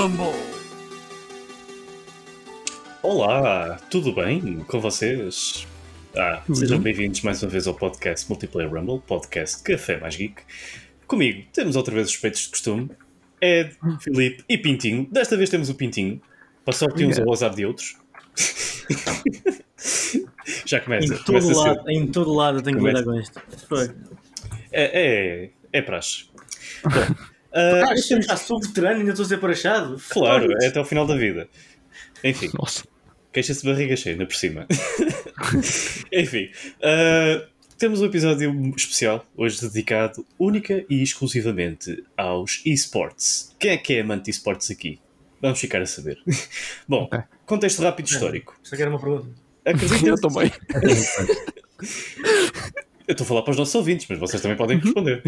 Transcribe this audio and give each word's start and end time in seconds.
Rumble! 0.00 0.32
Olá, 3.02 3.78
tudo 3.90 4.14
bem 4.14 4.64
com 4.66 4.80
vocês? 4.80 5.66
Ah, 6.16 6.42
sejam 6.54 6.78
bem-vindos 6.78 7.20
mais 7.20 7.42
uma 7.42 7.50
vez 7.50 7.66
ao 7.66 7.74
podcast 7.74 8.26
Multiplayer 8.30 8.72
Rumble, 8.72 9.00
podcast 9.06 9.62
Café 9.62 10.00
Mais 10.00 10.16
Geek. 10.16 10.36
Comigo 11.06 11.46
temos 11.52 11.76
outra 11.76 11.92
vez 11.94 12.06
os 12.06 12.12
suspeitos 12.12 12.40
de 12.44 12.48
costume, 12.48 12.90
Ed, 13.42 13.76
Filipe 14.00 14.42
e 14.48 14.56
Pintinho. 14.56 15.06
Desta 15.12 15.36
vez 15.36 15.50
temos 15.50 15.68
o 15.68 15.74
Pintinho, 15.74 16.18
para 16.64 16.72
sorte 16.72 17.04
uns 17.04 17.18
ao 17.18 17.30
azar 17.30 17.54
de 17.54 17.66
outros. 17.66 17.98
Já 20.64 20.80
começa. 20.80 21.12
Em 21.12 21.16
todo, 21.18 21.26
começa 21.26 21.52
a 21.52 21.56
lado, 21.56 21.84
ser- 21.84 21.90
em 21.92 22.06
todo 22.06 22.32
lado 22.32 22.58
eu 22.60 22.62
tenho 22.62 22.78
que 22.78 22.84
lidar 22.86 23.04
com 23.04 23.20
isto. 23.20 23.38
É, 24.72 25.42
é, 25.42 25.50
é 25.74 25.82
praxe. 25.82 26.24
Bom, 26.84 27.14
ah, 27.52 27.94
Ah, 28.28 28.36
sou 28.36 28.60
veterano 28.60 28.96
e 28.96 29.00
ainda 29.00 29.10
estou 29.12 29.24
a 29.24 29.28
ser 29.28 29.38
parachado. 29.38 30.00
claro, 30.10 30.52
é 30.62 30.66
até 30.66 30.80
o 30.80 30.84
final 30.84 31.06
da 31.06 31.16
vida. 31.16 31.48
Enfim. 32.22 32.50
Nossa. 32.54 32.84
Queixa-se 33.32 33.62
de 33.62 33.68
barriga 33.70 33.96
cheia, 33.96 34.14
ainda 34.14 34.26
por 34.26 34.34
cima. 34.34 34.66
Enfim, 36.12 36.50
ah, 36.82 37.46
temos 37.78 38.00
um 38.00 38.06
episódio 38.06 38.52
especial, 38.76 39.24
hoje 39.36 39.60
dedicado 39.60 40.26
única 40.38 40.84
e 40.90 41.02
exclusivamente 41.02 42.02
aos 42.16 42.60
esportes. 42.66 43.54
Quem 43.58 43.70
é 43.70 43.76
que 43.76 43.94
é 43.94 44.00
amante 44.00 44.24
de 44.24 44.30
esportes 44.32 44.70
aqui? 44.70 45.00
Vamos 45.40 45.58
ficar 45.60 45.80
a 45.80 45.86
saber. 45.86 46.18
Bom, 46.88 47.04
Ok. 47.04 47.20
contexto 47.46 47.80
rápido 47.82 48.06
histórico. 48.08 48.58
Isso 48.62 48.74
aqui 48.74 48.82
era 48.82 48.90
uma 48.90 49.00
pergunta. 49.00 49.28
Acredito, 49.64 50.06
Eu 50.06 50.16
também. 50.20 50.50
eu 53.06 53.12
estou 53.12 53.24
a 53.24 53.28
falar 53.28 53.42
para 53.42 53.50
os 53.52 53.56
nossos 53.56 53.74
ouvintes, 53.74 54.06
mas 54.08 54.18
vocês 54.18 54.40
também 54.42 54.56
podem 54.56 54.78
responder. 54.78 55.22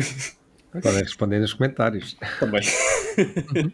Podem 0.81 1.03
responder 1.03 1.39
nos 1.39 1.53
comentários. 1.53 2.17
Também. 2.41 2.63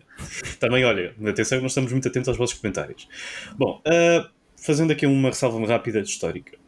Também, 0.58 0.84
olha, 0.84 1.14
atenção, 1.26 1.60
nós 1.60 1.70
estamos 1.70 1.92
muito 1.92 2.08
atentos 2.08 2.28
aos 2.28 2.36
vossos 2.36 2.58
comentários. 2.58 3.08
Bom, 3.56 3.80
ah, 3.86 4.28
fazendo 4.56 4.90
aqui 4.90 5.06
uma 5.06 5.28
ressalva 5.28 5.64
rápida 5.66 6.00
histórica. 6.00 6.58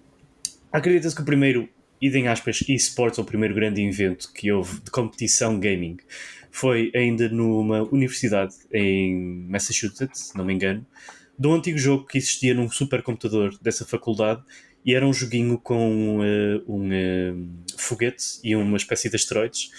Acredita-se 0.73 1.17
que 1.17 1.23
o 1.23 1.25
primeiro, 1.25 1.69
idem 2.01 2.29
aspas, 2.29 2.63
esportes, 2.69 3.19
ou 3.19 3.25
o 3.25 3.27
primeiro 3.27 3.55
grande 3.55 3.83
evento 3.83 4.33
que 4.33 4.53
houve 4.53 4.81
de 4.81 4.91
competição 4.91 5.59
gaming, 5.59 5.97
foi 6.51 6.93
ainda 6.95 7.29
numa 7.29 7.83
universidade 7.93 8.55
em 8.73 9.47
Massachusetts, 9.49 10.29
se 10.29 10.39
não 10.39 10.45
me 10.45 10.55
engano, 10.55 10.87
de 11.37 11.49
um 11.49 11.55
antigo 11.55 11.79
jogo 11.79 12.07
que 12.07 12.19
existia 12.19 12.55
num 12.55 12.71
supercomputador 12.71 13.59
dessa 13.61 13.85
faculdade 13.85 14.43
e 14.85 14.95
era 14.95 15.07
um 15.07 15.13
joguinho 15.13 15.59
com 15.59 16.21
eh, 16.23 16.61
um 16.67 16.93
eh, 16.93 17.35
foguete 17.77 18.41
e 18.43 18.55
uma 18.57 18.77
espécie 18.77 19.09
de 19.09 19.17
asteroides 19.17 19.71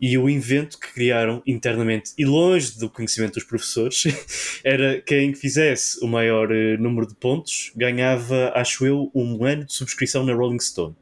e 0.00 0.16
o 0.18 0.28
invento 0.28 0.78
que 0.78 0.92
criaram 0.92 1.42
internamente 1.46 2.12
e 2.18 2.24
longe 2.24 2.78
do 2.78 2.88
conhecimento 2.88 3.34
dos 3.34 3.44
professores 3.44 4.04
era 4.64 5.00
quem 5.00 5.34
fizesse 5.34 6.02
o 6.04 6.08
maior 6.08 6.50
eh, 6.52 6.76
número 6.76 7.06
de 7.06 7.14
pontos 7.14 7.72
ganhava, 7.76 8.52
acho 8.54 8.86
eu, 8.86 9.10
um 9.14 9.44
ano 9.44 9.64
de 9.64 9.72
subscrição 9.72 10.24
na 10.24 10.34
Rolling 10.34 10.60
Stone, 10.60 10.94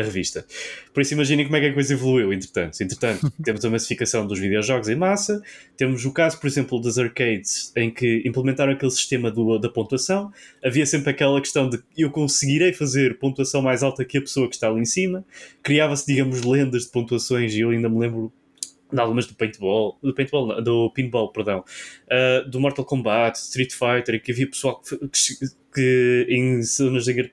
a 0.00 0.02
revista. 0.02 0.44
Por 0.92 1.00
isso 1.00 1.14
imaginem 1.14 1.44
como 1.44 1.56
é 1.56 1.60
que 1.60 1.66
a 1.66 1.74
coisa 1.74 1.92
evoluiu, 1.94 2.32
entretanto. 2.32 2.80
Entretanto, 2.80 3.30
temos 3.44 3.64
a 3.64 3.70
massificação 3.70 4.26
dos 4.26 4.38
videojogos 4.38 4.88
em 4.88 4.94
massa, 4.96 5.42
temos 5.76 6.04
o 6.04 6.12
caso, 6.12 6.38
por 6.40 6.46
exemplo, 6.46 6.80
das 6.80 6.98
arcades, 6.98 7.72
em 7.76 7.90
que 7.90 8.22
implementaram 8.24 8.72
aquele 8.72 8.90
sistema 8.90 9.30
do- 9.30 9.58
da 9.58 9.68
pontuação, 9.68 10.32
havia 10.64 10.86
sempre 10.86 11.10
aquela 11.10 11.40
questão 11.40 11.68
de 11.68 11.78
eu 11.96 12.10
conseguirei 12.10 12.72
fazer 12.72 13.18
pontuação 13.18 13.62
mais 13.62 13.82
alta 13.82 14.04
que 14.04 14.18
a 14.18 14.20
pessoa 14.20 14.48
que 14.48 14.54
está 14.54 14.68
ali 14.68 14.80
em 14.80 14.84
cima, 14.84 15.24
criava-se, 15.62 16.06
digamos, 16.06 16.42
lendas 16.42 16.84
de 16.84 16.90
pontuações, 16.90 17.54
e 17.54 17.60
eu 17.60 17.70
ainda 17.70 17.88
me 17.88 17.98
lembro 17.98 18.32
de 18.92 19.00
algumas 19.00 19.26
do 19.26 19.34
paintball, 19.34 19.98
do 20.00 20.14
paintball, 20.14 20.46
não, 20.46 20.62
do 20.62 20.90
pinball, 20.92 21.32
perdão, 21.32 21.64
uh, 22.06 22.48
do 22.48 22.60
Mortal 22.60 22.84
Kombat, 22.84 23.36
Street 23.36 23.72
Fighter, 23.72 24.14
e 24.14 24.20
que 24.20 24.30
havia 24.30 24.48
pessoal 24.48 24.80
que, 24.80 24.96
que- 24.96 25.46
que 25.76 26.26
em, 26.30 26.60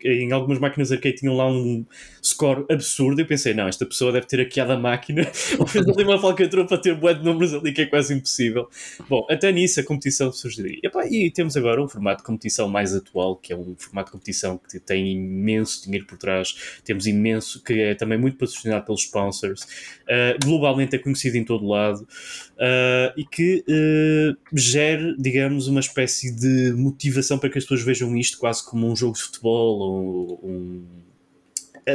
em 0.04 0.32
algumas 0.34 0.60
máquinas 0.60 0.92
arcade 0.92 1.16
tinham 1.16 1.34
lá 1.34 1.50
um 1.50 1.86
score 2.22 2.66
absurdo. 2.70 3.22
Eu 3.22 3.26
pensei, 3.26 3.54
não, 3.54 3.70
esta 3.70 3.86
pessoa 3.86 4.12
deve 4.12 4.28
ter 4.28 4.38
hackeado 4.40 4.74
a 4.74 4.78
máquina 4.78 5.26
ou 5.58 5.66
fez 5.66 5.88
ali 5.88 6.04
uma 6.04 6.20
falcatrua 6.20 6.68
para 6.68 6.78
ter 6.78 6.94
bué 6.94 7.14
de 7.14 7.24
números 7.24 7.54
ali 7.54 7.72
que 7.72 7.84
é 7.84 7.86
quase 7.86 8.14
impossível. 8.14 8.68
Bom, 9.08 9.26
até 9.30 9.50
nisso 9.50 9.80
a 9.80 9.84
competição 9.84 10.30
surgiria. 10.34 10.78
E, 11.10 11.26
e 11.26 11.32
temos 11.32 11.56
agora 11.56 11.82
um 11.82 11.88
formato 11.88 12.18
de 12.18 12.26
competição 12.26 12.68
mais 12.68 12.94
atual, 12.94 13.38
que 13.38 13.54
é 13.54 13.56
um 13.56 13.76
formato 13.78 14.08
de 14.08 14.12
competição 14.12 14.60
que 14.70 14.78
tem 14.78 15.14
imenso 15.14 15.86
dinheiro 15.86 16.06
por 16.06 16.18
trás, 16.18 16.78
temos 16.84 17.08
imenso, 17.08 17.64
que 17.64 17.74
é 17.80 17.96
também 17.96 18.18
muito 18.18 18.38
patrocinado 18.38 18.86
pelos 18.86 19.04
sponsors, 19.04 19.64
uh, 19.64 20.46
globalmente 20.46 20.98
é 20.98 21.00
conhecido 21.00 21.38
em 21.38 21.46
todo 21.46 21.66
lado 21.66 22.02
uh, 22.02 23.14
e 23.16 23.26
que 23.26 23.64
uh, 23.68 24.38
gere, 24.54 25.16
digamos, 25.18 25.68
uma 25.68 25.80
espécie 25.80 26.32
de 26.32 26.74
motivação 26.74 27.38
para 27.38 27.50
que 27.50 27.58
as 27.58 27.64
pessoas 27.64 27.84
vejam 27.84 28.16
isto 28.18 28.33
quase 28.38 28.66
como 28.66 28.90
um 28.90 28.96
jogo 28.96 29.16
de 29.16 29.22
futebol 29.22 29.80
ou 29.80 30.40
um. 30.44 30.86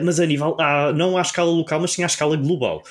Mas 0.04 0.20
a 0.20 0.26
nível, 0.26 0.56
ah, 0.60 0.92
não 0.92 1.16
à 1.16 1.22
escala 1.22 1.50
local, 1.50 1.80
mas 1.80 1.92
sim 1.92 2.02
à 2.02 2.06
escala 2.06 2.36
global. 2.36 2.82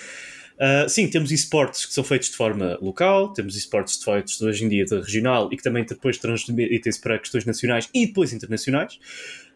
Uh, 0.58 0.90
sim, 0.90 1.08
temos 1.08 1.32
esportes 1.32 1.86
que 1.86 1.94
são 1.94 2.04
feitos 2.04 2.30
de 2.30 2.36
forma 2.36 2.80
local, 2.82 3.32
temos 3.32 3.56
esportes 3.56 4.04
feitos 4.04 4.42
hoje 4.42 4.66
em 4.66 4.70
dia 4.70 4.86
de 4.86 4.96
regional 4.96 5.50
e 5.52 5.58
que 5.58 5.62
também 5.62 5.86
depois 5.86 6.18
transmitem-se 6.18 7.00
para 7.00 7.20
questões 7.20 7.46
nacionais 7.46 7.88
e 7.94 8.08
depois 8.08 8.34
internacionais. 8.34 8.98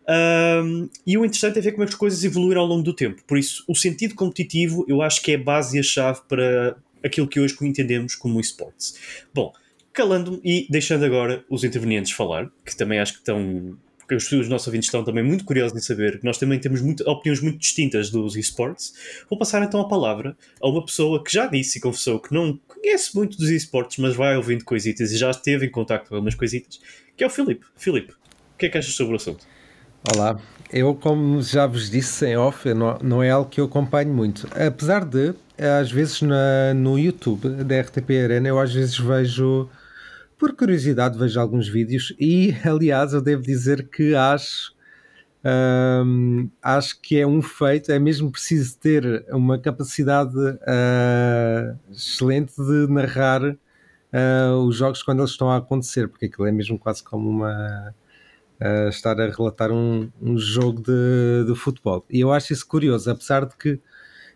Um, 0.08 0.90
e 1.06 1.18
o 1.18 1.26
interessante 1.26 1.58
é 1.58 1.62
ver 1.62 1.72
como 1.72 1.84
é 1.84 1.88
que 1.88 1.94
as 1.94 1.98
coisas 1.98 2.24
evoluíram 2.24 2.62
ao 2.62 2.68
longo 2.68 2.84
do 2.84 2.94
tempo. 2.94 3.24
Por 3.26 3.38
isso, 3.38 3.64
o 3.68 3.76
sentido 3.76 4.14
competitivo 4.14 4.86
eu 4.88 5.02
acho 5.02 5.22
que 5.24 5.32
é 5.32 5.36
a 5.36 5.40
base 5.40 5.78
e 5.78 5.80
a 5.80 5.84
chave 5.84 6.22
para 6.28 6.78
aquilo 7.04 7.28
que 7.28 7.40
hoje 7.40 7.58
entendemos 7.62 8.14
como 8.14 8.40
esportes. 8.40 8.96
Bom, 9.34 9.52
calando-me 9.94 10.40
e 10.44 10.68
deixando 10.70 11.06
agora 11.06 11.44
os 11.50 11.64
intervenientes 11.64 12.12
falar, 12.12 12.50
que 12.66 12.76
também 12.76 13.00
acho 13.00 13.14
que 13.14 13.20
estão. 13.20 13.78
Porque 14.00 14.16
os, 14.16 14.30
os 14.32 14.50
nossos 14.50 14.68
ouvintes 14.68 14.88
estão 14.88 15.04
também 15.04 15.24
muito 15.24 15.46
curiosos 15.46 15.78
em 15.78 15.82
saber 15.82 16.20
que 16.20 16.26
nós 16.26 16.38
também 16.38 16.60
temos 16.60 16.82
muito, 16.82 17.10
opiniões 17.10 17.42
muito 17.42 17.60
distintas 17.60 18.10
dos 18.10 18.36
esportes. 18.36 18.94
Vou 19.30 19.40
passar 19.40 19.64
então 19.64 19.80
a 19.80 19.88
palavra 19.88 20.36
a 20.62 20.68
uma 20.68 20.86
pessoa 20.86 21.24
que 21.24 21.32
já 21.32 21.48
disse 21.48 21.78
e 21.78 21.82
confessou 21.82 22.20
que 22.20 22.34
não 22.34 22.60
conhece 22.68 23.16
muito 23.16 23.38
dos 23.38 23.50
esportes, 23.50 23.98
mas 24.00 24.16
vai 24.16 24.36
ouvindo 24.36 24.66
coisitas 24.66 25.12
e 25.12 25.18
já 25.18 25.30
esteve 25.32 25.68
em 25.68 25.72
contato 25.72 26.10
com 26.10 26.16
algumas 26.16 26.36
coisitas, 26.36 26.82
que 27.16 27.24
é 27.24 27.28
o 27.28 27.30
Filipe. 27.30 27.66
Filipe, 27.76 28.12
o 28.12 28.58
que 28.58 28.66
é 28.66 28.70
que 28.70 28.78
achas 28.78 28.94
sobre 28.94 29.14
o 29.14 29.16
assunto? 29.16 29.46
Olá, 30.14 30.40
eu 30.74 30.96
como 30.96 31.42
já 31.44 31.68
vos 31.68 31.90
disse 31.90 32.26
em 32.26 32.36
off, 32.36 32.74
não, 32.74 32.98
não 33.04 33.24
é 33.24 33.30
algo 33.30 33.50
que 33.50 33.62
eu 33.62 33.66
acompanho 33.66 34.12
muito. 34.12 34.48
Apesar 34.52 35.06
de, 35.06 35.34
às 35.80 35.92
vezes 35.92 36.24
na, 36.24 36.74
no 36.74 36.98
YouTube 36.98 37.50
da 37.64 37.82
RTP 37.82 38.10
Arena, 38.24 38.48
eu 38.48 38.60
às 38.60 38.74
vezes 38.74 38.98
vejo, 38.98 39.70
por 40.42 40.56
curiosidade, 40.56 41.20
vejo 41.20 41.40
alguns 41.40 41.68
vídeos 41.68 42.16
e, 42.20 42.52
aliás, 42.66 43.14
eu 43.14 43.22
devo 43.22 43.44
dizer 43.44 43.88
que 43.90 44.16
acho, 44.16 44.74
acho 46.64 47.00
que 47.00 47.20
é 47.20 47.28
um 47.28 47.44
feito, 47.44 47.92
é 47.92 48.00
mesmo 48.00 48.32
preciso 48.32 48.76
ter 48.80 49.24
uma 49.30 49.60
capacidade 49.60 50.34
ah, 50.66 51.76
excelente 51.92 52.56
de 52.56 52.92
narrar 52.92 53.56
ah, 54.12 54.56
os 54.66 54.78
jogos 54.78 55.04
quando 55.04 55.20
eles 55.20 55.30
estão 55.30 55.52
a 55.52 55.58
acontecer, 55.58 56.08
porque 56.08 56.26
aquilo 56.26 56.48
é 56.48 56.52
mesmo 56.52 56.80
quase 56.80 57.04
como 57.04 57.30
uma 57.30 57.94
a 58.60 58.90
estar 58.90 59.22
a 59.22 59.30
relatar 59.30 59.72
um, 59.72 60.10
um 60.20 60.40
jogo 60.40 60.82
de, 60.82 61.46
de 61.46 61.56
futebol. 61.56 62.04
E 62.10 62.20
eu 62.20 62.32
acho 62.32 62.52
isso 62.52 62.68
curioso, 62.68 63.12
apesar 63.12 63.46
de 63.46 63.56
que 63.56 63.80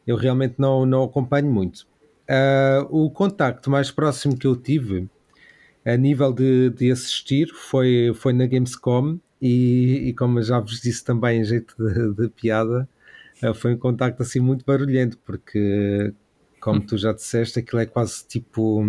eu 0.05 0.15
realmente 0.15 0.55
não, 0.59 0.85
não 0.85 1.03
acompanho 1.03 1.51
muito. 1.51 1.87
O 2.89 3.09
contacto 3.09 3.69
mais 3.71 3.91
próximo 3.91 4.37
que 4.37 4.47
eu 4.47 4.55
tive 4.55 5.09
a 5.85 5.95
nível 5.95 6.33
de, 6.33 6.71
de 6.71 6.91
assistir 6.91 7.47
foi, 7.53 8.11
foi 8.15 8.33
na 8.33 8.47
Gamescom 8.47 9.19
e, 9.41 10.09
e 10.09 10.13
como 10.13 10.41
já 10.41 10.59
vos 10.59 10.81
disse 10.81 11.03
também 11.03 11.41
em 11.41 11.43
jeito 11.43 11.75
de, 11.77 12.13
de 12.13 12.29
piada, 12.29 12.89
ah, 13.43 13.53
foi 13.53 13.75
um 13.75 13.77
contacto 13.77 14.23
assim 14.23 14.39
muito 14.39 14.65
barulhento, 14.65 15.17
porque 15.19 16.13
como 16.59 16.81
tu 16.81 16.97
já 16.97 17.13
disseste, 17.13 17.59
aquilo 17.59 17.81
é 17.81 17.85
quase 17.85 18.25
tipo 18.27 18.83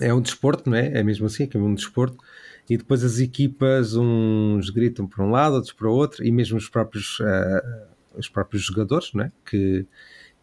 é 0.00 0.12
um 0.12 0.20
desporto, 0.20 0.68
não 0.68 0.76
é? 0.76 0.98
É 0.98 1.02
mesmo 1.02 1.26
assim, 1.26 1.48
é 1.52 1.58
um 1.58 1.74
desporto 1.74 2.18
e 2.68 2.76
depois 2.76 3.04
as 3.04 3.18
equipas, 3.18 3.94
uns 3.94 4.70
gritam 4.70 5.06
para 5.06 5.24
um 5.24 5.30
lado, 5.30 5.56
outros 5.56 5.72
para 5.72 5.88
o 5.88 5.92
outro, 5.92 6.24
e 6.24 6.32
mesmo 6.32 6.56
os 6.56 6.68
próprios, 6.68 7.20
uh, 7.20 7.86
os 8.16 8.28
próprios 8.28 8.64
jogadores, 8.64 9.12
não 9.12 9.24
é? 9.24 9.32
que, 9.44 9.86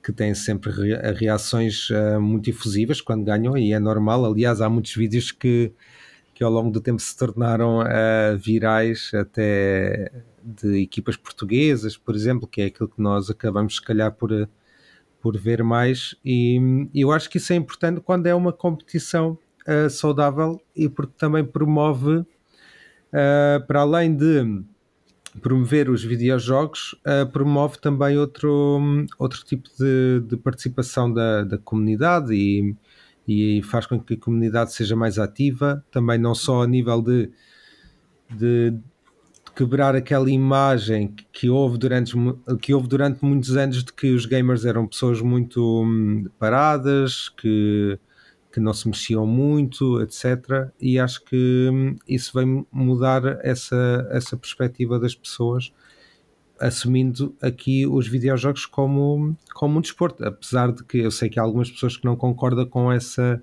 que 0.03 0.11
têm 0.11 0.33
sempre 0.33 0.71
re 0.71 0.95
reações 1.13 1.89
uh, 1.89 2.19
muito 2.19 2.49
efusivas 2.49 3.01
quando 3.01 3.23
ganham, 3.23 3.57
e 3.57 3.73
é 3.73 3.79
normal. 3.79 4.25
Aliás, 4.25 4.61
há 4.61 4.69
muitos 4.69 4.95
vídeos 4.95 5.31
que, 5.31 5.71
que 6.33 6.43
ao 6.43 6.51
longo 6.51 6.71
do 6.71 6.81
tempo 6.81 7.01
se 7.01 7.15
tornaram 7.15 7.79
uh, 7.79 8.37
virais, 8.37 9.11
até 9.13 10.11
de 10.43 10.81
equipas 10.81 11.15
portuguesas, 11.15 11.95
por 11.97 12.15
exemplo, 12.15 12.47
que 12.47 12.61
é 12.61 12.65
aquilo 12.65 12.89
que 12.89 13.01
nós 13.01 13.29
acabamos, 13.29 13.75
se 13.75 13.81
calhar, 13.81 14.11
por, 14.11 14.49
por 15.21 15.37
ver 15.37 15.63
mais, 15.63 16.15
e 16.25 16.59
eu 16.95 17.11
acho 17.11 17.29
que 17.29 17.37
isso 17.37 17.53
é 17.53 17.55
importante 17.55 18.01
quando 18.01 18.27
é 18.27 18.35
uma 18.35 18.51
competição 18.53 19.37
Uh, 19.61 19.87
saudável 19.91 20.59
e 20.75 20.89
porque 20.89 21.13
também 21.19 21.45
promove, 21.45 22.15
uh, 22.15 22.25
para 23.67 23.81
além 23.81 24.15
de 24.15 24.63
promover 25.39 25.89
os 25.89 26.03
videojogos, 26.03 26.93
uh, 27.05 27.29
promove 27.31 27.77
também 27.77 28.17
outro, 28.17 28.81
outro 29.17 29.43
tipo 29.45 29.69
de, 29.79 30.21
de 30.27 30.35
participação 30.37 31.11
da, 31.11 31.43
da 31.43 31.57
comunidade 31.57 32.33
e, 32.33 32.75
e 33.27 33.63
faz 33.63 33.85
com 33.85 33.99
que 33.99 34.15
a 34.15 34.19
comunidade 34.19 34.73
seja 34.73 34.95
mais 34.95 35.17
ativa, 35.17 35.83
também 35.91 36.17
não 36.17 36.35
só 36.35 36.63
a 36.63 36.67
nível 36.67 37.01
de, 37.01 37.29
de 38.29 38.73
quebrar 39.55 39.95
aquela 39.95 40.29
imagem 40.29 41.13
que 41.31 41.49
houve 41.49 41.77
durante 41.77 42.13
que 42.61 42.73
houve 42.73 42.87
durante 42.87 43.23
muitos 43.23 43.55
anos 43.55 43.83
de 43.83 43.93
que 43.93 44.11
os 44.11 44.25
gamers 44.25 44.65
eram 44.65 44.87
pessoas 44.87 45.21
muito 45.21 45.83
hum, 45.83 46.25
paradas, 46.39 47.29
que 47.29 47.97
que 48.51 48.59
não 48.59 48.73
se 48.73 48.87
mexiam 48.87 49.25
muito, 49.25 50.01
etc. 50.01 50.69
E 50.79 50.99
acho 50.99 51.23
que 51.23 51.69
hum, 51.71 51.95
isso 52.07 52.31
vem 52.33 52.65
mudar 52.71 53.39
essa, 53.41 54.07
essa 54.11 54.35
perspectiva 54.35 54.99
das 54.99 55.15
pessoas, 55.15 55.73
assumindo 56.59 57.35
aqui 57.41 57.87
os 57.87 58.07
videojogos 58.07 58.65
como, 58.65 59.35
como 59.53 59.77
um 59.77 59.81
desporto. 59.81 60.23
Apesar 60.25 60.71
de 60.71 60.83
que 60.83 60.99
eu 60.99 61.11
sei 61.11 61.29
que 61.29 61.39
há 61.39 61.43
algumas 61.43 61.71
pessoas 61.71 61.95
que 61.97 62.05
não 62.05 62.15
concordam 62.15 62.65
com 62.65 62.91
essa, 62.91 63.41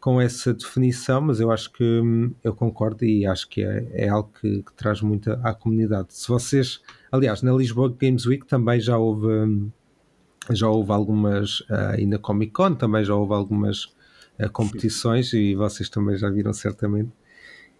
com 0.00 0.20
essa 0.20 0.54
definição, 0.54 1.20
mas 1.20 1.38
eu 1.38 1.50
acho 1.50 1.70
que 1.72 1.84
hum, 1.84 2.34
eu 2.42 2.54
concordo 2.54 3.04
e 3.04 3.26
acho 3.26 3.48
que 3.48 3.62
é, 3.62 3.86
é 3.92 4.08
algo 4.08 4.30
que, 4.40 4.62
que, 4.62 4.72
traz 4.74 5.02
muito 5.02 5.30
à 5.42 5.54
comunidade. 5.54 6.14
Se 6.14 6.28
vocês, 6.28 6.80
aliás, 7.12 7.42
na 7.42 7.52
Lisboa 7.52 7.94
Games 8.00 8.26
Week 8.26 8.46
também 8.46 8.80
já 8.80 8.96
houve. 8.96 9.26
Hum, 9.26 9.70
já 10.50 10.68
houve 10.68 10.92
algumas, 10.92 11.62
e 11.98 12.04
na 12.04 12.18
Comic 12.18 12.52
Con 12.52 12.74
também 12.74 13.02
já 13.02 13.14
houve 13.14 13.32
algumas 13.32 13.94
a 14.38 14.48
competições 14.48 15.32
e 15.32 15.54
vocês 15.54 15.88
também 15.88 16.16
já 16.16 16.28
viram 16.30 16.52
certamente. 16.52 17.10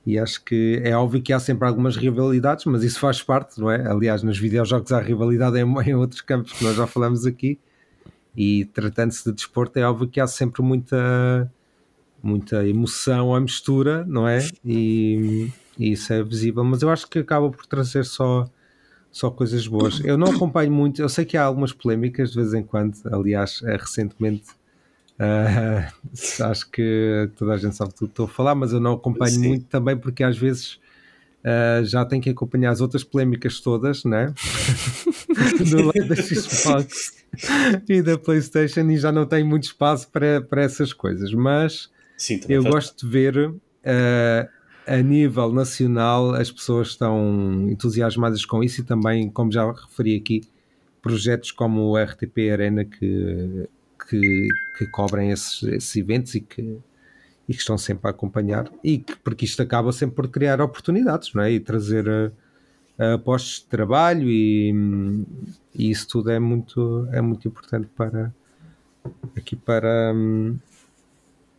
E 0.06 0.18
acho 0.18 0.44
que 0.44 0.80
é 0.84 0.94
óbvio 0.94 1.22
que 1.22 1.32
há 1.32 1.40
sempre 1.40 1.66
algumas 1.66 1.96
rivalidades, 1.96 2.66
mas 2.66 2.82
isso 2.82 3.00
faz 3.00 3.22
parte, 3.22 3.58
não 3.58 3.70
é? 3.70 3.90
Aliás, 3.90 4.22
nos 4.22 4.38
videojogos 4.38 4.92
há 4.92 5.00
rivalidade 5.00 5.58
em, 5.58 5.94
outros 5.94 6.20
campos 6.20 6.52
que 6.52 6.62
nós 6.62 6.76
já 6.76 6.86
falamos 6.86 7.24
aqui. 7.24 7.58
E 8.36 8.66
tratando-se 8.66 9.24
de 9.24 9.32
desporto, 9.32 9.78
é 9.78 9.88
óbvio 9.88 10.08
que 10.08 10.20
há 10.20 10.26
sempre 10.26 10.60
muita, 10.60 11.50
muita 12.22 12.66
emoção 12.68 13.34
à 13.34 13.40
mistura, 13.40 14.04
não 14.06 14.28
é? 14.28 14.46
E, 14.64 15.50
e 15.78 15.92
isso 15.92 16.12
é 16.12 16.22
visível, 16.22 16.64
mas 16.64 16.82
eu 16.82 16.90
acho 16.90 17.08
que 17.08 17.20
acaba 17.20 17.48
por 17.48 17.64
trazer 17.64 18.04
só, 18.04 18.44
só 19.10 19.30
coisas 19.30 19.66
boas. 19.66 20.00
Eu 20.04 20.18
não 20.18 20.32
acompanho 20.32 20.72
muito, 20.72 21.00
eu 21.00 21.08
sei 21.08 21.24
que 21.24 21.36
há 21.36 21.44
algumas 21.44 21.72
polémicas 21.72 22.32
de 22.32 22.36
vez 22.36 22.52
em 22.52 22.62
quando, 22.62 22.96
aliás, 23.10 23.62
é 23.64 23.76
recentemente 23.76 24.48
Uh, 25.18 25.86
acho 26.44 26.70
que 26.70 27.30
toda 27.36 27.54
a 27.54 27.56
gente 27.56 27.76
sabe 27.76 27.94
tudo 27.94 28.08
que 28.08 28.12
estou 28.12 28.26
a 28.26 28.28
falar, 28.28 28.54
mas 28.54 28.72
eu 28.72 28.80
não 28.80 28.94
acompanho 28.94 29.34
Sim. 29.34 29.48
muito 29.48 29.66
também 29.66 29.96
porque 29.96 30.24
às 30.24 30.36
vezes 30.36 30.80
uh, 31.44 31.84
já 31.84 32.04
tenho 32.04 32.22
que 32.22 32.30
acompanhar 32.30 32.70
as 32.70 32.80
outras 32.80 33.04
polémicas 33.04 33.60
todas, 33.60 34.04
né? 34.04 34.32
Do 35.70 35.82
lado 35.82 36.08
da 36.08 36.16
Xbox 36.16 37.24
e 37.88 38.02
da 38.02 38.18
PlayStation 38.18 38.88
e 38.90 38.96
já 38.96 39.12
não 39.12 39.26
tenho 39.26 39.46
muito 39.46 39.64
espaço 39.64 40.08
para, 40.10 40.40
para 40.40 40.62
essas 40.62 40.92
coisas. 40.92 41.32
Mas 41.32 41.90
Sim, 42.16 42.40
eu 42.48 42.62
faz... 42.62 42.74
gosto 42.74 43.06
de 43.06 43.12
ver 43.12 43.36
uh, 43.48 44.48
a 44.86 44.96
nível 44.98 45.52
nacional 45.52 46.34
as 46.34 46.50
pessoas 46.50 46.88
estão 46.88 47.66
entusiasmadas 47.70 48.44
com 48.44 48.62
isso 48.62 48.80
e 48.80 48.84
também, 48.84 49.30
como 49.30 49.50
já 49.50 49.70
referi 49.70 50.16
aqui, 50.16 50.42
projetos 51.00 51.50
como 51.50 51.82
o 51.82 51.98
RTP 51.98 52.50
Arena 52.52 52.84
que 52.84 53.68
que, 54.08 54.48
que 54.78 54.86
cobrem 54.86 55.30
esses, 55.30 55.62
esses 55.62 55.96
eventos 55.96 56.34
e 56.34 56.40
que, 56.40 56.78
e 57.48 57.52
que 57.52 57.60
estão 57.60 57.76
sempre 57.78 58.08
a 58.08 58.10
acompanhar 58.10 58.70
e 58.82 58.98
que, 58.98 59.16
porque 59.16 59.44
isto 59.44 59.62
acaba 59.62 59.92
sempre 59.92 60.16
por 60.16 60.28
criar 60.28 60.60
oportunidades 60.60 61.32
não 61.34 61.42
é? 61.42 61.52
e 61.52 61.60
trazer 61.60 62.06
uh, 62.08 63.18
postos 63.20 63.60
de 63.60 63.66
trabalho 63.66 64.28
e, 64.28 64.72
e, 65.74 65.90
isso 65.90 66.08
tudo 66.08 66.30
é 66.30 66.38
muito, 66.38 67.08
é 67.12 67.20
muito 67.20 67.46
importante 67.48 67.88
para 67.96 68.32
aqui 69.36 69.56
para 69.56 70.12
um, 70.14 70.56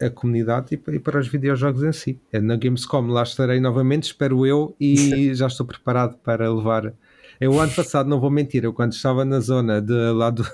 a 0.02 0.10
comunidade 0.10 0.76
e, 0.76 0.96
e, 0.96 1.00
para 1.00 1.20
os 1.20 1.28
videojogos 1.28 1.84
em 1.84 1.92
si. 1.92 2.20
É 2.32 2.40
na 2.40 2.56
Gamescom 2.56 3.08
lá 3.08 3.24
estarei 3.24 3.60
novamente, 3.60 4.04
espero 4.04 4.46
eu, 4.46 4.76
e 4.80 5.34
já 5.36 5.48
estou 5.48 5.66
preparado 5.66 6.18
para 6.18 6.52
levar. 6.52 6.94
Eu 7.40 7.60
ano 7.60 7.72
passado, 7.72 8.10
não 8.10 8.20
vou 8.20 8.32
mentir, 8.32 8.64
eu 8.64 8.74
quando 8.74 8.94
estava 8.94 9.26
na 9.26 9.40
zona 9.40 9.82
de 9.82 9.94
lá 10.12 10.30
do, 10.30 10.46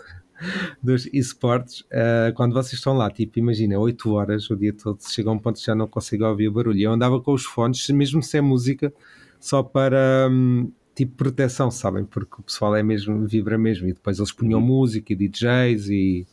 dos 0.81 1.07
esportes, 1.13 1.81
uh, 1.81 2.33
quando 2.35 2.53
vocês 2.53 2.73
estão 2.73 2.93
lá, 2.93 3.09
tipo, 3.09 3.39
imagina, 3.39 3.77
8 3.77 4.11
horas 4.13 4.49
o 4.49 4.55
dia 4.55 4.73
todo, 4.73 4.99
chega 5.01 5.29
a 5.29 5.33
um 5.33 5.39
ponto 5.39 5.59
que 5.59 5.65
já 5.65 5.75
não 5.75 5.87
consigo 5.87 6.25
ouvir 6.25 6.47
o 6.47 6.51
barulho. 6.51 6.79
Eu 6.79 6.91
andava 6.91 7.19
com 7.21 7.33
os 7.33 7.45
fones, 7.45 7.87
mesmo 7.89 8.21
sem 8.21 8.41
música, 8.41 8.93
só 9.39 9.63
para 9.63 10.27
um, 10.29 10.71
tipo 10.95 11.15
proteção, 11.15 11.71
sabem? 11.71 12.05
Porque 12.05 12.35
o 12.39 12.43
pessoal 12.43 12.75
é 12.75 12.83
mesmo, 12.83 13.25
vibra 13.27 13.57
mesmo. 13.57 13.87
E 13.87 13.93
depois 13.93 14.17
eles 14.17 14.31
punham 14.31 14.59
uhum. 14.59 14.65
música 14.65 15.13
e 15.13 15.15
DJs 15.15 15.89
e, 15.89 16.27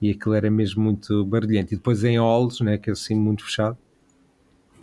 e 0.00 0.10
aquilo 0.10 0.34
era 0.34 0.50
mesmo 0.50 0.82
muito 0.82 1.24
barulhento. 1.24 1.72
E 1.72 1.76
depois 1.76 2.04
em 2.04 2.18
halls, 2.18 2.60
né, 2.60 2.78
que 2.78 2.90
é 2.90 2.92
assim 2.92 3.14
muito 3.14 3.44
fechado, 3.44 3.76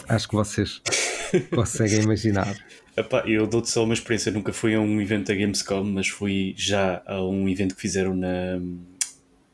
acho 0.08 0.28
que 0.28 0.36
vocês 0.36 0.82
conseguem 1.54 2.02
imaginar. 2.02 2.56
Epá, 2.96 3.24
eu 3.26 3.48
dou-te 3.48 3.70
só 3.70 3.84
uma 3.84 3.94
experiência, 3.94 4.32
nunca 4.32 4.52
fui 4.52 4.76
a 4.76 4.80
um 4.80 5.02
evento 5.02 5.28
da 5.28 5.36
Gamescom, 5.36 5.84
mas 5.84 6.08
fui 6.08 6.54
já 6.58 7.02
a 7.06 7.24
um 7.24 7.48
evento 7.48 7.76
que 7.76 7.82
fizeram 7.82 8.14
na, 8.14 8.60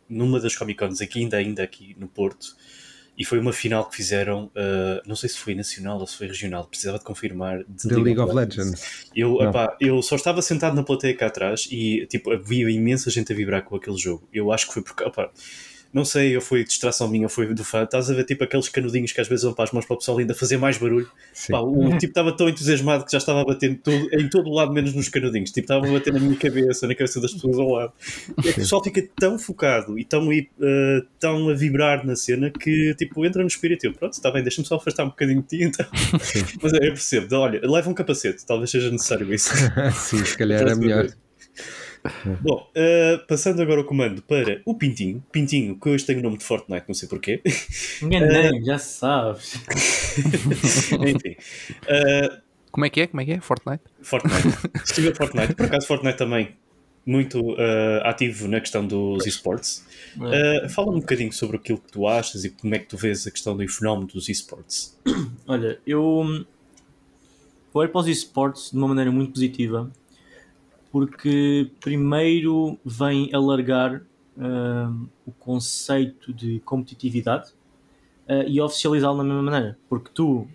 numa 0.09 0.39
das 0.39 0.55
Comic 0.55 0.79
Cons, 0.79 1.01
aqui 1.01 1.19
ainda, 1.19 1.37
ainda 1.37 1.63
aqui 1.63 1.95
no 1.99 2.07
Porto, 2.07 2.55
e 3.17 3.25
foi 3.25 3.39
uma 3.39 3.51
final 3.51 3.89
que 3.89 3.95
fizeram, 3.95 4.45
uh, 4.45 5.01
não 5.07 5.15
sei 5.15 5.27
se 5.27 5.39
foi 5.39 5.55
nacional 5.55 5.99
ou 5.99 6.05
se 6.05 6.15
foi 6.15 6.27
regional, 6.27 6.65
precisava 6.67 6.99
de 6.99 7.03
confirmar. 7.03 7.63
The 7.63 7.95
League, 7.95 8.19
of 8.19 8.33
Legends. 8.33 8.57
Legends. 8.57 9.11
Eu, 9.15 9.41
epá, 9.41 9.75
eu 9.81 10.01
só 10.03 10.15
estava 10.15 10.39
sentado 10.41 10.75
na 10.75 10.83
plateia 10.83 11.15
cá 11.15 11.25
atrás 11.25 11.67
e 11.71 12.05
tipo, 12.05 12.31
havia 12.31 12.69
imensa 12.69 13.09
gente 13.09 13.33
a 13.33 13.35
vibrar 13.35 13.63
com 13.63 13.75
aquele 13.75 13.97
jogo. 13.97 14.27
Eu 14.31 14.51
acho 14.51 14.67
que 14.67 14.73
foi 14.73 14.83
porque, 14.83 15.03
epá, 15.03 15.31
não 15.93 16.05
sei, 16.05 16.35
eu 16.35 16.41
fui 16.41 16.63
distração 16.63 17.07
minha, 17.07 17.29
foi 17.29 17.53
do 17.53 17.63
fã. 17.63 17.83
Estás 17.83 18.09
a 18.09 18.13
ver 18.13 18.23
tipo 18.23 18.43
aqueles 18.43 18.69
canudinhos 18.69 19.11
que 19.11 19.21
às 19.21 19.27
vezes 19.27 19.43
vão 19.43 19.53
para 19.53 19.63
as 19.63 19.71
mãos 19.71 19.85
para 19.85 19.95
o 19.95 19.97
pessoal 19.97 20.17
ainda 20.17 20.33
fazer 20.33 20.57
mais 20.57 20.77
barulho. 20.77 21.09
Pá, 21.49 21.59
o 21.59 21.89
tipo 21.97 22.11
estava 22.11 22.35
tão 22.35 22.49
entusiasmado 22.49 23.05
que 23.05 23.11
já 23.11 23.17
estava 23.17 23.41
a 23.41 23.45
bater 23.45 23.77
todo, 23.79 24.09
em 24.13 24.29
todo 24.29 24.49
o 24.49 24.53
lado, 24.53 24.73
menos 24.73 24.93
nos 24.93 25.09
canudinhos. 25.09 25.51
Tipo, 25.51 25.65
estava 25.65 25.87
a 25.87 25.91
bater 25.91 26.13
na 26.13 26.19
minha 26.19 26.35
cabeça, 26.35 26.87
na 26.87 26.95
cabeça 26.95 27.21
das 27.21 27.33
pessoas 27.33 27.57
ao 27.57 27.69
lado. 27.69 27.93
E 28.43 28.49
é 28.49 28.53
que 28.53 28.59
o 28.59 28.63
pessoal 28.63 28.83
fica 28.83 29.07
tão 29.15 29.39
focado 29.39 29.97
e 29.97 30.05
tão, 30.05 30.27
uh, 30.29 31.05
tão 31.19 31.49
a 31.49 31.53
vibrar 31.53 32.05
na 32.05 32.15
cena 32.15 32.51
que 32.51 32.93
tipo 32.95 33.25
entra 33.25 33.41
no 33.41 33.47
espírito. 33.47 33.85
Eu, 33.85 33.93
pronto, 33.93 34.13
está 34.13 34.31
bem, 34.31 34.43
deixa-me 34.43 34.67
só 34.67 34.75
afastar 34.75 35.03
um 35.03 35.09
bocadinho 35.09 35.41
de 35.41 35.47
ti 35.47 35.63
então. 35.63 35.85
Mas 36.61 36.73
é, 36.73 36.77
eu 36.77 36.93
percebo, 36.93 37.35
olha, 37.35 37.61
leva 37.63 37.89
um 37.89 37.93
capacete, 37.93 38.45
talvez 38.45 38.69
seja 38.69 38.91
necessário 38.91 39.33
isso. 39.33 39.51
Sim, 39.95 40.23
se 40.23 40.37
calhar 40.37 40.67
é 40.67 40.75
melhor. 40.75 41.07
Bom, 42.41 42.69
uh, 42.75 43.25
passando 43.27 43.61
agora 43.61 43.81
o 43.81 43.83
comando 43.83 44.21
para 44.21 44.61
o 44.65 44.75
Pintinho. 44.75 45.23
Pintinho, 45.31 45.79
que 45.79 45.89
hoje 45.89 46.05
tem 46.05 46.17
o 46.17 46.21
nome 46.21 46.37
de 46.37 46.43
Fortnite, 46.43 46.85
não 46.87 46.95
sei 46.95 47.07
porquê. 47.07 47.41
Enganei, 48.01 48.59
uh, 48.59 48.65
já 48.65 48.77
sabes. 48.77 49.55
Enfim. 50.93 51.35
Uh, 51.83 52.41
Como 52.71 52.85
é 52.85 52.89
que 52.89 53.01
é? 53.01 53.07
Como 53.07 53.21
é 53.21 53.25
que 53.25 53.31
é? 53.33 53.41
Fortnite? 53.41 53.83
Fortnite. 54.01 54.47
Estive 54.83 55.09
a 55.09 55.15
Fortnite. 55.15 55.55
Por 55.55 55.65
acaso, 55.65 55.87
Fortnite 55.87 56.17
também 56.17 56.55
muito 57.05 57.55
ativo 58.03 58.49
na 58.49 58.59
questão 58.59 58.85
dos 58.85 59.25
esportes. 59.25 59.85
Fala-me 60.69 60.97
um 60.97 60.99
bocadinho 60.99 61.31
sobre 61.31 61.55
aquilo 61.55 61.77
que 61.77 61.89
tu 61.89 62.05
achas 62.05 62.43
e 62.43 62.49
como 62.49 62.75
é 62.75 62.79
que 62.79 62.85
tu 62.85 62.97
vês 62.97 63.25
a 63.25 63.31
questão 63.31 63.55
do 63.55 63.65
fenómeno 63.65 64.07
dos 64.07 64.27
esportes. 64.27 64.99
Olha, 65.47 65.79
eu 65.87 66.45
olho 67.73 67.89
para 67.89 68.01
os 68.01 68.07
esportes 68.07 68.71
de 68.71 68.77
uma 68.77 68.89
maneira 68.89 69.09
muito 69.09 69.31
positiva 69.31 69.89
porque 70.91 71.69
primeiro 71.79 72.77
vem 72.85 73.29
alargar 73.33 74.01
uh, 74.37 75.09
o 75.25 75.31
conceito 75.31 76.33
de 76.33 76.59
competitividade 76.61 77.51
uh, 78.27 78.47
e 78.47 78.59
oficializá-lo 78.61 79.17
da 79.17 79.23
mesma 79.23 79.43
maneira, 79.43 79.77
porque 79.89 80.09
tu, 80.13 80.47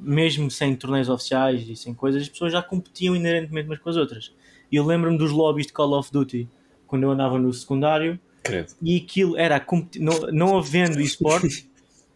mesmo 0.00 0.50
sem 0.50 0.74
torneios 0.74 1.08
oficiais 1.08 1.68
e 1.68 1.76
sem 1.76 1.94
coisas, 1.94 2.22
as 2.22 2.28
pessoas 2.28 2.52
já 2.52 2.62
competiam 2.62 3.14
inerentemente 3.14 3.68
umas 3.68 3.78
com 3.78 3.90
as 3.90 3.96
outras. 3.96 4.32
E 4.70 4.76
eu 4.76 4.84
lembro-me 4.84 5.16
dos 5.16 5.30
lobbies 5.30 5.66
de 5.66 5.72
Call 5.72 5.92
of 5.98 6.10
Duty 6.10 6.48
quando 6.86 7.04
eu 7.04 7.10
andava 7.10 7.38
no 7.38 7.52
secundário 7.52 8.18
Credo. 8.42 8.72
e 8.80 8.96
aquilo 8.96 9.36
era 9.36 9.64
não, 9.98 10.20
não 10.32 10.58
havendo 10.58 11.00
esporte, 11.00 11.68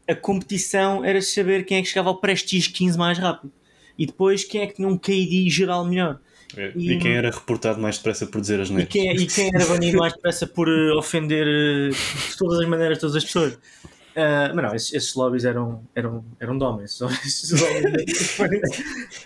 a 0.09 0.15
competição 0.15 1.05
era 1.05 1.23
saber 1.23 1.65
quem 1.65 1.79
é 1.79 1.83
que 1.83 1.89
chegava 1.89 2.09
ao 2.09 2.17
Prestige 2.17 2.71
15 2.71 2.99
mais 2.99 3.19
rápido 3.19 3.53
e 4.00 4.07
depois 4.07 4.45
quem 4.45 4.62
é 4.62 4.67
que 4.67 4.77
tinha 4.77 4.89
um 4.89 4.97
KD 4.97 5.50
geral 5.50 5.85
melhor. 5.85 6.19
É. 6.57 6.73
E, 6.75 6.92
e, 6.92 6.99
quem 6.99 7.14
era 7.14 7.30
reportado 7.30 7.80
mais 7.80 7.97
depressa 7.97 8.26
por 8.26 8.40
dizer 8.40 8.61
as 8.61 8.71
neiras. 8.71 8.88
E 8.88 8.99
quem, 8.99 9.16
e 9.16 9.26
quem 9.26 9.50
era 9.54 9.66
banido 9.66 9.99
mais 9.99 10.12
depressa 10.12 10.47
por 10.47 10.69
uh, 10.69 10.97
ofender 10.97 11.47
uh, 11.47 11.90
de 11.90 12.37
todas 12.37 12.61
as 12.61 12.69
maneiras 12.69 12.99
todas 12.99 13.16
as 13.16 13.25
pessoas. 13.25 13.54
Uh, 13.54 14.54
mas 14.54 14.64
não, 14.64 14.75
esses, 14.75 14.92
esses, 14.92 15.14
lobbies 15.14 15.45
eram, 15.45 15.87
eram, 15.95 16.25
eram 16.40 16.59
de 16.59 16.64
homens. 16.64 16.99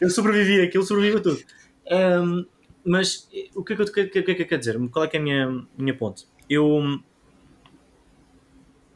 eu 0.01 0.11
sobrevivi 0.11 0.61
aquilo, 0.61 0.85
sobrevivi 0.85 1.17
a 1.17 1.21
tudo. 1.21 1.43
Um, 1.91 2.45
mas 2.85 3.29
o 3.55 3.65
que 3.65 3.73
é 3.73 3.77
que 3.77 3.83
eu, 3.83 3.87
que, 3.93 4.07
que, 4.07 4.23
que, 4.23 4.35
que 4.35 4.45
quer 4.45 4.59
dizer? 4.59 4.79
Qual 4.91 5.05
é 5.05 5.09
que 5.09 5.17
é 5.17 5.21
a 5.21 5.23
minha, 5.23 5.67
minha 5.77 5.97
ponte? 5.97 6.27
Eu. 6.49 7.01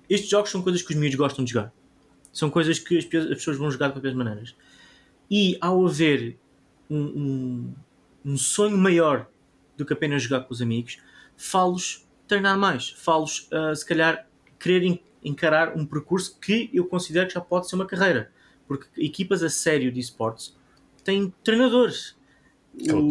Estes 0.08 0.28
jogos 0.30 0.50
são 0.50 0.62
coisas 0.62 0.82
que 0.82 0.92
os 0.92 0.98
miúdos 0.98 1.16
gostam 1.16 1.44
de 1.44 1.52
jogar. 1.52 1.72
São 2.32 2.50
coisas 2.50 2.78
que 2.78 2.98
as, 2.98 3.04
as 3.04 3.36
pessoas 3.38 3.56
vão 3.56 3.70
jogar 3.70 3.88
de 3.88 3.94
qualquer 3.94 4.14
maneiras. 4.14 4.54
E 5.30 5.56
ao 5.60 5.86
haver 5.86 6.36
um, 6.90 6.98
um 6.98 7.74
um 8.24 8.36
sonho 8.36 8.76
maior 8.76 9.28
do 9.76 9.84
que 9.84 9.92
apenas 9.92 10.22
jogar 10.22 10.40
com 10.40 10.52
os 10.52 10.60
amigos, 10.60 10.98
falos 11.36 12.06
treinar 12.26 12.58
mais, 12.58 12.90
falos 12.90 13.48
uh, 13.52 13.74
se 13.74 13.86
calhar 13.86 14.26
quererem 14.58 15.02
encarar 15.24 15.76
um 15.76 15.86
percurso 15.86 16.38
que 16.38 16.70
eu 16.72 16.84
considero 16.86 17.28
que 17.28 17.34
já 17.34 17.40
pode 17.40 17.68
ser 17.68 17.76
uma 17.76 17.86
carreira. 17.86 18.30
Porque 18.66 18.86
equipas 19.02 19.42
a 19.42 19.48
sério 19.48 19.90
de 19.90 20.00
esportes 20.00 20.56
têm 21.02 21.32
treinadores, 21.42 22.18
o, 22.74 23.08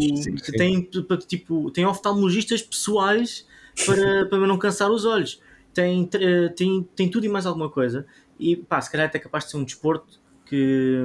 Tem, 0.54 0.90
tipo, 1.28 1.72
tem 1.72 1.86
oftalmologistas 1.86 2.62
pessoais 2.62 3.46
para, 3.86 4.26
para 4.30 4.48
não 4.48 4.58
cansar 4.58 4.90
os 4.90 5.04
olhos. 5.04 5.42
Tem, 5.74 6.10
tem, 6.56 6.84
tem 6.96 7.10
tudo 7.10 7.26
e 7.26 7.30
mais 7.30 7.46
alguma 7.46 7.70
coisa. 7.70 8.06
E 8.40 8.56
pá, 8.56 8.80
se 8.80 8.92
calhar 8.92 9.08
até 9.08 9.20
capaz 9.20 9.46
de 9.46 9.52
ser 9.52 9.58
um 9.58 9.64
desporto 9.64 10.20
que 10.46 11.04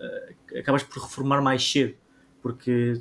uh, 0.00 0.58
acabas 0.58 0.82
por 0.82 1.02
reformar 1.02 1.42
mais 1.42 1.62
cedo. 1.68 1.94
Porque 2.42 2.94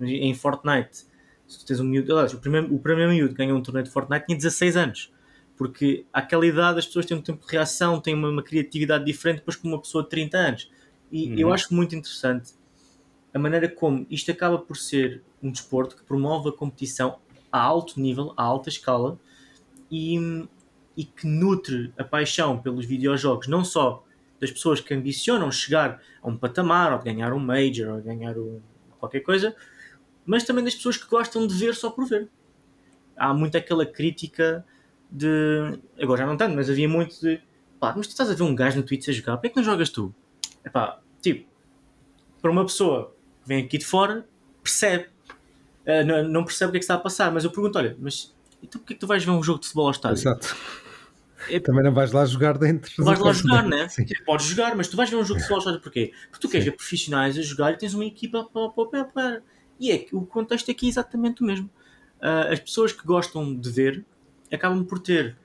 em 0.00 0.34
Fortnite, 0.34 1.06
se 1.48 1.58
tu 1.58 1.66
tens 1.66 1.80
um 1.80 1.84
miúdo, 1.84 2.12
aliás, 2.12 2.34
o 2.34 2.38
primeiro, 2.38 2.74
o 2.74 2.78
primeiro 2.78 3.10
miúdo 3.10 3.30
que 3.30 3.38
ganhou 3.38 3.58
um 3.58 3.62
torneio 3.62 3.84
de 3.84 3.90
Fortnite 3.90 4.26
tinha 4.26 4.36
16 4.36 4.76
anos. 4.76 5.12
Porque 5.56 6.04
àquela 6.12 6.46
idade 6.46 6.78
as 6.78 6.86
pessoas 6.86 7.06
têm 7.06 7.16
um 7.16 7.22
tempo 7.22 7.44
de 7.44 7.50
reação, 7.50 8.00
têm 8.00 8.14
uma, 8.14 8.28
uma 8.28 8.42
criatividade 8.42 9.04
diferente 9.04 9.38
depois 9.38 9.56
que 9.56 9.66
uma 9.66 9.80
pessoa 9.80 10.04
de 10.04 10.10
30 10.10 10.36
anos. 10.38 10.70
E 11.10 11.30
uhum. 11.30 11.38
eu 11.38 11.52
acho 11.52 11.74
muito 11.74 11.94
interessante 11.94 12.52
a 13.34 13.38
maneira 13.38 13.68
como 13.68 14.06
isto 14.10 14.30
acaba 14.30 14.58
por 14.58 14.76
ser 14.76 15.22
um 15.42 15.50
desporto 15.50 15.96
que 15.96 16.04
promove 16.04 16.50
a 16.50 16.52
competição 16.52 17.18
a 17.50 17.60
alto 17.60 18.00
nível, 18.00 18.32
a 18.36 18.42
alta 18.42 18.68
escala 18.68 19.18
e, 19.90 20.46
e 20.96 21.04
que 21.04 21.26
nutre 21.26 21.92
a 21.98 22.04
paixão 22.04 22.58
pelos 22.58 22.84
videojogos, 22.84 23.48
não 23.48 23.64
só 23.64 24.04
das 24.40 24.50
pessoas 24.50 24.80
que 24.80 24.92
ambicionam 24.92 25.50
chegar 25.50 26.02
a 26.22 26.28
um 26.28 26.36
patamar, 26.36 26.92
ou 26.92 26.98
de 26.98 27.04
ganhar 27.04 27.32
um 27.32 27.38
Major, 27.38 27.94
ou 27.94 28.00
de 28.00 28.06
ganhar 28.06 28.36
um, 28.36 28.60
qualquer 29.02 29.20
coisa, 29.20 29.54
mas 30.24 30.44
também 30.44 30.62
das 30.62 30.74
pessoas 30.74 30.96
que 30.96 31.08
gostam 31.08 31.46
de 31.46 31.54
ver 31.54 31.74
só 31.74 31.90
por 31.90 32.06
ver. 32.06 32.28
Há 33.16 33.34
muito 33.34 33.56
aquela 33.56 33.84
crítica 33.84 34.64
de. 35.10 35.78
Agora 36.00 36.22
já 36.22 36.26
não 36.26 36.36
tanto, 36.36 36.54
mas 36.54 36.70
havia 36.70 36.88
muito 36.88 37.20
de. 37.20 37.40
Pá, 37.80 37.92
mas 37.96 38.06
tu 38.06 38.10
estás 38.10 38.30
a 38.30 38.34
ver 38.34 38.44
um 38.44 38.54
gajo 38.54 38.76
no 38.76 38.82
Twitch 38.84 39.08
a 39.08 39.12
jogar, 39.12 39.32
porquê 39.32 39.48
é 39.48 39.50
que 39.50 39.56
não 39.56 39.64
jogas 39.64 39.90
tu? 39.90 40.14
É 40.62 40.70
pá, 40.70 41.00
tipo, 41.20 41.48
para 42.40 42.50
uma 42.50 42.64
pessoa 42.64 43.14
que 43.42 43.48
vem 43.48 43.64
aqui 43.64 43.76
de 43.76 43.84
fora 43.84 44.24
percebe. 44.62 45.08
Uh, 45.84 46.06
não, 46.06 46.28
não, 46.28 46.44
percebe 46.44 46.68
o 46.68 46.72
que 46.72 46.76
é 46.76 46.80
que 46.80 46.84
está 46.84 46.94
a 46.94 46.98
passar, 46.98 47.32
mas 47.32 47.44
eu 47.44 47.50
pergunto: 47.50 47.76
olha, 47.76 47.96
mas 47.98 48.32
então 48.62 48.80
porquê 48.80 48.94
é 48.94 48.96
que 48.96 49.00
tu 49.00 49.06
vais 49.06 49.24
ver 49.24 49.32
um 49.32 49.42
jogo 49.42 49.58
de 49.58 49.66
futebol 49.66 49.86
ao 49.86 49.90
estádio? 49.90 50.20
Exato. 50.20 50.56
É, 51.48 51.60
Também 51.60 51.82
não 51.82 51.92
vais 51.92 52.12
lá 52.12 52.24
jogar 52.24 52.58
dentro. 52.58 53.04
Vais 53.04 53.18
lá 53.18 53.32
jogar, 53.32 53.66
né? 53.66 53.88
Tipo, 54.06 54.24
podes 54.24 54.46
jogar, 54.46 54.76
mas 54.76 54.88
tu 54.88 54.96
vais 54.96 55.08
ver 55.10 55.16
um 55.16 55.24
jogo 55.24 55.40
de 55.40 55.46
futebol 55.46 55.56
ao 55.56 55.60
estádio 55.60 55.80
porquê? 55.80 56.12
Porque 56.30 56.46
tu 56.46 56.50
queres 56.50 56.64
ver 56.64 56.72
profissionais 56.72 57.38
a 57.38 57.42
jogar 57.42 57.72
e 57.72 57.78
tens 57.78 57.94
uma 57.94 58.04
equipa 58.04 58.44
para, 58.44 58.68
para, 58.70 59.04
para. 59.04 59.42
E 59.78 59.90
é 59.90 59.98
que 59.98 60.14
o 60.14 60.22
contexto 60.22 60.70
aqui 60.70 60.86
é 60.86 60.88
exatamente 60.88 61.42
o 61.42 61.46
mesmo. 61.46 61.68
Uh, 62.20 62.52
as 62.52 62.60
pessoas 62.60 62.92
que 62.92 63.04
gostam 63.04 63.54
de 63.54 63.70
ver 63.70 64.04
acabam 64.52 64.84
por 64.84 64.98
ter 64.98 65.36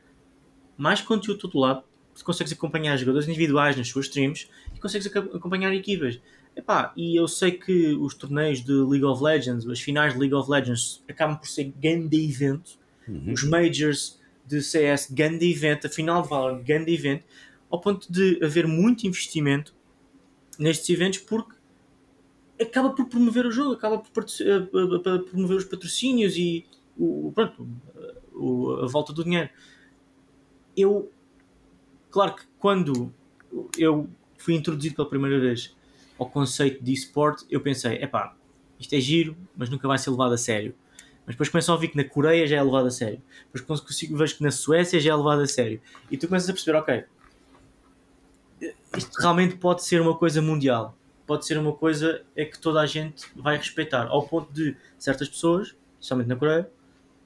mais 0.77 1.01
conteúdo 1.01 1.39
do 1.39 1.45
outro 1.45 1.59
lado, 1.59 1.83
tu 2.15 2.23
consegues 2.23 2.53
acompanhar 2.53 2.95
jogadores 2.97 3.27
individuais 3.27 3.75
nas 3.75 3.87
suas 3.87 4.05
streams 4.05 4.47
e 4.75 4.79
consegues 4.79 5.07
acompanhar 5.07 5.73
equipas. 5.73 6.19
Epá, 6.55 6.91
e 6.97 7.15
eu 7.19 7.27
sei 7.27 7.51
que 7.51 7.93
os 7.95 8.15
torneios 8.15 8.63
de 8.63 8.71
League 8.71 9.05
of 9.05 9.23
Legends, 9.23 9.67
as 9.67 9.79
finais 9.79 10.13
de 10.13 10.19
League 10.19 10.33
of 10.33 10.49
Legends, 10.49 11.03
acabam 11.07 11.37
por 11.37 11.47
ser 11.47 11.65
grande 11.79 12.17
evento. 12.17 12.79
Uhum. 13.07 13.31
Os 13.31 13.43
Majors 13.43 14.19
de 14.47 14.61
CS, 14.61 15.11
grande 15.11 15.49
evento. 15.49 15.87
A 15.87 15.89
final 15.89 16.21
de 16.21 16.29
Valorant, 16.29 16.63
grande 16.63 16.93
evento. 16.93 17.25
Ao 17.69 17.79
ponto 17.79 18.11
de 18.11 18.39
haver 18.43 18.65
muito 18.65 19.05
investimento 19.05 19.75
nestes 20.57 20.89
eventos 20.89 21.19
porque 21.19 21.55
acaba 22.59 22.91
por 22.91 23.05
promover 23.05 23.45
o 23.45 23.51
jogo, 23.51 23.73
acaba 23.73 23.99
por 23.99 24.23
eh, 24.23 25.19
promover 25.29 25.57
os 25.57 25.65
patrocínios 25.65 26.35
e 26.37 26.65
o, 26.97 27.31
pronto, 27.33 27.67
o, 28.33 28.71
a 28.83 28.87
volta 28.87 29.13
do 29.13 29.23
dinheiro. 29.23 29.49
Eu, 30.75 31.11
claro 32.09 32.35
que 32.35 32.43
quando 32.57 33.13
eu 33.77 34.09
fui 34.37 34.55
introduzido 34.55 34.95
pela 34.95 35.09
primeira 35.09 35.39
vez 35.39 35.75
ao 36.17 36.29
conceito 36.29 36.83
de 36.83 36.93
esporte, 36.93 37.45
eu 37.49 37.61
pensei, 37.61 37.95
epá, 37.95 38.35
isto 38.79 38.93
é 38.93 38.99
giro, 38.99 39.35
mas 39.55 39.69
nunca 39.69 39.87
vai 39.87 39.97
ser 39.97 40.09
levado 40.09 40.33
a 40.33 40.37
sério. 40.37 40.73
Mas 41.27 41.35
depois 41.35 41.49
começam 41.49 41.73
a 41.73 41.75
ouvir 41.75 41.89
que 41.89 41.97
na 41.97 42.05
Coreia 42.05 42.47
já 42.47 42.55
é 42.55 42.63
levado 42.63 42.87
a 42.87 42.91
sério. 42.91 43.21
Depois 43.53 43.81
consigo 43.81 44.15
vejo 44.15 44.37
que 44.37 44.43
na 44.43 44.49
Suécia 44.49 44.97
já 44.97 45.11
é 45.11 45.15
levado 45.15 45.41
a 45.41 45.47
sério. 45.47 45.81
E 46.09 46.17
tu 46.17 46.25
começas 46.25 46.49
a 46.49 46.53
perceber, 46.53 46.77
ok, 46.77 47.03
isto 48.95 49.11
realmente 49.19 49.57
pode 49.57 49.83
ser 49.83 49.99
uma 50.01 50.17
coisa 50.17 50.41
mundial. 50.41 50.97
Pode 51.25 51.45
ser 51.45 51.57
uma 51.57 51.73
coisa 51.73 52.23
é 52.33 52.45
que 52.45 52.57
toda 52.57 52.79
a 52.79 52.85
gente 52.85 53.25
vai 53.35 53.57
respeitar. 53.57 54.07
Ao 54.07 54.25
ponto 54.25 54.53
de 54.53 54.77
certas 54.97 55.27
pessoas, 55.27 55.75
especialmente 55.99 56.29
na 56.29 56.37
Coreia, 56.37 56.71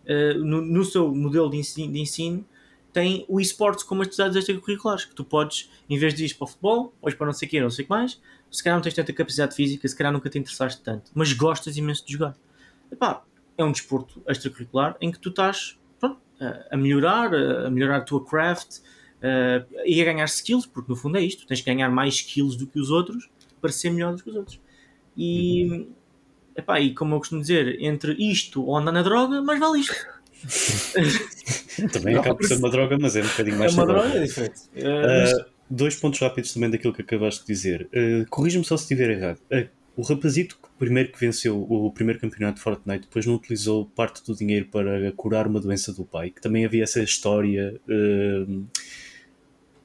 uh, 0.05 0.39
no, 0.39 0.62
no, 0.62 0.84
seu 0.84 1.13
modelo 1.13 1.51
de 1.51 1.58
ensino, 1.58 1.93
de 1.93 2.00
ensino 2.00 2.43
tem 2.91 3.24
o 3.29 3.39
esportes 3.39 3.84
como 3.84 4.01
atividades 4.01 4.36
extracurriculares, 4.36 5.05
que 5.05 5.13
tu 5.13 5.24
podes, 5.24 5.70
em 5.88 5.98
vez 5.98 6.15
de 6.15 6.25
ir 6.25 6.34
para 6.34 6.46
o 6.46 6.48
futebol, 6.48 6.93
ou 7.00 7.10
ir 7.10 7.15
para 7.15 7.27
não 7.27 7.34
sei 7.34 7.48
o 7.48 7.51
que, 7.51 7.62
não 7.62 7.70
sei 7.70 7.84
o 7.84 7.88
que 7.88 7.91
mais, 7.91 8.20
se 8.50 8.62
calhar 8.62 8.75
não 8.75 8.81
tens 8.81 8.96
tanta 8.96 9.13
capacidade 9.13 9.55
física, 9.55 9.88
se 9.88 9.96
calhar 9.96 10.12
nunca 10.12 10.29
te 10.29 10.39
interessaste 10.39 10.81
tanto, 10.81 11.10
mas 11.13 11.31
gostas 11.31 11.77
imenso 11.77 12.05
de 12.05 12.13
jogar. 12.13 12.36
Epá, 12.91 13.24
é 13.58 13.63
um 13.63 13.72
desporto 13.72 14.22
extracurricular 14.27 14.96
em 15.01 15.12
que 15.12 15.20
tu 15.20 15.29
estás 15.29 15.79
pronto, 16.00 16.20
a 16.70 16.77
melhorar, 16.77 17.34
a 17.34 17.70
melhorar 17.70 17.98
a 17.98 18.01
tua 18.01 18.25
craft 18.25 18.79
uh, 19.22 19.65
e 19.86 20.01
a 20.01 20.05
ganhar 20.05 20.25
skills, 20.25 20.65
porque 20.65 20.91
no 20.91 20.96
fundo 20.96 21.17
é 21.17 21.22
isto, 21.22 21.46
tens 21.46 21.62
que 21.62 21.72
ganhar 21.72 21.89
mais 21.89 22.15
skills 22.15 22.55
do 22.55 22.67
que 22.67 22.79
os 22.79 22.89
outros 22.89 23.29
para 23.60 23.72
ser 23.72 23.91
melhor 23.91 24.15
do 24.15 24.24
que 24.24 24.29
os 24.29 24.36
outros. 24.36 24.60
E, 25.15 25.88
epá, 26.55 26.79
e 26.79 26.93
como 26.93 27.15
eu 27.15 27.20
costumo 27.20 27.41
dizer, 27.41 27.81
entre 27.81 28.13
isto 28.13 28.63
ou 28.63 28.77
andar 28.77 28.91
na 28.91 29.03
droga, 29.03 29.41
mais 29.41 29.60
vale 29.60 29.81
isto. 29.81 29.96
Também 31.93 32.15
acaba 32.15 32.36
por 32.36 32.48
ser 32.48 32.58
uma 32.58 32.70
droga, 32.70 32.98
mas 33.00 33.15
é 33.15 33.22
um 33.22 33.27
bocadinho 33.27 33.58
mais. 33.58 33.72
É 33.72 33.75
uma 33.75 33.86
droga, 33.86 34.17
é 34.17 34.24
diferente. 34.24 34.62
Uh, 34.75 35.46
dois 35.70 35.96
pontos 35.96 36.20
rápidos 36.20 36.53
também 36.53 36.70
daquilo 36.70 36.93
que 36.93 37.01
acabaste 37.01 37.41
de 37.41 37.48
dizer. 37.48 37.89
Uh, 37.93 38.27
Corrija-me 38.29 38.65
só 38.65 38.75
se 38.75 38.84
estiver 38.84 39.12
errado. 39.12 39.39
Uh, 39.51 39.70
o 39.95 40.01
rapazito 40.01 40.57
que 40.62 40.69
primeiro 40.79 41.12
que 41.12 41.19
venceu 41.19 41.62
o 41.62 41.91
primeiro 41.91 42.19
campeonato 42.19 42.57
de 42.57 42.63
Fortnite 42.63 43.01
depois 43.01 43.25
não 43.25 43.36
utilizou 43.36 43.86
parte 43.86 44.24
do 44.25 44.36
dinheiro 44.36 44.67
para 44.67 45.12
curar 45.12 45.48
uma 45.48 45.60
doença 45.60 45.93
do 45.93 46.05
pai, 46.05 46.29
que 46.29 46.41
também 46.41 46.65
havia 46.65 46.83
essa 46.83 47.01
história 47.01 47.79
uh, 47.88 48.51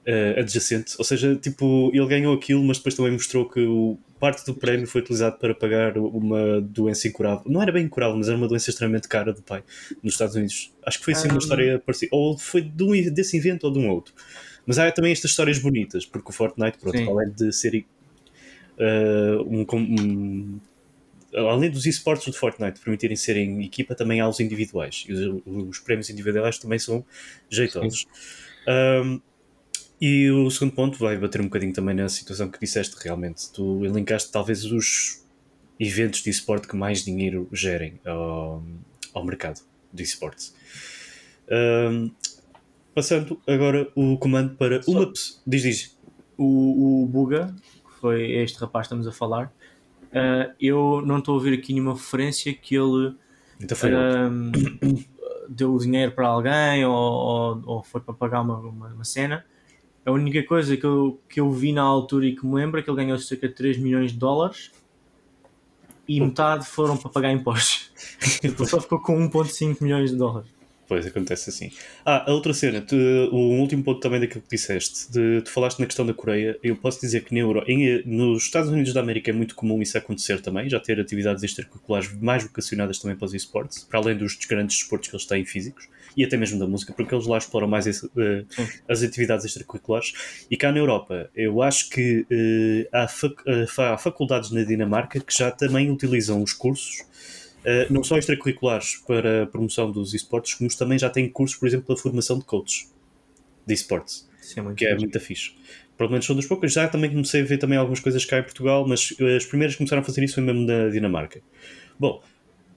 uh, 0.06 0.40
adjacente. 0.40 0.94
Ou 0.98 1.04
seja, 1.04 1.34
tipo, 1.36 1.90
ele 1.92 2.06
ganhou 2.06 2.34
aquilo, 2.34 2.62
mas 2.62 2.78
depois 2.78 2.94
também 2.94 3.12
mostrou 3.12 3.48
que 3.48 3.60
o, 3.60 3.98
parte 4.18 4.44
do 4.46 4.54
prémio 4.54 4.86
foi 4.86 5.00
utilizado 5.00 5.38
para 5.38 5.54
pagar 5.54 5.98
uma 5.98 6.60
doença 6.60 7.06
incurável. 7.08 7.42
Não 7.46 7.60
era 7.60 7.72
bem 7.72 7.84
incurável, 7.84 8.16
mas 8.16 8.28
era 8.28 8.36
uma 8.36 8.48
doença 8.48 8.70
extremamente 8.70 9.08
cara 9.08 9.32
do 9.32 9.42
pai 9.42 9.62
nos 10.02 10.14
Estados 10.14 10.34
Unidos. 10.34 10.72
Acho 10.84 10.98
que 10.98 11.04
foi 11.04 11.14
assim 11.14 11.28
uma 11.28 11.38
história 11.38 11.78
parecida. 11.78 12.10
Ou 12.14 12.38
foi 12.38 12.62
de 12.62 12.82
um, 12.82 12.90
desse 13.12 13.36
evento 13.36 13.64
ou 13.64 13.72
de 13.72 13.78
um 13.78 13.88
outro. 13.90 14.14
Mas 14.64 14.78
há 14.78 14.90
também 14.90 15.12
estas 15.12 15.30
histórias 15.30 15.58
bonitas, 15.58 16.04
porque 16.04 16.30
o 16.30 16.32
Fortnite, 16.32 16.78
pronto, 16.78 16.98
além 17.10 17.30
de 17.30 17.52
ser 17.52 17.84
uh, 18.78 19.42
um, 19.42 19.66
um, 19.72 20.60
além 21.34 21.70
dos 21.70 21.86
esportes 21.86 22.26
do 22.26 22.32
Fortnite 22.32 22.80
permitirem 22.80 23.16
serem 23.16 23.64
equipa, 23.64 23.94
também 23.94 24.20
há 24.20 24.28
os 24.28 24.40
individuais. 24.40 25.04
E 25.08 25.12
os, 25.12 25.42
os 25.46 25.78
prémios 25.80 26.10
individuais 26.10 26.58
também 26.58 26.78
são 26.78 27.04
jeitosos. 27.50 28.06
Um, 28.68 29.20
e 30.00 30.30
o 30.30 30.50
segundo 30.50 30.74
ponto 30.74 30.98
vai 30.98 31.16
bater 31.16 31.40
um 31.40 31.44
bocadinho 31.44 31.72
também 31.72 31.94
na 31.94 32.08
situação 32.08 32.50
que 32.50 32.60
disseste 32.60 32.96
realmente. 33.02 33.50
Tu 33.52 33.84
elencaste 33.84 34.30
talvez 34.30 34.64
os 34.64 35.24
eventos 35.80 36.22
de 36.22 36.30
esporte 36.30 36.68
que 36.68 36.76
mais 36.76 37.04
dinheiro 37.04 37.48
gerem 37.52 37.98
ao, 38.04 38.62
ao 39.14 39.24
mercado 39.24 39.60
de 39.92 40.02
esportes. 40.02 40.54
Um, 41.50 42.10
Passando 42.96 43.38
agora 43.46 43.86
o 43.94 44.16
comando 44.16 44.54
para 44.54 44.82
Só 44.82 44.90
uma 44.90 45.12
pessoa. 45.12 45.38
Diz, 45.46 45.62
diz. 45.62 45.98
O, 46.38 47.02
o 47.02 47.06
Buga, 47.06 47.54
foi 48.06 48.30
este 48.30 48.56
rapaz 48.60 48.86
que 48.86 48.94
estamos 48.94 49.08
a 49.08 49.10
falar, 49.10 49.52
uh, 50.12 50.54
eu 50.60 51.02
não 51.04 51.18
estou 51.18 51.32
a 51.32 51.38
ouvir 51.38 51.58
aqui 51.58 51.72
nenhuma 51.72 51.94
referência 51.94 52.54
que 52.54 52.76
ele 52.76 53.16
então 53.60 53.76
uh, 53.76 55.04
deu 55.48 55.74
o 55.74 55.78
dinheiro 55.78 56.12
para 56.12 56.28
alguém 56.28 56.84
ou, 56.84 56.94
ou, 56.94 57.62
ou 57.66 57.82
foi 57.82 58.00
para 58.00 58.14
pagar 58.14 58.42
uma, 58.42 58.58
uma, 58.58 58.86
uma, 58.88 59.04
cena. 59.04 59.44
A 60.04 60.12
única 60.12 60.40
coisa 60.44 60.76
que 60.76 60.86
eu, 60.86 61.20
que 61.28 61.40
eu 61.40 61.50
vi 61.50 61.72
na 61.72 61.82
altura 61.82 62.26
e 62.26 62.36
que 62.36 62.46
me 62.46 62.54
lembro 62.54 62.78
é 62.78 62.82
que 62.82 62.88
ele 62.88 62.96
ganhou 62.96 63.18
cerca 63.18 63.48
de 63.48 63.54
3 63.54 63.78
milhões 63.78 64.12
de 64.12 64.18
dólares 64.18 64.70
e 66.06 66.20
metade 66.20 66.64
foram 66.64 66.96
para 66.96 67.10
pagar 67.10 67.32
impostos. 67.32 67.90
Ele 68.40 68.66
só 68.66 68.80
ficou 68.80 69.00
com 69.00 69.18
1,5 69.28 69.82
milhões 69.82 70.12
de 70.12 70.16
dólares. 70.16 70.48
Pois, 70.88 71.04
acontece 71.04 71.50
assim. 71.50 71.70
Ah, 72.04 72.30
a 72.30 72.32
outra 72.32 72.54
cena, 72.54 72.80
tu, 72.80 72.94
o 72.94 73.58
último 73.58 73.82
ponto 73.82 73.98
também 73.98 74.20
daquilo 74.20 74.42
que 74.42 74.50
disseste, 74.56 75.10
de, 75.10 75.42
tu 75.42 75.50
falaste 75.50 75.80
na 75.80 75.86
questão 75.86 76.06
da 76.06 76.14
Coreia, 76.14 76.56
eu 76.62 76.76
posso 76.76 77.00
dizer 77.00 77.24
que 77.24 77.34
na 77.34 77.40
Euro, 77.40 77.64
em, 77.66 78.02
nos 78.06 78.44
Estados 78.44 78.70
Unidos 78.70 78.92
da 78.92 79.00
América 79.00 79.30
é 79.30 79.34
muito 79.34 79.56
comum 79.56 79.82
isso 79.82 79.98
acontecer 79.98 80.40
também, 80.40 80.70
já 80.70 80.78
ter 80.78 81.00
atividades 81.00 81.42
extracurriculares 81.42 82.12
mais 82.20 82.44
vocacionadas 82.44 83.00
também 83.00 83.16
para 83.16 83.26
os 83.26 83.34
esportes, 83.34 83.82
para 83.82 83.98
além 83.98 84.16
dos 84.16 84.36
grandes 84.48 84.76
desportos 84.78 85.08
que 85.08 85.16
eles 85.16 85.26
têm 85.26 85.44
físicos, 85.44 85.88
e 86.16 86.24
até 86.24 86.36
mesmo 86.36 86.58
da 86.58 86.66
música, 86.66 86.92
porque 86.92 87.14
eles 87.14 87.26
lá 87.26 87.36
exploram 87.36 87.66
mais 87.66 87.86
esse, 87.86 88.06
uh, 88.06 88.46
as 88.88 89.02
atividades 89.02 89.44
extracurriculares. 89.44 90.46
E 90.50 90.56
cá 90.56 90.72
na 90.72 90.78
Europa, 90.78 91.28
eu 91.34 91.60
acho 91.60 91.90
que 91.90 92.20
uh, 92.20 92.88
há, 92.96 93.06
fac, 93.06 93.34
uh, 93.42 93.82
há 93.82 93.98
faculdades 93.98 94.50
na 94.50 94.62
Dinamarca 94.62 95.20
que 95.20 95.36
já 95.36 95.50
também 95.50 95.90
utilizam 95.90 96.42
os 96.42 96.52
cursos 96.52 97.04
uh, 97.66 97.92
não 97.92 98.02
só 98.04 98.16
extracurriculares 98.16 98.96
para 99.06 99.42
a 99.42 99.46
promoção 99.46 99.90
dos 99.90 100.14
esportes, 100.14 100.54
como 100.54 100.74
também 100.76 100.98
já 100.98 101.10
têm 101.10 101.28
cursos, 101.28 101.58
por 101.58 101.66
exemplo, 101.66 101.86
para 101.86 101.96
formação 101.96 102.38
de 102.38 102.44
coaches. 102.44 102.92
de 103.66 103.74
esportes, 103.74 104.28
é 104.56 104.74
que 104.74 104.86
é 104.86 104.94
muito 104.96 105.18
fixe. 105.18 105.52
Provavelmente 105.96 106.26
são 106.26 106.36
dos 106.36 106.46
poucos. 106.46 106.72
Já 106.72 106.86
também 106.88 107.10
comecei 107.10 107.40
a 107.40 107.44
ver 107.44 107.58
também 107.58 107.78
algumas 107.78 108.00
coisas 108.00 108.24
cá 108.24 108.38
em 108.38 108.42
Portugal, 108.42 108.86
mas 108.86 109.14
as 109.36 109.46
primeiras 109.46 109.74
que 109.74 109.78
começaram 109.78 110.02
a 110.02 110.04
fazer 110.04 110.22
isso 110.22 110.34
foi 110.34 110.44
mesmo 110.44 110.66
na 110.66 110.88
Dinamarca. 110.88 111.40
Bom, 111.98 112.22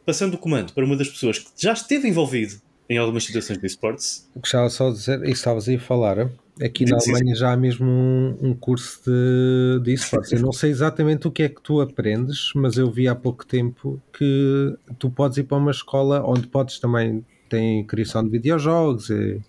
passando 0.05 0.35
o 0.35 0.37
comando 0.37 0.73
para 0.73 0.85
uma 0.85 0.95
das 0.95 1.09
pessoas 1.09 1.37
que 1.37 1.49
já 1.57 1.73
esteve 1.73 2.07
envolvido 2.07 2.61
em 2.89 2.97
algumas 2.97 3.23
situações 3.23 3.59
de 3.59 3.67
esportes. 3.67 4.27
Gostava 4.35 4.69
só 4.69 4.89
de 4.89 4.97
dizer, 4.97 5.23
e 5.23 5.31
estavas 5.31 5.69
aí 5.69 5.75
a 5.75 5.79
falar, 5.79 6.29
aqui 6.59 6.85
na 6.85 6.97
Alemanha 6.97 7.35
já 7.35 7.53
há 7.53 7.57
mesmo 7.57 7.85
um, 7.85 8.37
um 8.41 8.53
curso 8.53 9.01
de, 9.05 9.83
de 9.83 9.93
esportes. 9.93 10.31
Eu 10.31 10.41
não 10.41 10.51
sei 10.51 10.71
exatamente 10.71 11.27
o 11.27 11.31
que 11.31 11.43
é 11.43 11.49
que 11.49 11.61
tu 11.61 11.79
aprendes, 11.81 12.51
mas 12.55 12.77
eu 12.77 12.89
vi 12.89 13.07
há 13.07 13.13
pouco 13.13 13.45
tempo 13.45 14.01
que 14.11 14.75
tu 14.97 15.09
podes 15.11 15.37
ir 15.37 15.43
para 15.43 15.57
uma 15.57 15.71
escola 15.71 16.23
onde 16.25 16.47
podes 16.47 16.79
também 16.79 17.23
tem 17.47 17.83
criação 17.85 18.23
de 18.23 18.29
videojogos, 18.29 19.09
e 19.09 19.39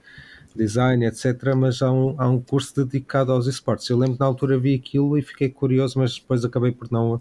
design, 0.54 1.06
etc. 1.06 1.54
Mas 1.56 1.80
há 1.80 1.90
um, 1.90 2.14
há 2.18 2.28
um 2.28 2.40
curso 2.40 2.85
dedicado 2.85 3.32
aos 3.32 3.47
esportes. 3.47 3.88
Eu 3.88 3.97
lembro 3.97 4.14
que 4.14 4.20
na 4.20 4.26
altura 4.26 4.59
vi 4.59 4.75
aquilo 4.75 5.16
e 5.16 5.23
fiquei 5.23 5.49
curioso, 5.49 5.99
mas 5.99 6.16
depois 6.16 6.44
acabei 6.44 6.73
por 6.73 6.90
não 6.90 7.20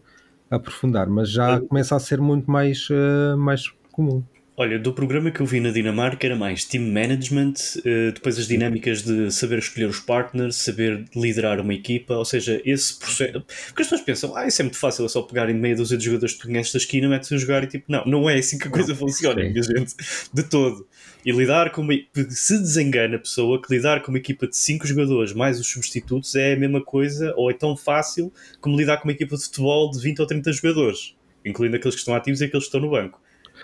aprofundar. 0.49 1.07
Mas 1.07 1.29
já 1.29 1.59
começa 1.61 1.95
a 1.95 1.99
ser 1.99 2.19
muito 2.19 2.49
mais, 2.49 2.89
uh, 2.89 3.37
mais 3.37 3.71
comum. 3.91 4.23
Olha, 4.61 4.77
do 4.77 4.91
programa 4.91 5.31
que 5.31 5.39
eu 5.39 5.45
vi 5.45 5.61
na 5.61 5.71
Dinamarca 5.71 6.27
era 6.27 6.35
mais 6.35 6.65
team 6.65 6.83
management, 6.83 7.53
uh, 7.77 8.11
depois 8.11 8.37
as 8.37 8.45
dinâmicas 8.45 9.01
de 9.01 9.31
saber 9.31 9.57
escolher 9.59 9.85
os 9.85 10.01
partners, 10.01 10.57
saber 10.57 11.05
liderar 11.15 11.61
uma 11.61 11.73
equipa, 11.73 12.15
ou 12.15 12.25
seja, 12.25 12.61
esse 12.65 12.99
processo. 12.99 13.39
Porque 13.39 13.83
as 13.83 13.87
pessoas 13.87 14.01
pensam, 14.01 14.35
ah, 14.35 14.45
isso 14.45 14.61
é 14.61 14.63
muito 14.65 14.77
fácil, 14.77 15.05
é 15.05 15.07
só 15.07 15.21
pegar 15.21 15.49
em 15.49 15.53
meia 15.53 15.77
dúzia 15.77 15.97
de 15.97 16.03
jogadores 16.03 16.35
que 16.35 16.45
conheces 16.45 16.73
da 16.73 16.77
esquina, 16.77 17.07
metes 17.07 17.31
a 17.31 17.37
jogar 17.37 17.63
e 17.63 17.67
tipo, 17.67 17.85
não, 17.87 18.03
não 18.03 18.29
é 18.29 18.37
assim 18.37 18.57
que 18.57 18.67
a 18.67 18.69
coisa 18.69 18.93
funciona, 18.93 19.41
minha 19.41 19.63
gente, 19.63 19.95
de 20.33 20.43
todo. 20.43 20.85
E 21.25 21.31
lidar 21.31 21.71
com 21.71 21.81
uma. 21.81 21.93
Se 22.27 22.59
desengana 22.59 23.15
a 23.15 23.19
pessoa 23.19 23.61
que 23.61 23.73
lidar 23.73 24.01
com 24.01 24.11
uma 24.11 24.17
equipa 24.17 24.45
de 24.45 24.57
5 24.57 24.85
jogadores 24.85 25.31
mais 25.31 25.57
os 25.57 25.67
substitutos 25.67 26.35
é 26.35 26.51
a 26.51 26.57
mesma 26.57 26.83
coisa, 26.83 27.33
ou 27.37 27.49
é 27.49 27.53
tão 27.53 27.77
fácil 27.77 28.29
como 28.59 28.75
lidar 28.75 28.97
com 28.97 29.07
uma 29.07 29.13
equipa 29.13 29.37
de 29.37 29.43
futebol 29.43 29.89
de 29.89 30.01
20 30.01 30.19
ou 30.19 30.27
30 30.27 30.51
jogadores, 30.51 31.15
incluindo 31.45 31.77
aqueles 31.77 31.95
que 31.95 32.01
estão 32.01 32.13
ativos 32.13 32.41
e 32.41 32.43
aqueles 32.43 32.65
que 32.65 32.67
estão 32.67 32.81
no 32.81 32.89
banco. 32.89 33.21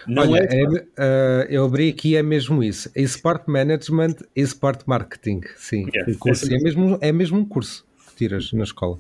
Não 0.08 0.24
Olha, 0.24 0.48
é, 0.50 0.64
uh, 0.66 1.46
eu 1.50 1.66
abri 1.66 1.90
aqui, 1.90 2.16
é 2.16 2.24
mesmo 2.24 2.64
isso. 2.64 2.90
Sport 2.96 3.48
Management 3.48 4.16
e 4.36 4.42
Sport 4.42 4.84
Marketing. 4.86 5.42
Sim, 5.58 5.88
yeah. 5.94 6.14
curso, 6.20 6.46
é, 6.54 6.58
mesmo, 6.60 6.98
é 7.02 7.12
mesmo 7.12 7.40
um 7.40 7.46
curso 7.46 7.86
que 8.08 8.16
tiras 8.16 8.52
na 8.54 8.64
escola. 8.64 9.00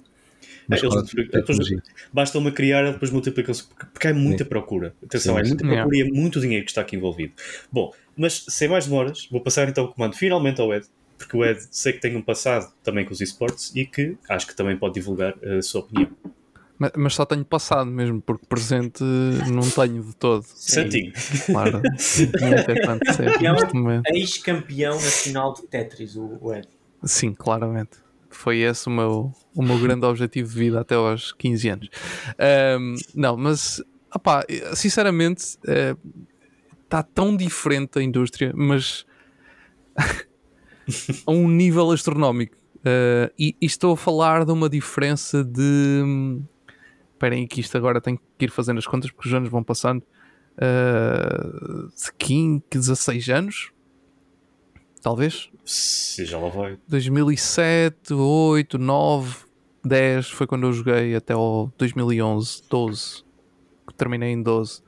Na 0.67 0.75
é, 0.75 0.79
escola 0.79 1.03
de 1.03 1.81
basta 2.11 2.37
uma 2.39 2.51
criar, 2.51 2.91
depois 2.91 3.11
multiplicam-se, 3.11 3.67
porque 3.93 4.07
há 4.07 4.13
muita 4.13 4.43
Sim. 4.43 4.49
procura. 4.49 4.95
Atenção, 5.03 5.35
Sim, 5.35 5.41
é 5.41 5.43
muita 5.43 5.67
procura 5.67 5.97
e 5.97 6.01
é 6.01 6.05
muito 6.05 6.39
dinheiro 6.39 6.65
que 6.65 6.71
está 6.71 6.81
aqui 6.81 6.95
envolvido. 6.95 7.33
Bom, 7.71 7.93
mas 8.17 8.45
sem 8.47 8.67
mais 8.67 8.85
demoras, 8.85 9.27
vou 9.29 9.41
passar 9.41 9.69
então 9.69 9.85
o 9.85 9.93
comando 9.93 10.15
finalmente 10.15 10.59
ao 10.59 10.73
Ed, 10.73 10.87
porque 11.17 11.37
o 11.37 11.45
Ed 11.45 11.59
sei 11.69 11.93
que 11.93 11.99
tem 11.99 12.15
um 12.15 12.21
passado 12.21 12.73
também 12.83 13.05
com 13.05 13.13
os 13.13 13.21
esportes 13.21 13.71
e 13.75 13.85
que 13.85 14.17
acho 14.27 14.47
que 14.47 14.55
também 14.55 14.75
pode 14.75 14.95
divulgar 14.95 15.35
a 15.43 15.61
sua 15.61 15.81
opinião. 15.81 16.09
Mas, 16.77 16.91
mas, 16.97 17.15
só 17.15 17.25
tenho 17.25 17.45
passado 17.45 17.89
mesmo, 17.89 18.21
porque 18.21 18.45
presente 18.45 19.03
não 19.03 19.69
tenho 19.69 20.03
de 20.03 20.15
todo. 20.15 20.43
Santinho. 20.43 21.13
Claro. 21.45 21.81
Não 23.73 23.91
é 23.91 24.01
ex-campeão 24.13 24.95
nacional 24.95 25.53
de 25.53 25.63
Tetris, 25.67 26.15
o 26.15 26.53
Ed. 26.53 26.67
Sim, 27.03 27.33
claramente. 27.33 27.97
Foi 28.29 28.59
esse 28.59 28.87
o 28.87 28.91
meu, 28.91 29.31
o 29.55 29.63
meu 29.63 29.79
grande 29.79 30.05
objetivo 30.05 30.49
de 30.49 30.55
vida 30.55 30.81
até 30.81 30.95
aos 30.95 31.31
15 31.31 31.69
anos. 31.69 31.89
Um, 32.79 32.95
não, 33.15 33.37
mas, 33.37 33.81
opá, 34.13 34.45
sinceramente, 34.73 35.57
está 36.83 36.99
uh, 36.99 37.07
tão 37.13 37.37
diferente 37.37 37.97
a 37.99 38.03
indústria, 38.03 38.51
mas 38.53 39.05
a 41.25 41.31
um 41.31 41.47
nível 41.47 41.91
astronómico. 41.91 42.57
Uh, 42.79 43.31
e, 43.39 43.55
e, 43.59 43.65
estou 43.65 43.93
a 43.93 43.97
falar 43.97 44.45
de 44.45 44.51
uma 44.51 44.69
diferença 44.69 45.43
de 45.43 46.39
esperem 47.15 47.47
que 47.47 47.61
isto 47.61 47.77
agora 47.77 48.01
tem 48.01 48.19
que 48.37 48.45
ir 48.45 48.51
fazendo 48.51 48.77
as 48.77 48.85
contas 48.85 49.09
porque 49.09 49.27
os 49.27 49.33
anos 49.33 49.49
vão 49.49 49.63
passando. 49.63 50.03
Uh, 50.55 51.89
de 51.89 52.13
15, 52.17 52.63
16 52.71 53.29
anos, 53.29 53.71
talvez. 55.01 55.49
Se 55.65 56.23
já 56.25 56.37
lá 56.37 56.49
vai. 56.49 56.77
2007, 56.87 58.13
8, 58.13 58.77
9, 58.77 59.37
10 59.83 60.29
foi 60.29 60.47
quando 60.47 60.67
eu 60.67 60.73
joguei 60.73 61.15
até 61.15 61.33
ao 61.33 61.71
2011, 61.77 62.63
12. 62.69 63.25
Terminei 63.97 64.31
em 64.31 64.41
12. 64.41 64.81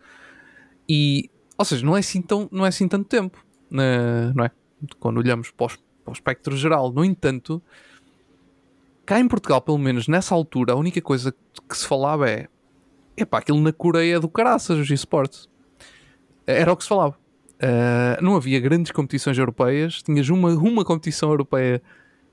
E, 0.88 1.30
ou 1.58 1.66
seja, 1.66 1.86
não 1.86 1.96
é 1.96 2.00
assim, 2.00 2.22
tão, 2.22 2.48
não 2.52 2.66
é 2.66 2.70
assim 2.70 2.88
tanto 2.88 3.08
tempo, 3.10 3.46
uh, 3.72 4.34
não 4.36 4.46
é? 4.46 4.52
Quando 5.00 5.18
olhamos 5.18 5.52
para, 5.52 5.66
os, 5.66 5.76
para 5.76 6.12
o 6.12 6.13
espectro 6.13 6.56
geral. 6.56 6.92
No 6.92 7.04
entanto, 7.04 7.62
cá 9.08 9.20
em 9.20 9.28
Portugal, 9.28 9.62
pelo 9.62 9.78
menos 9.78 10.08
nessa 10.08 10.36
altura, 10.36 10.74
a 10.74 10.76
única 10.76 11.02
coisa 11.02 11.34
que 11.67 11.78
se 11.78 11.88
falava 11.88 12.30
é 12.30 12.48
epá, 13.15 13.39
aquilo 13.39 13.60
na 13.60 13.72
Coreia 13.72 14.20
do 14.20 14.28
caraças, 14.28 14.78
os 14.78 14.91
esportes. 14.91 15.50
Era 16.46 16.72
o 16.72 16.78
que 16.78 16.84
se 16.84 16.89
falava. 16.89 17.15
Uh, 17.56 18.22
não 18.22 18.36
havia 18.36 18.60
grandes 18.60 18.91
competições 18.91 19.38
europeias, 19.38 20.04
tinhas 20.04 20.30
uma, 20.30 20.50
uma 20.50 20.86
competição 20.86 21.30
europeia, 21.30 21.82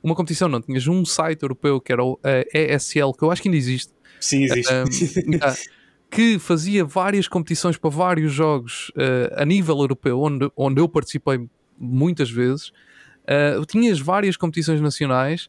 uma 0.03 0.15
competição 0.15 0.49
não, 0.49 0.61
tinhas 0.61 0.87
um 0.87 1.05
site 1.05 1.43
europeu 1.43 1.81
que 1.81 1.93
era 1.93 2.05
o 2.05 2.15
uh, 2.15 2.19
ESL, 2.53 3.13
que 3.17 3.23
eu 3.25 3.31
acho 3.31 3.41
que 3.41 3.49
ainda 3.49 3.57
existe. 3.57 3.93
Sim, 4.21 4.43
existe. 4.43 4.71
Uh, 4.71 5.35
que 6.11 6.39
fazia 6.39 6.85
várias 6.85 7.27
competições 7.27 7.77
para 7.77 7.91
vários 7.91 8.33
jogos 8.33 8.93
a 9.35 9.45
nível 9.45 9.77
europeu, 9.79 10.21
onde, 10.21 10.49
onde 10.57 10.81
eu 10.81 10.89
participei 10.89 11.45
muitas 11.77 12.31
vezes. 12.31 12.71
tinhas 13.67 13.99
várias 13.99 14.37
competições 14.37 14.81
nacionais 14.81 15.49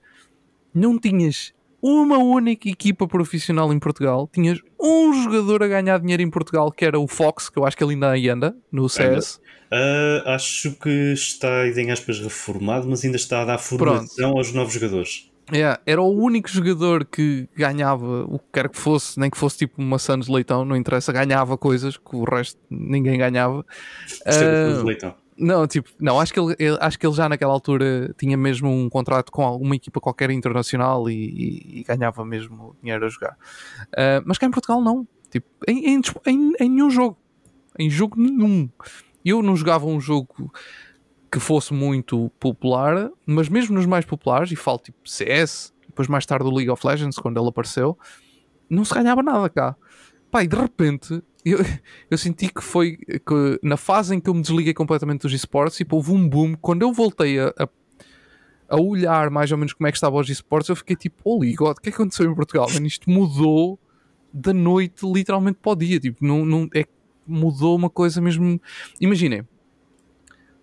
não 0.76 1.00
tinhas 1.00 1.54
uma 1.82 2.18
única 2.18 2.68
equipa 2.68 3.08
profissional 3.08 3.72
em 3.72 3.80
Portugal, 3.80 4.30
tinhas 4.32 4.60
um 4.82 5.14
jogador 5.24 5.64
a 5.64 5.68
ganhar 5.68 6.00
dinheiro 6.00 6.24
em 6.24 6.30
Portugal, 6.30 6.72
que 6.72 6.84
era 6.84 7.00
o 7.00 7.08
Fox, 7.08 7.48
que 7.50 7.58
eu 7.58 7.66
acho 7.66 7.78
que 7.78 7.84
ele 7.84 7.94
ainda 7.94 8.10
aí 8.10 8.28
anda 8.28 8.56
no 8.72 8.90
CS. 8.90 9.40
Uh, 9.72 10.28
acho 10.28 10.74
que 10.74 11.14
está, 11.14 11.68
em 11.68 11.92
aspas, 11.92 12.20
reformado, 12.20 12.88
mas 12.90 13.06
ainda 13.06 13.18
está 13.18 13.42
a 13.42 13.46
dar 13.46 13.58
formação 13.58 14.08
Pronto. 14.16 14.38
aos 14.38 14.52
novos 14.52 14.74
jogadores. 14.74 15.32
Yeah, 15.54 15.80
era 15.86 16.02
o 16.02 16.12
único 16.12 16.50
jogador 16.50 17.06
que 17.06 17.48
ganhava 17.56 18.26
o 18.26 18.40
que 18.40 18.46
quer 18.52 18.68
que 18.68 18.80
fosse, 18.80 19.20
nem 19.20 19.30
que 19.30 19.38
fosse 19.38 19.60
tipo 19.60 19.80
uma 19.80 20.00
Santos 20.00 20.28
Leitão, 20.28 20.66
não 20.66 20.76
interessa, 20.76 21.14
ganhava 21.14 21.56
coisas 21.56 21.98
que 21.98 22.16
o 22.16 22.24
resto 22.24 22.60
ninguém 22.68 23.18
ganhava. 23.20 23.64
Uh, 24.26 24.84
Leitão. 24.84 25.14
Não, 25.38 25.68
tipo, 25.68 25.90
não, 26.00 26.20
acho 26.20 26.34
que, 26.34 26.40
ele, 26.40 26.56
acho 26.80 26.98
que 26.98 27.06
ele 27.06 27.14
já 27.14 27.28
naquela 27.28 27.52
altura 27.52 28.14
tinha 28.18 28.38
mesmo 28.38 28.70
um 28.70 28.90
contrato 28.90 29.32
com 29.32 29.44
alguma 29.44 29.76
equipa 29.76 30.00
qualquer 30.00 30.30
internacional 30.30 31.10
e, 31.10 31.14
e, 31.14 31.80
e 31.80 31.84
ganhava 31.84 32.24
mesmo 32.24 32.76
dinheiro 32.82 33.06
a 33.06 33.10
jogar. 33.10 33.38
Uh, 33.88 34.24
mas 34.26 34.38
cá 34.38 34.48
em 34.48 34.52
Portugal 34.52 34.82
não. 34.82 35.06
Tipo, 35.30 35.48
em, 35.68 35.96
em, 35.96 36.02
em, 36.26 36.70
nenhum 36.70 36.90
jogo. 36.90 37.18
Em 37.78 37.90
jogo 37.90 38.18
nenhum. 38.18 38.70
Eu 39.26 39.42
não 39.42 39.58
jogava 39.58 39.86
um 39.86 40.00
jogo 40.00 40.50
que 41.30 41.40
fosse 41.40 41.74
muito 41.74 42.32
popular, 42.40 43.10
mas 43.26 43.50
mesmo 43.50 43.76
nos 43.76 43.86
mais 43.86 44.06
populares, 44.06 44.50
e 44.52 44.56
falo 44.56 44.78
tipo 44.78 44.98
CS, 45.04 45.74
depois 45.86 46.08
mais 46.08 46.26
tarde 46.26 46.46
o 46.46 46.54
League 46.54 46.70
of 46.70 46.88
Legends, 46.88 47.20
quando 47.20 47.38
ele 47.38 47.50
apareceu, 47.50 47.98
não 48.70 48.86
se 48.86 48.94
ganhava 48.94 49.22
nada 49.22 49.50
cá. 49.50 49.76
Pá, 50.32 50.44
e 50.44 50.48
de 50.48 50.56
repente 50.56 51.22
eu, 51.46 51.60
eu 52.10 52.18
senti 52.18 52.52
que 52.52 52.62
foi 52.62 52.98
que 52.98 53.60
na 53.62 53.78
fase 53.78 54.16
em 54.16 54.20
que 54.20 54.28
eu 54.28 54.34
me 54.34 54.42
desliguei 54.42 54.74
completamente 54.74 55.22
dos 55.22 55.34
esportes, 55.34 55.78
tipo, 55.78 55.96
houve 55.96 56.12
um 56.12 56.28
boom. 56.28 56.56
Quando 56.56 56.82
eu 56.82 56.92
voltei 56.92 57.40
a, 57.40 57.54
a, 57.60 57.70
a, 58.70 58.82
olhar 58.82 59.30
mais 59.30 59.52
ou 59.52 59.58
menos 59.58 59.74
como 59.74 59.88
é 59.88 59.92
que 59.92 59.98
estava 59.98 60.18
os 60.18 60.28
esportes, 60.28 60.70
eu 60.70 60.76
fiquei 60.76 60.96
tipo, 60.96 61.18
holy 61.24 61.54
god, 61.54 61.78
o 61.78 61.82
que 61.82 61.90
é 61.90 61.92
que 61.92 61.96
aconteceu 61.96 62.30
em 62.30 62.34
Portugal? 62.34 62.68
Man, 62.74 62.88
isto 62.88 63.10
mudou 63.10 63.80
da 64.34 64.52
noite 64.52 65.06
literalmente 65.06 65.60
para 65.62 65.72
o 65.72 65.76
dia. 65.76 66.00
Tipo, 66.00 66.26
não, 66.26 66.44
não, 66.44 66.68
é, 66.74 66.86
mudou 67.28 67.76
uma 67.76 67.92
coisa 67.92 68.20
mesmo. 68.20 68.60
Imaginem, 69.00 69.48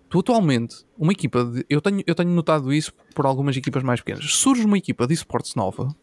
tu 0.09 0.19
atualmente, 0.19 0.85
uma 0.97 1.13
equipa, 1.13 1.45
de, 1.45 1.65
eu, 1.69 1.79
tenho, 1.79 2.03
eu 2.05 2.13
tenho 2.13 2.29
notado 2.29 2.73
isso 2.73 2.93
por 3.15 3.25
algumas 3.25 3.55
equipas 3.55 3.83
mais 3.83 4.01
pequenas. 4.01 4.35
Surge 4.35 4.65
uma 4.65 4.77
equipa 4.77 5.07
de 5.07 5.13
esportes 5.13 5.55
nova 5.55 5.95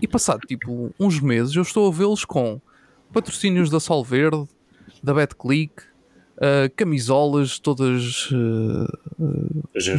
e 0.00 0.08
passado 0.08 0.40
tipo 0.46 0.94
uns 0.98 1.20
meses 1.20 1.54
eu 1.54 1.62
estou 1.62 1.88
a 1.88 1.94
vê-los 1.94 2.24
com 2.24 2.60
patrocínios 3.12 3.70
da 3.70 3.80
Sol 3.80 4.04
Verde, 4.04 4.46
da 5.02 5.14
BetClick, 5.14 5.82
uh, 6.38 6.72
camisolas 6.76 7.58
todas 7.58 8.30
uh, 8.30 8.86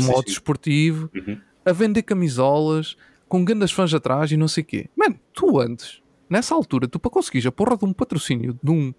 modo 0.05 0.27
esportivo, 0.27 1.09
uhum. 1.15 1.37
a 1.65 1.71
vender 1.71 2.03
camisolas 2.03 2.95
com 3.27 3.43
grandes 3.45 3.71
fãs 3.71 3.93
atrás 3.93 4.31
e 4.31 4.37
não 4.37 4.47
sei 4.47 4.63
o 4.63 4.65
quê. 4.65 4.89
Mano, 4.95 5.19
tu 5.33 5.59
antes, 5.59 6.01
nessa 6.29 6.55
altura, 6.55 6.87
tu 6.87 6.99
para 6.99 7.11
conseguires 7.11 7.45
a 7.45 7.51
porra 7.51 7.77
de 7.77 7.85
um 7.85 7.93
patrocínio 7.93 8.57
de 8.61 8.71
um. 8.71 8.93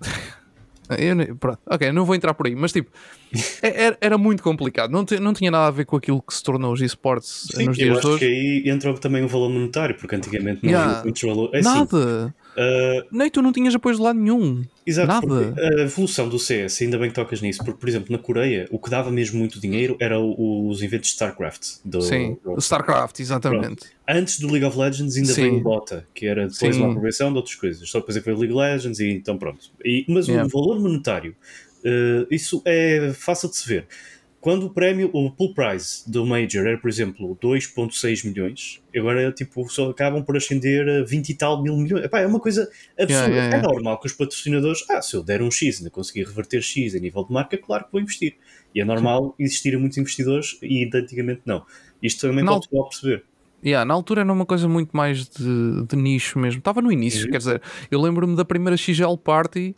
Eu, 0.88 1.34
pronto, 1.34 1.58
ok, 1.66 1.90
não 1.90 2.04
vou 2.04 2.14
entrar 2.14 2.32
por 2.32 2.46
aí, 2.46 2.54
mas 2.54 2.70
tipo, 2.70 2.92
é, 3.60 3.86
era, 3.86 3.98
era 4.00 4.16
muito 4.16 4.40
complicado, 4.40 4.92
não, 4.92 5.04
te, 5.04 5.18
não 5.18 5.32
tinha 5.32 5.50
nada 5.50 5.66
a 5.66 5.70
ver 5.72 5.84
com 5.84 5.96
aquilo 5.96 6.22
que 6.22 6.32
se 6.32 6.40
tornou 6.40 6.72
os 6.72 6.80
esportes 6.80 7.48
nos 7.56 7.76
dias 7.76 8.00
de 8.00 8.06
hoje. 8.06 8.06
Eu 8.06 8.10
acho 8.10 8.18
que 8.20 8.24
aí 8.24 8.62
entra 8.70 8.94
também 8.94 9.24
o 9.24 9.26
valor 9.26 9.50
monetário, 9.50 9.96
porque 9.96 10.14
antigamente 10.14 10.62
não 10.62 10.70
yeah, 10.70 10.90
havia 10.92 11.02
muitos 11.02 11.22
valores. 11.22 11.54
É 11.54 11.58
assim, 11.58 11.78
nada. 11.80 12.34
Uh, 12.58 13.04
Nem 13.12 13.28
tu 13.30 13.42
não 13.42 13.52
tinhas 13.52 13.74
apoio 13.74 13.96
de 13.96 14.00
lado 14.02 14.18
nenhum. 14.18 14.64
Exato, 14.86 15.26
Nada. 15.26 15.54
a 15.60 15.82
evolução 15.82 16.26
do 16.28 16.38
CS, 16.38 16.80
ainda 16.82 16.96
bem 16.96 17.08
que 17.10 17.14
tocas 17.14 17.42
nisso, 17.42 17.62
porque, 17.64 17.78
por 17.78 17.88
exemplo, 17.88 18.10
na 18.10 18.18
Coreia, 18.18 18.66
o 18.70 18.78
que 18.78 18.88
dava 18.88 19.10
mesmo 19.10 19.38
muito 19.38 19.60
dinheiro 19.60 19.96
era 20.00 20.18
o- 20.18 20.68
os 20.68 20.80
eventos 20.82 21.08
de 21.08 21.14
StarCraft. 21.14 21.78
Do, 21.84 22.00
Sim, 22.00 22.38
o 22.44 22.56
StarCraft, 22.58 23.20
exatamente. 23.20 23.84
Antes 24.08 24.38
do 24.38 24.46
League 24.50 24.64
of 24.64 24.78
Legends 24.78 25.16
ainda 25.16 25.32
Sim. 25.32 25.42
veio 25.42 25.56
o 25.58 25.62
Dota, 25.62 26.06
que 26.14 26.26
era 26.26 26.48
depois 26.48 26.74
Sim. 26.76 26.82
uma 26.82 26.92
progressão 26.92 27.30
de 27.30 27.36
outras 27.36 27.54
coisas. 27.56 27.88
Só 27.90 27.98
depois 27.98 28.16
é 28.16 28.20
que 28.20 28.24
veio 28.26 28.36
o 28.36 28.40
League 28.40 28.54
of 28.54 28.62
Legends 28.62 29.00
e 29.00 29.10
então 29.10 29.36
pronto. 29.36 29.66
E, 29.84 30.04
mas 30.08 30.26
Yeah. 30.28 30.46
o 30.46 30.48
valor 30.48 30.80
monetário, 30.80 31.34
eh, 31.84 32.26
isso 32.30 32.62
é 32.64 33.12
fácil 33.14 33.50
de 33.50 33.56
se 33.56 33.68
ver. 33.68 33.86
Quando 34.46 34.66
o 34.66 34.70
prémio, 34.70 35.10
o 35.12 35.28
pool 35.28 35.52
prize 35.52 36.08
do 36.08 36.24
Major 36.24 36.64
era, 36.68 36.78
por 36.78 36.88
exemplo, 36.88 37.36
2.6 37.42 38.24
milhões, 38.24 38.80
agora 38.96 39.32
tipo, 39.32 39.68
só 39.68 39.90
acabam 39.90 40.22
por 40.22 40.36
ascender 40.36 40.88
a 40.88 41.04
20 41.04 41.30
e 41.30 41.34
tal 41.34 41.60
mil 41.60 41.76
milhões. 41.76 42.04
Epá, 42.04 42.20
é 42.20 42.28
uma 42.28 42.38
coisa 42.38 42.62
absurda. 42.96 43.12
Yeah, 43.12 43.26
yeah, 43.26 43.46
É 43.56 43.58
yeah. 43.58 43.68
normal 43.68 43.98
que 43.98 44.06
os 44.06 44.12
patrocinadores, 44.12 44.88
ah, 44.88 45.02
se 45.02 45.16
eu 45.16 45.24
der 45.24 45.42
um 45.42 45.50
X 45.50 45.78
e 45.78 45.80
ainda 45.80 45.90
conseguir 45.90 46.22
reverter 46.28 46.62
X 46.62 46.94
a 46.94 47.00
nível 47.00 47.24
de 47.24 47.32
marca, 47.32 47.58
claro 47.58 47.86
que 47.86 47.90
vou 47.90 48.00
investir. 48.00 48.36
E 48.72 48.80
é 48.80 48.84
normal 48.84 49.34
existirem 49.36 49.80
muitos 49.80 49.98
investidores 49.98 50.56
e 50.62 50.88
antigamente 50.94 51.40
não. 51.44 51.66
Isto 52.00 52.28
também 52.28 52.44
Não. 52.44 52.60
pode 52.60 52.88
perceber. 52.90 53.24
Yeah, 53.64 53.84
na 53.84 53.94
altura 53.94 54.20
era 54.20 54.32
uma 54.32 54.46
coisa 54.46 54.68
muito 54.68 54.96
mais 54.96 55.28
de, 55.28 55.86
de 55.88 55.96
nicho 55.96 56.38
mesmo. 56.38 56.60
Estava 56.60 56.80
no 56.80 56.92
início, 56.92 57.24
Uhum. 57.24 57.32
quer 57.32 57.38
dizer, 57.38 57.60
eu 57.90 58.00
lembro-me 58.00 58.36
da 58.36 58.44
primeira 58.44 58.76
XL 58.76 59.16
Party. 59.16 59.74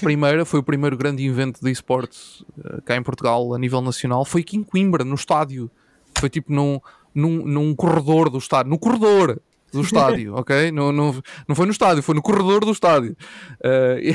Primeira, 0.00 0.44
foi 0.44 0.60
o 0.60 0.62
primeiro 0.62 0.96
grande 0.96 1.26
evento 1.26 1.60
de 1.60 1.70
esportes 1.70 2.42
eh, 2.58 2.80
cá 2.84 2.96
em 2.96 3.02
Portugal 3.02 3.52
a 3.54 3.58
nível 3.58 3.82
nacional. 3.82 4.24
Foi 4.24 4.40
aqui 4.40 4.56
em 4.56 4.62
Coimbra, 4.62 5.04
no 5.04 5.14
estádio. 5.14 5.70
Foi 6.18 6.30
tipo 6.30 6.52
num, 6.52 6.80
num, 7.14 7.44
num 7.44 7.74
corredor 7.74 8.30
do 8.30 8.38
estádio. 8.38 8.70
No 8.70 8.78
corredor 8.78 9.40
do 9.74 9.82
estádio, 9.82 10.34
ok? 10.34 10.70
Não, 10.72 10.90
não, 10.92 11.22
não 11.48 11.54
foi 11.54 11.66
no 11.66 11.72
estádio, 11.72 12.02
foi 12.02 12.14
no 12.14 12.22
corredor 12.22 12.64
do 12.64 12.70
estádio. 12.72 13.16
Eh, 13.62 14.14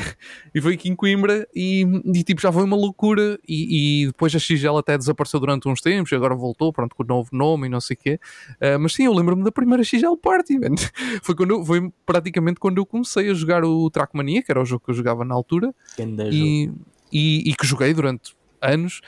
e, 0.54 0.58
e 0.58 0.60
foi 0.60 0.74
aqui 0.74 0.88
em 0.88 0.96
Coimbra 0.96 1.46
e, 1.54 1.82
e, 2.14 2.22
tipo 2.24 2.40
já 2.40 2.50
foi 2.52 2.64
uma 2.64 2.76
loucura. 2.76 3.38
E, 3.48 4.02
e 4.02 4.06
depois 4.06 4.34
a 4.34 4.38
XL 4.38 4.76
até 4.78 4.96
desapareceu 4.98 5.38
durante 5.40 5.68
uns 5.68 5.80
tempos 5.80 6.10
e 6.12 6.14
agora 6.14 6.34
voltou, 6.34 6.72
pronto, 6.72 6.94
com 6.96 7.02
o 7.02 7.06
novo 7.06 7.28
nome 7.32 7.66
e 7.66 7.70
não 7.70 7.80
sei 7.80 7.94
o 7.94 7.98
quê. 7.98 8.20
Uh, 8.56 8.78
mas 8.80 8.92
sim, 8.94 9.04
eu 9.04 9.12
lembro-me 9.14 9.44
da 9.44 9.52
primeira 9.52 9.84
XL 9.84 10.16
Party, 10.20 10.58
man. 10.58 10.74
Foi, 11.22 11.34
quando 11.34 11.50
eu- 11.50 11.64
foi 11.64 11.90
praticamente 12.04 12.58
quando 12.58 12.78
eu 12.78 12.86
comecei 12.86 13.30
a 13.30 13.34
jogar 13.34 13.64
o 13.64 13.90
Trackmania, 13.90 14.42
que 14.42 14.50
era 14.50 14.60
o 14.60 14.64
jogo 14.64 14.84
que 14.84 14.90
eu 14.90 14.94
jogava 14.94 15.24
na 15.24 15.34
altura, 15.34 15.74
e, 16.32 16.70
e, 17.12 17.50
e 17.50 17.54
que 17.54 17.66
joguei 17.66 17.92
durante 17.94 18.34
anos. 18.60 19.00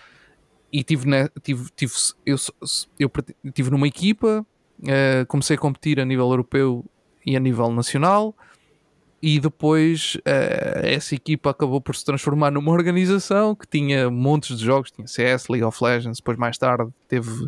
E 0.73 0.83
tive, 0.83 1.07
ne- 1.07 1.29
tive, 1.43 1.67
tive, 1.77 1.93
eu, 2.25 2.37
eu 2.99 3.09
prati- 3.11 3.37
tive 3.55 3.71
numa 3.71 3.87
equipa, 3.87 4.45
uh, 4.83 5.27
comecei 5.27 5.57
a 5.57 5.59
competir 5.59 6.01
a 6.01 6.05
nível 6.05 6.31
europeu 6.31 6.85
e 7.25 7.37
a 7.37 7.41
nível 7.41 7.71
nacional. 7.73 8.35
E 9.25 9.39
depois 9.39 10.17
uh, 10.17 10.85
essa 10.85 11.15
equipa 11.15 11.51
acabou 11.51 11.81
por 11.81 11.95
se 11.95 12.05
transformar 12.05 12.51
numa 12.51 12.71
organização 12.73 13.55
que 13.55 13.67
tinha 13.67 14.11
montes 14.11 14.59
de 14.59 14.65
jogos, 14.65 14.91
tinha 14.91 15.07
CS, 15.07 15.49
League 15.49 15.65
of 15.65 15.83
Legends, 15.83 16.19
depois 16.19 16.37
mais 16.37 16.59
tarde 16.59 16.91
teve 17.07 17.47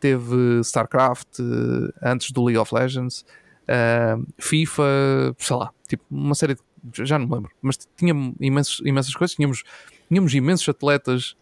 teve 0.00 0.60
StarCraft 0.60 1.40
eh, 1.40 1.92
antes 2.02 2.30
do 2.30 2.44
League 2.44 2.58
of 2.58 2.74
Legends, 2.74 3.24
eh, 3.66 4.16
FIFA, 4.38 5.34
sei 5.38 5.56
lá, 5.56 5.70
tipo 5.88 6.02
uma 6.10 6.34
série 6.34 6.54
de, 6.82 7.06
já 7.06 7.18
não 7.18 7.26
me 7.26 7.34
lembro, 7.34 7.50
mas 7.60 7.78
tinha 7.96 8.12
imensos, 8.40 8.80
imensas 8.84 9.14
coisas, 9.14 9.36
tínhamos, 9.36 9.64
tínhamos 10.08 10.34
imensos 10.34 10.68
atletas 10.68 11.36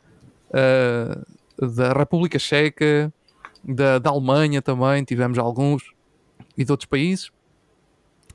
eh, 0.53 1.19
da 1.59 1.93
República 1.93 2.39
Checa, 2.39 3.13
da, 3.67 3.99
da 3.99 4.11
Alemanha 4.11 4.63
também, 4.63 5.03
tivemos 5.05 5.39
alguns 5.39 5.83
e 6.57 6.65
de 6.65 6.71
outros 6.71 6.87
países. 6.89 7.31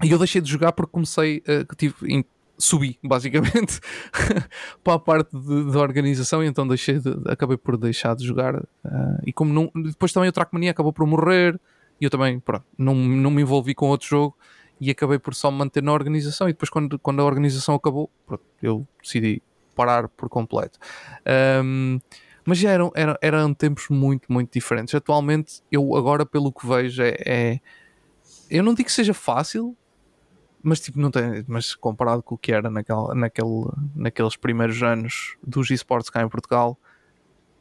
E 0.04 0.12
eu 0.12 0.18
deixei 0.18 0.42
de 0.42 0.50
jogar 0.50 0.72
porque 0.72 0.92
comecei, 0.92 1.42
que 1.42 1.76
tive, 1.78 2.26
subi 2.58 2.98
basicamente 3.04 3.80
para 4.84 4.94
a 4.96 5.00
parte 5.00 5.30
da 5.72 5.80
organização 5.80 6.44
e 6.44 6.48
então 6.48 6.68
deixei 6.68 7.00
de- 7.00 7.16
acabei 7.28 7.58
por 7.58 7.78
deixar 7.78 8.16
de 8.16 8.26
jogar 8.26 8.64
ah, 8.86 9.20
e 9.26 9.32
como 9.34 9.52
não, 9.54 9.72
depois 9.84 10.12
também 10.14 10.30
o 10.30 10.32
Trackmania 10.32 10.72
acabou 10.72 10.94
por 10.94 11.06
morrer 11.08 11.60
e 12.00 12.06
eu 12.06 12.10
também 12.10 12.40
pronto, 12.40 12.66
não, 12.78 12.94
não 12.96 13.32
me 13.32 13.42
envolvi 13.42 13.74
com 13.76 13.88
outro 13.90 14.08
jogo 14.08 14.38
e 14.80 14.90
acabei 14.92 15.20
por 15.20 15.34
só 15.36 15.52
me 15.52 15.58
manter 15.58 15.82
na 15.84 15.92
organização 15.94 16.48
e 16.50 16.54
depois 16.54 16.70
quando, 16.70 16.98
quando 17.00 17.20
a 17.22 17.26
organização 17.26 17.76
acabou 17.76 18.10
pronto, 18.26 18.44
eu 18.62 18.88
decidi 19.02 19.42
parar 19.76 20.08
por 20.08 20.30
completo 20.30 20.78
Ahm, 21.26 22.00
mas 22.46 22.58
já 22.58 22.72
eram, 22.72 22.92
eram, 22.96 23.16
eram 23.22 23.54
tempos 23.54 23.88
muito, 23.90 24.32
muito 24.32 24.52
diferentes. 24.52 24.94
Atualmente 24.96 25.62
eu 25.72 25.96
agora 25.96 26.26
pelo 26.26 26.52
que 26.52 26.66
vejo 26.66 27.02
é, 27.02 27.16
é 27.26 27.60
eu 28.50 28.64
não 28.64 28.74
digo 28.74 28.88
que 28.88 28.94
seja 28.94 29.14
fácil 29.14 29.76
mas 30.64 30.80
tipo 30.80 31.00
não 31.00 31.10
tem 31.10 31.44
mas 31.48 31.74
comparado 31.74 32.22
com 32.22 32.36
o 32.36 32.38
que 32.38 32.52
era 32.52 32.70
naquela, 32.70 33.16
naquele, 33.16 33.68
naqueles 33.96 34.36
primeiros 34.36 34.82
anos 34.84 35.36
dos 35.42 35.70
esportes 35.72 36.10
cá 36.10 36.22
em 36.22 36.30
Portugal 36.30 36.78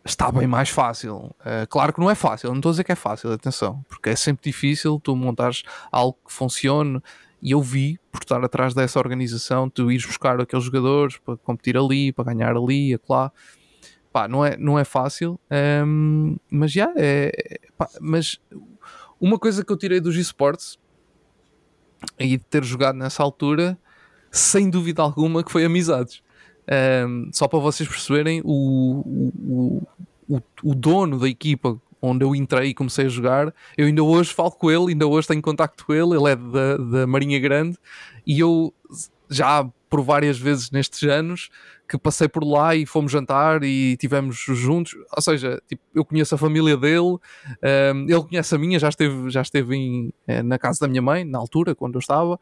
está 0.05 0.31
bem 0.33 0.47
mais 0.47 0.71
fácil. 0.71 1.35
Uh, 1.41 1.67
claro 1.69 1.93
que 1.93 2.01
não 2.01 2.11
é 2.11 2.15
fácil, 2.15 2.51
não 2.51 2.57
estou 2.57 2.71
a 2.71 2.73
dizer 2.73 2.85
que 2.85 2.93
é 2.93 2.97
fácil 2.97 3.33
atenção, 3.33 3.85
porque 3.89 4.11
é 4.11 4.17
sempre 4.17 4.51
difícil 4.51 4.99
tu 4.99 5.15
montares 5.15 5.63
algo 5.91 6.19
que 6.27 6.33
funcione. 6.33 7.03
E 7.43 7.53
eu 7.53 7.63
vi, 7.63 7.99
por 8.13 8.21
estar 8.21 8.45
atrás 8.45 8.75
dessa 8.75 8.99
organização 8.99 9.69
tu 9.69 9.91
ires 9.91 10.05
buscar 10.05 10.39
aqueles 10.41 10.65
jogadores 10.65 11.17
para 11.19 11.39
competir 11.39 11.77
ali, 11.77 12.13
para 12.13 12.33
ganhar 12.33 12.55
ali, 12.55 12.95
acolá 12.95 13.33
pá, 14.13 14.27
não 14.27 14.45
é, 14.45 14.57
não 14.57 14.79
é 14.79 14.85
fácil 14.85 15.39
um, 15.87 16.37
mas 16.51 16.73
já 16.73 16.93
é 16.97 17.61
pá, 17.77 17.89
mas 18.01 18.41
uma 19.21 19.39
coisa 19.39 19.65
que 19.65 19.73
eu 19.73 19.77
tirei 19.77 20.01
dos 20.01 20.17
esportes 20.17 20.79
e 22.19 22.37
de 22.37 22.39
ter 22.39 22.65
jogado 22.65 22.97
nessa 22.97 23.23
altura, 23.23 23.79
sem 24.31 24.71
dúvida 24.71 25.03
alguma 25.03 25.45
que 25.45 25.53
foi 25.53 25.65
amizades. 25.65 26.23
Ahm, 26.67 27.31
só 27.33 27.47
para 27.47 27.59
vocês 27.59 27.89
perceberem, 27.89 28.41
o, 28.45 29.03
o, 29.05 29.83
o, 30.29 30.43
o 30.63 30.75
dono 30.75 31.19
da 31.19 31.29
equipa 31.29 31.81
onde 32.01 32.25
eu 32.25 32.35
entrei 32.35 32.71
e 32.71 32.75
comecei 32.75 33.07
a 33.07 33.09
jogar, 33.09 33.55
eu 33.77 33.87
ainda 33.87 34.03
hoje 34.03 34.33
falo 34.33 34.53
com 34.53 34.71
ele, 34.71 34.93
ainda 34.93 35.07
hoje 35.07 35.29
tenho 35.29 35.43
contacto 35.43 35.85
com 35.85 35.93
ele, 35.93 36.17
ele 36.17 36.31
é 36.31 36.37
da, 36.37 36.77
da 36.77 37.07
Marinha 37.07 37.39
Grande 37.39 37.77
e 38.27 38.41
eu 38.41 38.73
já 39.29 39.69
por 39.91 40.01
várias 40.03 40.39
vezes 40.39 40.71
nestes 40.71 41.03
anos 41.03 41.51
que 41.91 41.99
passei 41.99 42.29
por 42.29 42.45
lá 42.45 42.77
e 42.77 42.87
fomos 42.87 43.11
jantar 43.11 43.65
e 43.65 43.97
tivemos 43.97 44.37
juntos, 44.37 44.95
ou 45.17 45.21
seja, 45.21 45.61
tipo, 45.69 45.83
eu 45.93 46.05
conheço 46.05 46.37
a 46.37 46.39
família 46.39 46.77
dele, 46.77 47.01
um, 47.03 47.19
ele 48.09 48.23
conhece 48.23 48.55
a 48.55 48.59
minha, 48.59 48.79
já 48.79 48.89
esteve, 48.89 49.29
já 49.29 49.43
esteve 49.43 49.75
em, 49.75 50.15
eh, 50.29 50.41
na 50.41 50.57
casa 50.57 50.79
da 50.81 50.87
minha 50.89 51.03
mãe, 51.03 51.25
na 51.25 51.39
altura, 51.39 51.75
quando 51.75 51.97
eu 51.97 51.99
estava, 51.99 52.39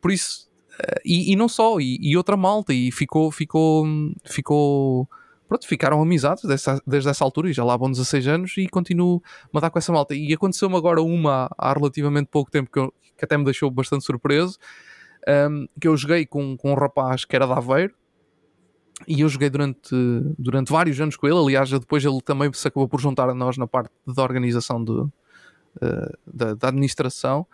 por 0.00 0.12
isso, 0.12 0.48
eh, 0.78 1.00
e, 1.04 1.32
e 1.32 1.36
não 1.36 1.48
só, 1.48 1.80
e, 1.80 1.98
e 2.00 2.16
outra 2.16 2.36
malta, 2.36 2.72
e 2.72 2.92
ficou, 2.92 3.32
ficou, 3.32 3.84
ficou, 4.24 5.08
pronto, 5.48 5.66
ficaram 5.66 6.00
amizades 6.00 6.44
dessa, 6.44 6.80
desde 6.86 7.10
essa 7.10 7.24
altura, 7.24 7.50
e 7.50 7.52
já 7.52 7.64
lá 7.64 7.76
vão 7.76 7.90
16 7.90 8.28
anos, 8.28 8.54
e 8.56 8.68
continuo 8.68 9.20
a 9.52 9.58
dar 9.58 9.70
com 9.70 9.80
essa 9.80 9.92
malta. 9.92 10.14
E 10.14 10.32
aconteceu-me 10.32 10.76
agora 10.76 11.02
uma 11.02 11.50
há 11.58 11.72
relativamente 11.72 12.28
pouco 12.30 12.50
tempo 12.52 12.70
que, 12.70 12.78
eu- 12.78 12.94
que 13.18 13.24
até 13.24 13.36
me 13.36 13.44
deixou 13.44 13.68
bastante 13.68 14.04
surpreso, 14.04 14.58
um, 15.50 15.66
que 15.80 15.88
eu 15.88 15.96
joguei 15.96 16.24
com, 16.24 16.56
com 16.56 16.70
um 16.72 16.74
rapaz 16.74 17.24
que 17.24 17.34
era 17.36 17.46
de 17.46 17.52
Aveiro, 17.52 17.94
e 19.06 19.20
eu 19.20 19.28
joguei 19.28 19.48
durante, 19.50 19.90
durante 20.38 20.70
vários 20.72 21.00
anos 21.00 21.16
com 21.16 21.26
ele. 21.26 21.36
Aliás, 21.38 21.70
depois 21.70 22.04
ele 22.04 22.20
também 22.20 22.50
se 22.52 22.66
acabou 22.66 22.88
por 22.88 23.00
juntar 23.00 23.28
a 23.28 23.34
nós 23.34 23.56
na 23.56 23.66
parte 23.66 23.90
da 24.06 24.22
organização 24.22 24.82
do, 24.82 25.12
eh, 25.80 26.12
da, 26.26 26.54
da 26.54 26.68
administração. 26.68 27.46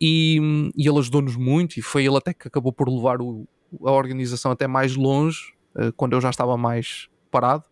E, 0.00 0.72
e 0.76 0.88
ele 0.88 0.98
ajudou-nos 0.98 1.36
muito. 1.36 1.78
E 1.78 1.82
foi 1.82 2.04
ele 2.04 2.16
até 2.16 2.32
que 2.34 2.48
acabou 2.48 2.72
por 2.72 2.88
levar 2.88 3.20
o- 3.20 3.46
a 3.84 3.92
organização 3.92 4.50
até 4.52 4.66
mais 4.66 4.96
longe, 4.96 5.54
eh, 5.76 5.92
quando 5.96 6.14
eu 6.14 6.20
já 6.20 6.30
estava 6.30 6.56
mais 6.56 7.08
parado. 7.30 7.64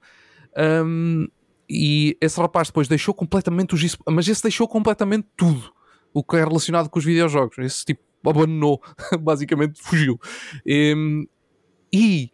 Um, 0.84 1.26
e 1.68 2.16
esse 2.20 2.40
rapaz 2.40 2.68
depois 2.68 2.88
deixou 2.88 3.14
completamente 3.14 3.74
os 3.74 3.96
mas 4.08 4.26
esse 4.26 4.42
deixou 4.42 4.66
completamente 4.66 5.28
tudo 5.36 5.72
o 6.12 6.24
que 6.24 6.36
é 6.36 6.44
relacionado 6.44 6.88
com 6.88 6.98
os 6.98 7.04
videojogos. 7.04 7.56
Esse 7.58 7.84
tipo 7.84 8.02
abandonou, 8.26 8.80
basicamente 9.20 9.80
fugiu. 9.80 10.18
Em, 10.66 11.28
e 11.92 12.30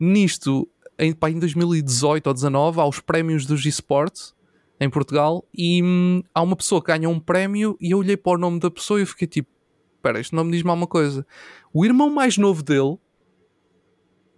nisto, 0.00 0.66
em, 0.98 1.12
pá, 1.12 1.30
em 1.30 1.38
2018 1.38 2.26
ou 2.26 2.32
2019, 2.32 2.80
há 2.80 2.86
os 2.86 2.98
prémios 2.98 3.44
dos 3.44 3.64
esportes 3.66 4.34
em 4.80 4.88
Portugal 4.88 5.44
e 5.54 5.82
hum, 5.82 6.22
há 6.34 6.40
uma 6.40 6.56
pessoa 6.56 6.80
que 6.80 6.86
ganha 6.86 7.08
um 7.08 7.20
prémio 7.20 7.76
e 7.78 7.90
eu 7.90 7.98
olhei 7.98 8.16
para 8.16 8.32
o 8.32 8.38
nome 8.38 8.58
da 8.58 8.70
pessoa 8.70 9.00
e 9.00 9.04
fiquei 9.04 9.28
tipo, 9.28 9.50
espera, 9.96 10.18
este 10.18 10.34
nome 10.34 10.52
diz-me 10.52 10.70
alguma 10.70 10.86
coisa. 10.86 11.26
O 11.72 11.84
irmão 11.84 12.08
mais 12.08 12.38
novo 12.38 12.62
dele 12.62 12.98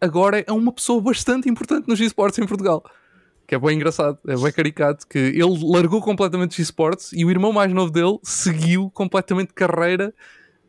agora 0.01 0.45
é 0.45 0.53
uma 0.53 0.73
pessoa 0.73 1.01
bastante 1.01 1.49
importante 1.49 1.87
nos 1.87 2.01
esportes 2.01 2.41
em 2.41 2.47
Portugal. 2.47 2.83
Que 3.47 3.55
é 3.55 3.59
bem 3.59 3.77
engraçado, 3.77 4.19
é 4.27 4.37
bem 4.37 4.53
caricato, 4.53 5.07
que 5.07 5.19
ele 5.19 5.59
largou 5.63 6.01
completamente 6.01 6.53
os 6.53 6.59
esportes 6.59 7.13
e 7.13 7.25
o 7.25 7.31
irmão 7.31 7.53
mais 7.53 7.73
novo 7.73 7.93
dele 7.93 8.19
seguiu 8.23 8.91
completamente 8.91 9.53
carreira 9.55 10.13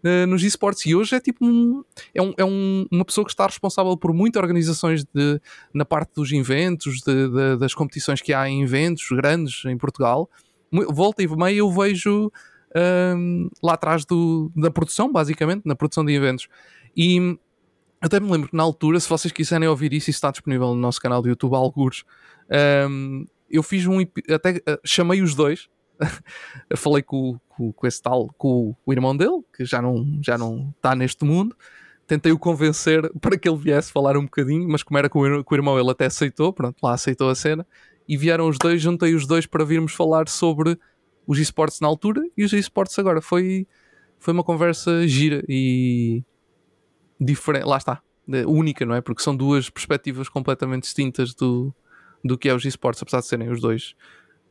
eh, 0.04 0.26
nos 0.26 0.44
esportes. 0.44 0.86
E 0.86 0.96
hoje 0.96 1.16
é 1.16 1.20
tipo 1.20 1.46
um, 1.46 1.84
é, 2.14 2.22
um, 2.22 2.34
é 2.38 2.44
um- 2.46 2.86
uma 2.92 3.06
pessoa 3.06 3.24
que 3.26 3.32
está 3.32 3.46
responsável 3.46 3.96
por 3.98 4.14
muitas 4.14 4.42
organizações 4.42 5.04
de, 5.06 5.40
na 5.74 5.86
parte 5.86 6.12
dos 6.16 6.32
eventos, 6.32 7.02
de- 7.02 7.28
de- 7.30 7.58
das 7.58 7.74
competições 7.74 8.22
que 8.22 8.34
há 8.34 8.48
em 8.50 8.64
eventos 8.64 9.06
grandes 9.12 9.64
em 9.66 9.78
Portugal. 9.78 10.30
Volta 10.72 11.22
e 11.24 11.28
meia 11.28 11.58
eu 11.58 11.72
vejo 11.72 12.32
um, 13.16 13.50
lá 13.62 13.74
atrás 13.74 14.04
do, 14.06 14.52
da 14.56 14.72
produção, 14.72 15.12
basicamente, 15.12 15.62
na 15.66 15.76
produção 15.76 16.04
de 16.04 16.14
eventos. 16.14 16.48
E 16.98 17.38
até 18.02 18.20
me 18.20 18.30
lembro 18.32 18.50
que 18.50 18.56
na 18.58 18.64
altura, 18.64 19.00
se 19.00 19.08
vocês 19.08 19.32
quiserem 19.32 19.68
ouvir 19.68 19.94
isso, 19.94 20.10
isso 20.10 20.18
está 20.18 20.32
disponível 20.32 20.68
no 20.70 20.76
nosso 20.76 21.00
canal 21.00 21.22
do 21.22 21.30
YouTube, 21.30 21.56
alguns. 21.56 22.04
Um, 22.90 23.26
eu 23.50 23.62
fiz 23.64 23.86
um. 23.86 24.00
Até 24.34 24.58
uh, 24.58 24.80
chamei 24.84 25.22
os 25.22 25.36
dois. 25.36 25.70
falei 26.76 27.02
com, 27.04 27.40
com, 27.50 27.72
com, 27.72 27.88
esse 27.88 28.02
tal, 28.02 28.28
com 28.38 28.76
o 28.86 28.94
irmão 28.94 29.16
dele, 29.16 29.42
que 29.56 29.66
já 29.66 29.82
não, 29.82 30.20
já 30.22 30.38
não 30.38 30.74
está 30.76 30.96
neste 30.96 31.24
mundo. 31.26 31.56
Tentei 32.08 32.32
o 32.32 32.40
convencer 32.40 33.12
para 33.20 33.38
que 33.38 33.48
ele 33.48 33.58
viesse 33.58 33.92
falar 33.92 34.18
um 34.18 34.24
bocadinho, 34.24 34.68
mas 34.68 34.84
como 34.84 34.98
era 34.98 35.10
com 35.10 35.22
o, 35.22 35.44
com 35.44 35.56
o 35.56 35.58
irmão, 35.58 35.80
ele 35.80 35.92
até 35.92 36.06
aceitou. 36.06 36.52
Pronto, 36.54 36.78
lá 36.82 36.94
aceitou 36.94 37.30
a 37.30 37.36
cena. 37.36 37.66
E 38.08 38.18
vieram 38.18 38.48
os 38.48 38.58
dois, 38.58 38.82
juntei 38.82 39.16
os 39.16 39.26
dois 39.26 39.46
para 39.46 39.64
virmos 39.64 39.94
falar 39.94 40.28
sobre 40.28 40.78
os 41.26 41.40
esportes 41.40 41.80
na 41.80 41.88
altura 41.88 42.22
e 42.38 42.44
os 42.44 42.52
esportes 42.52 42.98
agora. 43.00 43.22
Foi, 43.22 43.66
foi 44.20 44.34
uma 44.34 44.44
conversa 44.44 45.08
gira 45.08 45.44
e 45.48 46.22
diferente, 47.20 47.66
lá 47.66 47.78
está, 47.78 48.02
única, 48.46 48.86
não 48.86 48.96
é? 48.96 49.00
Porque 49.00 49.22
são 49.22 49.36
duas 49.36 49.70
perspectivas 49.70 50.28
completamente 50.28 50.84
distintas 50.84 51.34
do, 51.34 51.74
do 52.24 52.38
que 52.38 52.50
é 52.50 52.54
os 52.54 52.66
esportes, 52.66 53.02
apesar 53.02 53.22
de 53.22 53.28
serem 53.28 53.50
os 53.50 53.62
dois 53.62 53.96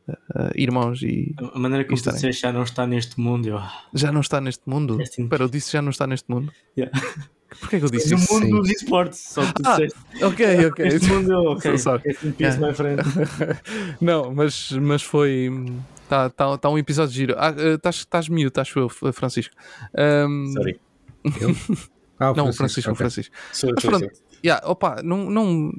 uh, 0.07 0.51
irmãos 0.55 1.01
e. 1.01 1.35
A 1.53 1.59
maneira 1.59 1.85
como 1.85 2.01
tu 2.01 2.11
disseste 2.11 2.41
já 2.41 2.51
não 2.51 2.63
está 2.63 2.85
neste 2.85 3.19
mundo. 3.19 3.47
Eu... 3.47 3.61
Já 3.93 4.11
não 4.11 4.21
está 4.21 4.41
neste 4.41 4.67
mundo? 4.67 4.99
É 4.99 5.03
assim. 5.03 5.23
Espera, 5.23 5.43
eu 5.43 5.49
disse 5.49 5.71
já 5.71 5.81
não 5.81 5.89
está 5.89 6.07
neste 6.07 6.29
mundo. 6.29 6.51
Yeah. 6.77 6.97
Porquê 7.59 7.79
que 7.79 7.85
eu 7.85 7.89
disse 7.89 8.15
isso? 8.15 8.33
No 8.33 8.39
mundo 8.39 8.61
dos 8.61 8.69
esportes, 8.71 9.19
só 9.19 9.45
que 9.45 9.53
tu 9.53 9.61
ah, 9.65 9.71
disseste. 9.71 9.99
Ok, 10.23 10.65
ok. 10.65 10.87
Este 10.87 11.07
mundo, 11.07 11.33
ok. 11.53 11.71
Assim, 11.71 12.33
yeah. 12.39 12.73
frente. 12.73 13.03
não, 14.01 14.33
mas, 14.33 14.71
mas 14.71 15.03
foi. 15.03 15.51
Está 16.03 16.29
tá, 16.29 16.57
tá 16.57 16.69
um 16.69 16.77
episódio 16.77 17.13
giro. 17.13 17.35
Estás 17.73 18.07
ah, 18.11 18.19
uh, 18.19 18.33
mute, 18.33 18.59
acho 18.59 18.79
eu, 18.79 18.89
Francisco. 18.89 19.55
Um... 19.95 20.51
Sorry. 20.51 20.79
Eu? 21.39 21.55
Ah, 22.19 22.31
o 22.31 22.35
não, 22.35 22.49
o 22.49 22.53
Francisco, 22.53 22.91
okay. 22.91 22.93
o 22.93 22.95
Francisco. 22.95 23.35
Mas 23.75 23.85
pronto, 23.85 24.11
yeah, 24.43 24.65
opa, 24.67 25.01
não, 25.03 25.29
não, 25.29 25.71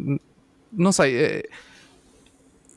não 0.73 0.93
sei. 0.93 1.17
É, 1.17 1.43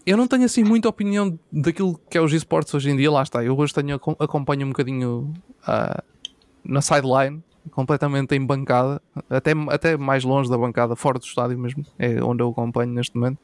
eu 0.07 0.15
não 0.15 0.25
tenho 0.25 0.45
assim 0.45 0.63
muita 0.63 0.87
opinião 0.87 1.37
daquilo 1.51 1.99
que 2.09 2.17
é 2.17 2.21
os 2.21 2.31
esportes 2.31 2.73
hoje 2.73 2.89
em 2.89 2.95
dia. 2.95 3.11
Lá 3.11 3.23
está, 3.23 3.43
eu 3.43 3.57
hoje 3.57 3.73
tenho, 3.73 3.95
acompanho 3.95 4.65
um 4.65 4.69
bocadinho 4.69 5.33
uh, 5.67 6.01
na 6.63 6.81
sideline, 6.81 7.43
completamente 7.71 8.33
em 8.33 8.45
bancada, 8.45 9.01
até, 9.29 9.51
até 9.69 9.97
mais 9.97 10.23
longe 10.23 10.49
da 10.49 10.57
bancada, 10.57 10.95
fora 10.95 11.19
do 11.19 11.25
estádio 11.25 11.59
mesmo, 11.59 11.85
é 11.99 12.23
onde 12.23 12.41
eu 12.41 12.49
acompanho 12.49 12.93
neste 12.93 13.17
momento. 13.17 13.39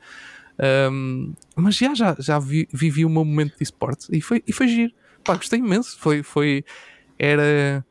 Um, 0.90 1.34
mas 1.58 1.76
já, 1.76 1.94
já, 1.94 2.16
já 2.18 2.40
vi, 2.40 2.66
vivi 2.72 3.04
o 3.04 3.10
meu 3.10 3.26
momento 3.26 3.58
de 3.58 3.64
esportes 3.64 4.08
e 4.10 4.22
foi, 4.22 4.42
e 4.48 4.54
foi 4.54 4.70
giro. 4.70 4.94
Pá, 5.22 5.36
gostei 5.36 5.60
imenso. 5.60 5.98
Foi, 6.00 6.24
foi, 6.24 6.64
era 7.20 7.86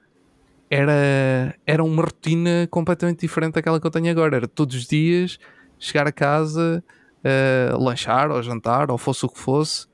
era, 0.71 1.55
era 1.67 1.85
uma 1.85 2.03
rotina 2.03 2.67
completamente 2.71 3.21
diferente 3.21 3.53
daquela 3.53 3.79
que 3.79 3.87
eu 3.87 3.91
tenho 3.91 4.11
agora. 4.11 4.37
Era 4.37 4.49
todos 4.49 4.75
os 4.75 4.87
dias 4.87 5.39
chegar 5.79 6.07
a 6.07 6.13
casa, 6.13 6.83
uh, 7.25 7.83
lanchar 7.83 8.31
ou 8.31 8.43
jantar, 8.43 8.91
ou 8.91 8.99
fosse 8.99 9.25
o 9.25 9.29
que 9.29 9.39
fosse, 9.39 9.87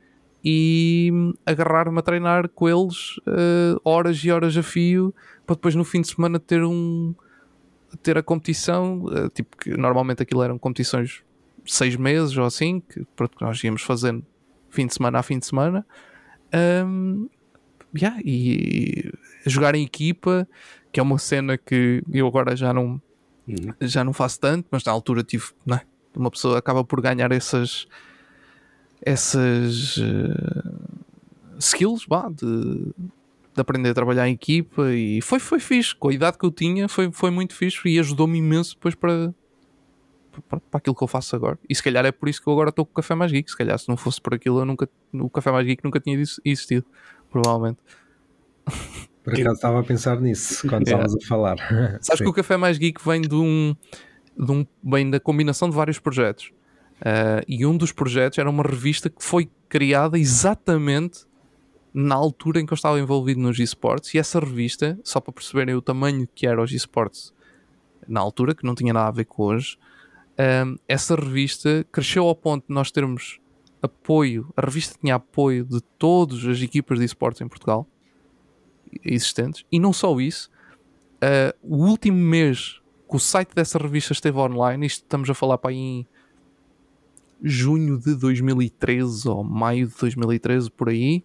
e 0.44 1.10
agarrar-me 1.44 1.98
a 1.98 2.02
treinar 2.02 2.48
com 2.48 2.68
eles 2.68 3.18
uh, 3.18 3.80
horas 3.84 4.22
e 4.24 4.30
horas 4.30 4.56
a 4.56 4.62
fio, 4.62 5.14
para 5.46 5.56
depois 5.56 5.74
no 5.74 5.84
fim 5.84 6.00
de 6.00 6.08
semana 6.08 6.38
ter 6.38 6.62
um 6.62 7.14
ter 8.02 8.18
a 8.18 8.22
competição, 8.22 9.04
uh, 9.04 9.28
tipo 9.30 9.56
que 9.56 9.76
normalmente 9.76 10.22
aquilo 10.22 10.42
eram 10.42 10.58
competições 10.58 11.22
seis 11.66 11.96
meses 11.96 12.36
ou 12.36 12.44
assim, 12.44 12.80
que 12.80 13.04
pronto, 13.16 13.36
nós 13.40 13.62
íamos 13.62 13.82
fazendo 13.82 14.24
fim 14.70 14.86
de 14.86 14.94
semana 14.94 15.18
a 15.18 15.22
fim 15.22 15.38
de 15.38 15.46
semana. 15.46 15.86
Um, 16.84 17.28
yeah, 17.96 18.18
e 18.24 19.10
jogar 19.46 19.74
em 19.74 19.84
equipa, 19.84 20.48
que 20.92 21.00
é 21.00 21.02
uma 21.02 21.18
cena 21.18 21.56
que 21.58 22.02
eu 22.12 22.26
agora 22.26 22.56
já 22.56 22.72
não, 22.72 23.00
uhum. 23.46 23.74
já 23.82 24.04
não 24.04 24.12
faço 24.12 24.40
tanto, 24.40 24.66
mas 24.70 24.84
na 24.84 24.92
altura 24.92 25.22
tive, 25.22 25.46
é? 25.70 25.80
Uma 26.18 26.30
pessoa 26.30 26.58
acaba 26.58 26.84
por 26.84 27.00
ganhar 27.00 27.32
essas 27.32 27.86
essas 29.00 29.96
uh, 29.98 31.58
skills 31.58 32.04
bah, 32.06 32.28
de, 32.28 32.92
de 33.54 33.60
aprender 33.60 33.90
a 33.90 33.94
trabalhar 33.94 34.28
em 34.28 34.32
equipa 34.32 34.92
e 34.92 35.20
foi, 35.20 35.38
foi 35.38 35.60
fixe, 35.60 35.94
com 35.94 36.08
a 36.08 36.12
idade 36.12 36.36
que 36.36 36.44
eu 36.44 36.50
tinha 36.50 36.88
foi, 36.88 37.10
foi 37.12 37.30
muito 37.30 37.54
fixe 37.54 37.88
e 37.88 37.98
ajudou-me 37.98 38.38
imenso 38.38 38.74
depois 38.74 38.94
para, 38.94 39.32
para, 40.48 40.60
para, 40.60 40.78
aquilo 40.78 40.94
que 40.94 41.02
eu 41.02 41.08
faço 41.08 41.34
agora. 41.36 41.58
E 41.68 41.74
se 41.74 41.82
calhar 41.82 42.04
é 42.04 42.12
por 42.12 42.28
isso 42.28 42.42
que 42.42 42.48
eu 42.48 42.52
agora 42.52 42.70
estou 42.70 42.84
com 42.84 42.92
o 42.92 42.94
Café 42.94 43.14
Mais 43.14 43.32
Geek. 43.32 43.50
Se 43.50 43.56
calhar 43.56 43.78
se 43.78 43.88
não 43.88 43.96
fosse 43.96 44.20
por 44.20 44.34
aquilo, 44.34 44.60
eu 44.60 44.64
nunca, 44.64 44.88
o 45.12 45.30
Café 45.30 45.50
Mais 45.50 45.66
Geek 45.66 45.84
nunca 45.84 46.00
tinha 46.00 46.20
existido, 46.44 46.84
provavelmente. 47.30 47.78
Por 49.22 49.34
acaso 49.34 49.54
estava 49.56 49.80
a 49.80 49.82
pensar 49.82 50.20
nisso 50.20 50.66
quando 50.68 50.82
estavas 50.86 51.14
a 51.14 51.26
falar. 51.26 51.56
Sabes 52.00 52.18
Sim. 52.18 52.24
que 52.24 52.30
o 52.30 52.32
Café 52.32 52.56
Mais 52.56 52.78
Geek 52.78 53.04
vem 53.04 53.20
de 53.22 53.34
um, 53.34 53.74
de 54.38 54.52
um 54.52 54.66
vem 54.82 55.10
da 55.10 55.18
combinação 55.18 55.68
de 55.68 55.74
vários 55.74 55.98
projetos. 55.98 56.52
Uh, 57.00 57.42
e 57.46 57.64
um 57.66 57.76
dos 57.76 57.92
projetos 57.92 58.38
era 58.38 58.48
uma 58.48 58.62
revista 58.62 59.10
que 59.10 59.22
foi 59.22 59.50
criada 59.68 60.18
exatamente 60.18 61.26
na 61.92 62.14
altura 62.14 62.60
em 62.60 62.66
que 62.66 62.72
eu 62.72 62.76
estava 62.76 62.98
envolvido 62.98 63.40
nos 63.40 63.58
esportes. 63.58 64.14
E 64.14 64.18
essa 64.18 64.38
revista, 64.38 64.98
só 65.02 65.20
para 65.20 65.32
perceberem 65.32 65.74
o 65.74 65.82
tamanho 65.82 66.28
que 66.34 66.46
era 66.46 66.62
os 66.62 66.72
esportes 66.72 67.32
na 68.06 68.20
altura, 68.20 68.54
que 68.54 68.64
não 68.64 68.74
tinha 68.74 68.92
nada 68.92 69.08
a 69.08 69.12
ver 69.12 69.24
com 69.24 69.44
hoje, 69.44 69.76
uh, 70.34 70.78
essa 70.86 71.14
revista 71.14 71.84
cresceu 71.90 72.24
ao 72.24 72.34
ponto 72.34 72.66
de 72.68 72.74
nós 72.74 72.90
termos 72.90 73.40
apoio. 73.82 74.52
A 74.56 74.60
revista 74.60 74.96
tinha 75.00 75.16
apoio 75.16 75.64
de 75.64 75.80
todas 75.98 76.44
as 76.44 76.60
equipas 76.60 76.98
de 76.98 77.04
esportes 77.04 77.40
em 77.40 77.48
Portugal 77.48 77.86
existentes. 79.04 79.64
E 79.70 79.78
não 79.78 79.92
só 79.92 80.18
isso, 80.20 80.50
uh, 81.22 81.56
o 81.62 81.86
último 81.86 82.18
mês 82.18 82.80
que 83.08 83.16
o 83.16 83.18
site 83.18 83.54
dessa 83.54 83.78
revista 83.78 84.12
esteve 84.12 84.38
online, 84.38 84.86
isto 84.86 85.02
estamos 85.02 85.28
a 85.30 85.34
falar 85.34 85.58
para 85.58 85.70
aí 85.70 85.76
em 85.76 86.06
junho 87.42 87.98
de 87.98 88.14
2013 88.14 89.28
ou 89.28 89.42
maio 89.42 89.86
de 89.86 89.94
2013, 89.94 90.70
por 90.70 90.88
aí, 90.88 91.22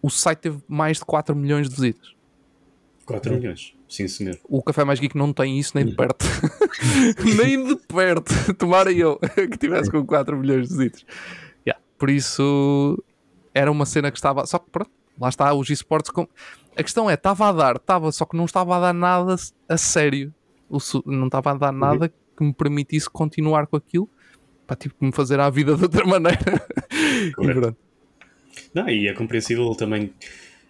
o 0.00 0.10
site 0.10 0.38
teve 0.38 0.58
mais 0.68 0.98
de 0.98 1.04
4 1.04 1.34
milhões 1.34 1.68
de 1.68 1.76
visitas. 1.76 2.14
4 3.04 3.34
milhões, 3.34 3.74
sim 3.88 4.08
senhor. 4.08 4.38
O 4.48 4.62
Café 4.62 4.84
Mais 4.84 4.98
Geek 4.98 5.16
não 5.16 5.32
tem 5.32 5.58
isso 5.58 5.72
nem 5.74 5.86
de 5.86 5.94
perto. 5.94 6.24
nem 7.36 7.64
de 7.64 7.76
perto. 7.86 8.32
Tomara 8.54 8.90
eu 8.92 9.18
que 9.34 9.56
tivesse 9.56 9.90
com 9.90 10.04
4 10.04 10.36
milhões 10.36 10.68
de 10.68 10.76
visitas. 10.76 11.06
Yeah. 11.66 11.80
Por 11.96 12.10
isso 12.10 13.02
era 13.54 13.70
uma 13.70 13.86
cena 13.86 14.10
que 14.10 14.18
estava. 14.18 14.44
Só 14.44 14.58
que 14.58 14.70
pronto, 14.70 14.90
lá 15.20 15.28
está 15.28 15.54
os 15.54 15.70
esportes. 15.70 16.10
Com... 16.10 16.26
A 16.76 16.82
questão 16.82 17.08
é, 17.08 17.14
estava 17.14 17.48
a 17.48 17.52
dar, 17.52 17.76
estava, 17.76 18.10
só 18.10 18.24
que 18.24 18.36
não 18.36 18.44
estava 18.44 18.76
a 18.76 18.80
dar 18.80 18.92
nada 18.92 19.36
a 19.68 19.76
sério. 19.76 20.34
Não 21.04 21.26
estava 21.26 21.52
a 21.52 21.54
dar 21.54 21.72
uhum. 21.72 21.78
nada 21.78 22.08
que 22.08 22.44
me 22.44 22.52
permitisse 22.52 23.08
continuar 23.08 23.66
com 23.66 23.76
aquilo 23.76 24.08
para 24.66 24.76
tipo 24.76 24.96
me 25.00 25.12
fazer 25.12 25.40
a 25.40 25.48
vida 25.48 25.74
de 25.76 25.82
outra 25.84 26.04
maneira. 26.04 26.66
e. 27.40 27.86
Não, 28.74 28.88
e 28.88 29.08
é 29.08 29.14
compreensível 29.14 29.74
também 29.74 30.12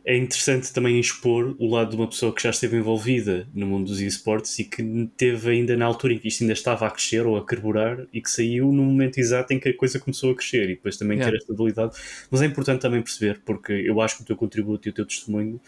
é 0.07 0.17
interessante 0.17 0.73
também 0.73 1.01
expor 1.01 1.57
o 1.59 1.69
lado 1.69 1.91
de 1.91 1.97
uma 1.97 2.07
pessoa 2.07 2.33
que 2.33 2.41
já 2.41 2.51
esteve 2.51 2.77
envolvida 2.77 3.49
no 3.53 3.67
mundo 3.67 3.89
dos 3.89 4.01
esportes 4.01 4.57
e 4.61 4.65
que 4.65 5.11
teve 5.17 5.51
ainda 5.51 5.77
na 5.77 5.85
altura 5.85 6.13
em 6.15 6.19
que 6.19 6.29
isto 6.29 6.43
ainda 6.43 6.53
estava 6.53 6.87
a 6.87 6.91
crescer 6.93 7.27
ou 7.27 7.37
a 7.37 7.45
carburar 7.45 8.07
e 8.13 8.21
que 8.21 8.31
saiu 8.31 8.71
no 8.71 8.85
momento 8.85 9.19
exato 9.19 9.53
em 9.53 9.59
que 9.59 9.69
a 9.69 9.77
coisa 9.77 9.99
começou 9.99 10.31
a 10.31 10.37
crescer 10.37 10.71
e 10.71 10.77
depois 10.77 10.97
também 10.97 11.19
yeah. 11.19 11.33
ter 11.33 11.39
esta 11.39 11.53
habilidade. 11.53 11.97
Mas 12.31 12.41
é 12.41 12.47
importante 12.47 12.81
também 12.81 13.03
perceber, 13.03 13.41
porque 13.45 13.73
eu 13.73 14.01
acho 14.01 14.19
que 14.19 14.23
o 14.23 14.27
teu 14.27 14.37
contributo 14.37 14.87
e 14.87 14.91
o 14.91 14.95
teu 14.95 15.05
testemunho 15.05 15.61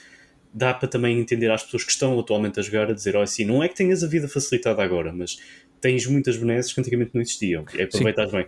dá 0.52 0.72
para 0.74 0.88
também 0.88 1.18
entender 1.18 1.50
às 1.50 1.62
pessoas 1.62 1.84
que 1.84 1.90
estão 1.90 2.18
atualmente 2.18 2.58
a 2.58 2.62
jogar 2.62 2.90
a 2.90 2.94
dizer, 2.94 3.16
oh, 3.16 3.20
assim, 3.22 3.44
não 3.44 3.62
é 3.62 3.68
que 3.68 3.74
tenhas 3.74 4.02
a 4.02 4.06
vida 4.06 4.28
facilitada 4.28 4.82
agora, 4.82 5.12
mas 5.12 5.38
tens 5.80 6.06
muitas 6.06 6.36
benesses 6.36 6.72
que 6.72 6.80
antigamente 6.80 7.10
não 7.14 7.20
existiam. 7.20 7.64
E 7.74 7.82
aproveitas 7.82 8.30
bem. 8.30 8.46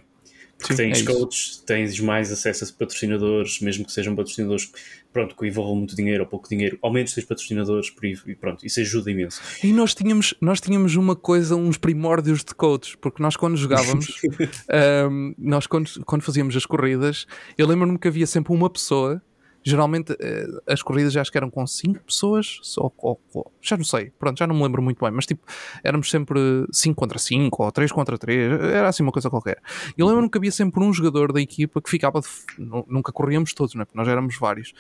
Porque 0.61 0.75
Sim, 0.75 0.91
tens 0.91 1.01
é 1.01 1.05
coaches, 1.05 1.63
tens 1.67 2.01
mais 2.01 2.31
acesso 2.31 2.65
a 2.65 2.79
patrocinadores, 2.79 3.61
mesmo 3.61 3.87
que 3.87 3.93
sejam 3.93 4.15
patrocinadores 4.15 4.71
pronto, 5.11 5.35
que 5.35 5.47
envolvam 5.47 5.75
muito 5.75 5.97
dinheiro 5.97 6.23
ou 6.23 6.29
pouco 6.29 6.51
dinheiro, 6.51 6.79
ao 6.83 6.93
menos 6.93 7.15
tens 7.15 7.25
patrocinadores 7.25 7.91
e 8.27 8.35
pronto, 8.35 8.67
isso 8.67 8.79
ajuda 8.79 9.11
imenso. 9.11 9.41
E 9.65 9.73
nós 9.73 9.95
tínhamos, 9.95 10.35
nós 10.39 10.61
tínhamos 10.61 10.95
uma 10.97 11.17
coisa, 11.17 11.57
uns 11.57 11.79
primórdios 11.79 12.45
de 12.45 12.55
coaches, 12.55 12.95
porque 12.95 13.23
nós 13.23 13.37
quando 13.37 13.57
jogávamos, 13.57 14.21
um, 15.11 15.35
nós 15.39 15.67
quando, 15.67 15.89
quando 16.05 16.23
fazíamos 16.23 16.55
as 16.55 16.67
corridas, 16.67 17.27
eu 17.57 17.67
lembro-me 17.67 17.99
que 17.99 18.09
havia 18.09 18.27
sempre 18.27 18.53
uma 18.53 18.69
pessoa 18.69 19.23
geralmente 19.63 20.17
eh, 20.21 20.47
as 20.67 20.83
corridas 20.83 21.13
já 21.13 21.21
acho 21.21 21.31
que 21.31 21.39
eram 21.39 21.51
com 21.51 21.67
5 21.67 22.05
pessoas, 22.05 22.61
ou, 22.77 22.93
ou, 22.99 23.21
ou, 23.35 23.53
já 23.61 23.77
não 23.77 23.85
sei, 23.85 24.11
pronto, 24.19 24.39
já 24.39 24.47
não 24.47 24.55
me 24.55 24.63
lembro 24.63 24.83
muito 24.83 25.05
bem, 25.05 25.11
mas 25.11 25.27
tipo, 25.27 25.43
éramos 25.85 26.11
sempre 26.11 26.39
5 26.73 26.95
contra 26.95 27.19
5 27.19 27.63
ou 27.63 27.73
3 27.73 27.93
contra 27.93 28.17
3, 28.17 28.53
era 28.73 28.89
assim 28.89 29.03
uma 29.03 29.13
coisa 29.13 29.29
qualquer. 29.29 29.59
E 29.97 30.03
lembro-me 30.03 30.31
que 30.31 30.39
havia 30.39 30.53
sempre 30.53 30.83
um 30.83 30.93
jogador 30.93 31.33
da 31.33 31.41
equipa 31.41 31.81
que 31.81 31.91
ficava, 31.91 32.21
de, 32.21 32.29
nunca 32.87 33.13
corríamos 33.13 33.53
todos, 33.53 33.75
né? 33.75 33.85
porque 33.85 33.99
nós 33.99 34.09
éramos 34.09 34.37
vários, 34.39 34.73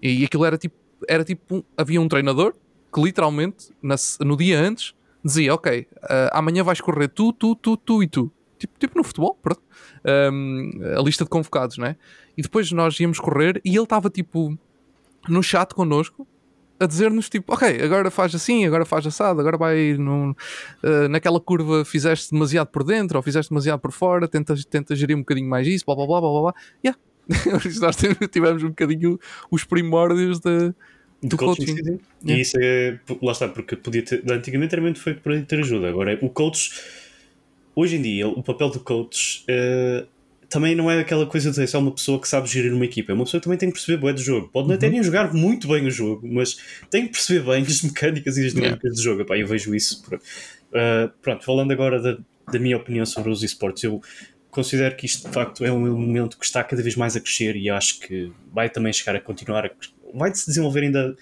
e 0.00 0.24
aquilo 0.24 0.44
era 0.44 0.56
tipo, 0.56 0.76
era 1.08 1.24
tipo, 1.24 1.64
havia 1.76 2.00
um 2.00 2.08
treinador 2.08 2.54
que 2.92 3.00
literalmente 3.00 3.70
na, 3.82 3.96
no 4.20 4.36
dia 4.36 4.60
antes 4.60 4.94
dizia: 5.24 5.54
Ok, 5.54 5.86
uh, 5.96 6.06
amanhã 6.32 6.62
vais 6.62 6.80
correr 6.80 7.08
tu, 7.08 7.32
tu, 7.32 7.54
tu, 7.54 7.76
tu 7.76 8.02
e 8.02 8.08
tu. 8.08 8.32
Tipo, 8.58 8.78
tipo 8.78 8.98
no 8.98 9.04
futebol, 9.04 9.38
pronto. 9.40 9.62
Um, 10.32 10.70
a 10.96 11.02
lista 11.02 11.24
de 11.24 11.30
convocados, 11.30 11.78
né? 11.78 11.96
E 12.38 12.42
depois 12.42 12.70
nós 12.70 12.98
íamos 13.00 13.18
correr 13.18 13.60
e 13.64 13.70
ele 13.70 13.82
estava 13.82 14.08
tipo 14.08 14.56
no 15.28 15.42
chat 15.42 15.74
connosco 15.74 16.24
a 16.78 16.86
dizer-nos 16.86 17.28
tipo, 17.28 17.52
ok, 17.52 17.82
agora 17.82 18.12
faz 18.12 18.32
assim, 18.32 18.64
agora 18.64 18.84
faz 18.84 19.04
assado, 19.04 19.40
agora 19.40 19.58
vai 19.58 19.94
num, 19.94 20.30
uh, 20.30 21.08
naquela 21.10 21.40
curva 21.40 21.84
fizeste 21.84 22.30
demasiado 22.30 22.68
por 22.68 22.84
dentro 22.84 23.16
ou 23.16 23.22
fizeste 23.24 23.50
demasiado 23.50 23.80
por 23.80 23.90
fora, 23.90 24.28
tenta, 24.28 24.54
tenta 24.70 24.94
gerir 24.94 25.16
um 25.16 25.20
bocadinho 25.20 25.48
mais 25.48 25.66
isso, 25.66 25.84
blá 25.84 25.96
blá 25.96 26.06
blá 26.06 26.20
blá 26.20 26.30
blá. 26.30 26.40
blá. 26.42 26.54
Yeah. 26.84 27.00
Nós 27.82 27.96
tivemos 28.30 28.62
um 28.62 28.68
bocadinho 28.68 29.18
os 29.50 29.64
primórdios 29.64 30.38
de, 30.38 30.72
do 31.20 31.36
coaching. 31.36 31.66
coaching. 31.66 31.82
Yeah. 31.84 32.00
E 32.24 32.40
isso 32.40 32.56
é, 32.60 33.00
lá 33.20 33.32
está, 33.32 33.48
porque 33.48 33.74
podia 33.74 34.04
ter, 34.04 34.22
antigamente 34.30 34.72
era 34.72 34.80
muito 34.80 35.00
feito 35.00 35.20
para 35.20 35.42
ter 35.42 35.58
ajuda, 35.58 35.88
agora 35.88 36.16
o 36.22 36.30
coach, 36.30 36.70
hoje 37.74 37.96
em 37.96 38.02
dia, 38.02 38.28
o 38.28 38.44
papel 38.44 38.70
do 38.70 38.78
coach. 38.78 39.44
Uh, 39.50 40.06
também 40.48 40.74
não 40.74 40.90
é 40.90 41.00
aquela 41.00 41.26
coisa 41.26 41.50
de 41.50 41.66
ser 41.66 41.76
uma 41.76 41.92
pessoa 41.92 42.20
que 42.20 42.26
sabe 42.26 42.48
gerir 42.48 42.72
uma 42.72 42.84
equipa, 42.84 43.12
é 43.12 43.14
uma 43.14 43.24
pessoa 43.24 43.40
que 43.40 43.44
também 43.44 43.58
tem 43.58 43.68
que 43.68 43.74
perceber 43.74 44.04
bem 44.04 44.14
do 44.14 44.20
jogo. 44.20 44.48
Pode 44.48 44.68
uhum. 44.68 44.74
até 44.74 44.88
nem 44.88 45.02
jogar 45.02 45.32
muito 45.34 45.68
bem 45.68 45.86
o 45.86 45.90
jogo, 45.90 46.26
mas 46.26 46.58
tem 46.90 47.06
que 47.06 47.12
perceber 47.12 47.44
bem 47.44 47.62
as 47.62 47.82
mecânicas 47.82 48.36
e 48.38 48.46
as 48.46 48.54
dinâmicas 48.54 48.82
yeah. 48.82 48.96
do 48.96 49.02
jogo. 49.02 49.20
Epá, 49.22 49.36
eu 49.36 49.46
vejo 49.46 49.74
isso. 49.74 50.02
Por... 50.02 50.14
Uh, 50.14 51.10
pronto, 51.20 51.44
falando 51.44 51.70
agora 51.70 52.00
da, 52.00 52.18
da 52.50 52.58
minha 52.58 52.76
opinião 52.76 53.04
sobre 53.04 53.30
os 53.30 53.42
esportes, 53.42 53.84
eu 53.84 54.00
considero 54.50 54.96
que 54.96 55.06
isto 55.06 55.28
de 55.28 55.34
facto 55.34 55.64
é 55.64 55.70
um 55.70 55.86
elemento 55.86 56.38
que 56.38 56.44
está 56.44 56.64
cada 56.64 56.82
vez 56.82 56.96
mais 56.96 57.14
a 57.14 57.20
crescer 57.20 57.54
e 57.54 57.68
acho 57.68 58.00
que 58.00 58.32
vai 58.52 58.70
também 58.70 58.92
chegar 58.92 59.14
a 59.14 59.20
continuar 59.20 59.66
a 59.66 59.70
vai 60.14 60.34
se 60.34 60.46
desenvolver 60.46 60.84
ainda 60.84 61.14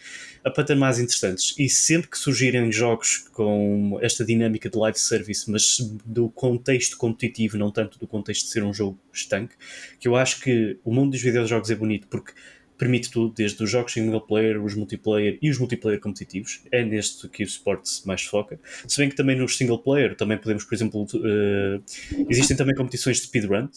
a 0.46 0.50
patamares 0.50 1.00
interessantes. 1.00 1.56
E 1.58 1.68
sempre 1.68 2.08
que 2.08 2.16
surgirem 2.16 2.70
jogos 2.70 3.28
com 3.32 3.98
esta 4.00 4.24
dinâmica 4.24 4.70
de 4.70 4.78
live 4.78 4.96
service, 4.96 5.50
mas 5.50 5.78
do 6.04 6.30
contexto 6.30 6.96
competitivo, 6.96 7.58
não 7.58 7.72
tanto 7.72 7.98
do 7.98 8.06
contexto 8.06 8.44
de 8.44 8.52
ser 8.52 8.62
um 8.62 8.72
jogo 8.72 8.96
estanque, 9.12 9.56
que 9.98 10.06
eu 10.06 10.14
acho 10.14 10.40
que 10.40 10.78
o 10.84 10.94
mundo 10.94 11.10
dos 11.10 11.20
videojogos 11.20 11.68
é 11.68 11.74
bonito 11.74 12.06
porque 12.06 12.32
permite 12.78 13.10
tudo, 13.10 13.34
desde 13.34 13.60
os 13.60 13.68
jogos 13.68 13.92
single 13.92 14.20
player, 14.20 14.62
os 14.62 14.76
multiplayer 14.76 15.36
e 15.42 15.50
os 15.50 15.58
multiplayer 15.58 15.98
competitivos. 15.98 16.62
É 16.70 16.84
neste 16.84 17.28
que 17.28 17.42
o 17.42 17.46
Sports 17.46 18.04
mais 18.06 18.22
foca. 18.22 18.60
Se 18.86 18.98
bem 18.98 19.08
que 19.08 19.16
também 19.16 19.36
nos 19.36 19.56
single 19.56 19.80
player 19.80 20.14
também 20.14 20.38
podemos, 20.38 20.62
por 20.62 20.76
exemplo, 20.76 21.02
uh, 21.02 21.82
existem 22.28 22.56
também 22.56 22.76
competições 22.76 23.16
de 23.16 23.24
speedrun, 23.24 23.68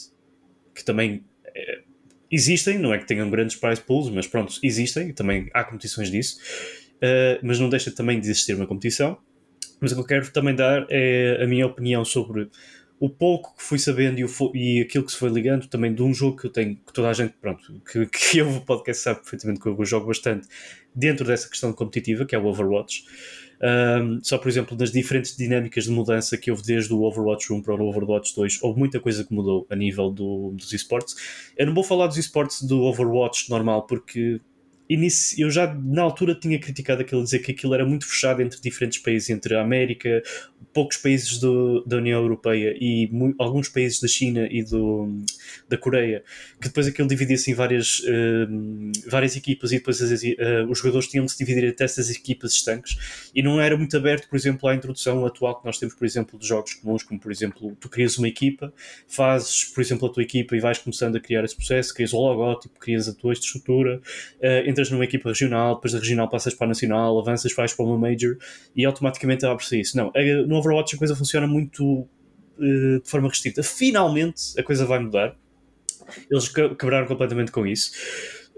que 0.76 0.86
também 0.86 1.24
existem, 2.32 2.78
não 2.78 2.94
é 2.94 2.98
que 2.98 3.06
tenham 3.06 3.30
grandes 3.30 3.56
prize 3.56 3.82
pools, 3.82 4.10
mas 4.10 4.28
pronto, 4.28 4.54
existem, 4.64 5.12
também 5.14 5.50
há 5.54 5.64
competições 5.64 6.12
disso, 6.12 6.40
uh, 6.98 7.40
mas 7.42 7.60
não 7.60 7.70
deixa 7.70 7.92
também 7.92 8.20
de 8.20 8.28
existir 8.28 8.56
uma 8.56 8.68
competição. 8.68 9.18
Mas 9.82 9.92
o 9.92 9.96
que 9.96 10.02
eu 10.02 10.06
quero 10.06 10.32
também 10.32 10.54
dar 10.54 10.86
é 10.90 11.42
a 11.42 11.48
minha 11.48 11.66
opinião 11.66 12.04
sobre 12.04 12.50
o 13.00 13.10
pouco 13.10 13.56
que 13.56 13.64
fui 13.64 13.80
sabendo 13.80 14.20
e, 14.20 14.26
o, 14.26 14.30
e 14.54 14.82
aquilo 14.82 15.06
que 15.06 15.12
se 15.12 15.18
foi 15.18 15.30
ligando 15.30 15.68
também 15.68 15.94
de 15.94 16.04
um 16.04 16.14
jogo 16.14 16.36
que 16.38 16.48
eu 16.48 16.52
tenho, 16.52 16.76
que 16.76 16.92
toda 16.92 17.10
a 17.10 17.14
gente, 17.14 17.34
pronto, 17.40 17.82
que, 17.90 18.06
que 18.12 18.40
eu 18.40 18.50
o 18.50 18.62
podcast 18.62 19.04
sabe 19.04 19.20
perfeitamente 19.22 19.62
que 19.62 19.68
eu 19.68 19.86
jogo 19.86 20.08
bastante 20.08 20.48
dentro 20.94 21.26
dessa 21.26 21.50
questão 21.50 21.72
competitiva, 21.74 22.26
que 22.26 22.36
é 22.36 22.40
o 22.40 22.46
Overwatch. 22.46 23.04
Um, 23.62 24.20
só, 24.24 24.38
por 24.38 24.48
exemplo, 24.48 24.78
nas 24.78 24.92
diferentes 24.92 25.36
dinâmicas 25.36 25.84
de 25.84 25.92
mudança 25.92 26.38
que 26.38 26.50
houve 26.50 26.64
desde 26.64 26.94
o 26.94 27.02
Overwatch 27.02 27.52
1 27.52 27.62
para 27.62 27.76
o 27.76 27.90
Overwatch 27.90 28.34
2, 28.34 28.64
houve 28.64 28.80
muita 28.80 29.00
coisa 29.00 29.24
que 29.24 29.34
mudou 29.34 29.68
a 29.70 29.76
nível 29.76 30.10
do, 30.10 30.52
dos 30.52 30.72
esportes. 30.72 31.16
Eu 31.58 31.66
não 31.66 31.74
vou 31.74 31.84
falar 31.84 32.08
dos 32.08 32.18
esportes 32.18 32.62
do 32.62 32.82
Overwatch 32.84 33.50
normal, 33.50 33.86
porque 33.86 34.40
eu 35.38 35.52
já 35.52 35.72
na 35.72 36.02
altura 36.02 36.34
tinha 36.34 36.58
criticado 36.60 37.02
aquilo, 37.02 37.24
dizer 37.24 37.40
que 37.40 37.52
aquilo 37.52 37.76
era 37.76 37.86
muito 37.86 38.08
fechado 38.08 38.42
entre 38.42 38.60
diferentes 38.60 38.98
países, 38.98 39.30
entre 39.30 39.56
a 39.56 39.62
América, 39.62 40.24
poucos 40.74 40.98
países 40.98 41.38
do, 41.40 41.84
da 41.86 41.98
União 41.98 42.22
Europeia 42.22 42.76
e 42.80 43.10
alguns 43.38 43.70
países 43.70 44.00
da 44.00 44.08
China 44.08 44.48
e 44.50 44.64
do, 44.64 45.22
da 45.68 45.78
Coreia, 45.78 46.24
que 46.60 46.68
depois 46.68 46.88
aquilo 46.88 47.08
dividia-se 47.08 47.52
em 47.52 47.54
várias, 47.54 48.00
uh, 48.00 48.92
várias 49.08 49.36
equipas 49.36 49.72
e 49.72 49.78
depois 49.78 50.02
as, 50.02 50.22
uh, 50.24 50.70
os 50.70 50.80
jogadores 50.80 51.08
tinham 51.08 51.26
de 51.26 51.32
se 51.32 51.38
dividir 51.38 51.70
até 51.70 51.84
essas 51.84 52.10
equipas 52.10 52.54
estanques 52.54 53.30
e 53.34 53.42
não 53.42 53.60
era 53.60 53.78
muito 53.78 53.96
aberto, 53.96 54.28
por 54.28 54.36
exemplo, 54.36 54.68
à 54.68 54.76
introdução 54.76 55.26
atual 55.26 55.60
que 55.60 55.66
nós 55.66 55.78
temos, 55.78 55.96
por 55.96 56.06
exemplo, 56.06 56.40
de 56.40 56.48
jogos 56.48 56.74
comuns, 56.74 57.04
como 57.04 57.20
por 57.20 57.32
exemplo, 57.32 57.76
tu 57.80 57.90
crias 57.90 58.18
uma 58.18 58.28
equipa, 58.28 58.74
fazes, 59.08 59.66
por 59.66 59.82
exemplo, 59.82 60.08
a 60.08 60.12
tua 60.12 60.24
equipa 60.24 60.56
e 60.56 60.60
vais 60.60 60.78
começando 60.78 61.16
a 61.16 61.20
criar 61.20 61.44
esse 61.44 61.56
processo, 61.56 61.94
crias 61.94 62.14
o 62.14 62.18
logótipo, 62.18 62.80
crias 62.80 63.08
a 63.08 63.14
tua 63.14 63.34
estrutura, 63.34 64.02
uh, 64.38 64.70
entras 64.80 64.92
numa 64.92 65.04
equipa 65.04 65.30
regional, 65.30 65.76
depois 65.76 65.94
da 65.94 66.00
regional 66.00 66.30
passas 66.30 66.54
para 66.54 66.66
a 66.66 66.70
nacional, 66.70 67.20
avanças, 67.20 67.54
vais 67.54 67.74
para 67.74 67.86
uma 67.86 67.98
major 67.98 68.38
e 68.76 68.86
automaticamente 68.86 69.46
abre-se 69.46 69.80
isso. 69.80 69.98
Não, 69.98 70.12
é, 70.16 70.44
no 70.44 70.56
Overwatch 70.56 70.96
a 70.96 70.98
coisa 70.98 71.16
funciona 71.16 71.46
muito 71.46 71.84
uh, 71.84 73.02
de 73.04 73.10
forma 73.10 73.28
restrita. 73.28 73.62
Finalmente 73.62 74.58
a 74.58 74.64
coisa 74.64 74.86
vai 74.86 75.00
mudar. 75.00 75.36
Eles 76.32 76.48
quebraram 76.48 77.06
completamente 77.06 77.52
com 77.52 77.68
isso. 77.68 77.92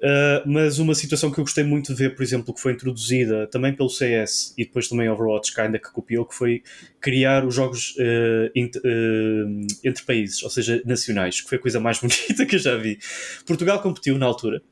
Uh, 0.02 0.42
mas 0.48 0.80
uma 0.80 0.96
situação 0.96 1.30
que 1.30 1.40
eu 1.40 1.44
gostei 1.44 1.64
muito 1.64 1.94
de 1.94 2.00
ver, 2.00 2.16
por 2.16 2.24
exemplo, 2.24 2.52
que 2.52 2.60
foi 2.60 2.74
introduzida 2.74 3.46
também 3.46 3.72
pelo 3.72 3.88
CS 3.88 4.52
e 4.58 4.66
depois 4.66 4.88
também 4.88 5.08
Overwatch, 5.08 5.54
que 5.54 5.62
ainda 5.62 5.78
que 5.78 5.92
copiou, 5.92 6.26
que 6.26 6.34
foi 6.34 6.64
criar 7.00 7.46
os 7.46 7.54
jogos 7.54 7.96
uh, 7.98 8.48
uh, 8.48 9.68
entre 9.84 10.04
países, 10.04 10.42
ou 10.42 10.50
seja, 10.50 10.82
nacionais, 10.86 11.42
que 11.42 11.48
foi 11.48 11.60
a 11.60 11.62
coisa 11.62 11.80
mais 11.80 12.00
bonita 12.02 12.46
que 12.48 12.56
eu 12.56 12.60
já 12.60 12.76
vi. 12.78 12.98
Portugal 13.46 13.80
competiu 13.80 14.18
na 14.18 14.26
altura, 14.26 14.64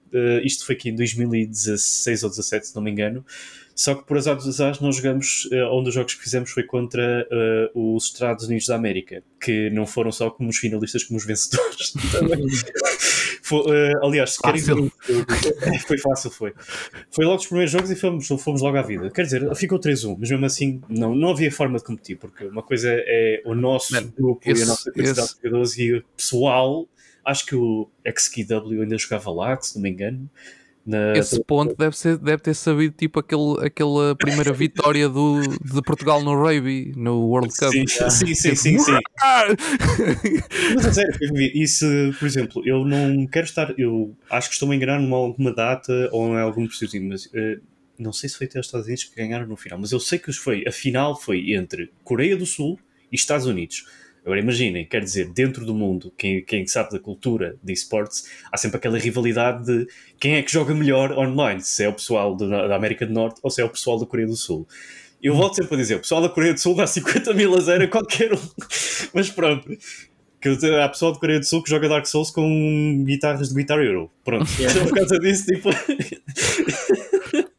isto 0.44 0.65
foi 0.65 0.74
aqui 0.74 0.89
em 0.89 0.96
2016 0.96 2.24
ou 2.24 2.30
2017, 2.30 2.68
se 2.68 2.76
não 2.76 2.82
me 2.82 2.89
engano, 2.89 3.24
só 3.76 3.94
que 3.94 4.06
por 4.06 4.18
azar 4.18 4.36
dos 4.36 4.48
azares 4.48 4.80
nós 4.80 4.96
jogamos, 4.96 5.48
um 5.72 5.84
dos 5.84 5.94
jogos 5.94 6.15
que 6.15 6.24
fizemos 6.24 6.50
foi 6.50 6.63
contra 6.63 7.28
uh, 7.74 7.96
os 7.96 8.06
Estados 8.06 8.46
Unidos 8.46 8.65
da 8.65 8.76
América, 8.76 9.24
que 9.39 9.70
não 9.70 9.86
foram 9.86 10.12
só 10.12 10.30
como 10.32 10.50
os 10.50 10.58
finalistas, 10.58 11.04
como 11.04 11.18
os 11.18 11.26
vencedores. 11.26 11.94
foi, 13.49 13.62
uh, 13.62 14.05
aliás, 14.05 14.33
se 14.33 14.39
querem 14.39 14.62
ver 14.62 14.75
foi 15.88 15.97
fácil, 15.97 16.29
foi. 16.29 16.53
Foi 17.09 17.25
logo 17.25 17.38
dos 17.38 17.47
primeiros 17.47 17.71
jogos 17.71 17.89
e 17.89 17.95
fomos, 17.95 18.27
fomos 18.27 18.62
logo 18.62 18.77
à 18.77 18.83
vida. 18.83 19.09
Quer 19.09 19.23
dizer, 19.23 19.55
ficou 19.55 19.79
3-1, 19.79 20.17
mas 20.19 20.29
mesmo 20.29 20.45
assim 20.45 20.81
não, 20.88 21.15
não 21.15 21.31
havia 21.31 21.51
forma 21.51 21.79
de 21.79 21.83
competir, 21.83 22.17
porque 22.17 22.45
uma 22.45 22.62
coisa 22.62 22.89
é 22.91 23.41
o 23.45 23.55
nosso 23.55 23.93
Man, 23.93 24.13
grupo 24.15 24.41
esse, 24.45 24.62
e 24.62 24.63
a 24.63 24.67
nossa 24.67 24.91
quantidade 24.91 25.19
esse... 25.19 25.35
de 25.35 25.41
jogadores 25.43 25.77
e 25.77 25.93
o 25.93 26.03
pessoal. 26.15 26.88
Acho 27.25 27.45
que 27.45 27.55
o 27.55 27.89
XKW 28.07 28.81
ainda 28.81 28.97
jogava 28.97 29.31
lá, 29.31 29.59
se 29.59 29.75
não 29.75 29.83
me 29.83 29.89
engano. 29.89 30.29
Na... 30.86 31.13
Esse 31.15 31.44
ponto 31.44 31.76
deve, 31.76 31.96
ser, 31.96 32.18
deve 32.18 32.42
ter 32.42 32.54
sabido 32.54 32.96
tipo 32.98 33.20
aquele, 33.20 33.65
aquela 33.65 34.15
primeira 34.15 34.52
vitória 34.52 35.08
do, 35.08 35.42
de 35.42 35.82
Portugal 35.84 36.24
no 36.24 36.34
rugby, 36.34 36.94
no 36.96 37.28
World 37.28 37.54
Cup. 37.56 37.72
Sim, 37.72 37.86
sim, 37.88 38.34
sim, 38.34 38.56
sim, 38.56 38.80
sim. 38.80 39.00
Mas 40.76 40.86
a 40.86 40.94
sério, 40.94 41.13
isso, 41.54 41.86
por 42.18 42.26
exemplo, 42.26 42.63
eu 42.65 42.86
não 42.86 43.28
quero 43.28 43.46
estar, 43.46 43.74
eu 43.78 44.15
acho 44.30 44.50
que 44.50 44.56
estou 44.56 44.72
a 44.72 44.76
enganar 44.76 45.00
numa 45.00 45.18
alguma 45.18 45.54
data 45.54 46.10
ou 46.12 46.34
em 46.34 46.39
algum 46.39 46.65
preciso, 46.65 47.00
mas 47.02 47.26
uh, 47.28 47.62
não 47.98 48.13
sei 48.13 48.30
se 48.30 48.38
foi 48.38 48.48
até 48.48 48.60
os 48.60 48.65
Estados 48.65 48.88
Unidos 48.88 49.04
que 49.04 49.15
ganharam 49.15 49.46
no 49.46 49.58
final, 49.58 49.78
mas 49.78 49.92
eu 49.92 50.00
sei 50.00 50.18
que 50.18 50.32
foi, 50.32 50.63
a 50.68 50.72
final 50.72 51.20
foi 51.20 51.54
entre 51.54 51.92
Coreia 52.04 52.36
do 52.36 52.46
Sul 52.46 52.80
e 53.12 53.15
Estados 53.15 53.46
Unidos. 53.46 53.86
Agora 54.23 54.39
imaginem, 54.39 54.86
quer 54.86 55.01
dizer, 55.01 55.29
dentro 55.29 55.65
do 55.65 55.73
mundo, 55.73 56.13
quem, 56.17 56.43
quem 56.43 56.67
sabe 56.67 56.91
da 56.91 56.99
cultura 56.99 57.55
de 57.63 57.73
esportes, 57.73 58.29
há 58.51 58.58
sempre 58.58 58.77
aquela 58.77 58.97
rivalidade 58.97 59.65
de 59.65 59.88
quem 60.19 60.36
é 60.36 60.43
que 60.43 60.51
joga 60.51 60.73
melhor 60.73 61.17
online, 61.17 61.62
se 61.62 61.84
é 61.84 61.89
o 61.89 61.93
pessoal 61.93 62.36
do, 62.36 62.49
da 62.49 62.75
América 62.75 63.05
do 63.05 63.13
Norte 63.13 63.39
ou 63.41 63.49
se 63.49 63.62
é 63.62 63.65
o 63.65 63.69
pessoal 63.69 63.97
da 63.97 64.05
Coreia 64.05 64.27
do 64.27 64.36
Sul. 64.36 64.67
Eu 65.21 65.36
volto 65.36 65.55
sempre 65.55 65.75
a 65.75 65.77
dizer, 65.77 65.95
o 65.95 65.99
pessoal 65.99 66.21
da 66.21 66.29
Coreia 66.29 66.53
do 66.53 66.60
Sul 66.60 66.75
dá 66.75 66.88
50 66.88 67.34
mil 67.34 67.55
a 67.55 67.60
zero 67.60 67.84
a 67.84 67.88
qualquer 67.88 68.34
um. 68.34 68.39
Mas 69.13 69.29
pronto. 69.29 69.69
Que 70.41 70.49
há 70.82 70.88
pessoal 70.88 71.12
da 71.12 71.19
Coreia 71.19 71.39
do 71.39 71.45
Sul 71.45 71.62
que 71.62 71.69
joga 71.69 71.89
Dark 71.89 72.05
Souls 72.05 72.32
com 72.32 73.03
guitarras 73.05 73.49
de 73.49 73.55
Guitar 73.55 73.79
Hero. 73.79 74.10
Pronto. 74.23 74.49
Yeah. 74.58 74.79
Por 74.88 74.95
causa 74.95 75.19
disso, 75.19 75.45
tipo. 75.47 75.69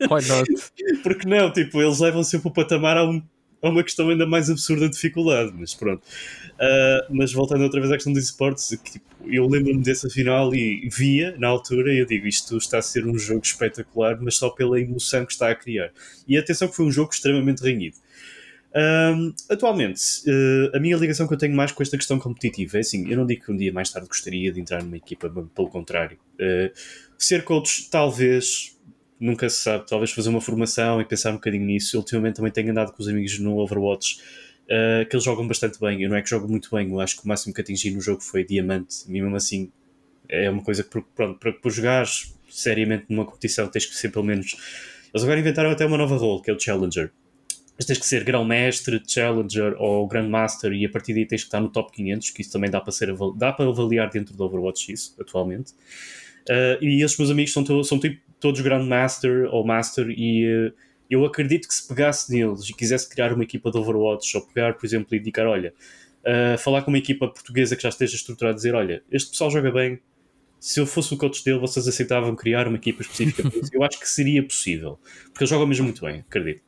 Why 0.09 0.27
not? 0.27 0.51
Porque 1.05 1.29
não, 1.29 1.53
tipo, 1.53 1.83
eles 1.83 2.01
levam 2.01 2.25
sempre 2.25 2.49
o 2.49 2.51
patamar 2.51 2.97
a 2.97 3.05
um 3.05 3.23
é 3.63 3.69
uma 3.69 3.83
questão 3.83 4.09
ainda 4.09 4.27
mais 4.27 4.49
absurda 4.49 4.87
de 4.87 4.95
dificuldade, 4.95 5.53
mas 5.59 5.75
pronto. 5.75 6.03
Uh, 6.03 7.15
mas 7.15 7.33
voltando 7.33 7.63
outra 7.63 7.81
vez 7.81 7.93
à 7.93 7.97
questão 7.97 8.13
dos 8.13 8.25
esportes, 8.25 8.69
tipo, 8.69 9.05
eu 9.27 9.47
lembro-me 9.47 9.83
dessa 9.83 10.09
final 10.09 10.55
e 10.55 10.89
via 10.91 11.37
na 11.39 11.49
altura 11.49 11.93
e 11.93 11.99
eu 11.99 12.07
digo 12.07 12.27
isto 12.27 12.57
está 12.57 12.79
a 12.79 12.83
ser 12.83 13.07
um 13.07 13.19
jogo 13.19 13.43
espetacular, 13.45 14.19
mas 14.21 14.37
só 14.37 14.51
pela 14.51 14.81
emoção 14.81 15.27
que 15.27 15.33
está 15.33 15.51
a 15.51 15.55
criar. 15.55 15.91
E 16.27 16.37
atenção 16.39 16.69
que 16.69 16.77
foi 16.77 16.87
um 16.87 16.93
jogo 16.93 17.13
extremamente 17.13 17.63
renhido. 17.63 17.97
Um, 18.73 19.35
atualmente, 19.49 20.01
uh, 20.29 20.77
a 20.77 20.79
minha 20.79 20.97
ligação 20.97 21.27
que 21.27 21.35
eu 21.35 21.39
tenho 21.39 21.55
mais 21.55 21.73
com 21.73 21.83
esta 21.83 21.97
questão 21.97 22.19
competitiva 22.19 22.77
é 22.77 22.81
assim: 22.81 23.11
eu 23.11 23.17
não 23.17 23.27
digo 23.27 23.45
que 23.45 23.53
um 23.53 23.57
dia 23.57 23.73
mais 23.73 23.91
tarde 23.91 24.09
gostaria 24.09 24.53
de 24.53 24.61
entrar 24.61 24.83
numa 24.83 24.97
equipa, 24.97 25.29
pelo 25.29 25.69
contrário. 25.69 26.19
Uh, 26.35 26.71
ser 27.19 27.43
coach, 27.43 27.91
talvez, 27.91 28.79
nunca 29.21 29.49
se 29.51 29.63
sabe, 29.63 29.87
talvez 29.87 30.11
fazer 30.11 30.31
uma 30.31 30.41
formação 30.41 31.01
e 31.01 31.05
pensar 31.05 31.31
um 31.31 31.35
bocadinho 31.35 31.67
nisso. 31.67 31.99
Ultimamente 31.99 32.37
também 32.37 32.51
tenho 32.51 32.71
andado 32.71 32.93
com 32.93 33.03
os 33.03 33.09
amigos 33.09 33.39
no 33.39 33.59
Overwatch, 33.59 34.21
uh, 34.65 35.07
que 35.09 35.15
eles 35.15 35.25
jogam 35.25 35.47
bastante 35.47 35.79
bem. 35.79 36.03
Eu 36.03 36.09
não 36.09 36.17
é 36.17 36.23
que 36.23 36.31
jogo 36.31 36.49
muito 36.49 36.75
bem, 36.75 36.91
eu 36.91 37.01
acho 37.01 37.17
que 37.17 37.25
o 37.25 37.29
máximo 37.29 37.53
que 37.53 37.61
atingi 37.61 37.91
no 37.91 38.01
jogo 38.01 38.23
foi 38.23 38.45
diamante, 38.45 39.05
e 39.07 39.13
mesmo 39.13 39.37
assim 39.37 39.71
é 40.29 40.49
uma 40.49 40.63
coisa 40.63 40.83
que, 40.83 40.91
pronto, 41.15 41.39
para, 41.39 41.53
para 41.53 41.71
jogares 41.71 42.35
seriamente 42.49 43.07
numa 43.09 43.25
competição 43.25 43.69
tens 43.69 43.87
que 43.87 43.95
ser 43.95 44.11
pelo 44.11 44.25
menos. 44.25 44.57
Eles 45.13 45.25
agora 45.25 45.41
inventaram 45.41 45.71
até 45.71 45.85
uma 45.85 45.99
nova 45.99 46.17
role, 46.17 46.43
que 46.43 46.51
é 46.51 46.55
o 46.55 46.59
Challenger. 46.59 47.11
Mas 47.77 47.87
tens 47.87 47.99
que 47.99 48.07
ser 48.07 48.25
grão-mestre, 48.25 49.03
Challenger 49.07 49.75
ou 49.79 50.07
Grandmaster 50.07 50.73
e 50.73 50.85
a 50.85 50.89
partir 50.89 51.15
daí 51.15 51.27
tens 51.27 51.43
que 51.43 51.49
estar 51.49 51.61
no 51.61 51.69
top 51.69 51.91
500, 51.93 52.31
que 52.31 52.43
isso 52.43 52.53
também 52.53 52.71
dá 52.71 52.81
para, 52.81 52.93
ser, 52.93 53.13
dá 53.37 53.53
para 53.53 53.69
avaliar 53.69 54.11
dentro 54.11 54.37
do 54.37 54.45
Overwatch 54.45 54.93
isso, 54.93 55.17
atualmente. 55.19 55.73
Uh, 56.49 56.83
e 56.83 57.03
esses 57.03 57.17
meus 57.19 57.31
amigos 57.31 57.53
são, 57.53 57.85
são 57.85 57.99
tipo 57.99 58.21
todos 58.41 58.61
Grandmaster 58.61 59.49
ou 59.53 59.65
Master 59.65 60.09
e 60.11 60.47
uh, 60.47 60.73
eu 61.09 61.25
acredito 61.25 61.69
que 61.69 61.75
se 61.75 61.87
pegasse 61.87 62.33
neles 62.33 62.69
e 62.69 62.75
quisesse 62.75 63.09
criar 63.09 63.33
uma 63.33 63.43
equipa 63.43 63.71
de 63.71 63.79
Overwatch 63.79 64.37
ou 64.37 64.47
pegar, 64.47 64.75
por 64.75 64.87
exemplo, 64.87 65.15
e 65.15 65.19
indicar, 65.19 65.47
olha, 65.47 65.75
uh, 66.21 66.59
falar 66.59 66.83
com 66.83 66.91
uma 66.91 66.99
equipa 66.99 67.27
portuguesa 67.29 67.77
que 67.77 67.83
já 67.83 67.89
esteja 67.89 68.15
estruturada, 68.15 68.55
dizer, 68.55 68.75
olha, 68.75 69.03
este 69.11 69.31
pessoal 69.31 69.51
joga 69.51 69.71
bem, 69.71 70.01
se 70.59 70.79
eu 70.79 70.87
fosse 70.87 71.13
o 71.13 71.17
coach 71.17 71.43
dele, 71.43 71.59
vocês 71.59 71.89
aceitavam 71.89 72.37
criar 72.37 72.69
uma 72.69 72.77
equipa 72.77 73.03
específica? 73.03 73.51
Eu 73.73 73.83
acho 73.83 73.99
que 73.99 74.09
seria 74.09 74.43
possível, 74.43 74.99
porque 75.33 75.45
ele 75.45 75.51
joga 75.51 75.67
mesmo 75.67 75.85
muito 75.85 76.05
bem, 76.05 76.21
acredito. 76.21 76.63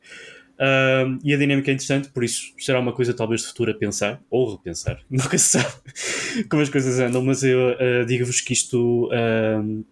E 1.23 1.33
a 1.33 1.37
dinâmica 1.37 1.69
é 1.71 1.73
interessante, 1.73 2.09
por 2.09 2.23
isso 2.23 2.53
será 2.57 2.79
uma 2.79 2.93
coisa 2.93 3.13
talvez 3.13 3.41
de 3.41 3.47
futuro 3.47 3.71
a 3.71 3.73
pensar, 3.73 4.21
ou 4.29 4.55
repensar, 4.55 4.99
nunca 5.09 5.37
se 5.37 5.59
sabe 5.59 5.73
como 6.49 6.61
as 6.61 6.69
coisas 6.69 6.99
andam, 6.99 7.23
mas 7.23 7.43
eu 7.43 7.71
uh, 7.71 8.05
digo-vos 8.05 8.41
que 8.41 8.53
isto, 8.53 9.07
uh, 9.07 9.85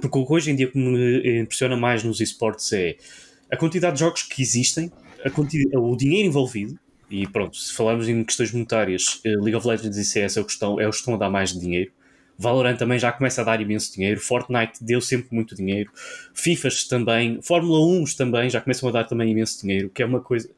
porque 0.00 0.32
hoje 0.32 0.50
em 0.50 0.56
dia 0.56 0.66
o 0.66 0.70
que 0.70 0.78
me 0.78 1.40
impressiona 1.40 1.76
mais 1.76 2.02
nos 2.02 2.20
esportes 2.20 2.72
é 2.72 2.96
a 3.50 3.56
quantidade 3.56 3.94
de 3.94 4.00
jogos 4.00 4.22
que 4.22 4.42
existem, 4.42 4.92
o 5.74 5.96
dinheiro 5.96 6.28
envolvido, 6.28 6.78
e 7.10 7.26
pronto, 7.26 7.56
se 7.56 7.72
falarmos 7.72 8.08
em 8.08 8.22
questões 8.22 8.52
monetárias, 8.52 9.20
eh, 9.24 9.30
League 9.30 9.54
of 9.54 9.66
Legends 9.66 9.96
e 9.96 10.04
CS 10.04 10.36
é 10.36 10.40
o 10.40 10.44
que 10.44 10.52
estão, 10.52 10.78
é 10.78 10.86
o 10.86 10.90
que 10.90 10.96
estão 10.96 11.14
a 11.14 11.16
dar 11.16 11.30
mais 11.30 11.58
dinheiro. 11.58 11.90
Valorant 12.38 12.76
também 12.76 12.98
já 12.98 13.10
começa 13.10 13.40
a 13.40 13.44
dar 13.44 13.60
imenso 13.60 13.92
dinheiro, 13.92 14.20
Fortnite 14.20 14.84
deu 14.84 15.00
sempre 15.00 15.28
muito 15.34 15.56
dinheiro, 15.56 15.90
FIFAs 16.34 16.84
também, 16.84 17.40
Fórmula 17.42 17.84
1 17.84 18.04
também 18.16 18.48
já 18.48 18.60
começam 18.60 18.88
a 18.88 18.92
dar 18.92 19.04
também 19.04 19.30
imenso 19.30 19.60
dinheiro, 19.60 19.90
que 19.90 20.02
é 20.02 20.06
uma 20.06 20.20
coisa. 20.20 20.48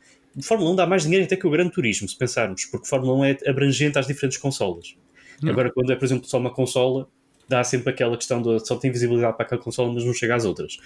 Fórmula 0.43 0.72
1 0.72 0.76
dá 0.76 0.86
mais 0.86 1.05
dinheiro 1.05 1.24
até 1.24 1.36
que 1.36 1.47
o 1.47 1.51
Gran 1.51 1.68
Turismo, 1.68 2.07
se 2.09 2.16
pensarmos, 2.16 2.66
porque 2.66 2.86
Fórmula 2.86 3.14
1 3.20 3.24
é 3.24 3.38
abrangente 3.47 3.99
às 3.99 4.07
diferentes 4.07 4.38
consolas. 4.38 4.95
Hum. 5.43 5.49
Agora, 5.49 5.72
quando 5.72 5.91
é, 5.91 5.97
por 5.97 6.05
exemplo, 6.05 6.28
só 6.28 6.38
uma 6.38 6.53
consola, 6.53 7.09
dá 7.51 7.64
sempre 7.64 7.90
aquela 7.90 8.16
questão 8.16 8.40
de 8.40 8.64
só 8.64 8.76
tem 8.76 8.92
visibilidade 8.92 9.36
para 9.36 9.44
aquela 9.44 9.61
consola, 9.61 9.92
mas 9.92 10.05
não 10.05 10.14
chega 10.14 10.36
às 10.36 10.44
outras. 10.44 10.78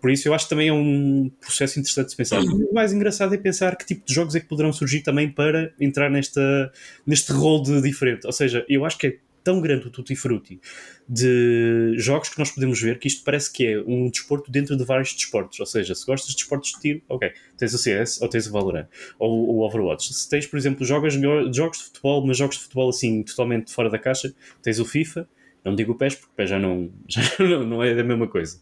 Por 0.00 0.12
isso, 0.12 0.28
eu 0.28 0.34
acho 0.34 0.44
que 0.44 0.50
também 0.50 0.68
é 0.68 0.72
um 0.72 1.28
processo 1.40 1.80
interessante 1.80 2.10
de 2.10 2.16
pensar. 2.16 2.40
O 2.40 2.72
mais 2.72 2.92
engraçado 2.92 3.34
é 3.34 3.36
pensar 3.36 3.74
que 3.74 3.84
tipo 3.84 4.06
de 4.06 4.14
jogos 4.14 4.36
é 4.36 4.40
que 4.40 4.46
poderão 4.46 4.72
surgir 4.72 5.00
também 5.00 5.28
para 5.28 5.72
entrar 5.80 6.08
nesta, 6.08 6.72
neste 7.04 7.32
rol 7.32 7.62
de 7.62 7.82
diferente. 7.82 8.26
Ou 8.26 8.32
seja, 8.32 8.64
eu 8.68 8.84
acho 8.84 8.96
que 8.96 9.06
é 9.08 9.16
tão 9.42 9.60
grande 9.60 9.88
o 9.88 9.90
tutti 9.90 10.14
frutti 10.14 10.60
de 11.08 11.94
jogos 11.96 12.28
que 12.28 12.38
nós 12.38 12.50
podemos 12.50 12.80
ver 12.80 12.98
que 12.98 13.08
isto 13.08 13.24
parece 13.24 13.52
que 13.52 13.66
é 13.66 13.78
um 13.80 14.08
desporto 14.08 14.50
dentro 14.52 14.76
de 14.76 14.84
vários 14.84 15.12
desportos. 15.12 15.58
Ou 15.58 15.66
seja, 15.66 15.96
se 15.96 16.06
gostas 16.06 16.30
de 16.30 16.36
desportos 16.36 16.70
de 16.72 16.80
tiro, 16.80 17.02
ok, 17.08 17.32
tens 17.58 17.74
o 17.74 17.78
CS 17.78 18.22
ou 18.22 18.28
tens 18.28 18.46
o 18.46 18.52
Valorant 18.52 18.86
ou 19.18 19.48
o 19.48 19.66
Overwatch. 19.66 20.14
Se 20.14 20.28
tens, 20.28 20.46
por 20.46 20.56
exemplo, 20.56 20.86
jogos, 20.86 21.14
jogos 21.52 21.78
de 21.78 21.84
futebol, 21.84 22.24
mas 22.24 22.38
jogos 22.38 22.56
de 22.56 22.62
futebol 22.62 22.88
assim 22.88 23.22
totalmente 23.24 23.72
fora 23.72 23.90
da 23.90 23.98
caixa, 23.98 24.32
tens 24.62 24.78
o 24.78 24.84
FIFA 24.84 25.28
não 25.64 25.74
digo 25.74 25.92
o 25.92 25.94
PES 25.94 26.16
porque 26.16 26.30
o 26.32 26.36
PES 26.36 26.50
já 26.50 26.58
não, 26.58 26.90
já 27.08 27.22
não, 27.38 27.64
não 27.64 27.82
é 27.82 27.98
a 27.98 28.04
mesma 28.04 28.28
coisa. 28.28 28.58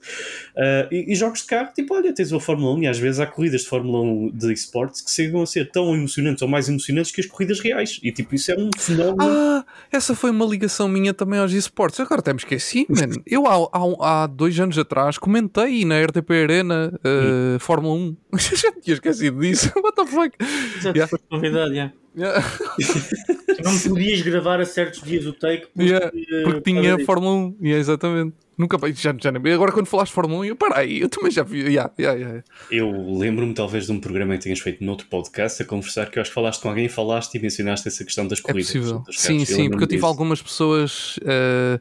Uh, 0.56 0.92
e, 0.92 1.12
e, 1.12 1.14
jogos 1.14 1.40
de 1.40 1.46
carro, 1.46 1.72
tipo, 1.74 1.94
olha, 1.94 2.14
tens 2.14 2.32
a 2.32 2.38
Fórmula 2.38 2.74
1 2.76 2.82
e 2.82 2.86
às 2.86 2.98
vezes 2.98 3.20
há 3.20 3.26
corridas 3.26 3.62
de 3.62 3.68
Fórmula 3.68 4.00
1 4.00 4.30
de 4.30 4.52
esportes 4.52 5.00
que 5.00 5.10
chegam 5.10 5.42
a 5.42 5.46
ser 5.46 5.70
tão 5.70 5.94
emocionantes 5.94 6.42
ou 6.42 6.48
mais 6.48 6.68
emocionantes 6.68 7.10
que 7.10 7.20
as 7.20 7.26
corridas 7.26 7.60
reais. 7.60 7.98
E 8.02 8.12
tipo, 8.12 8.34
isso 8.34 8.52
é 8.52 8.56
um 8.56 8.70
fenómeno. 8.76 9.16
Ah, 9.20 9.64
essa 9.90 10.14
foi 10.14 10.30
uma 10.30 10.46
ligação 10.46 10.88
minha 10.88 11.12
também 11.12 11.40
aos 11.40 11.52
esportes. 11.52 11.98
Agora 11.98 12.20
até 12.20 12.32
me 12.32 12.38
esqueci, 12.38 12.86
man. 12.90 13.20
Eu 13.26 13.46
há, 13.46 13.56
há, 13.72 14.22
há, 14.22 14.26
dois 14.26 14.58
anos 14.60 14.78
atrás 14.78 15.18
comentei 15.18 15.84
na 15.84 16.00
RTP 16.00 16.30
Arena 16.30 16.92
uh, 16.94 17.58
Fórmula 17.58 17.94
1. 17.94 18.16
já 18.38 18.72
tinha 18.72 18.94
esquecido 18.94 19.40
disso. 19.40 19.72
What 19.76 19.96
the 19.96 20.06
fuck? 20.06 20.36
Já 20.80 20.90
yeah. 20.90 21.08
foste 21.08 21.26
convidado, 21.28 21.70
já. 21.70 21.74
Yeah. 21.74 22.01
não 23.64 23.78
podias 23.78 24.20
gravar 24.22 24.60
a 24.60 24.64
certos 24.64 25.02
dias 25.02 25.24
o 25.26 25.32
take 25.32 25.66
porque, 25.66 25.88
yeah, 25.88 26.12
porque 26.44 26.60
tinha 26.60 27.04
Fórmula 27.04 27.34
1. 27.34 27.56
Yeah, 27.60 27.80
exatamente. 27.80 28.34
Nunca 28.56 28.78
já, 28.92 29.14
já 29.18 29.30
Agora 29.54 29.72
quando 29.72 29.86
falaste 29.86 30.12
Fórmula 30.12 30.40
1, 30.40 30.44
eu 30.44 30.56
parei, 30.56 31.02
eu 31.02 31.08
também 31.08 31.30
já 31.30 31.42
vi. 31.42 31.60
Yeah, 31.60 31.90
yeah, 31.98 32.20
yeah. 32.20 32.44
Eu 32.70 33.18
lembro-me 33.18 33.54
talvez 33.54 33.86
de 33.86 33.92
um 33.92 33.98
programa 33.98 34.34
que 34.34 34.40
tinhas 34.40 34.60
feito 34.60 34.84
noutro 34.84 35.06
podcast 35.06 35.62
a 35.62 35.64
conversar 35.64 36.10
que 36.10 36.18
eu 36.18 36.20
acho 36.20 36.30
que 36.30 36.34
falaste 36.34 36.60
com 36.60 36.68
alguém 36.68 36.84
e 36.86 36.88
falaste 36.88 37.34
e 37.36 37.40
mencionaste 37.40 37.88
essa 37.88 38.04
questão 38.04 38.26
das 38.26 38.40
é 38.40 38.42
corridas. 38.42 38.70
É 38.74 38.78
possível. 38.78 39.04
Sim, 39.10 39.44
sim, 39.44 39.70
porque 39.70 39.84
eu 39.84 39.88
tive 39.88 39.96
disso. 39.96 40.06
algumas 40.06 40.42
pessoas. 40.42 41.16
Uh, 41.18 41.80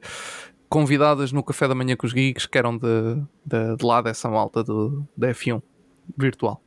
convidadas 0.72 1.34
no 1.34 1.44
café 1.44 1.68
da 1.68 1.76
manhã 1.76 1.98
com 1.98 2.08
os 2.08 2.14
geeks 2.14 2.46
que 2.46 2.58
eram 2.58 2.78
de, 2.78 2.88
de, 3.46 3.76
de 3.76 3.86
lá 3.86 4.02
dessa 4.02 4.30
malta 4.30 4.64
do, 4.64 5.06
da 5.18 5.28
F1 5.28 5.62
virtual. 6.18 6.64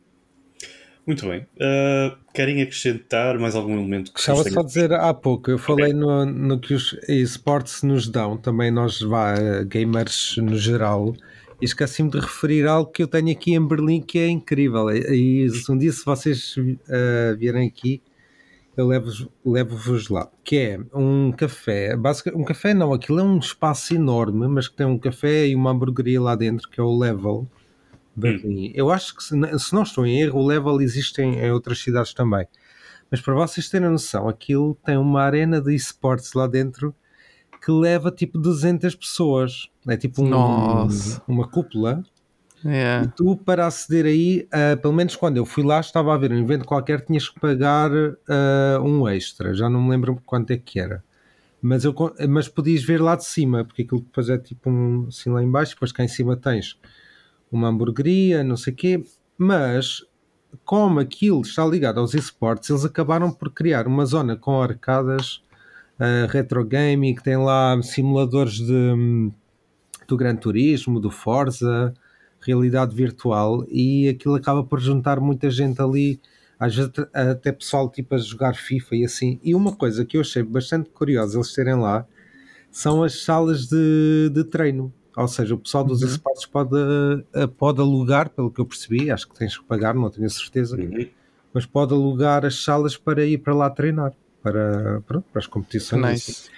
Muito 1.07 1.29
bem. 1.29 1.47
Uh, 1.57 2.17
querem 2.33 2.63
acrescentar 2.63 3.39
mais 3.39 3.55
algum 3.55 3.75
elemento 3.75 4.13
que 4.13 4.19
Estava 4.19 4.43
só 4.43 4.61
a 4.61 4.63
dizer 4.63 4.93
há 4.93 5.13
pouco, 5.13 5.51
eu 5.51 5.59
falei 5.59 5.93
okay. 5.93 6.01
no, 6.01 6.25
no 6.25 6.59
que 6.59 6.73
os 6.73 6.97
esportes 7.07 7.83
nos 7.83 8.09
dão, 8.09 8.39
também 8.39 8.71
nós 8.71 9.01
vá, 9.01 9.35
gamers 9.65 10.37
no 10.39 10.57
geral, 10.57 11.15
e 11.61 11.67
esqueci-me 11.67 12.11
de 12.11 12.21
referir 12.21 12.67
algo 12.67 12.91
que 12.91 13.03
eu 13.03 13.07
tenho 13.07 13.31
aqui 13.31 13.55
em 13.55 13.67
Berlim 13.67 14.01
que 14.01 14.19
é 14.19 14.29
incrível. 14.29 14.91
E 14.91 15.47
um 15.69 15.77
dia, 15.77 15.93
se 15.93 16.05
vocês 16.05 16.57
uh, 16.57 17.37
vierem 17.39 17.69
aqui, 17.69 18.03
eu 18.75 18.89
levo-vos 18.89 19.29
levo 19.45 20.15
lá. 20.15 20.29
Que 20.43 20.57
é 20.57 20.81
um 20.95 21.33
café, 21.33 21.97
basicamente, 21.97 22.41
um 22.41 22.45
café 22.45 22.73
não, 22.73 22.95
aquilo 22.95 23.21
é 23.21 23.23
um 23.23 23.39
espaço 23.39 23.95
enorme, 23.95 24.49
mas 24.49 24.69
que 24.69 24.77
tem 24.77 24.87
um 24.87 24.99
café 24.99 25.47
e 25.49 25.55
uma 25.55 25.71
hamburgueria 25.71 26.21
lá 26.21 26.35
dentro, 26.35 26.69
que 26.69 26.81
é 26.81 26.83
o 26.83 26.97
Level 26.97 27.47
Berlim. 28.17 28.69
Hum. 28.69 28.73
Eu 28.75 28.91
acho 28.91 29.15
que, 29.17 29.23
se, 29.23 29.59
se, 29.59 29.75
não 29.75 29.83
estou 29.83 30.07
em 30.07 30.21
erro, 30.21 30.41
o 30.41 30.47
level 30.47 30.81
existe 30.81 31.21
em, 31.21 31.39
em, 31.39 31.51
outras 31.51 31.79
cidades 31.79 32.15
também. 32.15 32.47
Mas 33.11 33.21
para 33.21 33.35
vocês 33.35 33.69
terem 33.69 33.89
noção, 33.89 34.29
aquilo 34.29 34.77
tem 34.85 34.97
uma 34.97 35.23
arena 35.23 35.61
de 35.61 35.75
esportes 35.75 36.33
lá 36.33 36.47
dentro 36.47 36.95
que 37.65 37.71
leva 37.71 38.11
tipo 38.11 38.39
200 38.39 38.95
pessoas. 38.95 39.69
É 39.87 39.97
tipo 39.97 40.23
um, 40.23 40.89
uma 41.27 41.49
cúpula. 41.49 42.03
Yeah. 42.65 43.07
E 43.07 43.09
tu, 43.09 43.37
para 43.37 43.67
aceder 43.67 44.07
aí, 44.07 44.49
uh, 44.49 44.81
pelo 44.81 44.95
menos 44.95 45.15
quando 45.17 45.37
eu 45.37 45.45
fui 45.45 45.62
lá, 45.62 45.81
estava 45.81 46.15
a 46.15 46.17
ver 46.17 46.33
um 46.33 46.39
evento 46.39 46.65
qualquer, 46.65 47.03
tinhas 47.03 47.29
que 47.29 47.39
pagar 47.39 47.91
uh, 47.93 48.83
um 48.83 49.07
extra. 49.07 49.55
Já 49.55 49.69
não 49.69 49.83
me 49.83 49.91
lembro 49.91 50.21
quanto 50.25 50.51
é 50.51 50.57
que 50.57 50.81
era. 50.81 51.05
Mas, 51.61 51.85
eu, 51.85 51.95
mas 52.29 52.49
podias 52.49 52.83
ver 52.83 53.01
lá 53.01 53.17
de 53.17 53.25
cima, 53.25 53.65
porque 53.65 53.83
aquilo 53.83 54.01
depois 54.01 54.29
é 54.29 54.37
tipo 54.37 54.69
um, 54.71 55.07
assim 55.09 55.31
lá 55.31 55.43
embaixo, 55.43 55.75
depois 55.75 55.93
cá 55.93 56.05
em 56.05 56.09
cima 56.09 56.37
tens 56.37 56.79
uma 57.57 57.69
hamburgueria, 57.69 58.43
não 58.45 58.57
sei 58.57 58.73
o 58.73 58.77
quê, 58.77 59.05
mas 59.39 60.03
como 60.65 61.01
aquilo 61.01 61.41
está 61.43 61.65
ligado 61.67 62.01
aos 62.01 62.15
esportes, 62.15 62.71
eles 62.71 62.85
acabaram 62.85 63.31
por 63.31 63.51
criar 63.51 63.87
uma 63.87 64.07
zona 64.07 64.37
com 64.37 64.63
arcadas, 64.63 65.43
uh, 65.99 66.27
retro 66.29 66.65
gaming, 66.65 67.15
que 67.15 67.23
tem 67.23 67.37
lá 67.37 67.81
simuladores 67.83 68.55
de, 68.55 69.33
do 70.07 70.17
Gran 70.17 70.37
Turismo, 70.37 71.01
do 71.01 71.11
Forza, 71.11 71.95
realidade 72.41 72.95
virtual, 72.95 73.65
e 73.69 74.09
aquilo 74.09 74.35
acaba 74.35 74.63
por 74.63 74.81
juntar 74.81 75.19
muita 75.21 75.51
gente 75.51 75.81
ali, 75.81 76.21
às 76.59 76.75
vezes 76.75 76.93
até 77.13 77.51
pessoal 77.53 77.91
tipo 77.91 78.15
a 78.15 78.19
jogar 78.19 78.55
FIFA 78.55 78.97
e 78.97 79.05
assim. 79.05 79.41
E 79.43 79.55
uma 79.55 79.75
coisa 79.75 80.05
que 80.05 80.17
eu 80.17 80.21
achei 80.21 80.43
bastante 80.43 80.91
curiosa 80.91 81.37
eles 81.37 81.53
terem 81.53 81.75
lá 81.75 82.07
são 82.71 83.03
as 83.03 83.23
salas 83.23 83.67
de, 83.67 84.31
de 84.33 84.45
treino 84.45 84.93
ou 85.17 85.29
seja, 85.29 85.55
o 85.55 85.59
pessoal 85.59 85.85
dos 85.85 86.03
uhum. 86.03 86.09
esportes 86.09 86.47
pode, 86.47 86.77
eh, 87.35 87.47
pode 87.47 87.81
alugar, 87.81 88.31
pelo 88.31 88.51
que 88.51 88.61
eu 88.61 88.67
percebi, 88.67 89.11
acho 89.11 89.29
que 89.29 89.35
tens 89.37 89.57
que 89.57 89.65
pagar, 89.65 89.95
não 89.95 90.11
tenho 90.11 90.29
certeza, 90.29 90.77
uhum. 90.77 91.09
mas 91.53 91.65
pode 91.65 91.95
alugar 91.95 92.45
as 92.45 92.62
salas 92.62 92.97
para 92.97 93.25
ir 93.25 93.39
para 93.39 93.55
lá 93.55 93.71
treinar, 93.71 94.12
para, 94.43 95.01
pronto, 95.07 95.25
para 95.33 95.39
as 95.39 95.47
competições. 95.47 96.03
Nice. 96.03 96.31
Assim. 96.31 96.51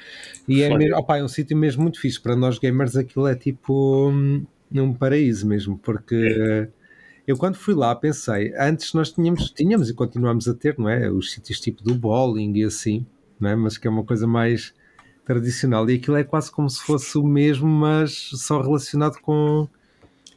E 0.49 0.63
é, 0.63 0.77
mesmo, 0.77 0.97
opa, 0.97 1.19
é 1.19 1.25
um 1.25 1.29
sítio 1.29 1.57
mesmo 1.57 1.83
muito 1.83 2.01
fixe. 2.01 2.21
Para 2.21 2.35
nós 2.35 2.59
gamers 2.59 2.97
aquilo 2.97 3.27
é 3.27 3.35
tipo 3.35 4.09
um, 4.11 4.47
um 4.73 4.95
paraíso 4.95 5.47
mesmo, 5.47 5.77
porque 5.79 6.15
é. 6.15 6.69
eu 7.27 7.37
quando 7.37 7.57
fui 7.57 7.75
lá 7.75 7.95
pensei, 7.95 8.55
antes 8.59 8.95
nós 8.95 9.13
tínhamos, 9.13 9.51
tínhamos 9.51 9.91
e 9.91 9.95
continuamos 9.95 10.49
a 10.49 10.55
ter, 10.55 10.79
não 10.79 10.89
é? 10.89 11.11
Os 11.11 11.33
sítios 11.33 11.61
tipo 11.61 11.83
do 11.83 11.95
bowling 11.95 12.55
e 12.57 12.65
assim, 12.65 13.05
não 13.39 13.51
é? 13.51 13.57
Mas 13.57 13.77
que 13.77 13.87
é 13.87 13.91
uma 13.91 14.05
coisa 14.05 14.27
mais 14.27 14.73
tradicional. 15.27 15.91
E 15.91 15.97
aquilo 15.97 16.17
é 16.17 16.25
quase 16.25 16.51
como 16.51 16.71
se 16.71 16.81
fosse 16.81 17.19
o 17.19 17.25
mesmo, 17.25 17.67
mas 17.67 18.31
só 18.35 18.63
relacionado 18.63 19.19
com, 19.21 19.69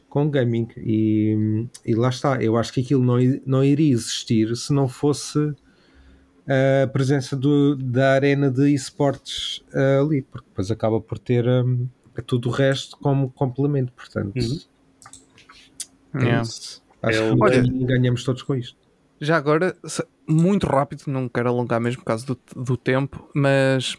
com 0.08 0.28
gaming. 0.28 0.68
E, 0.76 1.66
e 1.86 1.94
lá 1.94 2.10
está. 2.10 2.42
Eu 2.42 2.56
acho 2.56 2.72
que 2.72 2.80
aquilo 2.80 3.02
não, 3.02 3.16
não 3.46 3.64
iria 3.64 3.92
existir 3.92 4.54
se 4.56 4.72
não 4.72 4.88
fosse 4.88 5.54
a 6.84 6.86
presença 6.88 7.36
do, 7.36 7.76
da 7.76 8.12
arena 8.12 8.50
de 8.50 8.74
esportes 8.74 9.58
uh, 9.72 10.04
ali, 10.04 10.22
porque 10.22 10.48
depois 10.48 10.70
acaba 10.70 11.00
por 11.00 11.18
ter 11.18 11.46
um, 11.46 11.88
tudo 12.26 12.48
o 12.48 12.52
resto 12.52 12.98
como 12.98 13.30
complemento. 13.30 13.92
Portanto, 13.92 14.34
uhum. 14.36 14.60
é 16.14 16.24
yeah. 16.24 16.40
acho 16.40 16.82
é 17.02 17.12
que 17.12 17.18
Olha, 17.40 17.62
ganhamos 17.86 18.24
todos 18.24 18.42
com 18.42 18.56
isto. 18.56 18.76
Já 19.20 19.36
agora, 19.36 19.76
muito 20.26 20.66
rápido, 20.66 21.04
não 21.06 21.28
quero 21.28 21.50
alongar 21.50 21.78
mesmo 21.80 22.00
por 22.00 22.06
causa 22.06 22.26
do, 22.26 22.38
do 22.56 22.76
tempo, 22.76 23.28
mas 23.34 23.96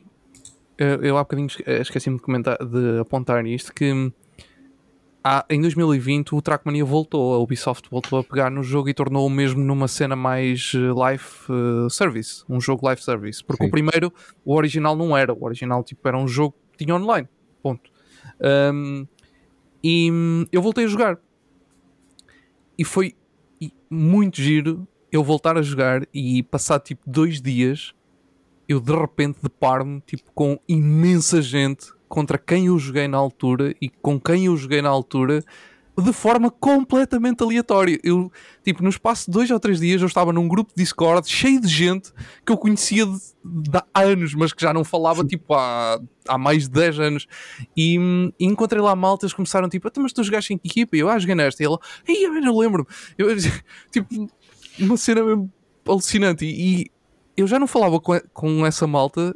eu 1.01 1.17
há 1.17 1.21
bocadinho 1.21 1.47
esqueci-me 1.81 2.17
de, 2.17 2.21
comentar, 2.21 2.57
de 2.57 2.99
apontar 2.99 3.43
nisto 3.43 3.73
que 3.73 4.11
há, 5.23 5.45
em 5.49 5.61
2020 5.61 6.35
o 6.35 6.41
Trackmania 6.41 6.83
voltou, 6.83 7.33
a 7.33 7.39
Ubisoft 7.39 7.89
voltou 7.89 8.19
a 8.19 8.23
pegar 8.23 8.49
no 8.49 8.63
jogo 8.63 8.89
e 8.89 8.93
tornou-o 8.93 9.29
mesmo 9.29 9.63
numa 9.63 9.87
cena 9.87 10.15
mais 10.15 10.73
eh, 10.75 10.93
live 10.93 11.23
service, 11.89 12.43
um 12.49 12.59
jogo 12.59 12.85
live 12.85 13.01
service. 13.01 13.43
Porque 13.43 13.63
Sim. 13.63 13.69
o 13.69 13.71
primeiro, 13.71 14.13
o 14.43 14.55
original 14.55 14.95
não 14.95 15.15
era, 15.15 15.33
o 15.33 15.43
original 15.43 15.83
tipo, 15.83 16.07
era 16.07 16.17
um 16.17 16.27
jogo 16.27 16.55
que 16.71 16.83
tinha 16.85 16.95
online, 16.95 17.27
ponto. 17.61 17.89
Um, 18.73 19.05
E 19.83 20.11
hum, 20.11 20.45
eu 20.51 20.61
voltei 20.61 20.85
a 20.85 20.87
jogar. 20.87 21.17
E 22.77 22.83
foi 22.83 23.15
muito 23.89 24.41
giro 24.41 24.87
eu 25.11 25.23
voltar 25.23 25.57
a 25.57 25.61
jogar 25.61 26.07
e 26.13 26.41
passar 26.43 26.79
tipo 26.79 27.01
dois 27.05 27.41
dias 27.41 27.93
eu 28.71 28.79
de 28.79 28.93
repente 28.93 29.39
deparo-me 29.41 30.01
tipo, 30.01 30.23
com 30.33 30.59
imensa 30.67 31.41
gente 31.41 31.87
contra 32.07 32.37
quem 32.37 32.67
eu 32.67 32.77
joguei 32.77 33.07
na 33.07 33.17
altura 33.17 33.75
e 33.81 33.89
com 33.89 34.19
quem 34.19 34.45
eu 34.45 34.57
joguei 34.57 34.81
na 34.81 34.89
altura 34.89 35.43
de 35.97 36.13
forma 36.13 36.49
completamente 36.49 37.43
aleatória. 37.43 37.99
Eu, 38.03 38.31
tipo, 38.63 38.81
no 38.81 38.89
espaço 38.89 39.25
de 39.25 39.31
dois 39.31 39.51
ou 39.51 39.59
três 39.59 39.79
dias, 39.79 40.01
eu 40.01 40.07
estava 40.07 40.31
num 40.31 40.47
grupo 40.47 40.71
de 40.75 40.81
Discord 40.81 41.29
cheio 41.29 41.59
de 41.59 41.67
gente 41.67 42.11
que 42.45 42.51
eu 42.51 42.57
conhecia 42.57 43.05
de, 43.05 43.19
de 43.43 43.77
há 43.93 44.01
anos, 44.01 44.33
mas 44.33 44.53
que 44.53 44.61
já 44.61 44.73
não 44.73 44.83
falava, 44.83 45.23
tipo, 45.23 45.53
há, 45.53 45.99
há 46.27 46.37
mais 46.37 46.63
de 46.63 46.69
10 46.69 46.99
anos. 46.99 47.27
E, 47.75 47.97
e 48.39 48.45
encontrei 48.45 48.81
lá 48.81 48.95
maltas, 48.95 49.33
começaram, 49.33 49.67
tipo, 49.69 49.87
então, 49.87 50.01
mas 50.01 50.13
tu 50.13 50.23
jogaste 50.23 50.53
em 50.53 50.57
que 50.57 50.69
equipa? 50.69 50.95
E 50.95 50.99
eu, 50.99 51.09
ah, 51.09 51.19
joguei 51.19 51.35
nesta. 51.35 51.61
E 51.61 51.65
ela, 51.65 51.79
ai, 52.07 52.25
eu 52.25 52.41
não 52.41 52.57
lembro-me. 52.57 52.87
Tipo, 53.91 54.29
uma 54.79 54.97
cena 54.97 55.23
mesmo 55.23 55.51
alucinante. 55.85 56.45
E, 56.45 56.83
e 56.83 56.91
eu 57.41 57.47
já 57.47 57.59
não 57.59 57.67
falava 57.67 57.99
com, 57.99 58.19
com 58.33 58.65
essa 58.65 58.87
malta 58.87 59.35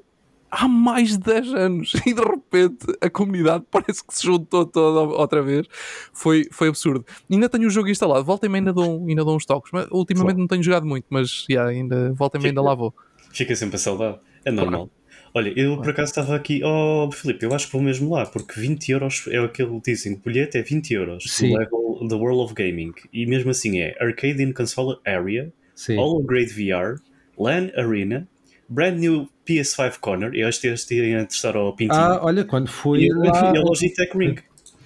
há 0.49 0.67
mais 0.67 1.11
de 1.11 1.19
10 1.19 1.53
anos 1.53 1.93
e 2.05 2.13
de 2.13 2.21
repente 2.21 2.85
a 3.01 3.09
comunidade 3.09 3.65
parece 3.69 4.05
que 4.05 4.15
se 4.15 4.25
juntou 4.25 4.65
toda 4.65 5.01
outra 5.01 5.41
vez. 5.41 5.67
Foi, 6.13 6.47
foi 6.51 6.69
absurdo. 6.69 7.05
Ainda 7.29 7.49
tenho 7.49 7.67
o 7.67 7.69
jogo 7.69 7.89
instalado, 7.89 8.23
volta 8.23 8.45
e 8.45 8.49
meia 8.49 8.61
ainda 8.61 8.73
dou, 8.73 9.05
ainda 9.07 9.23
dou 9.23 9.35
uns 9.35 9.45
toques. 9.45 9.71
Mas, 9.71 9.87
ultimamente 9.91 10.37
não 10.37 10.47
tenho 10.47 10.63
jogado 10.63 10.85
muito, 10.85 11.05
mas 11.09 11.45
yeah, 11.49 11.69
ainda, 11.69 12.13
volta 12.13 12.37
e 12.37 12.39
meia 12.39 12.51
ainda 12.51 12.61
lá 12.61 12.73
vou. 12.73 12.93
Fica 13.31 13.55
sempre 13.55 13.75
a 13.75 13.79
saudade, 13.79 14.19
é 14.45 14.51
normal. 14.51 14.87
Claro. 14.87 15.05
Olha, 15.35 15.53
eu 15.59 15.75
por 15.75 15.89
acaso 15.89 16.11
estava 16.11 16.33
aqui, 16.33 16.61
oh 16.63 17.11
Filipe, 17.11 17.43
eu 17.43 17.53
acho 17.53 17.65
que 17.65 17.73
vou 17.73 17.81
mesmo 17.81 18.09
lá, 18.13 18.25
porque 18.25 18.57
20 18.57 18.89
euros 18.93 19.27
é 19.27 19.37
aquele 19.37 19.81
que 19.81 19.91
dizem, 19.91 20.13
o 20.13 20.17
bilhete 20.17 20.57
é 20.57 20.61
20 20.61 20.93
euros, 20.93 21.25
Sim. 21.27 21.53
o 21.53 21.57
level 21.57 22.07
The 22.07 22.15
World 22.15 22.39
of 22.41 22.53
Gaming, 22.53 22.93
e 23.11 23.25
mesmo 23.25 23.51
assim 23.51 23.79
é 23.79 23.97
Arcade 24.01 24.41
in 24.41 24.53
Console 24.53 24.97
Area, 25.05 25.51
Sim. 25.75 25.97
All 25.97 26.23
Grade 26.23 26.53
VR, 26.53 27.01
LAN 27.37 27.69
Arena, 27.75 28.27
Brand 28.67 28.97
New 28.97 29.29
PS5 29.47 29.99
Corner, 29.99 30.31
eu 30.33 30.47
acho 30.47 30.61
que 30.61 30.67
estive 30.67 31.15
a 31.15 31.25
testar 31.25 31.55
ao 31.55 31.75
Pintinho. 31.75 31.99
Ah, 31.99 32.19
olha, 32.23 32.43
quando 32.43 32.67
fui 32.67 33.05
e, 33.05 33.13
lá... 33.13 33.53
E 33.53 33.57
a 33.57 33.61
Logitech 33.61 34.17
Ring. 34.17 34.35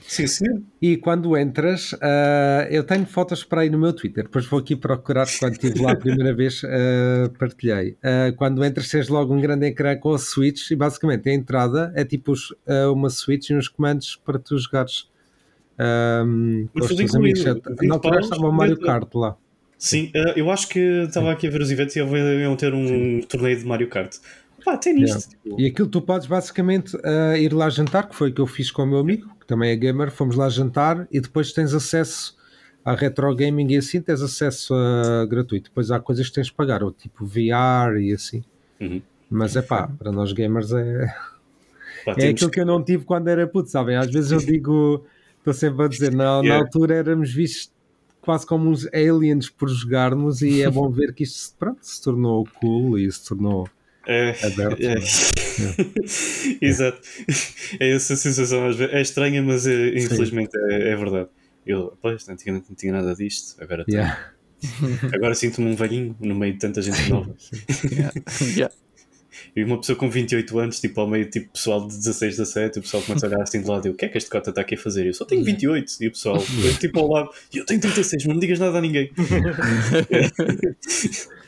Sim, 0.10 0.26
sim. 0.26 0.66
E 0.82 0.97
quando 0.97 1.38
entras, 1.38 1.93
uh, 1.93 2.66
eu 2.72 2.84
tenho 2.84 3.06
fotos 3.06 3.43
para 3.43 3.62
aí 3.62 3.70
no 3.70 3.78
meu 3.78 3.93
Twitter, 3.93 4.24
depois 4.24 4.43
vou 4.47 4.60
aqui 4.60 4.76
procurar 4.76 5.28
quando 5.38 5.54
estive 5.54 5.80
lá 5.80 5.91
a 5.91 5.95
primeira 5.95 6.34
vez, 6.34 6.64
uh, 6.64 7.30
partilhei. 7.38 7.91
Uh, 7.91 8.36
quando 8.36 8.66
entras, 8.66 8.89
tens 8.89 9.08
logo 9.08 9.36
um 9.36 9.39
grande 9.39 9.68
ecrã 9.68 9.95
com 9.95 10.12
a 10.12 10.18
Switch 10.18 10.72
e 10.72 10.76
basicamente 10.76 11.30
a 11.30 11.34
entrada 11.34 11.93
é 11.95 12.04
tipo 12.04 12.32
os, 12.32 12.52
uma 12.91 13.12
Switch 13.12 13.52
e 13.52 13.56
uns 13.56 13.68
comandos 13.68 14.16
para 14.26 14.39
tu 14.39 14.58
jogares. 14.58 15.08
Um, 15.80 16.68
com 16.74 16.80
os 16.80 16.88
teus 16.88 17.14
amigos. 17.14 17.45
Na 17.45 17.93
altura 17.93 18.20
estava 18.20 18.47
o 18.47 18.52
Mario 18.52 18.80
Kart 18.80 19.14
lá. 19.14 19.38
Sim, 19.80 20.12
eu 20.36 20.52
acho 20.52 20.68
que 20.68 20.78
estava 21.08 21.32
aqui 21.32 21.48
a 21.48 21.50
ver 21.50 21.62
os 21.62 21.72
eventos 21.72 21.96
e 21.96 22.00
iam 22.00 22.56
ter 22.58 22.74
um 22.74 22.86
sim. 22.86 23.22
torneio 23.22 23.58
de 23.58 23.66
Mario 23.66 23.88
Kart. 23.88 24.14
Pá, 24.64 24.76
tem 24.76 24.94
nisto. 24.94 25.30
Yeah. 25.46 25.64
E 25.64 25.68
aquilo 25.68 25.88
tu 25.88 26.02
podes 26.02 26.28
basicamente 26.28 26.98
uh, 26.98 27.38
ir 27.38 27.54
lá 27.54 27.70
jantar, 27.70 28.10
que 28.10 28.14
foi 28.14 28.30
o 28.30 28.34
que 28.34 28.42
eu 28.42 28.46
fiz 28.46 28.72
com 28.72 28.84
o 28.84 28.86
meu 28.86 29.00
amigo, 29.00 29.34
que 29.40 29.48
também 29.48 29.72
é 29.72 29.76
gamer, 29.78 30.12
fomos 30.12 30.36
lá 30.36 30.50
jantar 30.50 31.08
e 31.10 31.22
depois 31.22 31.54
tens 31.54 31.74
acesso 31.74 32.38
à 32.84 32.94
retro 32.94 33.34
gaming 33.34 33.72
e 33.72 33.78
assim 33.78 34.02
tens 34.02 34.22
acesso 34.22 34.74
uh, 34.76 35.26
gratuito. 35.26 35.70
Depois 35.70 35.92
há 35.92 36.00
coisas 36.02 36.28
que 36.28 36.36
tens 36.36 36.48
de 36.48 36.54
pagar, 36.54 36.84
ou 36.84 36.92
tipo 36.92 37.26
VR 37.26 37.98
e 38.02 38.12
assim. 38.12 38.44
Uhum. 38.82 39.02
Mas 39.30 39.56
é 39.56 39.62
pá, 39.62 39.88
para 39.88 40.12
nós 40.12 40.34
gamers 40.34 40.74
é. 40.74 41.08
Pá, 42.04 42.16
é 42.18 42.28
aquilo 42.28 42.50
que... 42.50 42.56
que 42.56 42.60
eu 42.60 42.66
não 42.66 42.84
tive 42.84 43.06
quando 43.06 43.30
era 43.30 43.48
puto, 43.48 43.70
sabem? 43.70 43.96
Às 43.96 44.12
vezes 44.12 44.32
eu 44.32 44.40
digo, 44.40 45.06
estou 45.38 45.54
sempre 45.54 45.86
a 45.86 45.88
dizer, 45.88 46.12
na, 46.16 46.40
yeah. 46.40 46.50
na 46.50 46.56
altura 46.58 46.96
éramos 46.96 47.32
vistos 47.32 47.79
quase 48.22 48.45
como 48.45 48.70
uns 48.70 48.88
aliens 48.93 49.49
por 49.49 49.70
jogarmos 49.70 50.41
e 50.41 50.61
é 50.61 50.70
bom 50.70 50.89
ver 50.89 51.13
que 51.13 51.24
isto 51.24 51.55
pronto, 51.57 51.80
se 51.82 52.01
tornou 52.01 52.47
cool 52.59 52.97
e 52.97 53.11
se 53.11 53.26
tornou 53.26 53.67
é, 54.07 54.36
aberto. 54.43 54.82
É. 54.82 54.93
É. 54.93 56.57
Exato. 56.65 57.01
É 57.80 57.91
essa 57.91 58.15
sensação 58.15 58.67
às 58.67 58.76
vezes. 58.76 58.93
É 58.93 59.01
estranha, 59.01 59.41
mas 59.41 59.67
é, 59.67 59.89
infelizmente 59.89 60.51
é, 60.70 60.89
é, 60.89 60.95
verdade. 60.95 61.30
Eu, 61.65 61.97
pois, 62.01 62.28
antigamente 62.28 62.67
não 62.70 62.76
tinha 62.76 62.93
nada 62.93 63.13
disto, 63.13 63.61
agora 63.61 63.86
yeah. 63.88 64.32
Agora 65.13 65.36
sinto-me 65.36 65.70
um 65.70 65.76
velhinho 65.76 66.15
no 66.20 66.36
meio 66.36 66.53
de 66.53 66.59
tanta 66.59 66.82
gente 66.82 67.09
nova. 67.09 67.36
yeah. 67.91 68.13
Yeah. 68.55 68.76
E 69.56 69.64
uma 69.64 69.78
pessoa 69.78 69.97
com 69.97 70.10
28 70.10 70.60
anos, 70.60 70.80
tipo, 70.80 71.00
ao 71.02 71.08
meio, 71.08 71.30
tipo, 71.30 71.50
pessoal 71.50 71.88
de 71.88 71.95
16, 71.95 72.38
17, 72.38 72.80
o 72.80 72.82
pessoal 72.82 73.04
começa 73.04 73.26
a 73.26 73.30
olhar 73.30 73.41
assim 73.41 73.62
de 73.62 73.68
lado 73.68 73.88
e 73.88 73.91
o 73.91 73.93
que 73.93 74.06
é 74.06 74.10
que 74.10 74.18
este 74.18 74.30
cota 74.30 74.50
está 74.50 74.62
aqui 74.62 74.76
a 74.76 74.78
fazer? 74.78 75.08
Eu 75.08 75.14
só 75.14 75.26
tenho 75.26 75.43
28. 75.43 75.91
E 76.02 76.08
o 76.08 76.12
pessoal, 76.12 76.38
tipo, 76.80 77.00
ao 77.00 77.10
lado, 77.10 77.30
eu 77.54 77.66
tenho 77.66 77.82
36, 77.82 78.26
não 78.26 78.36
me 78.36 78.41
digas 78.41 78.60
nada 78.60 78.78
a 78.78 78.82
ninguém. 78.82 79.12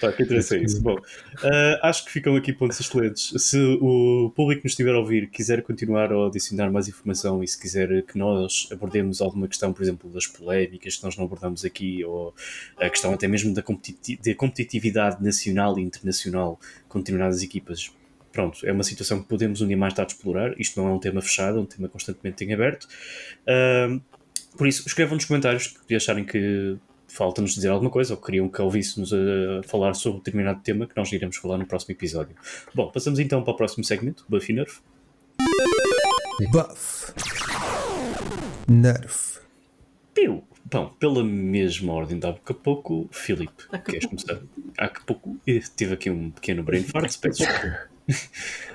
Pá, 0.00 0.12
que 0.12 0.22
interessa 0.22 0.56
é 0.56 0.62
isso. 0.62 0.80
Bom, 0.80 0.94
uh, 0.94 1.78
acho 1.82 2.04
que 2.04 2.10
ficam 2.10 2.34
aqui 2.36 2.52
pontos 2.52 2.80
excelentes. 2.80 3.32
Se 3.42 3.58
o 3.80 4.30
público 4.34 4.62
nos 4.64 4.72
estiver 4.72 4.94
a 4.94 4.98
ouvir 4.98 5.30
quiser 5.30 5.62
continuar 5.62 6.12
a 6.12 6.26
adicionar 6.26 6.70
mais 6.70 6.88
informação 6.88 7.42
e 7.42 7.48
se 7.48 7.60
quiser 7.60 8.02
que 8.02 8.18
nós 8.18 8.68
abordemos 8.72 9.20
alguma 9.20 9.46
questão, 9.46 9.72
por 9.72 9.82
exemplo, 9.82 10.10
das 10.10 10.26
polémicas 10.26 10.96
que 10.96 11.04
nós 11.04 11.16
não 11.16 11.24
abordamos 11.24 11.64
aqui, 11.64 12.04
ou 12.04 12.34
a 12.76 12.90
questão 12.90 13.12
até 13.12 13.28
mesmo 13.28 13.54
da, 13.54 13.62
da 13.62 14.34
competitividade 14.34 15.22
nacional 15.22 15.78
e 15.78 15.82
internacional 15.82 16.58
com 16.88 16.98
determinadas 16.98 17.42
equipas, 17.42 17.92
pronto, 18.32 18.66
é 18.66 18.72
uma 18.72 18.82
situação 18.82 19.22
que 19.22 19.28
podemos 19.28 19.60
um 19.60 19.68
dia 19.68 19.76
mais 19.76 19.94
tarde 19.94 20.12
explorar. 20.12 20.58
Isto 20.58 20.80
não 20.80 20.88
é 20.88 20.92
um 20.92 20.98
tema 20.98 21.20
fechado, 21.22 21.58
é 21.58 21.60
um 21.60 21.66
tema 21.66 21.88
constantemente 21.88 22.44
em 22.44 22.52
aberto. 22.52 22.88
Uh, 23.46 24.00
por 24.56 24.66
isso, 24.66 24.86
escrevam 24.86 25.14
nos 25.14 25.24
comentários 25.24 25.68
que 25.86 25.94
acharem 25.94 26.24
que 26.24 26.76
falta-nos 27.12 27.54
dizer 27.54 27.68
alguma 27.68 27.90
coisa 27.90 28.14
ou 28.14 28.20
queriam 28.20 28.48
que 28.48 28.60
ouvíssemos 28.60 29.12
a 29.12 29.62
falar 29.64 29.94
sobre 29.94 30.18
determinado 30.18 30.60
tema 30.62 30.86
que 30.86 30.96
nós 30.96 31.12
iremos 31.12 31.36
falar 31.36 31.58
no 31.58 31.66
próximo 31.66 31.92
episódio. 31.92 32.34
Bom, 32.74 32.90
passamos 32.90 33.18
então 33.18 33.42
para 33.44 33.52
o 33.52 33.56
próximo 33.56 33.84
segmento, 33.84 34.24
Buff 34.28 34.50
e 34.50 34.54
Nerf. 34.54 34.80
Buff. 36.50 37.12
Nerf. 38.66 39.40
Piu. 40.14 40.42
Bom, 40.64 40.88
pela 40.98 41.22
mesma 41.22 41.92
ordem 41.92 42.18
de 42.18 42.26
há 42.26 42.32
pouco 42.32 42.52
a 42.52 42.54
pouco, 42.54 43.08
Filipe, 43.12 43.64
queres 43.84 44.06
começar? 44.06 44.40
Há 44.78 44.88
pouco 44.88 45.36
tive 45.76 45.92
aqui 45.92 46.08
um 46.08 46.30
pequeno 46.30 46.62
brain 46.62 46.82
fart, 46.82 47.14
peço 47.18 47.44
desculpa. 47.44 47.92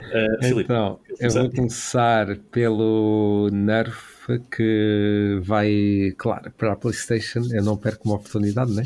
Uh, 0.07 0.61
então, 0.61 1.01
eu 1.19 1.29
vou 1.29 1.51
começar 1.51 2.37
pelo 2.49 3.49
Nerf 3.51 4.16
que 4.51 5.39
vai, 5.43 6.13
claro, 6.17 6.51
para 6.57 6.73
a 6.73 6.75
PlayStation. 6.75 7.41
Eu 7.51 7.63
não 7.63 7.77
perco 7.77 8.05
uma 8.05 8.15
oportunidade, 8.15 8.73
né? 8.73 8.83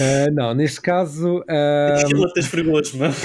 uh, 0.00 0.30
não, 0.34 0.54
neste 0.54 0.80
caso. 0.80 1.38
Uh... 1.38 1.44
Ela 1.48 2.32
te 2.32 2.40
esfregou 2.40 2.78
as 2.78 2.92
mãos. 2.92 3.16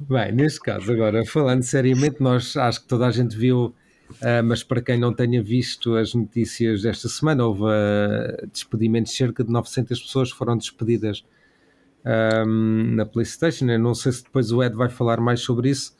Bem, 0.00 0.32
neste 0.32 0.60
caso, 0.60 0.90
agora, 0.90 1.24
falando 1.26 1.62
seriamente, 1.62 2.16
nós 2.20 2.56
acho 2.56 2.80
que 2.80 2.88
toda 2.88 3.06
a 3.06 3.10
gente 3.10 3.36
viu. 3.36 3.74
Uh, 4.22 4.42
mas 4.42 4.62
para 4.62 4.80
quem 4.80 4.98
não 4.98 5.12
tenha 5.12 5.42
visto 5.42 5.94
as 5.94 6.14
notícias 6.14 6.80
desta 6.80 7.10
semana, 7.10 7.44
houve 7.44 7.64
uh, 7.64 8.46
despedimentos, 8.50 9.14
cerca 9.14 9.44
de 9.44 9.52
900 9.52 10.00
pessoas 10.00 10.30
foram 10.30 10.56
despedidas 10.56 11.22
um, 12.08 12.94
na 12.94 13.04
PlayStation. 13.04 13.66
Eu 13.66 13.78
não 13.78 13.94
sei 13.94 14.12
se 14.12 14.24
depois 14.24 14.50
o 14.50 14.62
Ed 14.62 14.74
vai 14.74 14.88
falar 14.88 15.20
mais 15.20 15.40
sobre 15.40 15.70
isso, 15.70 15.96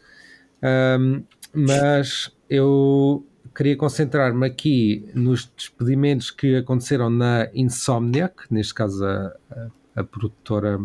um, 0.98 1.22
mas 1.54 2.32
eu 2.48 3.26
queria 3.54 3.76
concentrar-me 3.76 4.46
aqui 4.46 5.11
nos 5.14 5.46
despedimentos 5.56 6.30
que 6.30 6.56
aconteceram 6.56 7.11
na 7.11 7.48
Insomniac, 7.52 8.34
neste 8.50 8.72
caso 8.72 9.04
a, 9.04 9.36
a, 9.50 9.68
a 9.96 10.04
produtora 10.04 10.80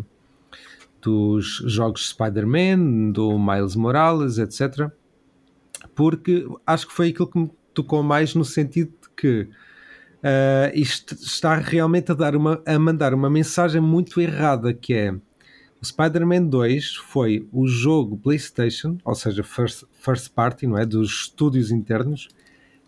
dos 1.02 1.62
jogos 1.66 2.10
Spider-Man, 2.10 3.12
do 3.12 3.38
Miles 3.38 3.76
Morales, 3.76 4.38
etc. 4.38 4.90
Porque 5.94 6.48
acho 6.66 6.88
que 6.88 6.94
foi 6.94 7.10
aquilo 7.10 7.28
que 7.28 7.40
me 7.40 7.52
tocou 7.74 8.02
mais 8.02 8.34
no 8.34 8.46
sentido 8.46 8.92
de 9.02 9.10
que 9.16 9.50
uh, 10.24 10.72
isto 10.74 11.14
está 11.16 11.56
realmente 11.56 12.12
a, 12.12 12.16
dar 12.16 12.36
uma, 12.36 12.62
a 12.66 12.80
mandar 12.80 13.14
uma 13.14 13.30
mensagem 13.30 13.82
muito 13.82 14.20
errada, 14.22 14.74
que 14.74 14.94
é 14.94 15.14
o 15.84 15.86
Spider-Man 15.86 16.46
2 16.46 16.96
foi 16.96 17.46
o 17.52 17.68
jogo 17.68 18.18
PlayStation, 18.18 18.98
ou 19.04 19.14
seja, 19.14 19.44
first, 19.44 19.84
first 19.92 20.30
party, 20.30 20.66
não 20.66 20.78
é? 20.78 20.86
Dos 20.86 21.10
estúdios 21.10 21.72
internos, 21.72 22.30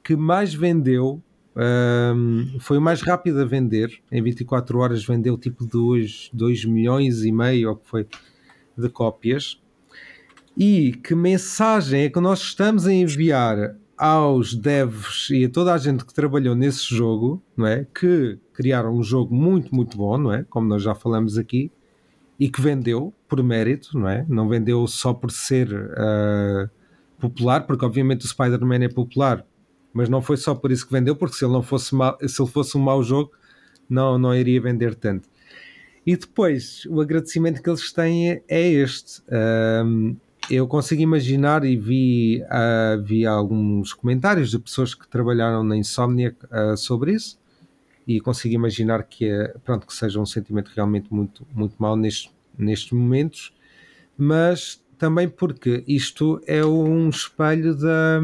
que 0.01 0.15
mais 0.15 0.53
vendeu, 0.53 1.21
um, 1.57 2.57
foi 2.57 2.77
o 2.77 2.81
mais 2.81 3.01
rápido 3.01 3.41
a 3.41 3.45
vender, 3.45 3.91
em 4.09 4.23
24 4.23 4.79
horas 4.79 5.05
vendeu 5.05 5.38
tipo 5.38 5.65
2, 5.65 6.29
2 6.31 6.63
milhões 6.63 7.25
e 7.25 7.33
meio, 7.33 7.71
ou 7.71 7.75
que 7.75 7.86
foi, 7.86 8.07
de 8.77 8.88
cópias. 8.88 9.59
E 10.57 10.93
que 11.03 11.13
mensagem 11.13 12.03
é 12.03 12.09
que 12.09 12.19
nós 12.21 12.39
estamos 12.39 12.88
a 12.88 12.93
enviar 12.93 13.75
aos 13.97 14.53
devs 14.53 15.29
e 15.29 15.45
a 15.45 15.49
toda 15.49 15.73
a 15.73 15.77
gente 15.77 16.05
que 16.05 16.13
trabalhou 16.13 16.55
nesse 16.55 16.93
jogo, 16.93 17.41
não 17.55 17.65
é? 17.65 17.85
Que 17.93 18.37
criaram 18.53 18.95
um 18.95 19.03
jogo 19.03 19.33
muito, 19.33 19.73
muito 19.73 19.97
bom, 19.97 20.17
não 20.17 20.33
é? 20.33 20.43
Como 20.49 20.67
nós 20.67 20.83
já 20.83 20.93
falamos 20.93 21.37
aqui, 21.37 21.71
e 22.39 22.49
que 22.49 22.61
vendeu, 22.61 23.13
por 23.27 23.41
mérito, 23.41 23.97
não 23.97 24.09
é? 24.09 24.25
Não 24.27 24.47
vendeu 24.49 24.85
só 24.87 25.13
por 25.13 25.31
ser 25.31 25.71
uh, 25.73 26.69
popular, 27.19 27.65
porque 27.65 27.85
obviamente 27.85 28.25
o 28.25 28.27
Spider-Man 28.27 28.83
é 28.83 28.89
popular, 28.89 29.45
mas 29.93 30.09
não 30.09 30.21
foi 30.21 30.37
só 30.37 30.53
por 30.53 30.71
isso 30.71 30.85
que 30.85 30.91
vendeu, 30.91 31.15
porque 31.15 31.35
se 31.35 31.45
ele 31.45 31.53
não 31.53 31.63
fosse 31.63 31.95
mal, 31.95 32.17
se 32.27 32.41
ele 32.41 32.51
fosse 32.51 32.77
um 32.77 32.81
mau 32.81 33.01
jogo, 33.01 33.31
não, 33.89 34.17
não 34.17 34.35
iria 34.35 34.59
vender 34.59 34.95
tanto. 34.95 35.29
E 36.05 36.15
depois, 36.15 36.85
o 36.87 37.01
agradecimento 37.01 37.63
que 37.63 37.69
eles 37.69 37.91
têm 37.91 38.43
é 38.47 38.61
este. 38.61 39.23
Um, 39.83 40.15
eu 40.49 40.67
consigo 40.67 41.01
imaginar 41.01 41.63
e 41.63 41.75
vi, 41.75 42.43
uh, 42.43 43.01
vi 43.01 43.25
alguns 43.25 43.93
comentários 43.93 44.51
de 44.51 44.59
pessoas 44.59 44.93
que 44.93 45.07
trabalharam 45.07 45.63
na 45.63 45.75
Insomnia 45.75 46.35
uh, 46.45 46.77
sobre 46.77 47.13
isso 47.13 47.39
e 48.07 48.19
consigo 48.19 48.53
imaginar 48.53 49.03
que 49.03 49.25
é, 49.25 49.47
pronto, 49.63 49.87
que 49.87 49.93
seja 49.93 50.19
um 50.19 50.25
sentimento 50.25 50.71
realmente 50.75 51.11
muito, 51.11 51.45
muito 51.53 51.75
mau 51.79 51.95
nestes, 51.95 52.31
nestes 52.57 52.91
momentos, 52.91 53.53
mas 54.17 54.81
também 54.97 55.27
porque 55.27 55.83
isto 55.87 56.39
é 56.45 56.63
um 56.63 57.09
espelho 57.09 57.75
da, 57.75 58.21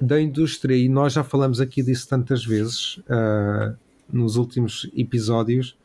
da 0.00 0.20
indústria 0.20 0.76
e 0.76 0.88
nós 0.88 1.12
já 1.12 1.22
falamos 1.22 1.60
aqui 1.60 1.82
disso 1.82 2.08
tantas 2.08 2.44
vezes 2.44 2.96
uh, 2.98 3.76
nos 4.12 4.36
últimos 4.36 4.90
episódios 4.96 5.76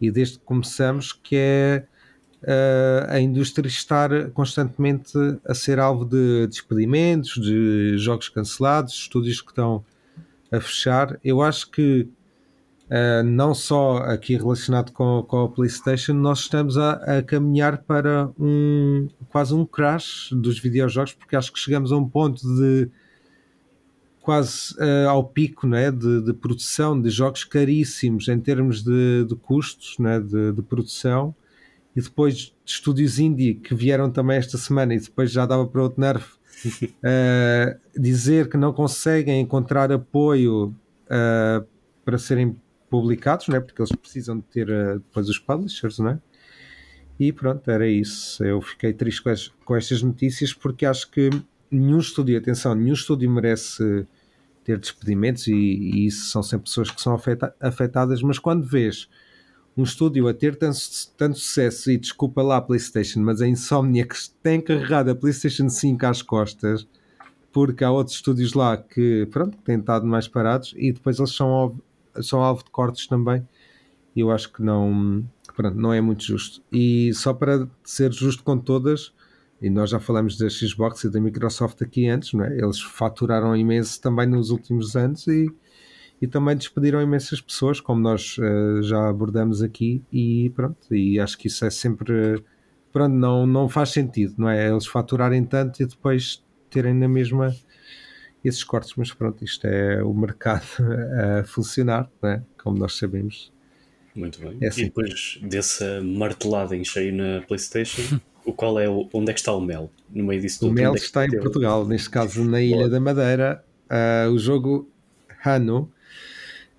e 0.00 0.10
desde 0.10 0.38
que 0.38 0.44
começamos 0.44 1.12
que 1.12 1.36
é 1.36 1.86
a 3.08 3.18
indústria 3.18 3.68
estar 3.68 4.30
constantemente 4.30 5.12
a 5.44 5.54
ser 5.54 5.78
alvo 5.80 6.04
de 6.04 6.46
despedimentos, 6.46 7.34
de 7.34 7.98
jogos 7.98 8.28
cancelados, 8.28 8.94
estúdios 8.94 9.40
que 9.40 9.50
estão 9.50 9.84
a 10.50 10.60
fechar. 10.60 11.18
Eu 11.22 11.42
acho 11.42 11.70
que 11.70 12.08
uh, 12.88 13.22
não 13.24 13.54
só 13.54 13.98
aqui 13.98 14.36
relacionado 14.36 14.92
com, 14.92 15.22
com 15.22 15.44
a 15.44 15.48
PlayStation, 15.48 16.14
nós 16.14 16.40
estamos 16.40 16.76
a, 16.76 17.18
a, 17.18 17.22
caminhar 17.22 17.78
para 17.78 18.30
um 18.38 19.08
quase 19.28 19.54
um 19.54 19.64
crash 19.64 20.30
dos 20.32 20.58
videojogos, 20.58 21.12
porque 21.12 21.36
acho 21.36 21.52
que 21.52 21.58
chegamos 21.58 21.92
a 21.92 21.96
um 21.96 22.08
ponto 22.08 22.42
de 22.42 22.90
quase 24.20 24.74
uh, 24.74 25.08
ao 25.08 25.24
pico 25.24 25.66
né, 25.66 25.90
de, 25.90 26.22
de, 26.22 26.32
produção 26.34 27.00
de 27.00 27.08
jogos 27.08 27.44
caríssimos 27.44 28.28
em 28.28 28.38
termos 28.38 28.82
de, 28.82 29.24
de 29.24 29.34
custos 29.34 29.98
né, 29.98 30.20
de, 30.20 30.52
de, 30.52 30.62
produção 30.62 31.34
e 31.98 32.00
depois 32.00 32.36
de 32.36 32.54
estúdios 32.64 33.18
indie 33.18 33.54
que 33.54 33.74
vieram 33.74 34.08
também 34.08 34.36
esta 34.36 34.56
semana 34.56 34.94
e 34.94 35.00
depois 35.00 35.32
já 35.32 35.44
dava 35.44 35.66
para 35.66 35.82
outro 35.82 36.00
nervo 36.00 36.38
uh, 36.98 37.80
dizer 38.00 38.48
que 38.48 38.56
não 38.56 38.72
conseguem 38.72 39.40
encontrar 39.40 39.90
apoio 39.90 40.66
uh, 41.06 41.66
para 42.04 42.16
serem 42.16 42.56
publicados, 42.88 43.48
né, 43.48 43.58
porque 43.58 43.82
eles 43.82 43.90
precisam 43.90 44.36
de 44.36 44.44
ter 44.44 44.66
depois 44.94 45.28
os 45.28 45.40
publishers, 45.40 45.98
né? 45.98 46.20
E 47.18 47.32
pronto, 47.32 47.68
era 47.68 47.86
isso. 47.86 48.44
Eu 48.44 48.62
fiquei 48.62 48.92
triste 48.92 49.20
com, 49.20 49.30
as, 49.30 49.48
com 49.64 49.74
estas 49.74 50.00
notícias 50.00 50.54
porque 50.54 50.86
acho 50.86 51.10
que 51.10 51.30
nenhum 51.68 51.98
estúdio, 51.98 52.38
atenção, 52.38 52.76
nenhum 52.76 52.94
estúdio 52.94 53.28
merece 53.28 54.06
ter 54.62 54.78
despedimentos 54.78 55.48
e, 55.48 55.52
e, 55.52 56.06
isso 56.06 56.30
são 56.30 56.44
sempre 56.44 56.66
pessoas 56.66 56.92
que 56.92 57.00
são 57.02 57.12
afeta, 57.12 57.52
afetadas, 57.60 58.22
mas 58.22 58.38
quando 58.38 58.64
vês 58.64 59.08
um 59.78 59.84
estúdio 59.84 60.26
a 60.26 60.34
ter 60.34 60.56
tanto, 60.56 60.76
tanto 61.16 61.38
sucesso 61.38 61.88
e 61.88 61.96
desculpa 61.96 62.42
lá 62.42 62.56
a 62.56 62.60
Playstation, 62.60 63.20
mas 63.20 63.40
a 63.40 63.46
Insomnia 63.46 64.04
que 64.04 64.16
tem 64.42 64.60
carregado 64.60 65.08
a 65.08 65.14
Playstation 65.14 65.68
5 65.68 66.04
às 66.04 66.20
costas 66.20 66.84
porque 67.52 67.84
há 67.84 67.90
outros 67.90 68.16
estúdios 68.16 68.54
lá 68.54 68.76
que 68.76 69.26
pronto, 69.30 69.56
têm 69.58 69.78
estado 69.78 70.04
mais 70.04 70.26
parados 70.26 70.74
e 70.76 70.92
depois 70.92 71.20
eles 71.20 71.32
são 71.32 71.48
alvo, 71.48 71.82
são 72.20 72.42
alvo 72.42 72.64
de 72.64 72.70
cortes 72.70 73.06
também 73.06 73.46
e 74.16 74.20
eu 74.20 74.32
acho 74.32 74.52
que 74.52 74.60
não, 74.60 75.24
pronto, 75.54 75.78
não 75.78 75.92
é 75.92 76.00
muito 76.00 76.24
justo 76.24 76.60
e 76.72 77.14
só 77.14 77.32
para 77.32 77.68
ser 77.84 78.12
justo 78.12 78.42
com 78.42 78.58
todas 78.58 79.12
e 79.62 79.70
nós 79.70 79.90
já 79.90 80.00
falamos 80.00 80.36
da 80.36 80.50
Xbox 80.50 81.04
e 81.04 81.10
da 81.10 81.20
Microsoft 81.20 81.80
aqui 81.82 82.08
antes, 82.08 82.32
não 82.32 82.44
é? 82.44 82.58
Eles 82.58 82.80
faturaram 82.80 83.56
imenso 83.56 84.00
também 84.00 84.26
nos 84.26 84.50
últimos 84.50 84.94
anos 84.96 85.26
e, 85.26 85.52
e 86.20 86.26
também 86.26 86.56
despediram 86.56 87.00
imensas 87.00 87.40
pessoas, 87.40 87.80
como 87.80 88.00
nós 88.00 88.36
uh, 88.38 88.82
já 88.82 89.08
abordamos 89.08 89.62
aqui, 89.62 90.02
e 90.12 90.50
pronto, 90.50 90.94
e 90.94 91.20
acho 91.20 91.38
que 91.38 91.46
isso 91.46 91.64
é 91.64 91.70
sempre 91.70 92.42
pronto, 92.92 93.14
não, 93.14 93.46
não 93.46 93.68
faz 93.68 93.90
sentido, 93.90 94.34
não 94.38 94.48
é? 94.48 94.68
Eles 94.68 94.86
faturarem 94.86 95.44
tanto 95.44 95.82
e 95.82 95.86
depois 95.86 96.44
terem 96.70 96.94
na 96.94 97.08
mesma 97.08 97.54
esses 98.44 98.64
cortes, 98.64 98.94
mas 98.96 99.12
pronto, 99.12 99.44
isto 99.44 99.66
é 99.66 100.02
o 100.02 100.12
mercado 100.14 100.66
a 101.40 101.44
funcionar, 101.44 102.10
não 102.22 102.30
é? 102.30 102.42
Como 102.62 102.78
nós 102.78 102.96
sabemos. 102.96 103.52
Muito 104.14 104.40
bem. 104.40 104.58
É 104.60 104.68
assim. 104.68 104.82
E 104.82 104.84
depois 104.86 105.38
dessa 105.42 106.00
martelada 106.02 106.76
em 106.76 106.84
cheio 106.84 107.14
na 107.14 107.40
PlayStation, 107.42 108.20
o 108.44 108.52
qual 108.52 108.78
é 108.80 108.88
o, 108.88 109.08
onde 109.12 109.30
é 109.30 109.34
que 109.34 109.40
está 109.40 109.52
o 109.52 109.60
Mel 109.60 109.90
no 110.10 110.24
meio 110.24 110.40
disso 110.40 110.60
tudo? 110.60 110.70
O 110.70 110.74
Mel 110.74 110.94
é 110.94 110.96
está 110.96 111.24
em 111.24 111.30
Portugal, 111.30 111.86
neste 111.86 112.10
caso 112.10 112.44
na 112.44 112.60
Ilha 112.60 112.88
da 112.88 112.98
Madeira. 112.98 113.64
Uh, 113.90 114.30
o 114.32 114.38
jogo 114.38 114.90
Hano, 115.44 115.90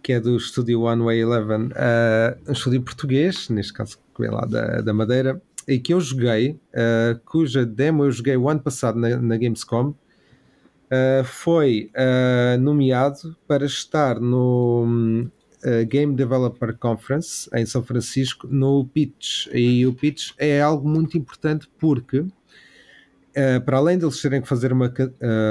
que 0.02 0.14
é 0.14 0.20
do 0.20 0.36
estúdio 0.38 0.82
One 0.82 1.04
Way 1.04 1.20
Eleven, 1.20 1.68
uh, 1.68 2.50
um 2.50 2.54
estúdio 2.54 2.82
português, 2.82 3.50
neste 3.50 3.74
caso 3.74 3.98
que 4.16 4.22
vem 4.22 4.32
lá 4.32 4.46
da, 4.46 4.82
da 4.82 4.94
Madeira, 4.94 5.42
e 5.68 5.78
que 5.80 5.94
eu 5.94 6.00
joguei, 6.00 6.52
uh, 6.52 7.20
cuja 7.26 7.66
demo 7.66 8.06
eu 8.06 8.12
joguei 8.12 8.36
o 8.36 8.50
ano 8.50 8.60
passado 8.62 8.98
na, 8.98 9.18
na 9.18 9.38
Gamescom. 9.38 9.94
Uh, 10.92 11.24
foi 11.24 11.92
nomeado 12.60 13.38
para 13.48 13.64
estar 13.64 14.20
no 14.20 15.30
Game 15.88 16.16
Developer 16.16 16.76
Conference 16.76 17.48
em 17.54 17.64
São 17.64 17.84
Francisco 17.84 18.48
no 18.48 18.86
pitch. 18.86 19.46
E 19.54 19.86
o 19.86 19.94
pitch 19.94 20.32
é 20.40 20.60
algo 20.60 20.90
muito 20.90 21.16
importante 21.16 21.70
porque, 21.78 22.26
para 23.66 23.78
além 23.78 24.00
de 24.00 24.06
eles 24.06 24.20
terem 24.20 24.42
que 24.42 24.48
fazer 24.48 24.74
uma, 24.74 24.92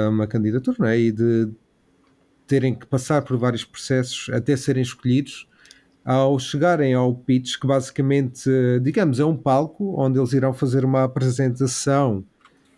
uma 0.09 0.27
candidatura 0.27 0.93
é? 0.93 0.99
e 0.99 1.11
de 1.13 1.49
terem 2.49 2.73
que 2.73 2.87
passar 2.87 3.21
por 3.21 3.37
vários 3.37 3.63
processos 3.63 4.27
até 4.33 4.57
serem 4.57 4.81
escolhidos, 4.81 5.47
ao 6.03 6.39
chegarem 6.39 6.95
ao 6.95 7.13
pitch, 7.13 7.59
que 7.59 7.67
basicamente, 7.67 8.49
digamos, 8.81 9.19
é 9.19 9.25
um 9.25 9.37
palco 9.37 9.93
onde 9.95 10.17
eles 10.17 10.33
irão 10.33 10.51
fazer 10.51 10.83
uma 10.83 11.03
apresentação 11.03 12.25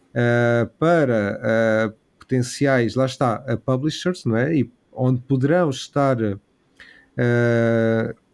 uh, 0.09 0.67
para 0.77 1.95
potenciais, 2.19 2.95
lá 2.95 3.05
está, 3.05 3.39
publishers, 3.65 4.25
não 4.25 4.35
é? 4.35 4.53
E 4.57 4.71
onde 4.91 5.21
poderão 5.21 5.69
estar 5.69 6.21
uh, 6.21 6.37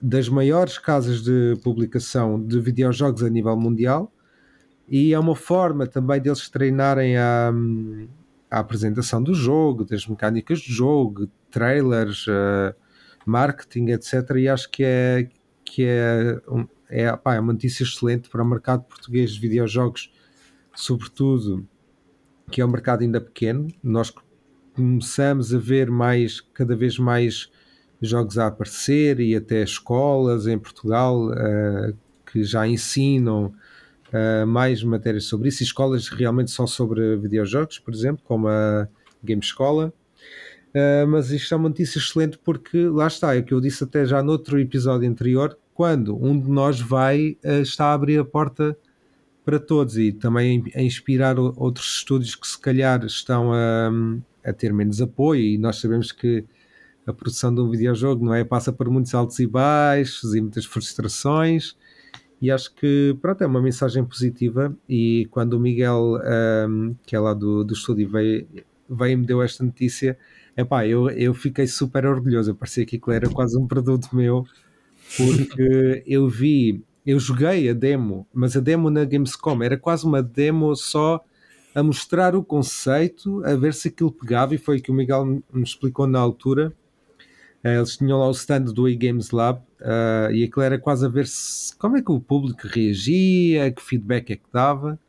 das 0.02 0.28
maiores 0.30 0.80
casas 0.80 1.22
de 1.22 1.60
publicação 1.64 2.44
de 2.44 2.60
videojogos 2.60 3.24
a 3.24 3.30
nível 3.30 3.56
mundial 3.56 4.12
e 4.90 5.14
é 5.14 5.20
uma 5.20 5.36
forma 5.36 5.86
também 5.86 6.22
deles 6.22 6.50
treinarem 6.50 7.18
a, 7.18 7.52
a 8.50 8.60
apresentação 8.60 9.22
do 9.22 9.34
jogo, 9.34 9.84
das 9.84 10.08
mecânicas 10.08 10.62
do 10.62 10.72
jogo, 10.72 11.30
trailers, 11.52 12.26
uh, 12.28 12.74
marketing, 13.26 13.88
etc. 13.88 14.32
E 14.38 14.48
acho 14.48 14.70
que 14.70 14.84
é, 14.84 15.30
que 15.66 15.84
é, 15.84 16.40
é, 16.90 17.16
pá, 17.16 17.36
é 17.36 17.40
uma 17.40 17.54
notícia 17.54 17.84
excelente 17.84 18.30
para 18.30 18.42
o 18.42 18.48
mercado 18.48 18.84
português 18.84 19.32
de 19.32 19.40
videojogos, 19.40 20.12
sobretudo 20.74 21.68
que 22.50 22.62
é 22.62 22.66
um 22.66 22.70
mercado 22.70 23.02
ainda 23.02 23.20
pequeno. 23.20 23.68
Nós 23.84 24.14
começamos 24.74 25.54
a 25.54 25.58
ver 25.58 25.92
mais, 25.92 26.40
cada 26.40 26.76
vez 26.76 26.98
mais 26.98 27.52
jogos 28.02 28.38
a 28.38 28.48
aparecer 28.48 29.20
e 29.20 29.36
até 29.36 29.64
escolas 29.64 30.48
em 30.48 30.58
Portugal 30.58 31.30
uh, 31.30 31.98
que 32.32 32.44
já 32.44 32.68
ensinam 32.68 33.54
uh, 34.14 34.46
mais 34.46 34.84
matérias 34.84 35.26
sobre 35.26 35.50
isso, 35.50 35.64
e 35.64 35.66
escolas 35.66 36.10
realmente 36.10 36.52
só 36.52 36.68
sobre 36.68 37.16
videojogos, 37.18 37.80
por 37.80 37.94
exemplo, 37.94 38.24
como 38.26 38.48
a 38.48 38.88
Game 39.24 39.42
Escola. 39.42 39.94
Uh, 40.70 41.08
mas 41.08 41.32
isto 41.32 41.54
é 41.54 41.58
uma 41.58 41.70
notícia 41.70 41.98
excelente 41.98 42.38
porque 42.38 42.88
lá 42.88 43.08
está, 43.08 43.36
é 43.36 43.40
o 43.40 43.44
que 43.44 43.54
eu 43.54 43.62
disse 43.62 43.84
até 43.84 44.06
já 44.06 44.22
no 44.22 44.32
outro 44.32 44.60
episódio 44.60 45.10
anterior, 45.10 45.58
quando 45.74 46.16
um 46.16 46.40
de 46.40 46.50
nós 46.50 46.80
vai, 46.80 47.38
está 47.44 47.88
a 47.88 47.94
abrir 47.94 48.20
a 48.20 48.26
porta 48.26 48.76
para 49.46 49.60
todos 49.60 49.98
e 49.98 50.12
também 50.12 50.64
a 50.76 50.82
inspirar 50.82 51.40
outros 51.40 52.00
estúdios 52.00 52.36
que 52.36 52.46
se 52.46 52.60
calhar 52.60 53.06
estão 53.06 53.54
a, 53.54 53.90
a 54.44 54.52
ter 54.52 54.74
menos 54.74 55.02
apoio 55.02 55.42
e 55.42 55.58
nós 55.58 55.78
sabemos 55.78 56.12
que 56.12 56.44
a 57.06 57.14
produção 57.14 57.56
de 57.56 57.62
um 57.62 57.70
videojogo, 57.70 58.26
não 58.26 58.34
é? 58.34 58.44
Passa 58.44 58.74
por 58.74 58.90
muitos 58.90 59.16
altos 59.16 59.40
e 59.40 59.48
baixos 59.48 60.36
e 60.36 60.42
muitas 60.42 60.66
frustrações. 60.66 61.78
E 62.42 62.52
acho 62.52 62.74
que 62.76 63.18
pronto, 63.22 63.44
é 63.44 63.48
uma 63.48 63.62
mensagem 63.62 64.04
positiva. 64.06 64.76
E 64.88 65.28
quando 65.32 65.54
o 65.54 65.60
Miguel, 65.60 66.20
um, 66.70 66.96
que 67.06 67.16
é 67.16 67.20
lá 67.20 67.34
do, 67.34 67.64
do 67.64 67.74
estúdio, 67.74 68.10
veio, 68.10 68.48
veio 68.90 69.14
e 69.14 69.16
me 69.16 69.26
deu 69.26 69.42
esta 69.42 69.64
notícia, 69.64 70.18
epá, 70.56 70.86
eu, 70.86 71.10
eu 71.10 71.34
fiquei 71.34 71.68
super 71.68 72.06
orgulhoso. 72.06 72.52
Eu 72.52 72.56
parecia 72.56 72.86
que 72.86 72.98
aquilo 72.98 73.16
era 73.16 73.30
quase 73.30 73.58
um 73.58 73.68
produto 73.68 74.16
meu, 74.16 74.46
porque 75.18 76.04
eu 76.06 76.28
vi, 76.30 76.84
eu 77.06 77.20
joguei 77.20 77.70
a 77.70 77.74
demo, 77.74 78.28
mas 78.34 78.56
a 78.56 78.60
demo 78.60 78.90
na 78.90 79.04
Gamescom 79.04 79.64
era 79.64 79.78
quase 79.78 80.06
uma 80.06 80.22
demo 80.22 80.76
só 80.76 81.24
a 81.74 81.84
mostrar 81.84 82.36
o 82.36 82.44
conceito, 82.44 83.44
a 83.46 83.56
ver 83.56 83.74
se 83.74 83.88
aquilo 83.88 84.12
pegava, 84.12 84.56
e 84.56 84.58
foi 84.58 84.78
o 84.78 84.82
que 84.82 84.92
o 84.92 84.94
Miguel 84.94 85.26
me 85.26 85.64
explicou 85.64 86.08
na 86.08 86.20
altura. 86.20 86.74
Eh, 87.64 87.76
eles 87.76 87.98
tinham 87.98 88.20
lá 88.20 88.28
o 88.28 88.32
stand 88.32 88.66
do 88.74 88.88
eGames 88.88 89.32
Lab 89.32 89.62
uh, 89.82 90.32
e 90.32 90.44
aquilo 90.44 90.64
era 90.64 90.78
quase 90.80 91.06
a 91.06 91.10
ver 91.10 91.28
se, 91.28 91.76
como 91.78 91.98
é 91.98 92.02
que 92.02 92.12
o 92.12 92.20
público 92.20 92.68
reagia, 92.68 93.72
que 93.72 93.82
feedback 93.82 94.32
é 94.32 94.36
que 94.36 94.46
dava. 94.52 95.00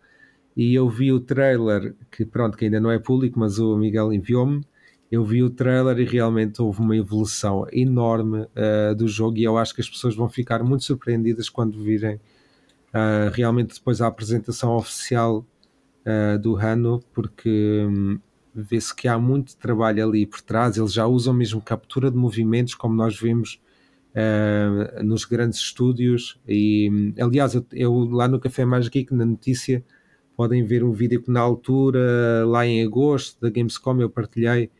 E 0.56 0.74
eu 0.74 0.88
vi 0.88 1.12
o 1.12 1.20
trailer, 1.20 1.94
que 2.10 2.24
pronto, 2.24 2.56
que 2.56 2.64
ainda 2.64 2.80
não 2.80 2.90
é 2.90 2.98
público, 2.98 3.38
mas 3.38 3.58
o 3.58 3.76
Miguel 3.76 4.12
enviou-me. 4.12 4.64
Eu 5.10 5.24
vi 5.24 5.42
o 5.42 5.50
trailer 5.50 5.98
e 6.00 6.04
realmente 6.04 6.60
houve 6.60 6.80
uma 6.80 6.96
evolução 6.96 7.66
enorme 7.72 8.40
uh, 8.40 8.94
do 8.96 9.08
jogo, 9.08 9.38
e 9.38 9.44
eu 9.44 9.56
acho 9.56 9.74
que 9.74 9.80
as 9.80 9.88
pessoas 9.88 10.14
vão 10.14 10.28
ficar 10.28 10.62
muito 10.62 10.84
surpreendidas 10.84 11.48
quando 11.48 11.82
virem 11.82 12.16
uh, 12.16 13.30
realmente 13.32 13.76
depois 13.76 14.00
a 14.00 14.06
apresentação 14.06 14.74
oficial 14.76 15.44
do 16.40 16.56
Hano, 16.56 17.02
porque 17.12 17.84
um, 17.86 18.18
vê-se 18.54 18.94
que 18.94 19.06
há 19.06 19.18
muito 19.18 19.56
trabalho 19.58 20.02
ali 20.08 20.24
por 20.24 20.40
trás. 20.40 20.76
Eles 20.76 20.92
já 20.92 21.06
usam 21.06 21.34
mesmo 21.34 21.60
captura 21.60 22.10
de 22.10 22.16
movimentos, 22.16 22.74
como 22.74 22.94
nós 22.94 23.20
vimos 23.20 23.60
uh, 24.14 25.02
nos 25.02 25.24
grandes 25.24 25.59
estúdios. 25.59 26.40
E, 26.46 27.12
aliás, 27.20 27.54
eu, 27.54 27.66
eu, 27.72 27.92
lá 28.11 28.28
no 28.28 28.40
Café 28.40 28.64
Mais 28.64 28.88
Geek, 28.88 29.14
na 29.14 29.24
notícia, 29.24 29.84
podem 30.36 30.64
ver 30.64 30.84
um 30.84 30.92
vídeo 30.92 31.22
que 31.22 31.30
na 31.30 31.40
altura, 31.40 32.44
lá 32.46 32.66
em 32.66 32.82
agosto 32.84 33.40
da 33.40 33.50
Gamescom, 33.50 34.00
eu 34.00 34.11
partilhei. 34.11 34.70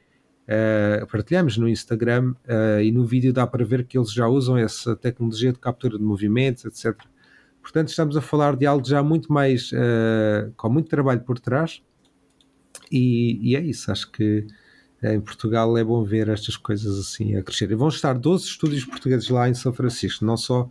Uh, 0.45 1.07
partilhamos 1.09 1.59
no 1.59 1.68
Instagram 1.68 2.35
uh, 2.47 2.81
e 2.83 2.91
no 2.91 3.05
vídeo 3.05 3.35
dá 3.35 3.47
para 3.47 3.66
ver 3.66 3.85
que 3.85 3.99
eles 3.99 4.11
já 4.11 4.26
usam 4.26 4.57
essa 4.57 4.97
tecnologia 4.97 5.53
de 5.53 5.59
captura 5.59 5.99
de 5.99 6.03
movimentos, 6.03 6.64
etc. 6.64 6.97
Portanto, 7.61 7.89
estamos 7.89 8.16
a 8.16 8.22
falar 8.22 8.57
de 8.57 8.64
algo 8.64 8.87
já 8.87 9.03
muito 9.03 9.31
mais 9.31 9.70
com 10.57 10.70
muito 10.70 10.89
trabalho 10.89 11.20
por 11.20 11.39
trás 11.39 11.83
e, 12.91 13.39
e, 13.43 13.57
é 13.57 13.61
isso, 13.61 13.91
acho 13.91 14.11
que 14.11 14.47
eh, 14.47 14.53
em 15.03 15.21
Portugal 15.21 15.77
é 15.79 15.85
bom 15.85 16.03
ver 16.03 16.29
estas 16.29 16.57
coisas 16.57 16.99
assim 16.99 17.37
a 17.37 17.43
crescer. 17.43 17.71
E 17.71 17.75
vão 17.75 17.89
estar 17.89 18.15
12 18.15 18.45
estúdios 18.45 18.85
portugueses 18.85 19.29
lá 19.29 19.49
em 19.49 19.55
São 19.55 19.73
Francisco, 19.73 20.25
não 20.25 20.37
só 20.37 20.69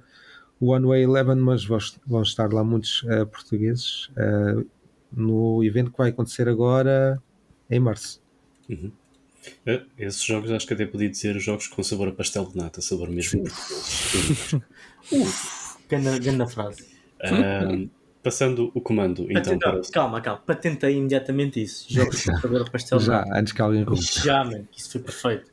o 0.60 0.72
One 0.72 0.86
Way 0.86 1.04
Eleven, 1.04 1.36
mas 1.36 1.64
vão 1.66 2.22
estar 2.22 2.52
lá 2.52 2.64
muitos 2.64 3.04
uh, 3.04 3.26
portugueses 3.28 4.10
uh, 4.10 4.66
no 5.12 5.64
evento 5.64 5.92
que 5.92 5.98
vai 5.98 6.10
acontecer 6.10 6.50
agora 6.50 7.22
em 7.70 7.80
março. 7.80 8.22
Uhum. 8.70 8.92
Esses 9.98 10.24
jogos 10.24 10.52
acho 10.52 10.68
que 10.68 10.74
até 10.74 10.86
podia 10.86 11.10
dizer 11.10 11.40
jogos 11.40 11.68
com 11.68 11.82
sabor 11.82 12.10
a 12.10 12.12
pastel 12.12 12.46
de 12.46 12.58
nata, 12.58 12.82
sabor 12.82 13.10
mesmo. 13.10 13.44
Uf, 15.12 15.78
grande, 15.88 16.54
frase. 16.54 16.86
Um, 17.24 17.90
passando 18.28 18.70
o 18.74 18.82
comando 18.82 19.26
então 19.32 19.58
para... 19.58 19.80
Calma, 19.90 20.20
calma, 20.20 20.42
patentei 20.46 20.98
imediatamente 20.98 21.64
isso. 21.64 21.86
Jogos 21.90 22.26
pastel. 22.70 23.00
Já, 23.00 23.24
antes 23.34 23.54
que 23.54 23.62
alguém 23.62 23.84
rompa. 23.84 24.02
Já, 24.02 24.44
man, 24.44 24.66
isso 24.76 24.92
foi 24.92 25.02
perfeito. 25.02 25.50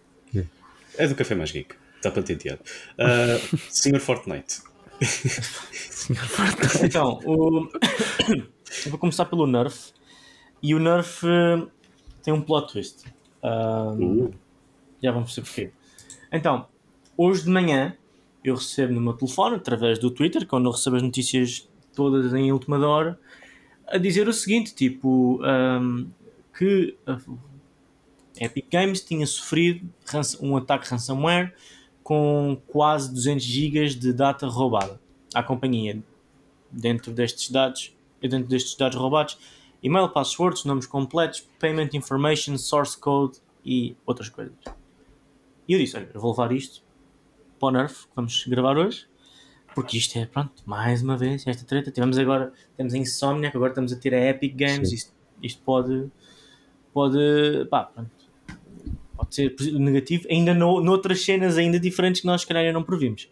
É 0.98 1.06
do 1.06 1.14
Café 1.14 1.36
Mais 1.36 1.52
Geek, 1.52 1.72
está 1.96 2.10
patenteado. 2.10 2.60
Uh, 2.98 3.58
Senhor 3.70 4.00
Fortnite. 4.00 4.60
Senhor 5.00 6.24
Fortnite. 6.24 6.84
Então, 6.84 7.20
o... 7.24 7.68
eu 8.84 8.90
vou 8.90 8.98
começar 8.98 9.24
pelo 9.26 9.46
Nerf. 9.46 9.92
E 10.60 10.74
o 10.74 10.80
Nerf 10.80 11.24
uh, 11.24 11.70
tem 12.24 12.34
um 12.34 12.40
plot 12.40 12.72
twist. 12.72 13.04
Uh, 13.40 14.24
uh. 14.24 14.34
Já 15.00 15.12
vamos 15.12 15.32
perceber 15.32 15.70
porquê. 15.70 15.72
Então, 16.32 16.66
hoje 17.16 17.44
de 17.44 17.50
manhã 17.50 17.96
eu 18.42 18.56
recebo 18.56 18.92
no 18.92 19.00
meu 19.00 19.12
telefone, 19.12 19.56
através 19.56 20.00
do 20.00 20.10
Twitter, 20.10 20.44
quando 20.44 20.66
eu 20.66 20.72
recebo 20.72 20.96
as 20.96 21.02
notícias 21.02 21.68
todas 21.94 22.32
em 22.34 22.52
última 22.52 22.78
hora, 22.86 23.18
a 23.86 23.98
dizer 23.98 24.28
o 24.28 24.32
seguinte: 24.32 24.74
tipo, 24.74 25.40
um, 25.42 26.08
que 26.56 26.96
a 27.06 27.18
Epic 28.44 28.66
Games 28.70 29.00
tinha 29.00 29.26
sofrido 29.26 29.88
um 30.40 30.56
ataque 30.56 30.88
ransomware 30.88 31.54
com 32.02 32.60
quase 32.66 33.12
200 33.12 33.44
GB 33.44 33.88
de 33.94 34.12
data 34.12 34.46
roubada 34.46 35.00
à 35.34 35.42
companhia. 35.42 36.02
Dentro 36.70 37.12
destes 37.12 37.50
dados, 37.50 37.94
dentro 38.20 38.48
destes 38.48 38.74
dados 38.76 38.98
roubados, 38.98 39.38
e-mail, 39.82 40.08
passwords, 40.08 40.64
nomes 40.64 40.86
completos, 40.86 41.48
payment 41.58 41.90
information, 41.94 42.58
source 42.58 42.98
code 42.98 43.38
e 43.64 43.96
outras 44.04 44.28
coisas. 44.28 44.54
E 45.68 45.72
eu 45.72 45.78
disse: 45.78 45.96
olha, 45.96 46.10
eu 46.12 46.20
vou 46.20 46.32
levar 46.32 46.52
isto 46.52 46.82
para 47.58 47.68
o 47.68 47.70
Nerf, 47.70 48.06
que 48.06 48.12
vamos 48.16 48.44
gravar 48.46 48.76
hoje, 48.76 49.06
porque 49.74 49.98
isto 49.98 50.16
é, 50.18 50.26
pronto, 50.26 50.62
mais 50.64 51.02
uma 51.02 51.16
vez, 51.16 51.46
esta 51.46 51.64
treta. 51.64 51.90
Tivemos 51.90 52.16
agora, 52.16 52.52
temos 52.76 52.94
a 52.94 52.98
Insomnia, 52.98 53.50
que 53.50 53.56
agora 53.56 53.72
estamos 53.72 53.92
a 53.92 53.96
ter 53.96 54.14
a 54.14 54.30
Epic 54.30 54.54
Games. 54.54 54.92
Isto, 54.92 55.12
isto, 55.42 55.60
pode, 55.62 56.10
pode, 56.92 57.66
pá, 57.68 57.84
pronto, 57.84 58.10
pode 59.16 59.34
ser 59.34 59.54
negativo, 59.72 60.26
ainda 60.30 60.54
no, 60.54 60.80
noutras 60.80 61.24
cenas 61.24 61.58
ainda 61.58 61.78
diferentes 61.80 62.20
que 62.20 62.26
nós, 62.26 62.42
se 62.42 62.46
calhar, 62.46 62.72
não 62.72 62.82
previmos. 62.82 63.28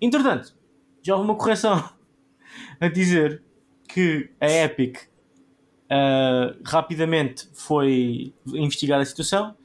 Entretanto, 0.00 0.54
já 1.02 1.14
houve 1.14 1.28
uma 1.28 1.36
correção 1.36 1.88
a 2.80 2.88
dizer 2.88 3.42
que 3.86 4.30
a 4.40 4.50
Epic 4.50 4.98
uh, 4.98 6.58
rapidamente 6.64 7.48
foi 7.54 8.34
investigar 8.46 9.00
a 9.00 9.04
situação 9.04 9.56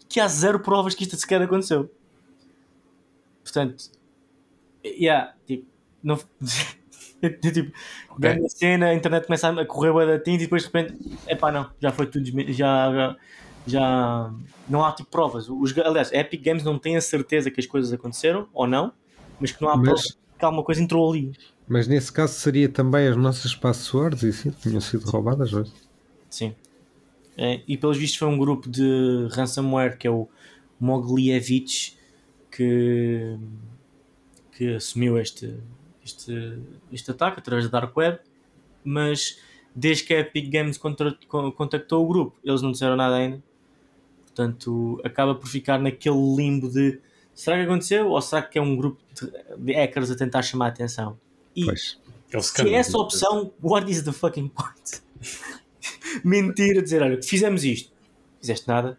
e 0.00 0.04
que 0.04 0.20
há 0.20 0.28
zero 0.28 0.60
provas 0.60 0.94
que 0.94 1.02
isto 1.02 1.16
sequer 1.16 1.40
aconteceu. 1.40 1.90
Portanto, 3.42 3.90
yeah, 4.84 5.34
tipo, 5.46 5.66
não. 6.02 6.16
tipo, 7.40 7.72
okay. 8.10 8.48
cena, 8.48 8.86
a 8.86 8.94
internet 8.94 9.26
começa 9.26 9.48
a 9.48 9.66
correr 9.66 9.90
o 9.90 10.06
da 10.06 10.18
tinta 10.18 10.42
e 10.42 10.46
depois 10.46 10.62
de 10.62 10.68
repente, 10.68 11.18
é 11.26 11.36
pá, 11.36 11.52
não, 11.52 11.70
já 11.80 11.92
foi 11.92 12.06
tudo, 12.06 12.24
já, 12.52 12.92
já, 12.92 13.16
já 13.66 14.34
não 14.68 14.84
há 14.84 14.92
tipo 14.92 15.10
provas. 15.10 15.48
Os, 15.48 15.76
aliás, 15.78 16.12
a 16.12 16.16
Epic 16.16 16.42
Games 16.42 16.64
não 16.64 16.78
tem 16.78 16.96
a 16.96 17.00
certeza 17.00 17.50
que 17.50 17.60
as 17.60 17.66
coisas 17.66 17.92
aconteceram 17.92 18.48
ou 18.52 18.66
não, 18.66 18.92
mas 19.38 19.52
que 19.52 19.62
não 19.62 19.68
há 19.68 19.76
mas, 19.76 19.84
provas 19.84 20.18
que 20.38 20.44
alguma 20.44 20.64
coisa 20.64 20.82
entrou 20.82 21.10
ali. 21.10 21.32
Mas 21.68 21.86
nesse 21.86 22.12
caso 22.12 22.34
seria 22.34 22.68
também 22.68 23.06
as 23.06 23.16
nossas 23.16 23.54
passwords 23.54 24.22
e 24.22 24.32
sim, 24.32 24.50
tinham 24.50 24.80
sido 24.80 25.08
roubadas 25.08 25.52
hoje. 25.52 25.72
Sim. 26.28 26.54
É, 27.36 27.62
e 27.66 27.76
pelos 27.78 27.96
vistos 27.96 28.18
foi 28.18 28.28
um 28.28 28.36
grupo 28.36 28.68
de 28.68 29.28
ransomware 29.30 29.96
que 29.96 30.06
é 30.06 30.10
o 30.10 30.28
Moglievich 30.78 31.96
que 32.50 33.38
que 34.52 34.74
assumiu 34.74 35.18
este, 35.18 35.58
este, 36.04 36.58
este 36.92 37.10
ataque 37.10 37.40
através 37.40 37.68
da 37.68 37.80
Dark 37.80 37.96
Web, 37.96 38.20
mas 38.84 39.40
desde 39.74 40.04
que 40.04 40.14
a 40.14 40.20
Epic 40.20 40.50
Games 40.50 40.78
contactou 40.78 42.04
o 42.04 42.08
grupo, 42.08 42.36
eles 42.44 42.62
não 42.62 42.72
disseram 42.72 42.96
nada 42.96 43.16
ainda. 43.16 43.42
Portanto, 44.26 45.00
acaba 45.04 45.34
por 45.34 45.48
ficar 45.48 45.78
naquele 45.78 46.36
limbo 46.36 46.68
de 46.68 47.00
será 47.34 47.56
que 47.56 47.64
aconteceu 47.64 48.08
ou 48.08 48.20
será 48.20 48.42
que 48.42 48.58
é 48.58 48.62
um 48.62 48.76
grupo 48.76 49.00
de 49.58 49.72
hackers 49.72 50.10
a 50.10 50.16
tentar 50.16 50.42
chamar 50.42 50.66
a 50.66 50.68
atenção? 50.68 51.18
E 51.54 51.64
pois. 51.64 52.00
É 52.32 52.40
se 52.40 52.62
é 52.62 52.72
essa 52.74 52.96
opção, 52.96 53.52
what 53.62 53.90
is 53.90 54.02
the 54.02 54.12
fucking 54.12 54.48
point? 54.48 55.02
Mentira, 56.24 56.80
dizer, 56.82 57.02
olha, 57.02 57.22
fizemos 57.22 57.62
isto. 57.62 57.92
Fizeste 58.40 58.66
nada? 58.66 58.98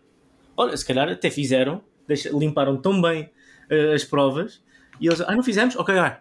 Olha, 0.56 0.78
se 0.78 0.86
calhar 0.86 1.10
até 1.10 1.32
fizeram, 1.32 1.82
deixa, 2.08 2.30
limparam 2.30 2.78
tão 2.78 3.02
bem 3.02 3.24
uh, 3.72 3.94
as 3.94 4.04
provas 4.04 4.62
e 5.04 5.08
eles, 5.08 5.20
ah, 5.20 5.36
não 5.36 5.44
fizemos? 5.44 5.76
Ok, 5.76 5.94
vai. 5.94 6.18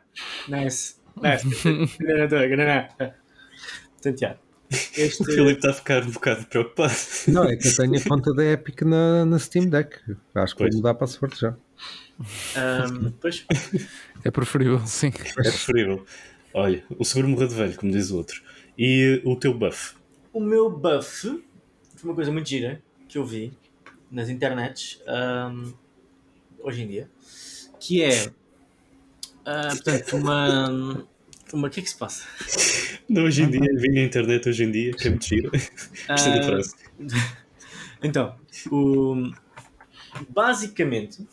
Nice. 0.49 0.97
Nice. 1.23 1.47
Portanto, 4.03 4.39
este... 4.97 5.23
O 5.23 5.25
Filipe 5.25 5.53
está 5.53 5.71
a 5.71 5.73
ficar 5.73 6.03
um 6.03 6.11
bocado 6.11 6.45
preocupado. 6.47 6.93
Não, 7.29 7.45
é 7.45 7.55
que 7.55 7.69
eu 7.69 7.77
tenho 7.77 7.97
a 7.97 8.01
conta 8.01 8.35
da 8.35 8.45
Epic 8.45 8.83
na, 8.83 9.25
na 9.25 9.39
Steam 9.39 9.69
Deck. 9.69 10.01
Acho 10.35 10.57
que 10.57 10.65
pois. 10.65 10.75
vou 10.75 10.79
mudar 10.79 10.95
para 10.95 11.07
password 11.07 11.39
já. 11.39 11.55
Um, 12.19 13.13
pois. 13.21 13.47
É 14.25 14.33
preferível, 14.33 14.81
sim. 14.85 15.13
É 15.15 15.43
preferível. 15.43 16.05
Olha, 16.53 16.85
o 16.99 17.05
seguro 17.05 17.29
morreu 17.29 17.47
de 17.47 17.55
velho, 17.55 17.77
como 17.77 17.93
diz 17.93 18.11
o 18.11 18.17
outro. 18.17 18.43
E 18.77 19.23
o 19.25 19.37
teu 19.37 19.55
buff? 19.55 19.95
O 20.33 20.41
meu 20.41 20.69
buff 20.69 21.41
foi 21.95 22.11
uma 22.11 22.17
coisa 22.17 22.33
muito 22.33 22.49
gira 22.49 22.83
que 23.09 23.17
eu 23.17 23.25
vi 23.25 23.57
nas 24.11 24.29
internets 24.29 25.01
um, 25.07 25.73
hoje 26.65 26.83
em 26.83 26.89
dia, 26.89 27.09
que 27.79 28.03
é 28.03 28.33
Uh, 29.43 29.69
portanto, 29.71 30.17
uma. 30.17 31.05
Uma, 31.53 31.69
o 31.69 31.71
que 31.71 31.81
é 31.81 31.83
que 31.83 31.91
se 31.91 31.97
passa? 31.97 32.25
Não, 33.07 33.25
hoje 33.25 33.43
em 33.43 33.51
dia, 33.51 33.61
vim 33.77 33.91
na 33.91 34.01
internet 34.01 34.49
hoje 34.49 34.65
em 34.65 34.71
dia, 34.71 34.93
que 34.93 35.07
é 35.07 35.11
muito 35.11 35.27
giro. 35.27 35.51
Uh, 35.51 37.07
então, 38.03 38.35
o, 38.71 39.31
basicamente 40.31 41.27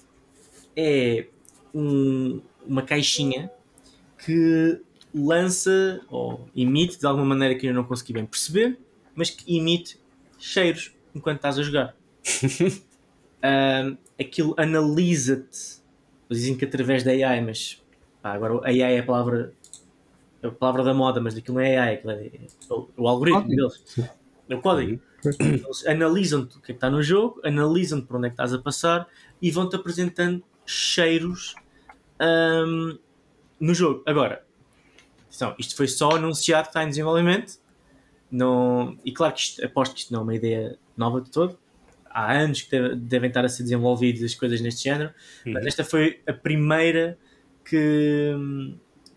é 0.76 1.28
um, 1.74 2.42
uma 2.68 2.82
caixinha 2.82 3.50
que 4.26 4.82
lança 5.14 6.02
ou 6.10 6.50
emite 6.56 7.00
de 7.00 7.06
alguma 7.06 7.26
maneira 7.26 7.56
que 7.56 7.68
eu 7.68 7.74
não 7.74 7.84
consegui 7.84 8.14
bem 8.14 8.26
perceber, 8.26 8.78
mas 9.16 9.30
que 9.30 9.58
emite 9.58 9.98
cheiros 10.38 10.94
enquanto 11.16 11.38
estás 11.38 11.58
a 11.58 11.64
jogar. 11.64 11.96
uh, 13.44 13.98
aquilo 14.20 14.54
analisa-te. 14.58 15.80
Dizem 16.30 16.56
que 16.56 16.66
através 16.66 17.04
da 17.04 17.12
AI, 17.12 17.42
mas 17.42 17.82
Pá, 18.22 18.34
agora 18.34 18.60
AI 18.66 18.82
é 18.82 19.00
a 19.00 19.04
palavra, 19.04 19.54
é 20.42 20.48
a 20.48 20.52
palavra 20.52 20.84
da 20.84 20.94
moda, 20.94 21.22
mas 21.22 21.38
aquilo 21.38 21.58
não 21.58 21.62
é 21.62 21.78
AI, 21.78 21.94
aquilo 21.96 22.12
é, 22.12 22.32
o, 22.70 22.90
o 22.98 23.08
algoritmo 23.08 23.42
código. 23.42 23.56
deles. 23.56 24.10
É 24.50 24.56
o 24.56 24.62
código. 24.62 25.02
Eles 25.40 25.86
analisam-te 25.86 26.58
o 26.58 26.62
que 26.62 26.72
é 26.72 26.74
que 26.74 26.78
está 26.78 26.90
no 26.90 27.04
jogo, 27.04 27.40
analisam-te 27.44 28.08
para 28.08 28.18
onde 28.18 28.28
é 28.28 28.30
que 28.30 28.34
estás 28.34 28.54
a 28.54 28.60
passar 28.60 29.08
e 29.42 29.52
vão-te 29.52 29.76
apresentando 29.76 30.44
cheiros 30.66 31.56
um, 32.20 32.98
no 33.60 33.74
jogo. 33.74 34.04
Agora, 34.06 34.44
então, 35.34 35.56
isto 35.58 35.76
foi 35.76 35.88
só 35.88 36.12
anunciado 36.12 36.64
que 36.64 36.70
está 36.70 36.84
em 36.84 36.90
desenvolvimento. 36.90 37.60
Não, 38.32 38.98
e 39.04 39.12
claro 39.12 39.34
que 39.34 39.42
isto, 39.42 39.66
aposto 39.66 39.94
que 39.94 40.02
isto 40.02 40.14
não 40.14 40.22
é 40.22 40.24
uma 40.24 40.36
ideia 40.36 40.78
nova 40.98 41.22
de 41.22 41.30
todo. 41.30 41.58
Há 42.06 42.34
anos 42.34 42.62
que 42.64 42.72
deve, 42.72 42.96
devem 42.96 43.28
estar 43.30 43.46
a 43.46 43.50
ser 43.50 43.64
desenvolvidas 43.64 44.24
as 44.24 44.36
coisas 44.36 44.62
neste 44.62 44.84
género. 44.84 45.14
Uhum. 45.46 45.54
Mas 45.54 45.66
esta 45.66 45.84
foi 45.84 46.22
a 46.28 46.34
primeira 46.34 47.18
que, 47.70 48.34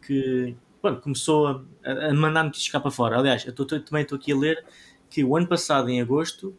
que 0.07 0.55
começou 1.03 1.47
a, 1.47 1.65
a 2.11 2.15
mandar 2.15 2.45
notícias 2.45 2.71
cá 2.71 2.81
para 2.81 2.91
fora. 2.91 3.19
Aliás, 3.19 3.47
eu 3.47 3.53
tô, 3.53 3.65
também 3.67 4.03
estou 4.03 4.17
aqui 4.17 4.33
a 4.33 4.37
ler 4.37 4.65
que 5.09 5.25
o 5.25 5.37
ano 5.37 5.47
passado, 5.47 5.89
em 5.89 6.01
agosto, 6.01 6.55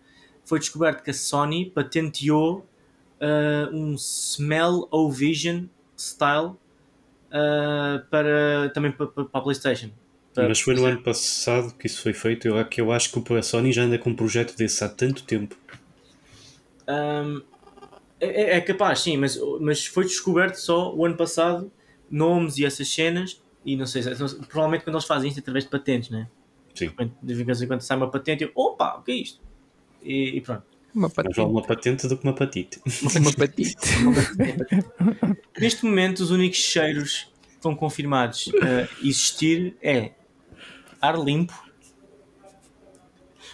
foi 0.46 0.60
descoberto 0.60 1.04
que 1.04 1.12
a 1.12 1.14
Sony 1.14 1.70
patenteou 1.70 2.66
ah, 3.22 3.70
um 3.72 3.96
Smell 3.96 4.88
O 4.92 5.12
Vision 5.12 5.66
style 5.98 6.54
ah, 7.32 8.04
para, 8.10 8.70
também 8.74 8.92
para, 8.92 9.08
para 9.08 9.26
para 9.26 9.40
a 9.40 9.44
PlayStation. 9.44 9.90
Para- 10.34 10.48
Mas 10.50 10.60
foi 10.60 10.74
no 10.76 10.86
ano 10.86 11.02
passado 11.04 11.74
que 11.78 11.88
isso 11.88 12.02
foi 12.02 12.14
feito. 12.14 12.48
Eu, 12.48 12.66
que 12.66 12.82
eu 12.82 12.92
acho 12.92 13.12
que 13.12 13.34
a 13.36 13.44
Sony 13.44 13.72
já 13.72 13.84
anda 13.84 13.98
com 14.00 14.10
um 14.10 14.16
projeto 14.16 14.56
desse 14.58 14.84
há 14.84 14.90
tanto 14.90 15.24
tempo. 15.24 15.56
Um, 16.88 17.42
é, 18.20 18.28
é- 18.28 18.58
é 18.58 18.62
capaz, 18.62 19.00
sim, 19.00 19.18
mas, 19.18 19.40
mas 19.62 19.86
foi 19.86 20.04
descoberto 20.06 20.56
só 20.56 20.94
o 20.94 21.06
ano 21.06 21.16
passado 21.16 21.72
nomes 22.14 22.58
e 22.58 22.66
essas 22.66 22.88
cenas. 22.88 23.42
E 23.66 23.76
não 23.78 23.86
sei, 23.86 24.04
se- 24.04 24.10
provavelmente 24.48 24.84
quando 24.84 24.96
eles 24.96 25.06
fazem 25.06 25.30
isto 25.30 25.38
é 25.38 25.42
através 25.42 25.64
de 25.66 25.70
patentes, 25.72 26.10
né? 26.10 26.28
Sim. 26.76 26.92
De 27.22 27.34
vez 27.44 27.62
em 27.62 27.68
quando 27.68 27.82
sai 27.82 27.96
uma 27.98 28.10
patente, 28.10 28.44
eu, 28.44 28.52
opa, 28.56 28.98
o 28.98 29.04
que 29.04 29.12
é 29.12 29.16
isto? 29.16 29.40
E, 30.02 30.38
e 30.38 30.42
pronto. 30.42 30.64
Uma 30.94 31.04
Mais 31.04 31.14
patente. 31.14 31.36
vale 31.38 31.50
uma 31.50 31.62
patente 31.64 32.08
do 32.08 32.18
que 32.18 32.24
uma 32.24 32.34
patite. 32.36 32.82
Uma 32.86 33.36
patite. 33.38 33.76
Neste 35.60 35.86
momento, 35.86 36.20
os 36.20 36.32
únicos 36.32 36.60
cheiros 36.60 37.32
que 37.44 37.56
estão 37.56 37.76
confirmados 37.76 38.52
a 38.62 38.88
existir 39.08 39.76
é 39.82 40.12
ar 41.02 41.18
limpo. 41.18 41.54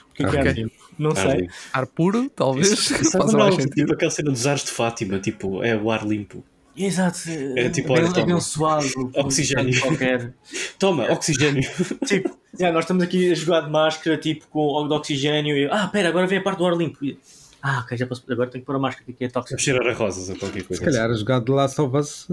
O 0.10 0.14
que 0.14 0.24
é, 0.26 0.30
que 0.30 0.38
é 0.38 0.40
ar 0.40 0.56
limpo? 0.56 0.90
Não 0.98 1.12
Ah, 1.12 1.16
sei. 1.16 1.42
limpo. 1.42 1.54
Ar 1.74 1.88
puro, 1.88 2.30
talvez. 2.30 2.68
Sabe 2.80 3.04
Faça 3.12 3.32
não, 3.32 3.40
mais 3.40 3.56
tipo 3.56 3.62
sentido. 3.70 3.94
aquela 3.94 4.12
cena 4.12 4.32
dos 4.32 4.46
ares 4.48 4.64
de 4.66 4.72
Fátima, 4.72 5.20
tipo, 5.20 5.64
é 5.64 5.78
o 5.78 5.90
ar 5.92 6.06
limpo. 6.06 6.44
Exato. 6.80 7.20
É 7.58 7.70
tipo, 7.70 7.92
olha, 7.92 8.08
toma. 8.08 8.22
abençoado. 8.22 8.88
Oxigênio. 9.16 9.82
Qualquer. 9.82 10.34
Toma, 10.80 11.12
oxigênio. 11.12 11.70
tipo, 12.08 12.40
já, 12.58 12.72
nós 12.72 12.86
estamos 12.86 13.04
aqui 13.04 13.32
a 13.32 13.36
jogar 13.36 13.62
de 13.62 13.70
máscara, 13.70 14.18
tipo, 14.18 14.48
com 14.48 14.88
de 14.88 14.94
oxigênio 14.94 15.58
e, 15.58 15.66
ah, 15.70 15.90
pera, 15.90 16.08
agora 16.08 16.26
vem 16.26 16.40
a 16.40 16.42
parte 16.42 16.60
do 16.60 16.66
ar 16.66 16.78
limpo. 16.78 17.04
E, 17.04 17.20
ah, 17.62 17.82
ok, 17.84 17.98
já 17.98 18.08
posso, 18.08 18.24
agora 18.32 18.50
tenho 18.50 18.62
que 18.62 18.66
pôr 18.66 18.78
a 18.78 18.80
máscara 18.80 19.12
que 19.12 19.26
é 19.26 19.28
tóxico. 19.28 19.60
cheirar 19.60 19.86
a 19.86 19.94
rosas 19.94 20.30
ou 20.30 20.38
qualquer 20.38 20.64
coisa. 20.64 20.82
Se 20.82 20.90
calhar 20.90 21.10
a 21.10 21.14
jogada 21.14 21.44
de 21.44 21.52
Last 21.52 21.82
of 21.82 21.98
Us 21.98 22.28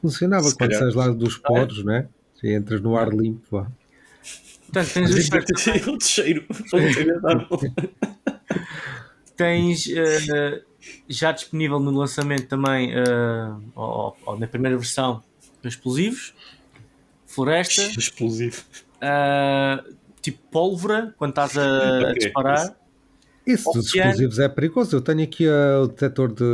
funcionava 0.00 0.44
Se 0.44 0.56
quando 0.56 0.74
sais 0.74 0.94
lá 0.94 1.08
dos 1.08 1.36
poros, 1.36 1.84
né? 1.84 2.06
E 2.40 2.54
entras 2.54 2.80
no 2.80 2.96
ar 2.96 3.12
limpo. 3.12 3.42
Vá. 3.50 3.66
Portanto, 4.66 4.92
tens, 4.92 5.28
ter 5.28 6.00
cheiro 6.00 6.46
tens 9.36 9.88
eh, 9.88 10.62
já 11.08 11.32
disponível 11.32 11.78
no 11.80 11.90
lançamento 11.90 12.46
também, 12.46 12.92
eh, 12.92 13.54
ou, 13.74 14.16
ou 14.26 14.38
na 14.38 14.46
primeira 14.46 14.76
versão, 14.76 15.22
explosivos, 15.64 16.34
floresta, 17.26 17.82
Explosivo. 17.98 18.62
eh, 19.00 19.84
tipo 20.20 20.38
pólvora, 20.50 21.14
quando 21.18 21.30
estás 21.30 21.56
a, 21.58 21.62
a 21.66 22.00
Ok, 22.10 22.14
disparar. 22.14 22.76
Isso 23.46 23.72
dos 23.72 23.86
explosivos 23.94 24.38
é 24.38 24.46
perigoso. 24.48 24.94
Eu 24.96 25.00
tenho 25.00 25.22
aqui 25.22 25.48
ah, 25.48 25.80
o 25.82 25.86
detector 25.88 26.28
de, 26.28 26.44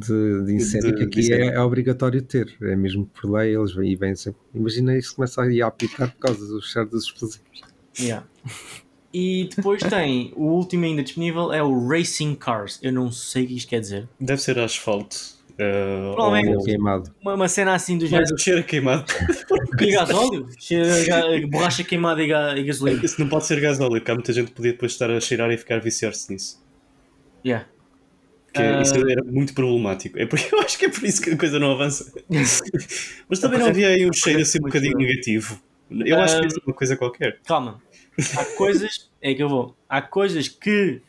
de, 0.00 0.44
de 0.46 0.54
incêndio, 0.54 0.90
De- 0.90 0.96
que 0.96 1.04
aqui 1.04 1.20
é, 1.20 1.22
incêndio. 1.22 1.50
é 1.54 1.60
obrigatório 1.60 2.20
ter. 2.22 2.56
É 2.60 2.74
mesmo 2.74 3.06
por 3.06 3.30
lei, 3.30 3.54
eles 3.56 3.72
vêm 3.72 3.92
e 3.92 3.96
vêm 3.96 4.16
sempre. 4.16 4.40
Imagina 4.52 4.96
isso 4.98 5.14
começa 5.14 5.42
a 5.42 5.46
ir 5.52 5.62
a 5.62 5.68
apitar 5.68 6.10
por 6.10 6.18
causa 6.18 6.44
do 6.44 6.60
cheiro 6.60 6.88
dos 6.90 7.04
explosivos. 7.04 7.60
Yeah. 8.00 8.26
E 9.18 9.48
depois 9.56 9.82
tem 9.82 10.30
o 10.36 10.44
último 10.44 10.84
ainda 10.84 11.02
disponível 11.02 11.50
é 11.50 11.62
o 11.62 11.88
Racing 11.88 12.34
Cars. 12.34 12.78
Eu 12.82 12.92
não 12.92 13.10
sei 13.10 13.44
o 13.44 13.46
que 13.46 13.56
isto 13.56 13.68
quer 13.70 13.80
dizer. 13.80 14.06
Deve 14.20 14.42
ser 14.42 14.58
asfalto. 14.58 15.16
Uh, 15.52 16.12
Provavelmente. 16.14 16.54
ou- 16.58 16.62
Queimado. 16.64 17.14
Uma, 17.22 17.32
uma 17.34 17.48
cena 17.48 17.74
assim 17.74 17.96
do 17.96 18.02
Mas 18.02 18.10
género. 18.10 18.34
o 18.34 18.38
cheiro 18.38 18.60
a 18.60 18.62
queimado. 18.62 19.04
E 19.80 19.90
gasóleo? 19.92 20.46
Ga- 21.06 21.46
Borracha 21.48 21.82
queimada 21.82 22.22
e, 22.22 22.26
ga- 22.26 22.58
e 22.58 22.64
gasolina. 22.64 23.02
Isso 23.04 23.18
não 23.18 23.26
pode 23.28 23.46
ser 23.46 23.58
gás 23.58 23.80
óleo, 23.80 23.92
porque 23.92 24.10
há 24.10 24.14
muita 24.14 24.32
gente 24.34 24.48
que 24.48 24.52
podia 24.52 24.72
depois 24.72 24.92
estar 24.92 25.10
a 25.10 25.18
cheirar 25.18 25.50
e 25.50 25.56
ficar 25.56 25.76
a 25.76 25.80
viciar-se 25.80 26.30
nisso. 26.30 26.62
Yeah. 27.44 27.66
Ah. 28.54 28.82
Isso 28.82 28.94
era 28.96 29.22
muito 29.24 29.54
problemático. 29.54 30.18
É 30.18 30.26
por, 30.26 30.38
eu 30.52 30.60
acho 30.60 30.78
que 30.78 30.84
é 30.86 30.88
por 30.90 31.04
isso 31.04 31.22
que 31.22 31.30
a 31.30 31.36
coisa 31.38 31.58
não 31.58 31.72
avança. 31.72 32.12
Mas 33.28 33.38
também 33.38 33.58
não 33.58 33.68
havia 33.68 33.88
aí 33.88 34.06
um 34.06 34.12
cheiro 34.12 34.42
assim 34.42 34.58
um 34.58 34.62
bocadinho 34.64 34.96
negativo. 34.98 35.58
Eu 35.90 36.18
acho 36.20 36.36
que 36.38 36.44
Ah. 36.44 36.46
isso 36.48 36.58
é 36.58 36.62
uma 36.66 36.74
coisa 36.74 36.96
qualquer. 36.96 37.38
Calma. 37.46 37.80
Há 38.36 38.44
coisas. 38.56 39.10
É 39.20 39.34
que 39.34 39.42
eu 39.42 39.48
vou. 39.48 39.76
Há 39.88 40.00
coisas 40.02 40.48
que. 40.48 41.00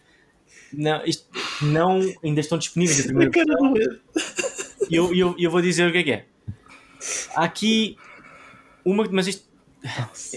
Não, 0.73 1.05
isto 1.05 1.25
não 1.61 2.01
ainda 2.23 2.41
estão 2.41 2.57
disponíveis. 2.57 3.05
na. 3.11 3.23
E 4.89 4.95
eu, 4.95 5.13
e 5.13 5.19
eu, 5.19 5.35
e 5.37 5.43
eu 5.43 5.51
vou 5.51 5.61
dizer 5.61 5.87
o 5.87 5.91
que 5.91 5.97
é 5.99 6.03
que 6.03 6.11
é. 6.11 6.25
Há 7.35 7.43
aqui 7.45 7.97
uma. 8.83 9.05
Mas 9.11 9.27
isto. 9.27 9.47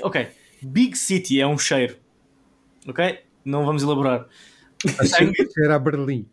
Ok. 0.03 0.29
Big 0.63 0.97
City 0.97 1.41
é 1.41 1.47
um 1.47 1.59
cheiro. 1.59 1.97
Ok? 2.87 3.21
Não 3.45 3.65
vamos 3.65 3.83
elaborar. 3.83 4.27
Sangue 5.07 5.35
Cheira 5.53 5.75
a 5.77 5.79
Berlim. 5.79 6.27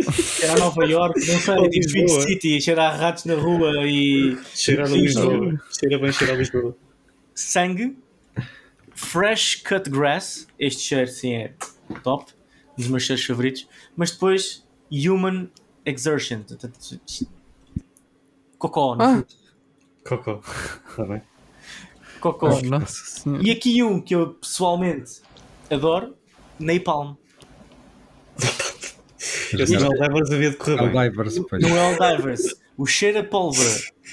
cheira 0.00 0.54
a 0.54 0.58
Nova 0.58 0.84
York, 0.84 1.18
não 1.26 1.40
sei, 1.40 1.54
Ou 1.54 1.70
tipo 1.70 1.92
Big. 1.92 2.08
City, 2.22 2.60
cheira 2.60 2.84
a 2.88 2.96
ratos 2.96 3.24
na 3.24 3.34
rua 3.34 3.72
e 3.86 4.36
Cheira 4.54 4.84
a 4.84 4.88
Lisboa. 4.88 5.60
Cheira 5.78 5.98
bem, 5.98 6.12
cheira 6.12 6.32
a 6.32 6.36
Lisboa. 6.36 6.76
sangue. 7.34 7.96
Fresh 9.02 9.62
cut 9.62 9.90
grass. 9.90 10.46
Este 10.58 10.82
cheiro 10.82 11.10
sim 11.10 11.34
é 11.34 11.54
top. 12.02 12.32
Um 12.72 12.76
dos 12.76 12.88
meus 12.88 13.02
cheiros 13.02 13.24
favoritos. 13.24 13.68
Mas 13.96 14.12
depois 14.12 14.66
human 14.90 15.50
exertion. 15.84 16.42
Cocó, 18.58 18.94
no 18.94 19.02
Ah. 19.02 19.24
Cocó. 20.06 20.40
Está 20.88 21.04
bem. 21.04 21.22
Cocó. 22.20 22.48
Oh. 22.48 23.36
E 23.42 23.50
aqui 23.50 23.82
um 23.82 24.00
que 24.00 24.14
eu 24.14 24.34
pessoalmente 24.34 25.20
adoro, 25.68 26.16
Napalm. 26.58 27.16
Esse 29.58 29.76
não 29.76 29.90
leva 29.90 30.18
havia 30.18 30.50
de 30.50 30.56
correr 30.56 30.76
bem. 30.76 31.12
Não 31.60 31.76
é 31.76 31.94
o 31.94 32.16
Divers. 32.16 32.54
O 32.76 32.86
cheiro 32.86 33.18
a 33.18 33.24
pólvora, 33.24 33.68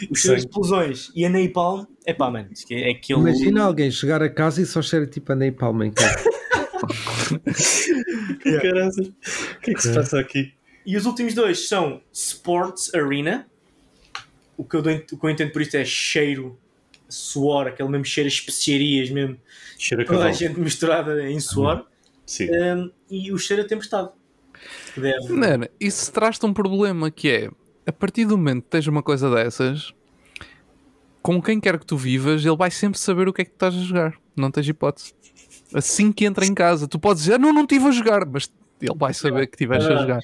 o 0.10 0.16
cheiro 0.16 0.36
a 0.36 0.40
explosões 0.40 1.12
e 1.16 1.24
a 1.26 1.30
Napalm. 1.30 1.86
É 2.10 2.14
pá, 2.14 2.30
mano. 2.32 2.50
É 2.72 2.90
aquele. 2.92 3.20
Imagina 3.20 3.64
alguém 3.64 3.92
chegar 3.92 4.22
a 4.24 4.30
casa 4.30 4.62
e 4.62 4.66
só 4.66 4.82
cheira 4.82 5.06
tipo 5.06 5.32
a 5.32 5.36
Napalm 5.36 5.84
em 5.84 5.92
casa. 5.92 6.24
Caraças. 8.62 9.08
O 9.08 9.60
que 9.62 9.72
é 9.72 9.74
que 9.74 9.82
se 9.82 9.94
passa 9.94 10.20
aqui? 10.20 10.54
E 10.86 10.98
os 10.98 11.06
últimos 11.06 11.34
dois 11.34 11.68
são 11.68 12.02
Sports 12.12 12.94
Arena. 12.96 13.46
O 14.58 14.64
que 14.64 14.76
eu, 14.76 14.82
dou- 14.82 14.94
o 14.94 15.18
que 15.18 15.26
eu 15.26 15.30
entendo 15.30 15.52
por 15.52 15.62
isto 15.62 15.76
é 15.78 15.86
cheiro, 15.86 16.58
suor, 17.08 17.68
aquele 17.68 17.88
mesmo 17.90 18.06
cheiro 18.06 18.28
a 18.28 18.32
especiarias 18.32 19.10
mesmo. 19.10 19.38
Cheira 19.78 20.04
a 20.04 20.06
Toda 20.06 20.26
a 20.26 20.32
gente 20.32 20.60
misturada 20.60 21.30
em 21.30 21.40
suor. 21.40 21.86
Sim. 22.26 22.50
Um, 22.52 22.92
e 23.10 23.32
o 23.32 23.38
cheiro 23.38 23.64
a 23.64 23.66
tempestade. 23.66 24.10
Que 24.94 25.00
deve- 25.00 25.30
Mano, 25.32 25.68
isso 25.80 26.12
traz-te 26.12 26.46
um 26.46 26.54
problema 26.54 27.10
que 27.10 27.30
é 27.30 27.50
a 27.86 27.92
partir 27.92 28.26
do 28.26 28.38
momento 28.38 28.64
que 28.64 28.70
tens 28.70 28.86
uma 28.88 29.02
coisa 29.02 29.34
dessas, 29.34 29.94
com 31.30 31.42
quem 31.42 31.60
quer 31.60 31.78
que 31.78 31.86
tu 31.86 31.96
vivas, 31.96 32.44
ele 32.44 32.58
vai 32.58 32.72
sempre 32.72 32.98
saber 33.00 33.28
o 33.28 33.34
que 33.34 33.44
é 33.44 33.46
que 33.46 33.52
tu 33.52 33.54
estás 33.54 33.76
a 33.76 33.78
jogar. 33.78 34.16
Não 34.36 34.50
tens 34.50 34.68
hipótese. 34.68 35.14
Assim 35.72 36.12
que 36.12 36.26
entra 36.26 36.44
em 36.44 36.56
casa, 36.56 36.88
tu 36.88 36.98
podes 36.98 37.24
dizer, 37.24 37.38
não, 37.38 37.54
não 37.54 37.62
estive 37.62 37.86
a 37.86 37.92
jogar, 37.92 38.26
mas 38.26 38.52
ele 38.82 38.96
vai 38.98 39.14
saber 39.14 39.46
que 39.46 39.56
estiveste 39.56 39.92
a 39.92 39.98
jogar. 39.98 40.22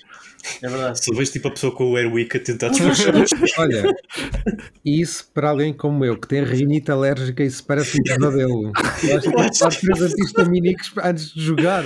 É 0.62 0.68
verdade. 0.68 1.04
Se 1.04 1.14
vejo 1.14 1.32
tipo 1.32 1.48
a 1.48 1.52
pessoa 1.52 1.76
com 1.76 1.92
o 1.92 1.96
Airwick 1.96 2.38
a 2.38 2.40
tentar 2.40 2.70
despachar 2.70 3.16
os 3.16 3.30
Olha, 3.58 3.96
isso 4.84 5.30
para 5.34 5.50
alguém 5.50 5.74
como 5.74 6.04
eu, 6.06 6.18
que 6.18 6.28
tem 6.28 6.44
rinite 6.44 6.90
alérgica, 6.90 7.44
isso 7.44 7.64
parece 7.66 8.00
um 8.00 8.04
pesadelo. 8.04 8.72
Acho 8.76 9.80
que 9.80 9.86
três 9.86 10.02
antihistamínicos 10.02 10.92
antes 11.04 11.34
de 11.34 11.42
jogar. 11.42 11.84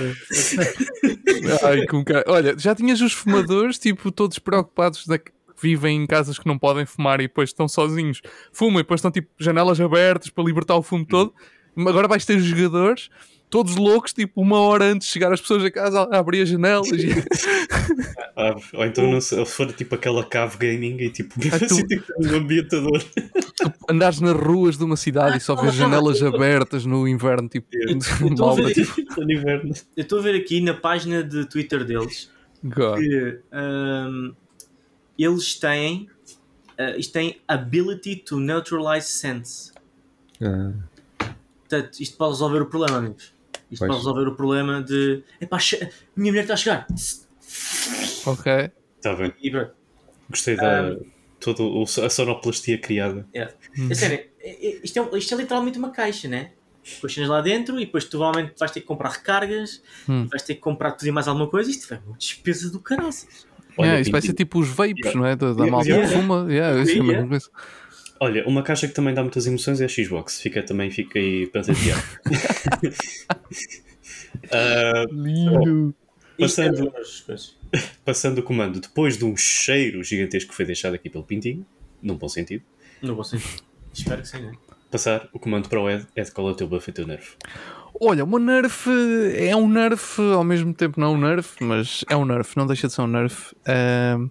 Ai, 1.62 1.86
com 1.86 2.04
cara. 2.04 2.24
Olha, 2.26 2.54
já 2.58 2.74
tinhas 2.74 3.00
os 3.00 3.12
fumadores, 3.12 3.78
tipo, 3.78 4.10
todos 4.10 4.38
preocupados 4.38 5.06
da 5.06 5.18
vivem 5.60 6.02
em 6.02 6.06
casas 6.06 6.38
que 6.38 6.46
não 6.46 6.58
podem 6.58 6.86
fumar 6.86 7.20
e 7.20 7.24
depois 7.28 7.50
estão 7.50 7.68
sozinhos, 7.68 8.20
fumam 8.52 8.80
e 8.80 8.82
depois 8.82 8.98
estão 8.98 9.10
tipo 9.10 9.28
janelas 9.38 9.80
abertas 9.80 10.30
para 10.30 10.44
libertar 10.44 10.76
o 10.76 10.82
fumo 10.82 11.04
todo. 11.04 11.32
Agora 11.76 12.08
vais 12.08 12.24
ter 12.24 12.36
os 12.36 12.44
jogadores, 12.44 13.08
todos 13.48 13.76
loucos, 13.76 14.12
tipo, 14.12 14.40
uma 14.42 14.58
hora 14.60 14.84
antes 14.86 15.06
de 15.08 15.12
chegar 15.12 15.32
as 15.32 15.40
pessoas 15.40 15.64
a 15.64 15.70
casa 15.70 16.02
a 16.10 16.18
abrir 16.18 16.42
as 16.42 16.48
janelas 16.48 16.88
e 16.88 17.10
Abre. 18.36 18.62
Ou 18.74 18.84
então 18.84 19.10
não 19.10 19.20
sei, 19.20 19.44
se 19.44 19.52
for 19.52 19.72
tipo 19.72 19.94
aquela 19.94 20.24
cave 20.24 20.56
gaming 20.58 20.96
e 21.00 21.10
tipo 21.10 21.34
Ah, 21.52 21.58
tu- 21.58 21.64
assim, 21.64 21.86
tipo, 21.86 22.04
um 22.18 22.34
ambientador. 22.36 23.02
andares 23.88 24.20
nas 24.20 24.34
ruas 24.36 24.76
de 24.76 24.84
uma 24.84 24.96
cidade 24.96 25.38
e 25.38 25.40
só 25.40 25.54
vês 25.54 25.74
janelas 25.74 26.22
abertas 26.22 26.84
no 26.84 27.06
inverno, 27.06 27.48
tipo, 27.48 27.66
estou 27.72 28.30
a 28.50 28.56
malta, 28.56 28.62
ver- 28.62 28.74
tipo. 28.74 28.94
Eu 29.96 30.02
estou 30.02 30.18
a 30.18 30.22
ver 30.22 30.34
aqui 30.36 30.60
na 30.60 30.74
página 30.74 31.22
de 31.22 31.44
Twitter 31.46 31.84
deles 31.84 32.30
God. 32.64 32.98
que 32.98 33.38
um, 33.52 34.32
eles 35.24 35.54
têm 35.54 36.08
uh, 36.78 36.98
isto 36.98 37.12
tem 37.12 37.40
ability 37.48 38.16
to 38.16 38.38
neutralize 38.40 39.06
sense. 39.08 39.72
Ah, 40.42 40.72
Portanto, 41.68 42.00
isto 42.00 42.16
pode 42.16 42.32
resolver 42.32 42.62
o 42.62 42.66
problema, 42.66 42.98
amigos. 42.98 43.32
Isto 43.70 43.78
Pois. 43.78 43.78
pode 43.78 43.96
resolver 43.98 44.28
o 44.28 44.34
problema 44.34 44.82
de. 44.82 45.22
Epá, 45.40 45.58
che- 45.58 45.90
minha 46.16 46.32
mulher 46.32 46.42
está 46.42 46.54
a 46.54 46.56
chegar. 46.56 46.86
Ok. 48.26 48.70
Está 48.96 49.14
bem. 49.14 49.32
E. 49.42 49.50
Gostei 50.28 50.56
da. 50.56 50.96
toda 51.38 51.62
o- 51.62 51.82
a 51.84 52.10
sonoplastia 52.10 52.78
criada. 52.78 53.26
Yeah. 53.34 53.54
Uhum. 53.78 53.90
É 53.90 53.94
sério, 53.94 54.16
é- 54.40 54.66
é- 54.68 54.80
isto, 54.84 54.98
é, 54.98 55.18
isto 55.18 55.34
é 55.34 55.36
literalmente 55.38 55.78
uma 55.78 55.90
caixa, 55.90 56.28
né? 56.28 56.52
Com 57.00 57.06
as 57.06 57.16
lá 57.16 57.40
dentro 57.40 57.78
e 57.78 57.84
depois 57.86 58.04
tu 58.04 58.10
provavelmente 58.18 58.54
vais 58.58 58.72
ter 58.72 58.80
que 58.80 58.86
comprar 58.86 59.10
recargas, 59.10 59.82
Hum. 60.08 60.26
vais 60.28 60.42
ter 60.42 60.54
que 60.54 60.60
comprar 60.60 60.92
tudo 60.92 61.08
e 61.08 61.12
mais 61.12 61.28
alguma 61.28 61.48
coisa. 61.48 61.70
Isto 61.70 61.88
vai 61.88 62.00
uma 62.06 62.16
despesa 62.16 62.70
do 62.70 62.80
caraças. 62.80 63.46
Olha, 63.80 63.86
Yeah, 63.86 64.00
isso 64.02 64.10
vai 64.12 64.22
ser 64.22 64.32
tipo 64.34 64.58
os 64.60 64.68
vapes, 64.68 64.98
Yeah. 65.06 65.20
não 65.20 65.26
é? 65.26 65.36
Da, 65.36 65.52
da 65.52 65.66
malta 65.66 65.88
yeah. 65.88 66.08
que 66.08 66.14
fuma. 66.14 66.46
Yeah, 66.48 66.82
isso 66.82 66.96
é 66.96 67.00
a 67.00 67.04
mesma 67.04 67.28
coisa. 67.28 67.50
Olha, 68.22 68.46
uma 68.46 68.62
caixa 68.62 68.86
que 68.86 68.92
também 68.94 69.14
dá 69.14 69.22
muitas 69.22 69.46
emoções 69.46 69.80
é 69.80 69.86
a 69.86 69.88
Xbox. 69.88 70.40
Fica 70.40 70.62
também, 70.62 70.90
fica 70.90 71.18
aí 71.18 71.46
patenteado. 71.46 72.02
Ah, 74.52 75.04
Lindo. 75.10 75.94
É 76.38 76.42
Passando- 76.42 76.92
passando 78.04 78.38
o 78.38 78.42
comando, 78.42 78.80
depois 78.80 79.18
de 79.18 79.24
um 79.24 79.36
cheiro 79.36 80.02
gigantesco 80.02 80.50
que 80.50 80.56
foi 80.56 80.64
deixado 80.64 80.94
aqui 80.94 81.10
pelo 81.10 81.22
Pintinho, 81.24 81.66
num 82.02 82.16
bom 82.16 82.28
sentido, 82.28 82.64
Não 83.02 83.14
vou 83.14 83.24
ser. 83.24 83.40
Espero 83.92 84.22
que 84.22 84.28
sim, 84.28 84.40
né? 84.40 84.52
passar 84.90 85.28
o 85.32 85.38
comando 85.38 85.68
para 85.68 85.80
o 85.80 85.88
Ed. 85.90 86.06
Ed, 86.16 86.30
qual 86.32 86.48
é 86.48 86.52
o 86.52 86.54
teu 86.54 86.66
buff 86.66 86.88
e 86.88 86.90
o 86.90 86.94
teu 86.94 87.06
nerf? 87.06 87.36
Olha, 88.02 88.24
uma 88.24 88.38
nerf 88.38 88.88
é 89.36 89.54
um 89.54 89.68
nerf, 89.68 90.18
ao 90.32 90.42
mesmo 90.42 90.72
tempo 90.72 90.98
não 90.98 91.08
é 91.08 91.10
um 91.10 91.20
nerf, 91.20 91.62
mas 91.62 92.02
é 92.08 92.16
um 92.16 92.24
nerf, 92.24 92.56
não 92.56 92.66
deixa 92.66 92.86
de 92.86 92.94
ser 92.94 93.02
um 93.02 93.06
nerf. 93.06 93.54
Ahm, 93.68 94.30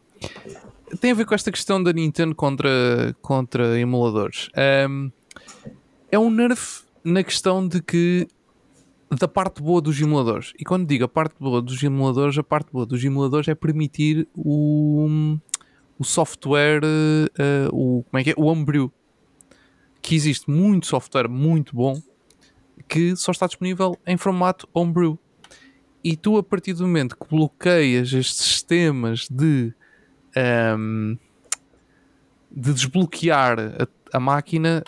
tem 1.00 1.12
a 1.12 1.14
ver 1.14 1.28
com 1.28 1.36
esta 1.36 1.52
questão 1.52 1.82
da 1.82 1.94
Nintendo 1.94 2.34
contra, 2.34 3.16
contra 3.22 3.80
emuladores. 3.80 4.50
É 4.56 6.18
um 6.18 6.32
nerf 6.32 6.82
na 7.04 7.24
questão 7.24 7.68
de 7.68 7.80
que 7.80 8.28
da 9.20 9.28
parte 9.28 9.62
boa 9.62 9.80
dos 9.80 10.02
emuladores. 10.02 10.52
E 10.58 10.64
quando 10.64 10.88
digo 10.88 11.04
a 11.04 11.08
parte 11.08 11.36
boa 11.40 11.62
dos 11.62 11.82
emuladores, 11.84 12.40
a 12.40 12.44
parte 12.44 12.72
boa 12.72 12.88
dos 12.88 13.04
emuladores 13.06 13.48
é 13.48 13.54
permitir 13.54 14.28
o, 14.36 15.38
o 16.00 16.04
software, 16.04 16.82
eh, 17.38 17.70
o, 17.72 18.04
como 18.10 18.20
é 18.20 18.24
que 18.24 18.32
é? 18.32 18.34
O 18.36 18.46
homebrew. 18.46 18.92
Que 20.02 20.16
existe 20.16 20.50
muito 20.50 20.88
software 20.88 21.28
muito 21.28 21.76
bom 21.76 22.02
que 22.88 23.16
só 23.16 23.32
está 23.32 23.48
disponível 23.48 23.98
em 24.06 24.18
formato 24.18 24.68
homebrew. 24.74 25.18
E 26.04 26.16
tu, 26.16 26.38
a 26.38 26.44
partir 26.44 26.74
do 26.74 26.84
momento 26.84 27.18
que 27.18 27.28
bloqueias 27.28 28.14
estes 28.14 28.38
sistemas 28.38 29.28
de, 29.30 29.74
ahm, 30.36 31.18
de 32.50 32.74
desbloquear 32.74 33.60
a, 33.60 34.18
a 34.18 34.20
máquina, 34.20 34.84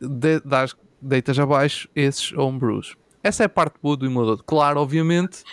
de, 0.00 0.40
dás, 0.40 0.74
deitas 1.00 1.38
abaixo 1.38 1.88
esses 1.94 2.32
homebrews. 2.32 2.96
Essa 3.22 3.44
é 3.44 3.46
a 3.46 3.48
parte 3.48 3.76
boa 3.82 3.96
do 3.96 4.06
emulador. 4.06 4.42
Claro, 4.44 4.80
obviamente, 4.80 5.44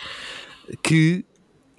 que 0.82 1.24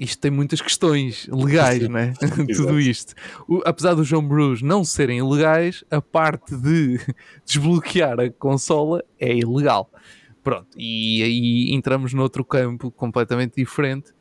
isto 0.04 0.20
tem 0.20 0.32
muitas 0.32 0.62
questões 0.62 1.28
legais, 1.32 1.88
né? 1.90 2.14
Tudo 2.56 2.80
isto. 2.80 3.14
O- 3.48 3.62
apesar 3.66 3.94
dos 3.94 4.12
homebrews 4.12 4.62
não 4.62 4.84
serem 4.84 5.20
ilegais, 5.20 5.84
a 5.90 6.02
parte 6.02 6.56
de 6.56 7.00
desbloquear 7.46 8.20
a 8.20 8.30
consola 8.30 9.04
é 9.20 9.36
ilegal. 9.36 9.90
Pronto, 10.44 10.68
e 10.78 11.24
aí 11.24 11.74
entramos 11.74 12.14
noutro 12.14 12.44
campo 12.44 12.92
completamente 12.92 13.56
diferente. 13.56 14.12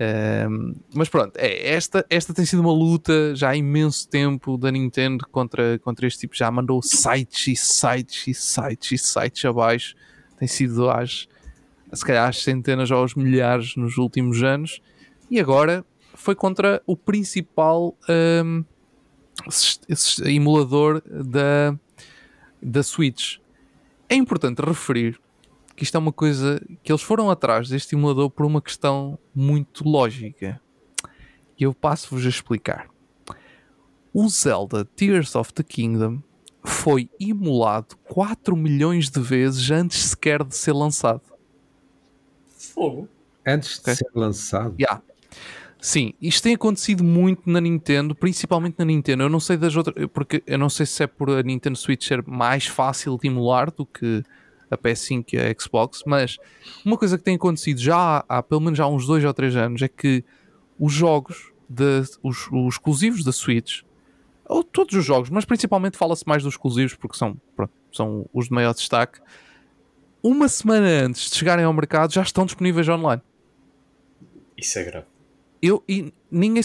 Ahm, 0.00 0.74
mas 0.94 1.08
pronto, 1.08 1.36
é, 1.36 1.70
esta, 1.74 2.04
esta 2.08 2.32
tem 2.32 2.44
sido 2.44 2.60
uma 2.60 2.72
luta 2.72 3.34
já 3.34 3.50
há 3.50 3.56
imenso 3.56 4.08
tempo 4.08 4.56
da 4.56 4.70
Nintendo 4.70 5.26
contra, 5.30 5.78
contra 5.80 6.06
este 6.06 6.20
tipo. 6.20 6.36
Já 6.36 6.50
mandou 6.50 6.80
sites 6.82 7.46
e 7.48 7.56
sites 7.56 8.26
e 8.28 8.34
sites 8.34 8.92
e 8.92 8.98
sites 8.98 9.44
abaixo. 9.44 9.94
Tem 10.38 10.46
sido 10.46 10.88
às, 10.88 11.28
se 11.92 12.04
calhar 12.04 12.28
às 12.28 12.42
centenas 12.42 12.90
ou 12.90 12.98
aos 12.98 13.14
milhares 13.14 13.74
nos 13.76 13.98
últimos 13.98 14.42
anos. 14.42 14.80
E 15.30 15.38
agora 15.40 15.84
foi 16.14 16.34
contra 16.34 16.82
o 16.86 16.96
principal 16.96 17.94
sis- 19.50 20.18
emulador 20.20 21.02
da, 21.06 21.76
da 22.62 22.82
Switch. 22.82 23.38
É 24.08 24.14
importante 24.14 24.60
referir 24.60 25.20
que 25.76 25.84
isto 25.84 25.94
é 25.94 25.98
uma 25.98 26.12
coisa 26.12 26.60
que 26.82 26.90
eles 26.90 27.02
foram 27.02 27.30
atrás 27.30 27.68
deste 27.68 27.94
emulador 27.94 28.30
por 28.30 28.44
uma 28.46 28.60
questão 28.60 29.18
muito 29.34 29.88
lógica. 29.88 30.60
E 31.58 31.62
eu 31.64 31.72
passo-vos 31.74 32.24
a 32.24 32.28
explicar. 32.28 32.88
O 34.12 34.28
Zelda 34.28 34.84
Tears 34.84 35.34
of 35.36 35.52
the 35.52 35.62
Kingdom 35.62 36.20
foi 36.64 37.08
emulado 37.20 37.96
4 38.08 38.56
milhões 38.56 39.08
de 39.10 39.20
vezes 39.20 39.70
antes 39.70 39.98
sequer 40.02 40.42
de 40.42 40.56
ser 40.56 40.72
lançado. 40.72 41.22
Fogo. 42.56 43.08
Antes 43.46 43.74
de 43.74 43.80
Ok. 43.80 43.94
ser 43.94 44.08
lançado. 44.14 44.74
Yeah. 44.80 45.02
Sim, 45.80 46.12
isto 46.20 46.42
tem 46.42 46.54
acontecido 46.54 47.04
muito 47.04 47.48
na 47.48 47.60
Nintendo, 47.60 48.14
principalmente 48.14 48.76
na 48.78 48.84
Nintendo. 48.84 49.22
Eu 49.22 49.28
não 49.28 49.38
sei 49.38 49.56
das 49.56 49.76
outras, 49.76 49.94
porque 50.12 50.42
eu 50.44 50.58
não 50.58 50.68
sei 50.68 50.84
se 50.84 51.04
é 51.04 51.06
por 51.06 51.30
a 51.30 51.42
Nintendo 51.42 51.78
Switch 51.78 52.04
ser 52.04 52.24
mais 52.26 52.66
fácil 52.66 53.16
de 53.16 53.28
emular 53.28 53.72
do 53.72 53.86
que 53.86 54.24
a 54.70 54.76
PS5 54.76 55.32
e 55.32 55.38
a 55.38 55.54
Xbox, 55.58 56.02
mas 56.04 56.36
uma 56.84 56.98
coisa 56.98 57.16
que 57.16 57.24
tem 57.24 57.36
acontecido 57.36 57.80
já 57.80 57.96
há, 57.96 58.24
há 58.28 58.42
pelo 58.42 58.60
menos 58.60 58.78
há 58.80 58.86
uns 58.86 59.06
dois 59.06 59.24
ou 59.24 59.32
três 59.32 59.56
anos 59.56 59.80
é 59.80 59.88
que 59.88 60.24
os 60.78 60.92
jogos, 60.92 61.52
de, 61.68 62.02
os, 62.22 62.48
os 62.50 62.74
exclusivos 62.74 63.24
da 63.24 63.32
Switch, 63.32 63.82
ou 64.46 64.64
todos 64.64 64.94
os 64.94 65.04
jogos, 65.04 65.30
mas 65.30 65.44
principalmente 65.44 65.96
fala-se 65.96 66.26
mais 66.26 66.42
dos 66.42 66.54
exclusivos 66.54 66.94
porque 66.94 67.16
são, 67.16 67.36
pronto, 67.54 67.72
são 67.92 68.28
os 68.32 68.46
de 68.46 68.52
maior 68.52 68.74
destaque, 68.74 69.20
uma 70.22 70.48
semana 70.48 71.06
antes 71.06 71.30
de 71.30 71.36
chegarem 71.36 71.64
ao 71.64 71.72
mercado 71.72 72.12
já 72.12 72.22
estão 72.22 72.44
disponíveis 72.44 72.88
online 72.88 73.22
Isso 74.56 74.78
é 74.78 74.84
grave. 74.84 75.17
Eu 75.60 75.82
e 75.88 76.12
ninguém 76.30 76.62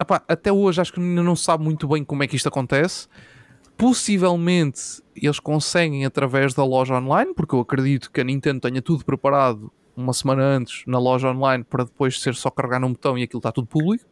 epá, 0.00 0.22
até 0.28 0.52
hoje 0.52 0.80
acho 0.80 0.92
que 0.92 1.00
ainda 1.00 1.22
não 1.22 1.36
sabe 1.36 1.64
muito 1.64 1.88
bem 1.88 2.04
como 2.04 2.22
é 2.22 2.26
que 2.26 2.36
isto 2.36 2.48
acontece. 2.48 3.08
Possivelmente 3.76 5.02
eles 5.14 5.38
conseguem 5.38 6.04
através 6.04 6.54
da 6.54 6.64
loja 6.64 6.94
online, 6.94 7.34
porque 7.34 7.54
eu 7.54 7.60
acredito 7.60 8.10
que 8.10 8.20
a 8.20 8.24
Nintendo 8.24 8.60
tenha 8.60 8.80
tudo 8.80 9.04
preparado 9.04 9.70
uma 9.96 10.12
semana 10.12 10.42
antes 10.42 10.82
na 10.86 10.98
loja 10.98 11.30
online 11.30 11.64
para 11.64 11.84
depois 11.84 12.20
ser 12.20 12.34
só 12.34 12.50
carregar 12.50 12.80
num 12.80 12.92
botão 12.92 13.16
e 13.16 13.22
aquilo 13.22 13.38
está 13.38 13.50
tudo 13.50 13.66
público. 13.66 14.04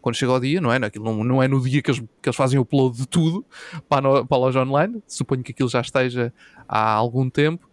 Quando 0.00 0.14
chega 0.14 0.32
ao 0.32 0.40
dia, 0.40 0.60
não 0.60 0.72
é? 0.72 0.76
Aquilo 0.76 1.04
não, 1.04 1.22
não 1.22 1.42
é 1.42 1.48
no 1.48 1.60
dia 1.60 1.82
que 1.82 1.90
eles, 1.90 2.00
que 2.00 2.28
eles 2.28 2.36
fazem 2.36 2.58
o 2.58 2.62
upload 2.62 2.96
de 2.96 3.06
tudo 3.06 3.44
para 3.86 4.20
a, 4.20 4.24
para 4.24 4.36
a 4.36 4.40
loja 4.40 4.62
online. 4.62 5.02
Suponho 5.06 5.42
que 5.42 5.52
aquilo 5.52 5.68
já 5.68 5.80
esteja 5.80 6.32
há 6.66 6.90
algum 6.92 7.28
tempo. 7.28 7.68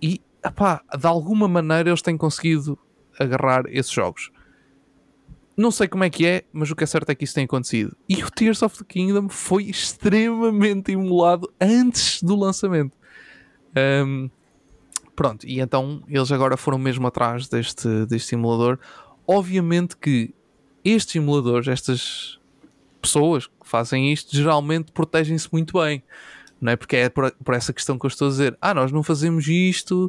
E, 0.00 0.20
de 0.98 1.06
alguma 1.06 1.48
maneira 1.48 1.88
eles 1.88 2.02
têm 2.02 2.16
conseguido 2.18 2.78
agarrar 3.18 3.64
esses 3.68 3.90
jogos. 3.90 4.30
Não 5.58 5.72
sei 5.72 5.88
como 5.88 6.04
é 6.04 6.10
que 6.10 6.24
é, 6.24 6.44
mas 6.52 6.70
o 6.70 6.76
que 6.76 6.84
é 6.84 6.86
certo 6.86 7.10
é 7.10 7.16
que 7.16 7.24
isso 7.24 7.34
tem 7.34 7.44
acontecido. 7.44 7.96
E 8.08 8.22
o 8.22 8.30
Tears 8.30 8.62
of 8.62 8.78
the 8.78 8.84
Kingdom 8.84 9.28
foi 9.28 9.64
extremamente 9.64 10.92
emulado 10.92 11.52
antes 11.60 12.22
do 12.22 12.36
lançamento. 12.36 12.96
Ahm, 13.74 14.30
pronto, 15.16 15.44
e 15.44 15.58
então 15.58 16.00
eles 16.06 16.30
agora 16.30 16.56
foram 16.56 16.78
mesmo 16.78 17.08
atrás 17.08 17.48
deste, 17.48 18.06
deste 18.06 18.36
emulador. 18.36 18.78
Obviamente 19.26 19.96
que 19.96 20.32
estes 20.84 21.16
emuladores, 21.16 21.66
estas 21.66 22.38
pessoas 23.02 23.48
que 23.48 23.52
fazem 23.64 24.12
isto, 24.12 24.36
geralmente 24.36 24.92
protegem-se 24.92 25.48
muito 25.50 25.76
bem. 25.80 26.04
Não 26.60 26.70
é? 26.70 26.76
Porque 26.76 26.94
é 26.94 27.08
por, 27.08 27.32
por 27.44 27.54
essa 27.54 27.72
questão 27.72 27.98
que 27.98 28.06
eu 28.06 28.08
estou 28.08 28.28
a 28.28 28.30
dizer. 28.30 28.56
Ah, 28.60 28.74
nós 28.74 28.92
não 28.92 29.02
fazemos 29.02 29.48
isto 29.48 30.08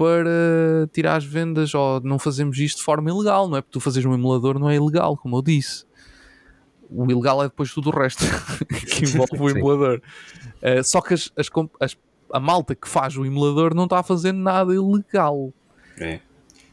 para 0.00 0.88
tirar 0.94 1.16
as 1.16 1.24
vendas 1.26 1.74
ou 1.74 2.00
não 2.00 2.18
fazemos 2.18 2.58
isto 2.58 2.78
de 2.78 2.84
forma 2.84 3.10
ilegal, 3.10 3.46
não 3.50 3.58
é? 3.58 3.60
Porque 3.60 3.72
tu 3.74 3.80
fazes 3.80 4.02
um 4.06 4.14
emulador 4.14 4.58
não 4.58 4.70
é 4.70 4.74
ilegal, 4.76 5.14
como 5.14 5.36
eu 5.36 5.42
disse. 5.42 5.84
O 6.88 7.04
ilegal 7.10 7.42
é 7.42 7.48
depois 7.48 7.70
tudo 7.74 7.90
o 7.90 7.92
resto 7.92 8.24
que 8.66 9.04
envolve 9.04 9.36
o 9.38 9.50
emulador. 9.50 10.00
Eh, 10.62 10.82
só 10.82 11.02
que 11.02 11.12
as- 11.12 11.30
as 11.36 11.50
as- 11.78 11.98
a 12.32 12.40
malta 12.40 12.74
que 12.74 12.88
faz 12.88 13.14
o 13.18 13.26
emulador 13.26 13.74
não 13.74 13.84
está 13.84 13.98
a 13.98 14.02
fazer 14.02 14.32
nada 14.32 14.74
ilegal. 14.74 15.52
É. 15.98 16.20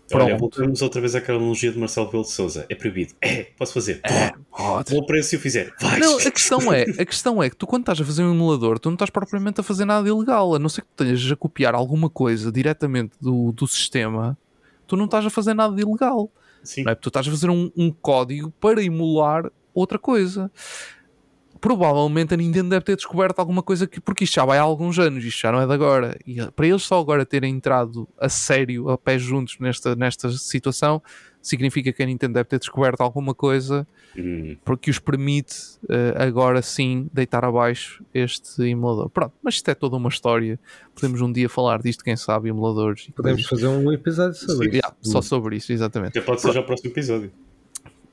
Pronto. 0.09 0.25
Olha, 0.25 0.37
voltamos 0.37 0.81
outra 0.81 1.01
vez 1.01 1.15
àquela 1.15 1.37
analogia 1.37 1.71
de 1.71 1.77
Marcelo 1.77 2.05
Rebelo 2.05 2.23
de 2.23 2.31
Souza. 2.31 2.65
É 2.69 2.75
proibido. 2.75 3.13
É, 3.21 3.43
posso 3.57 3.73
fazer. 3.73 4.01
Pode. 4.49 4.93
Vou 4.93 5.05
preço 5.05 5.29
se 5.29 5.35
eu 5.35 5.39
fizer. 5.39 5.73
Vai. 5.81 5.99
Não, 5.99 6.17
a 6.17 6.31
questão 6.31 6.73
é, 6.73 6.83
a 6.83 7.05
questão 7.05 7.43
é 7.43 7.49
que 7.49 7.55
tu 7.55 7.67
quando 7.67 7.83
estás 7.83 7.99
a 7.99 8.05
fazer 8.05 8.23
um 8.23 8.33
emulador, 8.33 8.79
tu 8.79 8.89
não 8.89 8.95
estás 8.95 9.09
propriamente 9.09 9.59
a 9.59 9.63
fazer 9.63 9.85
nada 9.85 10.07
ilegal, 10.07 10.55
a 10.55 10.59
não 10.59 10.69
ser 10.69 10.81
que 10.81 10.87
tu 10.95 11.03
tenhas 11.03 11.31
a 11.31 11.35
copiar 11.35 11.75
alguma 11.75 12.09
coisa 12.09 12.51
diretamente 12.51 13.13
do, 13.19 13.51
do 13.51 13.67
sistema, 13.67 14.37
tu 14.87 14.95
não 14.95 15.05
estás 15.05 15.25
a 15.25 15.29
fazer 15.29 15.53
nada 15.53 15.75
de 15.75 15.81
ilegal. 15.81 16.31
Sim. 16.63 16.83
Não 16.83 16.91
é? 16.91 16.95
Tu 16.95 17.09
estás 17.09 17.27
a 17.27 17.31
fazer 17.31 17.49
um, 17.49 17.69
um 17.75 17.91
código 17.91 18.51
para 18.59 18.81
emular 18.81 19.51
outra 19.73 19.99
coisa. 19.99 20.49
Provavelmente 21.67 22.33
a 22.33 22.37
Nintendo 22.37 22.69
deve 22.69 22.85
ter 22.85 22.95
descoberto 22.95 23.39
alguma 23.39 23.61
coisa 23.61 23.85
que, 23.85 23.99
porque 23.99 24.23
isto 24.23 24.35
já 24.35 24.45
vai 24.45 24.57
há 24.57 24.61
alguns 24.61 24.97
anos, 24.97 25.25
isto 25.25 25.41
já 25.41 25.51
não 25.51 25.59
é 25.59 25.67
de 25.67 25.73
agora. 25.73 26.17
E 26.25 26.37
para 26.51 26.65
eles 26.65 26.81
só 26.83 26.97
agora 26.97 27.25
terem 27.25 27.53
entrado 27.53 28.07
a 28.17 28.29
sério, 28.29 28.89
a 28.89 28.97
pés 28.97 29.21
juntos 29.21 29.57
nesta, 29.59 29.93
nesta 29.93 30.31
situação, 30.31 31.03
significa 31.41 31.91
que 31.91 32.01
a 32.01 32.05
Nintendo 32.05 32.35
deve 32.35 32.45
ter 32.47 32.57
descoberto 32.59 33.01
alguma 33.01 33.33
coisa 33.35 33.85
Hum. 34.17 34.55
porque 34.65 34.89
os 34.89 34.97
permite 34.97 35.55
eh, 35.89 36.15
agora 36.17 36.61
sim 36.61 37.07
deitar 37.13 37.43
abaixo 37.45 38.01
este 38.13 38.63
emulador. 38.63 39.09
Pronto, 39.09 39.33
mas 39.43 39.55
isto 39.55 39.69
é 39.69 39.75
toda 39.75 39.95
uma 39.97 40.09
história. 40.09 40.57
Podemos 40.95 41.19
um 41.21 41.31
dia 41.31 41.47
falar 41.49 41.81
disto, 41.81 42.03
quem 42.03 42.15
sabe, 42.15 42.47
emuladores. 42.49 43.09
Podemos 43.15 43.45
fazer 43.45 43.67
um 43.67 43.91
episódio 43.91 44.33
sobre 44.35 44.69
Yeah, 44.69 44.95
isso. 45.03 45.11
só 45.11 45.21
sobre 45.21 45.57
isso, 45.57 45.71
exatamente. 45.73 46.17
Até 46.17 46.21
pode 46.25 46.41
ser 46.41 46.53
já 46.53 46.61
o 46.61 46.63
próximo 46.63 46.89
episódio. 46.91 47.31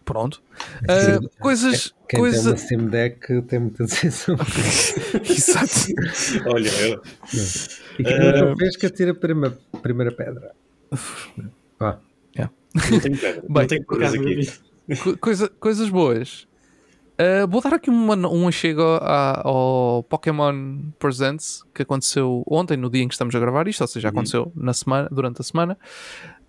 Pronto. 0.05 0.43
Eh, 0.89 1.19
coisas. 1.41 1.95
Quem 2.09 2.21
tem 2.21 2.21
coisa... 2.21 2.51
uma 2.51 2.57
Steam 2.59 2.87
Deck 2.89 3.43
tem 3.43 3.59
muita 3.59 3.85
decisão. 3.85 4.37
Exato. 5.29 6.45
Olha, 6.47 6.69
eu- 6.83 7.03
E 7.99 8.05
quem 8.05 8.19
nunca 8.19 8.57
fez 8.59 8.77
que 8.77 8.87
atira 8.87 9.13
a 9.13 9.15
primeira, 9.15 9.59
primeira 9.83 10.13
pedra. 10.13 10.53
Vá. 11.79 11.99
não 12.37 13.01
tenho 13.01 13.19
pedra. 13.19 13.43
Bem, 13.49 13.63
não 13.63 13.67
tenho 13.67 14.41
aqui. 14.41 14.53
Co- 15.03 15.17
coisa- 15.19 15.49
coisas 15.49 15.89
boas. 15.89 16.47
Uh, 17.15 17.47
vou 17.49 17.63
dar 17.63 17.75
aqui 17.75 17.89
uma, 17.91 18.17
um 18.29 18.49
achego 18.49 18.83
a- 18.83 19.41
ao 19.45 20.03
Pokémon 20.03 20.81
Presents 20.99 21.63
que 21.73 21.83
aconteceu 21.83 22.43
ontem, 22.47 22.77
no 22.77 22.91
dia 22.91 23.03
em 23.03 23.09
que 23.09 23.15
estamos 23.15 23.35
a 23.35 23.39
gravar 23.39 23.69
isto, 23.69 23.81
ou 23.83 23.87
seja, 23.87 24.09
aconteceu 24.09 24.53
na 24.55 24.73
semana, 24.75 25.09
durante 25.11 25.41
a 25.41 25.45
semana. 25.45 25.79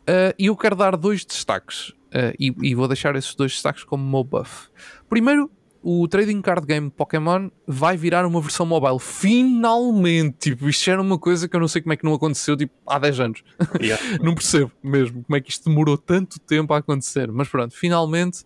Uh, 0.10 0.34
e 0.38 0.47
eu 0.47 0.56
quero 0.58 0.76
dar 0.76 0.97
dois 0.97 1.24
destaques 1.24 1.93
uh, 2.16 2.34
e, 2.39 2.53
e 2.61 2.74
vou 2.74 2.88
deixar 2.88 3.16
esses 3.16 3.36
dois 3.36 3.51
destaques 3.51 3.84
como 3.84 4.09
meu 4.09 4.24
buff. 4.24 4.70
Primeiro, 5.09 5.51
o 5.88 6.07
Trading 6.07 6.41
Card 6.41 6.66
Game 6.66 6.89
Pokémon 6.89 7.49
vai 7.68 7.95
virar 7.95 8.26
uma 8.26 8.41
versão 8.41 8.66
mobile. 8.66 8.97
Finalmente! 8.99 10.49
Tipo, 10.49 10.68
isto 10.68 10.89
era 10.89 10.99
uma 10.99 11.20
coisa 11.20 11.47
que 11.47 11.55
eu 11.55 11.59
não 11.59 11.68
sei 11.68 11.82
como 11.82 11.93
é 11.93 11.97
que 11.97 12.03
não 12.03 12.13
aconteceu 12.16 12.57
tipo, 12.57 12.74
há 12.88 12.97
10 12.97 13.20
anos. 13.20 13.43
Yeah. 13.80 14.01
não 14.24 14.34
percebo 14.34 14.72
mesmo 14.82 15.24
como 15.24 15.36
é 15.36 15.41
que 15.41 15.51
isto 15.51 15.70
demorou 15.70 15.97
tanto 15.97 16.39
tempo 16.39 16.74
a 16.74 16.78
acontecer. 16.78 17.32
Mas 17.32 17.49
pronto, 17.49 17.76
finalmente. 17.76 18.45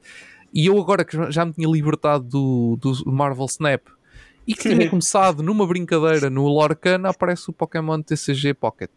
E 0.53 0.65
eu 0.65 0.77
agora 0.77 1.05
que 1.05 1.31
já 1.31 1.45
me 1.45 1.53
tinha 1.53 1.69
libertado 1.69 2.25
do, 2.25 2.77
do 2.81 3.11
Marvel 3.11 3.45
Snap 3.45 3.87
e 4.45 4.53
que 4.55 4.67
tinha 4.67 4.89
começado 4.89 5.43
numa 5.43 5.65
brincadeira 5.65 6.29
no 6.29 6.47
Lorcana, 6.47 7.09
aparece 7.09 7.49
o 7.49 7.53
Pokémon 7.53 8.01
TCG 8.01 8.55
Pocket. 8.55 8.89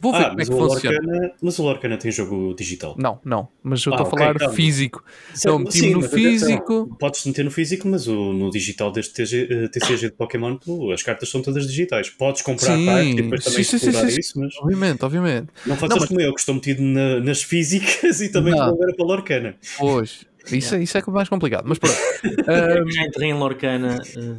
Vou 0.00 0.12
ver 0.12 0.18
Ah, 0.26 0.28
como 0.30 0.40
é 0.40 0.44
que 0.44 0.52
o, 0.52 0.56
funciona. 0.58 0.98
Lorcana, 0.98 1.32
mas 1.40 1.58
o 1.58 1.62
Lorcana 1.62 1.96
tem 1.96 2.10
jogo 2.12 2.54
digital. 2.54 2.94
Não, 2.98 3.20
não, 3.24 3.48
mas 3.62 3.84
eu 3.86 3.92
Ah, 3.92 3.96
estou 3.96 4.06
ok, 4.06 4.22
a 4.22 4.26
falar 4.28 4.38
tá. 4.38 4.50
físico. 4.50 5.02
Sim, 5.32 5.48
Não, 5.48 5.58
meti-me 5.60 5.94
no 5.94 6.02
físico. 6.02 6.96
Podes 6.98 7.24
meter 7.24 7.44
no 7.44 7.50
físico, 7.50 7.88
mas 7.88 8.06
o, 8.06 8.32
no 8.32 8.50
digital 8.50 8.92
deste 8.92 9.14
TG, 9.14 9.48
eh, 9.50 9.68
TCG 9.68 10.10
de 10.10 10.14
Pokémon, 10.16 10.58
as 10.92 11.02
cartas 11.02 11.28
são 11.30 11.40
todas 11.40 11.66
digitais. 11.66 12.10
Podes 12.10 12.42
comprar 12.42 12.76
Sim, 12.76 12.84
cartas 12.84 13.08
e 13.08 13.14
depois 13.14 13.44
também 13.44 13.64
sim, 13.64 13.78
sim, 13.78 13.86
explorar 13.86 14.08
sim, 14.08 14.10
sim. 14.14 14.20
isso, 14.20 14.38
mas 14.40 14.54
Obviamente, 14.60 15.04
obviamente. 15.04 15.48
não 15.66 15.76
faças 15.76 15.98
mas- 16.00 16.08
como 16.08 16.20
eu, 16.20 16.34
que 16.34 16.40
estou 16.40 16.54
metido 16.54 16.82
na- 16.82 17.20
nas 17.20 17.42
físicas 17.42 18.20
e 18.20 18.28
também 18.30 18.54
Não. 18.54 18.66
vou 18.70 18.78
ver 18.78 18.94
para 18.94 19.04
a 19.04 19.08
Lorcana. 19.08 19.56
Pois, 19.78 20.26
isso, 20.50 20.74
é, 20.74 20.82
isso 20.82 20.98
é 20.98 21.02
mais 21.08 21.28
complicado. 21.30 21.64
Mas 21.66 21.78
pronto. 21.78 21.96
Já 22.94 23.04
entrei 23.06 23.30
em 23.30 23.34
Lorcana. 23.34 24.02
eh, 24.16 24.36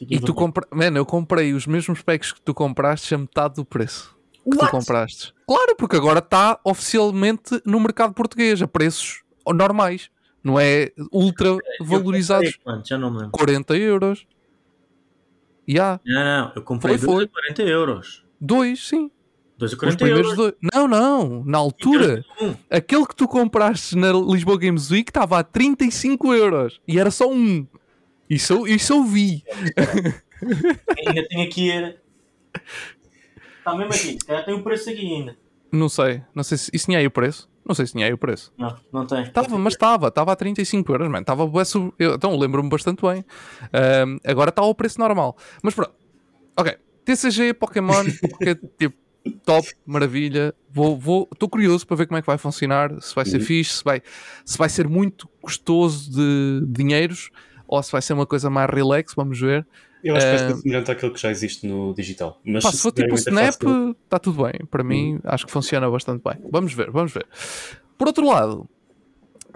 e 0.00 0.18
tu 0.18 0.32
compra... 0.34 0.66
Mano, 0.72 0.96
eu 0.98 1.04
comprei 1.06 1.52
os 1.52 1.66
mesmos 1.66 2.00
packs 2.00 2.32
que 2.32 2.40
tu 2.40 2.54
compraste 2.54 3.14
a 3.14 3.18
metade 3.18 3.54
do 3.56 3.64
preço 3.64 4.11
que 4.50 4.56
tu 4.56 4.58
What? 4.62 4.70
compraste. 4.70 5.32
Claro, 5.46 5.76
porque 5.76 5.96
agora 5.96 6.18
está 6.18 6.58
oficialmente 6.64 7.60
no 7.64 7.78
mercado 7.80 8.12
português 8.14 8.60
a 8.62 8.68
preços 8.68 9.22
normais. 9.46 10.10
Não 10.42 10.58
é 10.58 10.90
ultra 11.12 11.56
valorizados. 11.80 12.58
Eu? 12.66 12.82
Já 12.84 12.98
não 12.98 13.10
me 13.10 13.16
lembro. 13.18 13.32
40 13.32 13.76
euros. 13.76 14.26
E 15.68 15.78
há 15.78 16.00
Não, 16.04 16.24
não, 16.24 16.52
eu 16.56 16.62
comprei 16.62 16.98
Foi, 16.98 17.06
dois 17.06 17.16
foi. 17.16 17.24
a 17.24 17.28
40 17.28 17.62
euros. 17.62 18.24
dois, 18.40 18.88
sim. 18.88 19.10
Dois 19.56 19.70
a 19.70 19.74
Os 19.74 19.78
40 19.78 19.96
primeiros 20.04 20.30
euros. 20.32 20.36
dois. 20.36 20.54
Não, 20.74 20.88
não. 20.88 21.44
Na 21.44 21.58
altura, 21.58 22.24
Um. 22.40 22.54
aquele 22.68 23.06
que 23.06 23.14
tu 23.14 23.28
compraste 23.28 23.94
na 23.96 24.10
Lisboa 24.12 24.58
Games 24.58 24.90
Week 24.90 25.08
estava 25.10 25.38
a 25.38 25.44
35 25.44 26.34
euros. 26.34 26.80
E 26.88 26.98
era 26.98 27.12
só 27.12 27.30
um. 27.30 27.64
Isso, 28.28 28.52
eu- 28.54 28.66
isso 28.66 28.92
eu 28.92 29.04
vi. 29.04 29.44
Ainda 31.06 31.28
tem 31.28 31.42
aqui. 31.46 31.70
Está 33.62 33.74
mesmo 33.76 33.92
aqui. 33.92 34.12
Se 34.12 34.18
calhar 34.26 34.44
tem 34.44 34.54
o 34.54 34.62
preço 34.62 34.90
aqui 34.90 35.00
ainda. 35.00 35.36
Não 35.70 35.88
sei. 35.88 36.22
Não 36.34 36.42
sei 36.42 36.58
se 36.58 36.70
isso 36.72 36.86
tinha 36.86 36.98
aí 36.98 37.06
o 37.06 37.10
preço. 37.10 37.48
Não 37.64 37.74
sei 37.74 37.86
se 37.86 37.92
tinha 37.92 38.06
aí 38.06 38.12
o 38.12 38.18
preço. 38.18 38.52
Não, 38.58 38.76
não 38.92 39.06
tem. 39.06 39.22
Estava, 39.22 39.56
mas 39.56 39.74
estava. 39.74 40.08
Estava 40.08 40.32
a 40.32 40.36
35 40.36 40.92
euros, 40.92 41.06
mano. 41.08 41.20
Estava 41.22 41.46
bué 41.46 41.64
sub- 41.64 41.94
eu- 41.98 42.14
Então 42.14 42.36
lembro-me 42.36 42.68
bastante 42.68 43.00
bem. 43.02 43.24
Ahm, 43.72 44.18
agora 44.26 44.50
está 44.50 44.62
ao 44.62 44.74
preço 44.74 44.98
normal. 44.98 45.36
Mas 45.62 45.72
pronto. 45.74 45.92
Ok. 46.58 46.76
TCG, 47.04 47.54
Pokémon, 47.54 48.04
porque 48.20 48.54
tipo, 48.78 48.96
top, 49.44 49.66
maravilha. 49.86 50.52
Vou, 50.70 50.98
vou, 50.98 51.28
estou 51.32 51.48
curioso 51.48 51.86
para 51.86 51.96
ver 51.96 52.06
como 52.06 52.18
é 52.18 52.20
que 52.20 52.26
vai 52.26 52.36
funcionar. 52.38 53.00
Se 53.00 53.14
vai 53.14 53.24
ser 53.24 53.38
fixe, 53.40 53.76
se 53.78 53.84
vai, 53.84 54.02
se 54.44 54.58
vai 54.58 54.68
ser 54.68 54.88
muito 54.88 55.28
custoso 55.40 56.10
de 56.10 56.66
dinheiros 56.66 57.30
ou 57.66 57.80
se 57.82 57.92
vai 57.92 58.02
ser 58.02 58.12
uma 58.12 58.26
coisa 58.26 58.50
mais 58.50 58.68
relax. 58.68 59.14
Vamos 59.14 59.38
ver. 59.40 59.64
Eu 60.02 60.16
acho 60.16 60.26
que 60.26 60.32
vai 60.32 60.44
Eh, 60.44 60.48
ser 60.54 60.60
semelhante 60.60 60.90
àquilo 60.90 61.12
que 61.12 61.20
já 61.20 61.30
existe 61.30 61.66
no 61.66 61.94
digital. 61.94 62.40
Mas 62.44 62.64
Pá, 62.64 62.72
se 62.72 62.78
for 62.78 62.92
tipo 62.92 63.08
o 63.08 63.10
uma 63.12 63.20
interface 63.20 63.58
Snap, 63.60 63.96
está 64.04 64.18
tudo 64.18 64.42
bem. 64.44 64.52
Para 64.70 64.82
mim, 64.82 65.20
acho 65.24 65.46
que 65.46 65.52
funciona 65.52 65.88
bastante 65.90 66.22
bem. 66.24 66.34
Vamos 66.50 66.72
ver, 66.74 66.90
vamos 66.90 67.12
ver. 67.12 67.26
Por 67.96 68.08
outro 68.08 68.26
lado, 68.26 68.68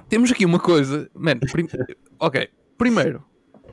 temos 0.09 0.31
aqui 0.31 0.45
uma 0.45 0.59
coisa. 0.61 1.11
Man, 1.15 1.39
prim- 1.39 1.67
ok, 2.21 2.49
primeiro, 2.79 3.25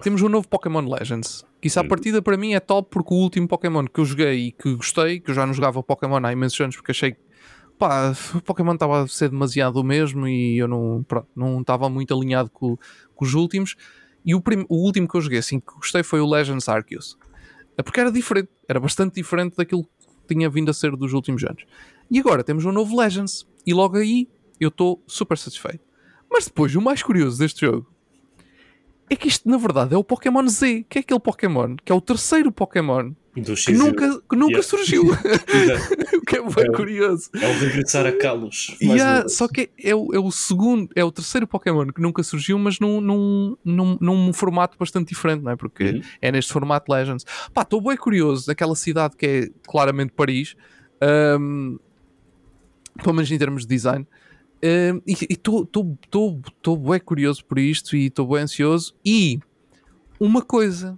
temos 0.01 0.21
um 0.21 0.29
novo 0.29 0.47
Pokémon 0.47 0.81
Legends. 0.81 1.45
Que 1.61 1.67
isso 1.67 1.79
à 1.79 1.83
partida 1.83 2.21
para 2.21 2.35
mim 2.35 2.53
é 2.53 2.59
top 2.59 2.89
porque 2.91 3.13
o 3.13 3.17
último 3.17 3.47
Pokémon 3.47 3.85
que 3.85 3.99
eu 3.99 4.05
joguei 4.05 4.47
e 4.47 4.51
que 4.51 4.75
gostei, 4.75 5.19
que 5.19 5.31
eu 5.31 5.35
já 5.35 5.45
não 5.45 5.53
jogava 5.53 5.81
Pokémon 5.81 6.19
há 6.25 6.31
imensos 6.33 6.59
anos 6.59 6.75
porque 6.75 6.91
achei 6.91 7.11
que 7.13 7.19
pá, 7.79 8.13
o 8.35 8.41
Pokémon 8.41 8.73
estava 8.73 9.03
a 9.03 9.07
ser 9.07 9.29
demasiado 9.29 9.77
o 9.77 9.83
mesmo 9.83 10.27
e 10.27 10.57
eu 10.57 10.67
não 10.67 11.03
pronto, 11.07 11.27
não 11.35 11.61
estava 11.61 11.89
muito 11.89 12.13
alinhado 12.13 12.49
com, 12.49 12.77
com 13.15 13.25
os 13.25 13.33
últimos. 13.33 13.75
E 14.25 14.33
o, 14.33 14.41
prim- 14.41 14.65
o 14.69 14.77
último 14.77 15.07
que 15.07 15.15
eu 15.15 15.21
joguei 15.21 15.39
assim 15.39 15.59
que 15.59 15.73
gostei 15.75 16.03
foi 16.03 16.19
o 16.21 16.29
Legends 16.29 16.69
Arceus. 16.69 17.17
É 17.77 17.81
Porque 17.83 17.99
era 17.99 18.11
diferente, 18.11 18.49
era 18.67 18.79
bastante 18.79 19.15
diferente 19.15 19.57
daquilo 19.57 19.83
que 19.83 20.33
tinha 20.35 20.49
vindo 20.49 20.69
a 20.69 20.73
ser 20.73 20.95
dos 20.95 21.13
últimos 21.13 21.43
anos. 21.43 21.65
E 22.09 22.19
agora 22.19 22.43
temos 22.43 22.63
um 22.65 22.71
novo 22.71 22.99
Legends. 22.99 23.47
E 23.65 23.73
logo 23.73 23.97
aí 23.97 24.27
eu 24.59 24.69
estou 24.69 25.03
super 25.07 25.37
satisfeito. 25.37 25.81
Mas 26.29 26.45
depois, 26.45 26.75
o 26.75 26.81
mais 26.81 27.03
curioso 27.03 27.37
deste 27.37 27.65
jogo 27.65 27.91
é 29.09 29.15
que 29.15 29.27
isto 29.27 29.49
na 29.49 29.57
verdade 29.57 29.93
é 29.93 29.97
o 29.97 30.03
Pokémon 30.03 30.47
Z, 30.47 30.85
que 30.89 30.97
é 30.97 31.01
aquele 31.01 31.19
Pokémon 31.19 31.75
que 31.83 31.91
é 31.91 31.95
o 31.95 32.01
terceiro 32.01 32.51
Pokémon 32.51 33.11
que 33.33 33.71
nunca, 33.73 34.21
que 34.29 34.35
nunca 34.35 34.51
Yeah. 34.51 34.63
surgiu. 34.63 35.03
O 36.13 36.25
que 36.25 36.37
é 36.37 36.41
bem 36.41 36.65
É 36.65 36.71
curioso. 36.71 37.29
É 37.39 37.47
o 37.47 37.59
regressar 37.59 38.05
a 38.05 38.11
Kalos. 38.11 38.75
Vez. 38.79 39.33
só 39.35 39.47
que 39.47 39.69
é 39.77 39.93
o, 39.95 40.13
é 40.13 40.19
o 40.19 40.31
segundo, 40.31 40.89
é 40.95 41.03
o 41.03 41.11
terceiro 41.11 41.45
Pokémon 41.47 41.87
que 41.87 42.01
nunca 42.01 42.23
surgiu, 42.23 42.57
mas 42.57 42.79
num, 42.79 43.01
num, 43.01 43.57
num, 43.63 43.97
num 43.99 44.33
formato 44.33 44.77
bastante 44.77 45.09
diferente, 45.09 45.41
não 45.43 45.51
é? 45.51 45.55
Porque 45.55 45.83
Uhum. 45.83 46.01
é 46.21 46.31
neste 46.31 46.53
formato 46.53 46.91
Legends. 46.91 47.25
Pá, 47.53 47.63
estou 47.63 47.81
bem 47.81 47.97
curioso 47.97 48.47
daquela 48.47 48.75
cidade 48.75 49.15
que 49.17 49.25
é 49.25 49.49
claramente 49.67 50.13
Paris, 50.13 50.55
ahm, 51.01 51.77
pelo 53.01 53.15
menos 53.15 53.31
em 53.31 53.37
termos 53.37 53.63
de 53.65 53.75
design. 53.75 54.07
ahm, 54.63 54.99
e 55.05 55.13
estou 55.33 56.77
bem 56.77 56.99
curioso 56.99 57.43
por 57.45 57.59
isto 57.59 57.95
e 57.97 58.05
estou 58.05 58.27
bem 58.27 58.43
ansioso. 58.43 58.95
E 59.05 59.39
uma 60.19 60.41
coisa 60.41 60.97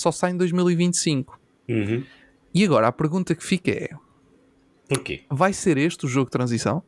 só 0.00 0.10
sai 0.10 0.32
em 0.32 0.36
2025. 0.36 1.38
Uhum. 1.68 2.04
E 2.54 2.64
agora 2.64 2.88
a 2.88 2.92
pergunta 2.92 3.34
que 3.34 3.44
fica 3.44 3.70
é: 3.70 3.90
Porquê? 4.88 5.22
vai 5.30 5.52
ser 5.52 5.76
este 5.78 6.06
o 6.06 6.08
jogo 6.08 6.26
de 6.26 6.32
transição? 6.32 6.82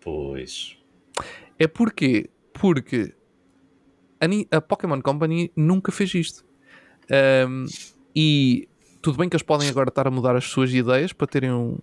Pois. 0.00 0.76
É 1.58 1.66
porque, 1.66 2.28
porque 2.52 3.14
a, 4.20 4.56
a 4.56 4.60
Pokémon 4.60 5.00
Company 5.00 5.50
nunca 5.56 5.90
fez 5.90 6.14
isto. 6.14 6.44
Ahm, 7.10 7.66
e 8.14 8.68
tudo 9.00 9.18
bem 9.18 9.28
que 9.28 9.36
eles 9.36 9.42
podem 9.42 9.68
agora 9.68 9.88
estar 9.88 10.06
a 10.06 10.10
mudar 10.10 10.36
as 10.36 10.44
suas 10.44 10.72
ideias 10.72 11.12
para 11.12 11.26
terem 11.26 11.50
um, 11.52 11.70
um- 11.74 11.78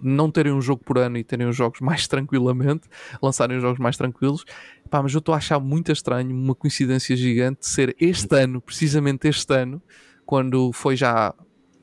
não 0.00 0.30
terem 0.30 0.52
um 0.52 0.60
jogo 0.60 0.82
por 0.84 0.98
ano 0.98 1.18
e 1.18 1.24
terem 1.24 1.46
os 1.46 1.56
jogos 1.56 1.80
mais 1.80 2.06
tranquilamente, 2.08 2.88
lançarem 3.22 3.56
os 3.56 3.62
jogos 3.62 3.78
mais 3.78 3.96
tranquilos. 3.96 4.44
Pá, 4.88 5.02
mas 5.02 5.12
eu 5.12 5.18
estou 5.18 5.34
a 5.34 5.38
achar 5.38 5.60
muito 5.60 5.92
estranho, 5.92 6.30
uma 6.30 6.54
coincidência 6.54 7.16
gigante, 7.16 7.66
ser 7.66 7.94
este 8.00 8.34
ano, 8.36 8.60
precisamente 8.60 9.28
este 9.28 9.54
ano, 9.54 9.82
quando 10.24 10.72
foi 10.72 10.96
já 10.96 11.34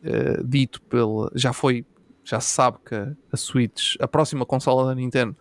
eh, 0.03 0.41
dito 0.43 0.81
pela. 0.83 1.31
Já 1.35 1.53
foi. 1.53 1.85
Já 2.23 2.39
se 2.41 2.49
sabe 2.49 2.77
que 2.85 2.95
a 2.95 3.37
Switch, 3.37 3.95
a 4.01 4.07
próxima 4.07 4.45
consola 4.45 4.85
da 4.87 4.95
Nintendo, 4.95 5.35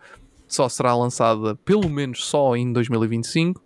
só 0.47 0.69
será 0.69 0.95
lançada 0.95 1.55
pelo 1.57 1.89
menos 1.89 2.25
só 2.25 2.55
em 2.55 2.71
2025. 2.71 3.61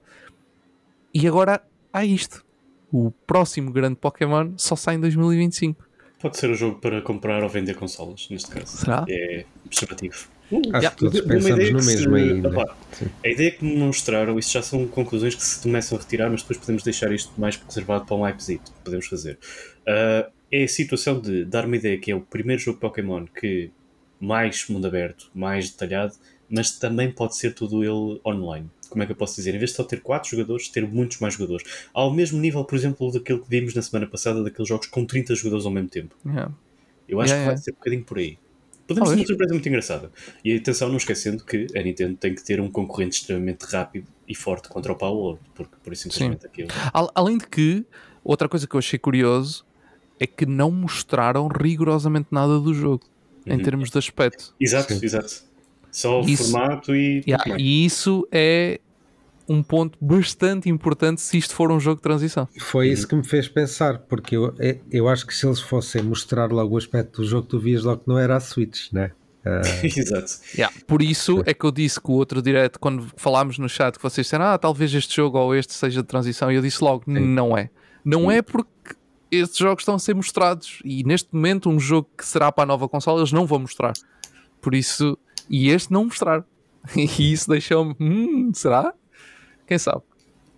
E 1.13 1.27
agora 1.27 1.61
há 1.93 2.03
isto. 2.03 2.43
O 2.91 3.11
próximo 3.25 3.71
grande 3.71 3.95
Pokémon 3.95 4.53
só 4.57 4.75
sai 4.75 4.95
em 4.95 4.99
2025. 4.99 5.87
Pode 6.21 6.37
ser 6.37 6.49
o 6.49 6.55
jogo 6.55 6.79
para 6.79 7.01
comprar 7.01 7.41
ou 7.43 7.49
vender 7.49 7.75
consolas, 7.75 8.27
neste 8.29 8.49
caso. 8.51 8.77
Será? 8.77 9.05
É 9.09 9.43
observativo. 9.65 10.27
Uh, 10.51 10.57
Acho 10.57 10.67
Yeah. 10.77 10.89
que 10.91 10.97
todos 10.97 11.21
pensamos 11.21 11.45
ideia 11.47 11.71
no 11.71 11.77
que 11.79 11.83
se- 11.85 11.95
mesmo 11.95 12.15
ainda. 12.15 12.75
Sim. 12.91 13.05
a 13.23 13.27
ideia 13.29 13.51
que 13.51 13.63
me 13.65 13.75
mostraram, 13.77 14.37
isso 14.37 14.51
já 14.51 14.61
são 14.61 14.85
conclusões 14.85 15.33
que 15.33 15.41
se 15.43 15.61
começam 15.63 15.97
a 15.97 16.01
retirar, 16.01 16.29
mas 16.29 16.41
depois 16.41 16.59
podemos 16.59 16.83
deixar 16.83 17.11
isto 17.11 17.31
mais 17.37 17.55
reservado 17.55 18.05
para 18.05 18.15
um 18.15 18.25
hypezito. 18.27 18.71
Podemos 18.83 19.07
fazer. 19.07 19.39
Ah, 19.87 20.29
é 20.51 20.63
a 20.63 20.67
situação 20.67 21.19
de 21.19 21.45
dar 21.45 21.65
uma 21.65 21.77
ideia 21.77 21.97
que 21.97 22.11
é 22.11 22.15
o 22.15 22.19
primeiro 22.21 22.61
jogo 22.61 22.79
Pokémon 22.79 23.25
que 23.25 23.71
mais 24.19 24.67
mundo 24.67 24.85
aberto, 24.85 25.31
mais 25.33 25.69
detalhado, 25.71 26.13
mas 26.49 26.71
também 26.77 27.09
pode 27.09 27.35
ser 27.37 27.55
tudo 27.55 27.81
ele 27.83 28.19
online. 28.25 28.69
Como 28.91 29.01
é 29.03 29.05
que 29.05 29.13
eu 29.13 29.15
posso 29.15 29.35
dizer? 29.37 29.55
Em 29.55 29.57
vez 29.57 29.71
de 29.71 29.77
só 29.77 29.83
ter 29.85 30.01
4 30.01 30.29
jogadores, 30.29 30.67
ter 30.67 30.85
muitos 30.85 31.19
mais 31.19 31.33
jogadores. 31.35 31.65
Ao 31.93 32.13
mesmo 32.13 32.39
nível, 32.39 32.63
por 32.65 32.75
exemplo, 32.75 33.09
daquilo 33.11 33.39
que 33.39 33.49
vimos 33.49 33.73
na 33.73 33.81
semana 33.81 34.05
passada, 34.05 34.43
daqueles 34.43 34.67
jogos 34.67 34.87
com 34.87 35.05
30 35.05 35.33
jogadores 35.33 35.65
ao 35.65 35.71
mesmo 35.71 35.87
tempo. 35.89 36.13
Yeah. 36.25 36.51
Eu 37.07 37.21
acho 37.21 37.31
Yeah, 37.33 37.43
que 37.43 37.45
vai 37.45 37.53
yeah. 37.55 37.57
ser 37.63 37.71
um 37.71 37.75
bocadinho 37.75 38.03
por 38.03 38.17
aí. 38.19 38.37
Podemos 38.87 39.09
ter 39.09 39.15
uma 39.15 39.25
surpresa 39.25 39.53
muito 39.53 39.69
engraçada. 39.69 40.11
E 40.43 40.53
atenção, 40.55 40.89
não 40.89 40.97
esquecendo 40.97 41.45
que 41.45 41.67
a 41.75 41.81
Nintendo 41.81 42.17
tem 42.17 42.35
que 42.35 42.43
ter 42.43 42.59
um 42.59 42.69
concorrente 42.69 43.15
extremamente 43.21 43.63
rápido 43.63 44.05
e 44.27 44.35
forte 44.35 44.67
contra 44.67 44.91
o 44.91 44.95
Power, 44.97 45.37
porque 45.55 45.73
por 45.81 45.93
isso 45.93 46.03
simplesmente 46.03 46.45
aquilo. 46.45 46.67
Al- 46.91 47.11
Além 47.15 47.37
de 47.37 47.47
que, 47.47 47.85
outra 48.23 48.49
coisa 48.49 48.67
que 48.67 48.75
eu 48.75 48.79
achei 48.79 48.99
curioso 48.99 49.65
é 50.19 50.27
que 50.27 50.45
não 50.45 50.69
mostraram 50.71 51.47
rigorosamente 51.47 52.27
nada 52.31 52.59
do 52.59 52.73
jogo 52.73 53.03
em 53.45 53.53
Uhum. 53.53 53.63
termos 53.63 53.89
de 53.89 53.97
aspecto. 53.97 54.53
Exato, 54.59 54.93
Sim. 54.93 54.99
exato. 55.05 55.43
Só 55.91 56.21
o 56.21 56.25
Isso- 56.29 56.51
formato 56.51 56.95
e. 56.95 57.23
Yeah, 57.27 57.57
e 57.59 57.85
isso 57.85 58.27
é 58.31 58.79
um 59.49 59.61
ponto 59.61 59.97
bastante 59.99 60.69
importante 60.69 61.19
se 61.19 61.37
isto 61.37 61.53
for 61.53 61.71
um 61.71 61.79
jogo 61.79 61.97
de 61.97 62.03
transição. 62.03 62.47
Foi 62.57 62.87
isso 62.87 63.05
que 63.07 63.15
me 63.15 63.23
fez 63.25 63.49
pensar, 63.49 63.99
porque 63.99 64.37
eu, 64.37 64.55
eu 64.89 65.09
acho 65.09 65.27
que 65.27 65.35
se 65.35 65.45
eles 65.45 65.59
fossem 65.59 66.01
mostrar 66.01 66.49
logo 66.51 66.75
o 66.75 66.77
aspecto 66.77 67.21
do 67.21 67.27
jogo, 67.27 67.45
tu 67.47 67.59
vias 67.59 67.83
logo 67.83 68.03
que 68.03 68.07
não 68.07 68.17
era 68.17 68.37
a 68.37 68.39
Switch, 68.39 68.91
né? 68.91 69.11
Ah, 69.43 69.59
Exato. 69.83 70.33
Yeah, 70.55 70.71
Por 70.85 71.01
isso 71.01 71.41
é 71.47 71.53
que 71.55 71.65
eu 71.65 71.71
disse 71.71 71.99
que 71.99 72.11
o 72.11 72.13
outro 72.13 72.43
direto, 72.43 72.79
quando 72.79 73.07
falámos 73.17 73.57
no 73.57 73.67
chat, 73.67 73.97
que 73.97 74.03
vocês 74.03 74.27
disseram, 74.27 74.45
ah, 74.45 74.55
talvez 74.55 74.93
este 74.93 75.15
jogo 75.15 75.35
ou 75.39 75.55
este 75.55 75.73
seja 75.73 76.03
de 76.03 76.07
transição, 76.07 76.51
e 76.51 76.55
eu 76.57 76.61
disse 76.61 76.83
logo, 76.83 77.03
não 77.07 77.57
é. 77.57 77.71
Não 78.05 78.29
é 78.29 78.43
porque 78.43 78.69
estes 79.31 79.57
jogos 79.57 79.81
estão 79.81 79.95
a 79.95 79.99
ser 79.99 80.13
mostrados 80.13 80.79
e 80.85 81.03
neste 81.03 81.29
momento 81.33 81.71
um 81.71 81.79
jogo 81.79 82.07
que 82.15 82.23
será 82.23 82.51
para 82.51 82.65
a 82.65 82.67
nova 82.67 82.87
consola 82.87 83.19
eles 83.19 83.31
não 83.31 83.47
vão 83.47 83.57
mostrar. 83.59 83.93
Por 84.61 84.75
isso, 84.75 85.17
e 85.51 85.69
este 85.69 85.91
não 85.91 86.05
mostrar. 86.05 86.43
E 86.97 87.31
isso 87.31 87.47
deixou-me, 87.47 87.95
hum, 87.99 88.51
será? 88.55 88.91
Quem 89.67 89.77
sabe? 89.77 90.01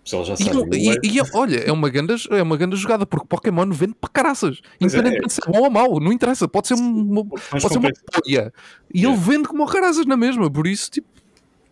E, 0.06 0.76
e- 0.76 0.90
é? 0.90 0.96
e 1.02 1.16
eu- 1.18 1.24
olha, 1.34 1.56
é 1.58 1.72
uma, 1.72 1.88
grande, 1.88 2.14
é 2.30 2.42
uma 2.42 2.56
grande 2.56 2.76
jogada 2.76 3.06
porque 3.06 3.26
Pokémon 3.26 3.70
vende 3.70 3.94
para 3.98 4.10
caraças. 4.10 4.60
Pois 4.78 4.94
é. 4.94 5.02
De 5.02 5.32
ser 5.32 5.42
bom 5.46 5.60
ou 5.62 5.70
mau, 5.70 5.98
não 5.98 6.12
interessa. 6.12 6.46
Pode 6.46 6.68
ser, 6.68 6.74
uma, 6.74 7.24
pode 7.24 7.68
ser 7.68 7.78
uma 7.78 7.90
poia. 8.12 8.52
E 8.92 8.98
ele 8.98 9.06
Yeah. 9.06 9.20
vende 9.22 9.48
como 9.48 9.66
caraças 9.66 10.04
na 10.04 10.16
mesma. 10.16 10.50
Por 10.50 10.66
isso, 10.66 10.90
tipo, 10.90 11.08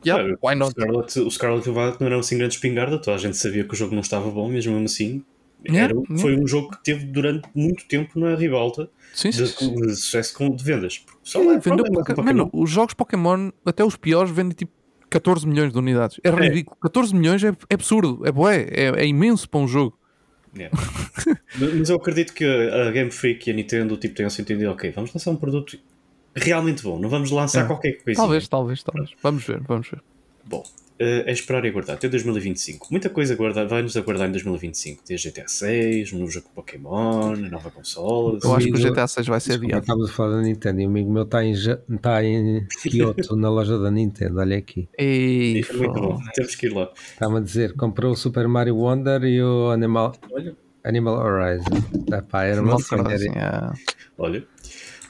yeah, 0.05 0.23
Claro, 0.23 0.39
why 0.43 0.55
o 0.55 0.59
not? 0.59 0.73
Scarlet, 0.73 1.21
o 1.21 1.31
Scarlet 1.31 1.69
e 1.69 1.73
Violet 1.73 2.01
não 2.01 2.07
eram 2.07 2.19
assim 2.21 2.39
grande 2.39 2.55
espingarda, 2.55 2.99
toda 2.99 3.17
a 3.17 3.19
gente 3.19 3.37
sabia 3.37 3.65
que 3.65 3.73
o 3.75 3.77
jogo 3.77 3.95
não 3.95 4.01
estava 4.01 4.31
bom, 4.31 4.49
mesmo 4.49 4.79
assim. 4.83 5.23
Era, 5.65 5.77
yeah. 5.95 5.95
Foi 6.19 6.35
um 6.39 6.47
jogo 6.47 6.71
que 6.71 6.83
teve 6.83 7.05
durante 7.05 7.49
muito 7.55 7.87
tempo 7.87 8.19
na 8.19 8.35
ribalta 8.35 8.89
Sim, 9.13 9.31
de, 9.31 9.47
sim, 9.47 9.75
de 9.75 9.95
sucesso 9.95 10.35
com, 10.35 10.51
de 10.51 10.65
vendas. 10.65 10.99
Porque 10.99 11.19
Só 11.23 11.41
é, 11.43 11.59
vendeu 11.59 11.85
é 11.87 11.91
Pokémon. 11.91 12.23
Mano, 12.23 12.51
os 12.53 12.71
jogos 12.71 12.95
Pokémon, 12.95 13.51
até 13.65 13.85
os 13.85 13.97
piores, 13.97 14.31
vendem 14.31 14.55
tipo 14.57 14.73
14 15.11 15.47
milhões 15.47 15.73
de 15.73 15.79
unidades. 15.79 16.19
É 16.25 16.31
ridículo. 16.31 16.77
14 16.81 17.15
milhões 17.15 17.45
é, 17.45 17.49
é 17.49 17.75
absurdo. 17.75 18.23
É 18.25 18.33
bué. 18.33 18.67
É, 18.71 19.03
é 19.03 19.07
imenso 19.07 19.49
para 19.49 19.61
um 19.61 19.69
jogo. 19.69 19.99
Yeah. 20.57 20.77
Mas 21.79 21.89
eu 21.89 21.97
acredito 21.97 22.35
que 22.35 22.45
a 22.45 22.89
a 22.89 22.91
Game 22.91 23.11
Freak 23.11 23.49
e 23.49 23.53
a 23.53 23.57
Nintendo 23.57 23.97
tipo, 23.97 24.15
tenham 24.15 24.29
se 24.29 24.43
entendido, 24.43 24.71
ok, 24.71 24.91
vamos 24.91 25.13
lançar 25.13 25.31
um 25.31 25.37
produto 25.37 25.79
realmente 26.35 26.83
bom, 26.83 26.99
não 26.99 27.09
vamos 27.09 27.31
lançar 27.31 27.65
É. 27.65 27.67
qualquer 27.67 27.93
coisa. 28.03 28.21
Talvez, 28.21 28.49
talvez, 28.49 28.83
talvez. 28.83 29.11
Vamos 29.23 29.45
ver, 29.45 29.61
vamos 29.63 29.89
ver. 29.89 30.03
Bom, 30.45 30.63
eh, 31.03 31.25
é 31.27 31.33
esperar 31.33 31.65
e 31.65 31.69
aguardar 31.69 31.97
até 31.97 32.09
2025. 32.09 32.87
Muita 32.93 33.11
coisa 33.11 33.35
aguardar, 33.35 33.67
vai-nos 33.67 33.97
aguardar 33.97 34.29
em 34.29 34.31
2025. 34.31 35.03
Desde 35.07 35.31
GTA 35.31 35.49
6, 35.49 36.13
um 36.13 36.21
novo 36.21 36.31
jogo 36.31 36.49
Pokémon, 36.55 37.33
a 37.33 37.37
nova 37.37 37.73
consola. 37.73 38.39
Eu 38.41 38.55
acho 38.55 38.67
que 38.67 38.73
o 38.73 38.91
GTA 38.91 39.09
6 39.09 39.27
vai 39.27 39.41
ser 39.41 39.55
adiado. 39.55 39.81
estávamos 39.81 40.11
a 40.11 40.13
falar 40.13 40.37
da 40.37 40.43
Nintendo 40.43 40.81
e 40.81 40.87
um 40.87 40.91
amigo 40.91 41.13
meu 41.13 41.25
está 41.25 41.45
em, 41.45 41.53
está 41.53 42.25
em 42.25 42.65
Kyoto, 42.89 43.35
na 43.35 43.51
loja 43.51 43.77
da 43.79 43.91
Nintendo. 43.91 44.39
Olha 44.39 44.57
aqui. 44.57 44.89
Ei, 44.97 45.59
Isso 45.59 45.73
é 45.73 45.77
muito 45.77 46.01
bom, 46.01 46.19
temos 46.35 46.55
que 46.55 46.67
ir 46.67 46.73
lá. 46.73 46.89
Está-me 46.95 47.39
a 47.39 47.41
dizer, 47.41 47.75
comprou 47.75 48.13
o 48.13 48.17
Super 48.17 48.47
Mario 48.47 48.77
Wonder 48.77 49.25
e 49.25 49.43
o 49.43 49.71
Animal, 49.71 50.13
Olha, 50.31 50.57
Animal 50.85 51.19
Horizon. 51.19 51.65
Epá, 52.17 52.45
era 52.45 52.63
uma. 52.63 52.77
Olha. 54.17 54.52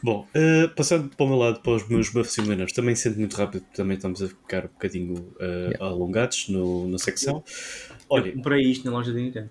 Bom, 0.02 0.26
eh, 0.34 0.66
passando 0.68 1.14
para 1.14 1.24
o 1.24 1.28
meu 1.28 1.38
lado, 1.38 1.60
para 1.60 1.72
os 1.72 1.88
meus 1.88 2.10
buffs 2.10 2.36
e 2.36 2.40
winners, 2.40 2.72
também 2.72 2.96
sendo 2.96 3.18
muito 3.18 3.36
rápido, 3.36 3.64
também 3.72 3.96
estamos 3.96 4.20
a 4.20 4.26
ficar 4.26 4.64
um 4.64 4.68
bocadinho 4.68 5.32
eh, 5.38 5.74
alongados 5.78 6.48
no, 6.48 6.88
na 6.88 6.98
secção. 6.98 7.44
Olha, 8.08 8.28
eu 8.28 8.34
comprei 8.34 8.62
isto 8.62 8.84
na 8.84 8.90
loja 8.90 9.12
da 9.12 9.20
Nintendo. 9.20 9.48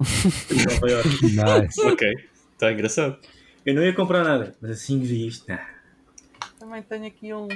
Em 0.50 0.64
Nova 0.64 0.90
York. 0.90 1.08
Nice. 1.22 1.80
ok, 1.82 2.10
está 2.54 2.72
engraçado. 2.72 3.18
Eu 3.66 3.74
não 3.74 3.82
ia 3.82 3.92
comprar 3.92 4.24
nada, 4.24 4.56
mas 4.62 4.70
assim 4.70 4.98
que 4.98 5.06
vi 5.06 5.26
isto, 5.26 5.46
nah. 5.46 5.68
Também 6.58 6.82
tenho 6.82 7.06
aqui 7.06 7.34
um. 7.34 7.48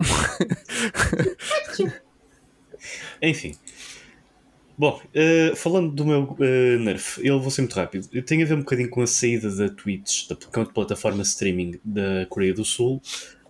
Enfim. 3.20 3.56
Bom, 4.80 4.98
eh, 5.12 5.52
falando 5.56 5.92
do 5.92 6.06
meu 6.06 6.34
eh, 6.40 6.78
Nerf, 6.78 7.20
eu 7.22 7.38
vou 7.38 7.50
ser 7.50 7.60
muito 7.60 7.74
rápido. 7.74 8.08
Eu 8.10 8.22
tenho 8.24 8.42
a 8.42 8.46
ver 8.46 8.54
um 8.54 8.60
bocadinho 8.60 8.88
com 8.88 9.02
a 9.02 9.06
saída 9.06 9.54
da 9.54 9.68
Twitch, 9.68 10.26
da 10.26 10.34
pl- 10.34 10.72
plataforma 10.72 11.20
streaming 11.22 11.78
da 11.84 12.24
Coreia 12.30 12.54
do 12.54 12.64
Sul. 12.64 12.96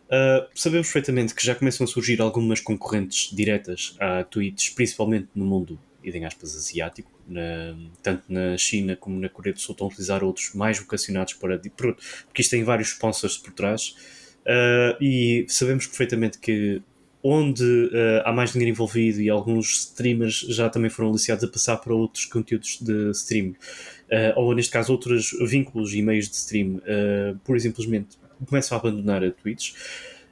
Uh, 0.06 0.42
sabemos 0.56 0.88
perfeitamente 0.88 1.32
que 1.32 1.46
já 1.46 1.54
começam 1.54 1.84
a 1.84 1.86
surgir 1.86 2.20
algumas 2.20 2.58
concorrentes 2.58 3.30
diretas 3.32 3.94
à 4.00 4.24
Twitch, 4.24 4.74
principalmente 4.74 5.28
no 5.32 5.44
mundo, 5.44 5.78
em 6.02 6.24
aspas, 6.24 6.56
asiático. 6.56 7.12
Na- 7.28 7.76
tanto 8.02 8.24
na 8.28 8.56
China 8.58 8.96
como 8.96 9.20
na 9.20 9.28
Coreia 9.28 9.54
do 9.54 9.60
Sul 9.60 9.74
estão 9.74 9.86
a 9.86 9.90
utilizar 9.90 10.24
outros 10.24 10.52
mais 10.52 10.80
vocacionados 10.80 11.34
para. 11.34 11.56
Porque 11.58 12.42
isto 12.42 12.50
tem 12.50 12.64
vários 12.64 12.88
sponsors 12.88 13.38
por 13.38 13.52
trás. 13.52 13.94
Uh, 14.40 14.98
e 15.00 15.46
sabemos 15.48 15.86
perfeitamente 15.86 16.40
que 16.40 16.82
onde 17.22 17.64
uh, 17.64 18.22
há 18.24 18.32
mais 18.32 18.52
dinheiro 18.52 18.70
envolvido 18.70 19.20
e 19.20 19.28
alguns 19.28 19.80
streamers 19.80 20.40
já 20.48 20.68
também 20.68 20.90
foram 20.90 21.10
aliciados 21.10 21.44
a 21.44 21.48
passar 21.48 21.76
para 21.76 21.94
outros 21.94 22.24
conteúdos 22.24 22.78
de 22.80 23.10
stream, 23.10 23.50
uh, 23.50 24.36
ou 24.36 24.54
neste 24.54 24.72
caso 24.72 24.92
outros 24.92 25.30
vínculos 25.48 25.94
e 25.94 26.02
meios 26.02 26.28
de 26.28 26.36
stream, 26.36 26.76
uh, 26.76 27.54
e 27.54 27.60
simplesmente 27.60 28.18
começam 28.46 28.76
a 28.76 28.80
abandonar 28.80 29.22
a 29.22 29.30
Twitch. 29.30 29.72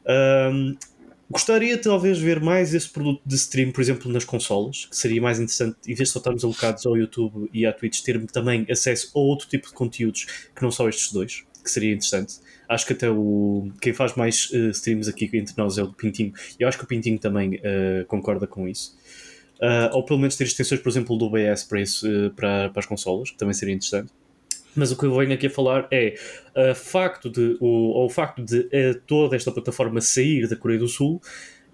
Um, 0.09 0.77
gostaria 1.31 1.77
talvez 1.77 2.19
de 2.19 2.25
ver 2.25 2.41
mais 2.41 2.73
esse 2.73 2.89
produto 2.89 3.21
de 3.25 3.35
stream, 3.35 3.71
por 3.71 3.83
exemplo, 3.83 4.11
nas 4.11 4.25
consolas, 4.25 4.87
que 4.87 4.97
seria 4.97 5.21
mais 5.21 5.39
interessante, 5.39 5.77
em 5.87 5.95
vez 5.95 6.09
de 6.09 6.13
só 6.15 6.19
estarmos 6.19 6.43
alocados 6.43 6.87
ao 6.87 6.97
YouTube 6.97 7.51
e 7.53 7.67
à 7.67 7.73
Twitch, 7.73 8.01
ter 8.01 8.25
também 8.27 8.67
acesso 8.71 9.11
a 9.15 9.19
outro 9.19 9.47
tipo 9.47 9.69
de 9.69 9.75
conteúdos 9.75 10.27
que 10.55 10.63
não 10.63 10.71
só 10.71 10.89
estes 10.89 11.13
dois, 11.13 11.45
que 11.63 11.71
seria 11.71 11.93
interessante. 11.93 12.37
Acho 12.69 12.87
que 12.87 12.93
até 12.93 13.09
o 13.09 13.71
quem 13.81 13.93
faz 13.93 14.15
mais 14.15 14.51
uh, 14.51 14.71
streams 14.71 15.09
aqui 15.09 15.31
entre 15.33 15.55
nós 15.57 15.79
é 15.79 15.83
o 15.83 15.93
Pintinho, 15.93 16.33
e 16.59 16.63
eu 16.63 16.69
acho 16.69 16.77
que 16.77 16.85
o 16.85 16.87
Pintinho 16.87 17.19
também 17.19 17.57
uh, 17.57 18.05
concorda 18.07 18.47
com 18.47 18.69
isso. 18.69 18.97
Uh, 19.61 19.91
ou 19.93 20.05
pelo 20.05 20.21
menos 20.21 20.37
ter 20.37 20.45
extensões, 20.45 20.81
por 20.81 20.89
exemplo, 20.89 21.17
do 21.17 21.25
OBS 21.25 21.65
para, 21.65 21.81
isso, 21.81 22.07
para, 22.37 22.69
para 22.69 22.81
as 22.81 22.87
consolas, 22.87 23.31
que 23.31 23.37
também 23.37 23.55
seria 23.55 23.75
interessante. 23.75 24.13
Mas 24.77 24.93
o 24.93 24.97
que 24.97 25.05
eu 25.05 25.17
venho 25.17 25.33
aqui 25.33 25.49
a 25.49 25.51
falar 25.51 25.89
é 25.91 26.15
uh, 26.55 26.75
facto 26.75 27.29
de, 27.29 27.57
o, 27.59 28.05
o 28.05 28.09
facto 28.09 28.45
de 28.45 28.69
toda 29.07 29.35
esta 29.35 29.51
plataforma 29.51 30.01
sair 30.01 30.47
da 30.47 30.55
Coreia 30.55 30.79
do 30.79 30.87
Sul 30.87 31.21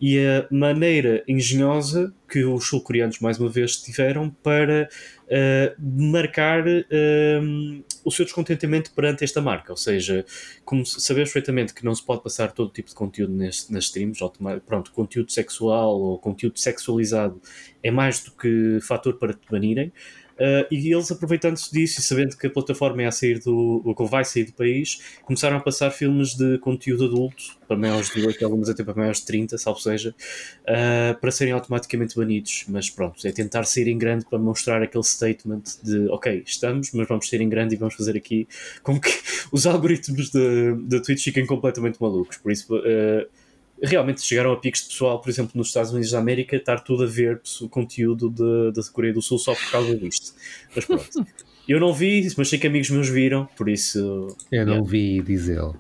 e 0.01 0.19
a 0.19 0.47
maneira 0.51 1.23
engenhosa 1.27 2.13
que 2.29 2.45
os 2.45 2.67
sul-coreanos 2.67 3.21
mais 3.21 3.39
uma 3.39 3.49
vez 3.49 3.77
tiveram 3.77 4.31
para 4.43 4.89
uh, 5.25 5.75
marcar 5.79 6.67
uh, 6.67 7.85
o 8.05 8.11
seu 8.11 8.25
descontentamento 8.25 8.93
perante 8.93 9.25
esta 9.25 9.41
marca. 9.41 9.73
Ou 9.73 9.77
seja, 9.77 10.25
como 10.65 10.85
sabemos 10.85 11.31
perfeitamente 11.31 11.75
que 11.75 11.85
não 11.85 11.95
se 11.95 12.05
pode 12.05 12.23
passar 12.23 12.53
todo 12.53 12.71
tipo 12.71 12.89
de 12.89 12.95
conteúdo 12.95 13.33
neste, 13.33 13.73
nas 13.73 13.85
streams, 13.85 14.19
pronto, 14.67 14.93
conteúdo 14.93 15.33
sexual 15.33 16.01
ou 16.01 16.19
conteúdo 16.19 16.59
sexualizado 16.59 17.41
é 17.83 17.91
mais 17.91 18.23
do 18.23 18.33
que 18.33 18.79
fator 18.83 19.19
para 19.19 19.33
te 19.33 19.47
banirem. 19.51 19.93
Uh, 20.35 20.67
e 20.69 20.93
eles 20.93 21.11
aproveitando-se 21.13 21.73
disso 21.73 22.01
e 22.01 22.03
sabendo 22.03 22.37
que 22.37 22.47
a 22.47 22.51
plataforma 22.51 23.03
é 23.03 23.07
a 23.07 23.13
sair 23.13 23.39
do, 23.39 23.83
ou 23.85 24.07
vai 24.07 24.25
sair 24.25 24.45
do 24.45 24.53
país, 24.53 25.01
começaram 25.23 25.57
a 25.57 25.61
passar 25.61 25.91
filmes 25.91 26.35
de 26.35 26.59
conteúdo 26.59 27.05
adulto 27.05 27.57
para 27.69 27.77
maiores 27.77 28.11
de 28.11 28.27
8, 28.27 28.45
algumas 28.45 28.69
até 28.69 28.83
para 28.83 28.95
maiores 28.95 29.21
de 29.21 29.27
30, 29.27 29.57
salvo 29.59 29.79
seja, 29.81 30.15
uh, 30.63 31.19
para 31.21 31.31
serem 31.31 31.53
automaticamente 31.53 32.17
banidos. 32.17 32.65
Mas 32.69 32.91
pronto, 32.91 33.25
é 33.27 33.31
tentar 33.31 33.65
sair 33.65 33.89
em 33.89 33.97
grande 33.97 34.25
para 34.25 34.39
mostrar 34.39 34.83
aquele 34.83 35.05
statement 35.05 35.63
de 35.83 36.09
ok, 36.09 36.43
estamos, 36.45 36.91
mas 36.93 37.07
vamos 37.07 37.29
sair 37.29 37.41
em 37.41 37.49
grande 37.49 37.75
e 37.75 37.79
vamos 37.79 37.95
fazer 37.95 38.17
aqui 38.17 38.49
como 38.83 39.01
que 39.01 39.11
os 39.53 39.67
algoritmos 39.67 40.31
da 40.31 41.01
Twitch 41.01 41.23
fiquem 41.23 41.47
completamente 41.47 42.01
malucos. 42.01 42.37
Por 42.39 42.51
isso. 42.51 42.75
Uh, 42.77 43.44
realmente 43.83 44.23
chegaram 44.23 44.53
a 44.53 44.57
picos 44.57 44.83
de 44.83 44.89
pessoal, 44.89 45.21
por 45.21 45.29
exemplo, 45.31 45.53
nos 45.55 45.69
Estados 45.69 45.91
Unidos 45.91 46.11
da 46.11 46.19
América, 46.19 46.57
estar 46.57 46.81
tudo 46.81 47.05
a 47.05 47.07
ver 47.07 47.41
o 47.61 47.69
conteúdo 47.69 48.31
da 48.73 48.83
Coreia 48.93 49.15
do 49.15 49.23
Sul 49.23 49.39
só 49.39 49.55
por 49.55 49.71
causa 49.71 49.97
disto. 49.97 50.35
Mas 50.75 50.85
pronto. 50.85 51.05
Eu 51.67 51.81
não 51.81 51.95
vi, 51.95 52.31
mas 52.37 52.51
sei 52.51 52.59
que 52.59 52.67
amigos 52.67 52.91
meus 52.91 53.09
viram, 53.09 53.49
por 53.57 53.71
isso. 53.71 54.37
Eu 54.53 54.67
não 54.67 54.75
yeah. 54.75 54.91
vi 54.91 55.23
dizê-lo. 55.23 55.75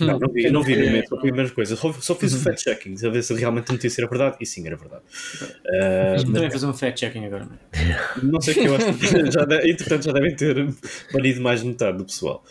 Não, 0.00 0.18
não 0.18 0.28
vi, 0.28 0.50
não 0.50 0.62
vi 0.62 0.76
no 0.76 0.86
momento, 0.86 1.16
a 1.16 1.22
mesma 1.22 1.50
coisa. 1.54 1.76
Só, 1.76 1.92
só 1.92 2.14
fiz 2.14 2.34
o 2.34 2.38
fact-checking, 2.38 2.94
a 3.04 3.08
ver 3.08 3.22
se 3.22 3.34
realmente 3.34 3.70
a 3.70 3.72
notícia 3.72 4.00
era 4.02 4.08
verdade, 4.08 4.36
e 4.40 4.46
sim, 4.46 4.66
era 4.66 4.76
verdade. 4.76 5.02
Uh, 5.42 6.32
também 6.32 6.50
fazer 6.50 6.66
um 6.66 6.74
fact-checking 6.74 7.24
agora. 7.24 7.48
Não 8.22 8.40
sei 8.40 8.54
o 8.54 8.56
que 8.56 8.66
eu 8.66 8.76
acho 8.76 8.94
que 8.94 9.30
já, 9.30 9.42
entretanto 9.68 10.04
já 10.04 10.12
devem 10.12 10.34
ter 10.34 10.68
banido 11.12 11.40
mais 11.40 11.60
de 11.60 11.68
metade 11.68 11.98
do 11.98 12.04
pessoal. 12.04 12.44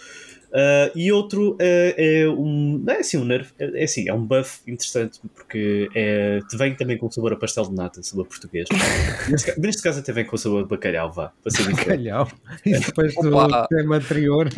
Uh, 0.51 0.91
e 0.93 1.11
outro 1.13 1.53
uh, 1.53 1.57
é 1.61 2.27
um. 2.27 2.77
Não 2.83 2.93
é 2.93 2.97
assim 2.97 3.17
um 3.17 3.23
nerf, 3.23 3.53
é, 3.57 3.81
é 3.81 3.83
assim, 3.85 4.09
é 4.09 4.13
um 4.13 4.25
buff 4.25 4.59
interessante 4.67 5.19
porque 5.33 5.89
é, 5.95 6.39
te 6.49 6.57
vem 6.57 6.75
também 6.75 6.97
com 6.97 7.09
sabor 7.09 7.31
a 7.31 7.37
pastel 7.37 7.63
de 7.69 7.73
nata, 7.73 8.03
sabor 8.03 8.25
português. 8.25 8.67
neste, 9.31 9.57
neste 9.59 9.81
caso 9.81 9.99
até 9.99 10.11
vem 10.11 10.25
com 10.25 10.35
sabor 10.35 10.63
de 10.63 10.69
bacalhau, 10.69 11.09
vá, 11.09 11.31
para 11.41 11.51
ser 11.51 11.71
Bacalhau? 11.71 12.29
E 12.65 12.77
depois 12.77 13.15
do 13.15 13.33
Opa. 13.33 13.65
tema 13.69 13.95
anterior. 13.95 14.49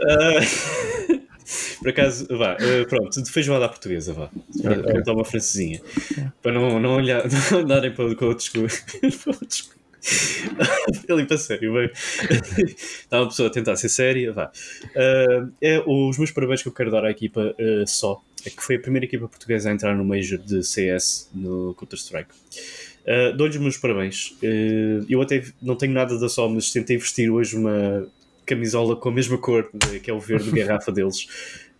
Uh, 0.00 1.18
por 1.78 1.88
acaso, 1.88 2.26
vá, 2.36 2.54
uh, 2.54 2.88
pronto, 2.88 3.22
de 3.22 3.30
feijoada 3.30 3.66
à 3.66 3.68
portuguesa, 3.68 4.12
vá. 4.12 4.30
Para 4.60 5.02
dar 5.02 5.12
uma 5.12 5.24
francesinha. 5.24 5.80
Para 6.42 6.52
não, 6.52 6.80
não, 6.80 6.96
olhar, 6.96 7.22
não 7.52 7.58
andarem 7.60 7.92
para, 7.92 8.12
com 8.16 8.26
outros. 8.26 8.50
Ele 11.08 11.24
para 11.26 11.38
sério, 11.38 11.74
bem. 11.74 11.90
Está 12.66 13.20
uma 13.20 13.28
pessoa 13.28 13.48
a 13.48 13.52
tentar 13.52 13.76
ser 13.76 13.88
séria, 13.88 14.32
vá. 14.32 14.50
Uh, 14.94 15.52
é, 15.60 15.82
os 15.86 16.18
meus 16.18 16.30
parabéns 16.30 16.62
que 16.62 16.68
eu 16.68 16.72
quero 16.72 16.90
dar 16.90 17.04
à 17.04 17.10
equipa 17.10 17.54
uh, 17.58 17.86
só 17.86 18.22
é 18.46 18.50
que 18.50 18.62
foi 18.62 18.76
a 18.76 18.80
primeira 18.80 19.04
equipa 19.04 19.28
portuguesa 19.28 19.70
a 19.70 19.72
entrar 19.72 19.94
no 19.96 20.04
Major 20.04 20.38
de 20.38 20.62
CS 20.62 21.30
no 21.34 21.74
Counter-Strike. 21.74 22.30
Uh, 23.02 23.36
Dou-lhes 23.36 23.56
os 23.56 23.62
meus 23.62 23.76
parabéns. 23.76 24.36
Uh, 24.42 25.04
eu 25.08 25.20
até 25.20 25.42
não 25.60 25.76
tenho 25.76 25.92
nada 25.92 26.18
da 26.18 26.28
só, 26.28 26.48
mas 26.48 26.70
tentei 26.70 26.96
vestir 26.96 27.30
hoje 27.30 27.56
uma 27.56 28.06
camisola 28.46 28.96
com 28.96 29.08
a 29.10 29.12
mesma 29.12 29.36
cor, 29.36 29.70
que 30.02 30.10
é 30.10 30.14
o 30.14 30.20
verde 30.20 30.50
garrafa 30.50 30.90
deles. 30.90 31.26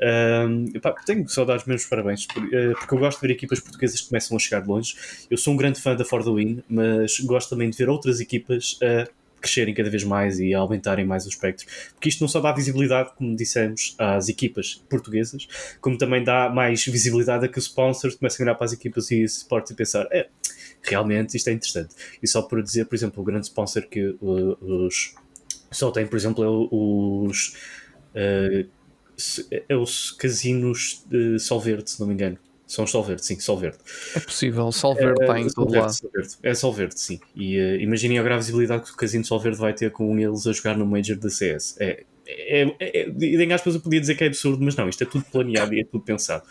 Um, 0.01 0.67
tenho 1.05 1.25
os 1.25 1.65
meus 1.67 1.85
parabéns, 1.87 2.27
eh, 2.53 2.73
porque 2.79 2.95
eu 2.95 2.99
gosto 2.99 3.21
de 3.21 3.27
ver 3.27 3.35
equipas 3.35 3.59
portuguesas 3.61 4.01
que 4.01 4.09
começam 4.09 4.37
a 4.37 4.41
chegar 4.41 4.67
longe. 4.67 4.95
Eu 5.31 5.37
sou 5.37 5.55
um 5.55 5.57
grande 5.57 5.81
fã 5.81 5.97
da 5.97 6.05
For 6.05 6.23
the 6.23 6.31
Win, 6.31 6.63
mas 6.69 7.19
gosto 7.21 7.51
também 7.51 7.69
de 7.71 7.77
ver 7.77 7.89
outras 7.89 8.21
equipas 8.21 8.79
a 8.83 9.09
crescerem 9.41 9.75
cada 9.75 9.89
vez 9.89 10.05
mais 10.05 10.41
e 10.41 10.55
a 10.55 10.59
aumentarem 10.59 11.05
mais 11.05 11.25
o 11.25 11.29
espectro, 11.29 11.67
porque 11.95 12.09
isto 12.09 12.21
não 12.21 12.29
só 12.29 12.41
dá 12.41 12.53
visibilidade, 12.53 13.13
como 13.17 13.37
dissemos, 13.37 13.95
às 13.99 14.29
equipas 14.29 14.83
portuguesas, 14.89 15.47
como 15.81 15.97
também 15.97 16.23
dá 16.25 16.49
mais 16.49 16.85
visibilidade 16.85 17.45
a 17.45 17.49
que 17.49 17.59
os 17.59 17.67
sponsors 17.67 18.17
comecem 18.17 18.45
a 18.45 18.49
olhar 18.49 18.55
para 18.57 18.65
as 18.65 18.73
equipas 18.73 19.11
e 19.11 19.23
sports 19.23 19.71
e 19.71 19.75
pensar, 19.75 20.07
é, 20.11 20.29
realmente 20.83 21.37
isto 21.37 21.49
é 21.49 21.53
interessante. 21.53 21.95
E 22.23 22.27
só 22.27 22.43
por 22.43 22.63
dizer, 22.63 22.87
por 22.87 22.95
exemplo, 22.95 23.23
o 23.23 23.25
grande 23.25 23.47
sponsor 23.47 23.87
que 23.89 24.17
uh, 24.21 24.59
os 24.61 25.15
só 25.71 25.91
tem, 25.91 26.07
por 26.07 26.17
exemplo, 26.17 26.45
é 26.45 26.49
os 26.49 27.55
uh, 28.15 28.69
é 29.69 29.77
os 29.77 30.11
casinos 30.13 31.05
de 31.09 31.39
Solverde, 31.39 31.91
se 31.91 32.01
não 32.01 32.07
me 32.07 32.15
engano. 32.15 32.39
São 32.67 32.87
Solverde, 32.87 33.25
sim, 33.25 33.41
Solverde. 33.41 33.79
É 34.15 34.21
possível, 34.21 34.71
Solverde 34.71 35.23
é, 35.23 35.25
está 35.25 35.41
em 35.41 35.49
todo 35.49 35.73
lado. 35.73 35.95
É 36.43 36.55
Solverde, 36.55 37.01
sim. 37.01 37.19
E 37.35 37.59
uh, 37.59 37.81
imaginem 37.81 38.19
a 38.19 38.37
visibilidade 38.37 38.85
que 38.85 38.93
o 38.93 38.97
casino 38.97 39.23
de 39.23 39.29
Solverde 39.29 39.59
vai 39.59 39.73
ter 39.73 39.91
com 39.91 40.19
eles 40.19 40.47
a 40.47 40.53
jogar 40.53 40.77
no 40.77 40.85
Major 40.85 41.17
da 41.17 41.31
CS. 41.31 41.77
É, 41.81 42.05
é, 42.27 42.63
é, 42.79 43.09
é, 43.09 43.09
em 43.09 43.53
aspas 43.55 43.75
eu 43.75 43.81
podia 43.81 43.99
dizer 43.99 44.15
que 44.17 44.23
é 44.23 44.27
absurdo, 44.27 44.63
mas 44.63 44.77
não, 44.77 44.87
isto 44.87 45.03
é 45.03 45.07
tudo 45.07 45.25
planeado 45.25 45.73
e 45.73 45.81
é 45.81 45.85
tudo 45.85 46.05
pensado. 46.05 46.45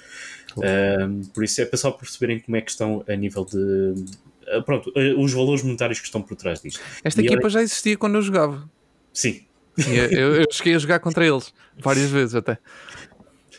Uh, 0.57 1.27
por 1.33 1.43
isso 1.43 1.61
é 1.61 1.65
para 1.65 1.77
só 1.77 1.91
perceberem 1.91 2.39
como 2.39 2.57
é 2.57 2.61
que 2.61 2.71
estão 2.71 3.03
a 3.07 3.15
nível 3.15 3.45
de. 3.45 3.57
Uh, 3.57 4.63
pronto, 4.65 4.89
uh, 4.89 5.21
os 5.21 5.31
valores 5.33 5.61
monetários 5.61 5.99
que 5.99 6.05
estão 6.05 6.21
por 6.21 6.35
trás 6.35 6.59
disto. 6.61 6.81
Esta 7.03 7.21
e 7.21 7.25
equipa 7.27 7.47
já 7.47 7.61
existia 7.61 7.95
quando 7.95 8.15
eu 8.15 8.23
jogava. 8.23 8.67
Sim, 9.13 9.45
eu, 10.11 10.35
eu 10.35 10.45
cheguei 10.51 10.75
a 10.75 10.79
jogar 10.79 10.99
contra 10.99 11.25
eles 11.25 11.53
várias 11.77 12.09
vezes 12.09 12.35
até. 12.35 12.57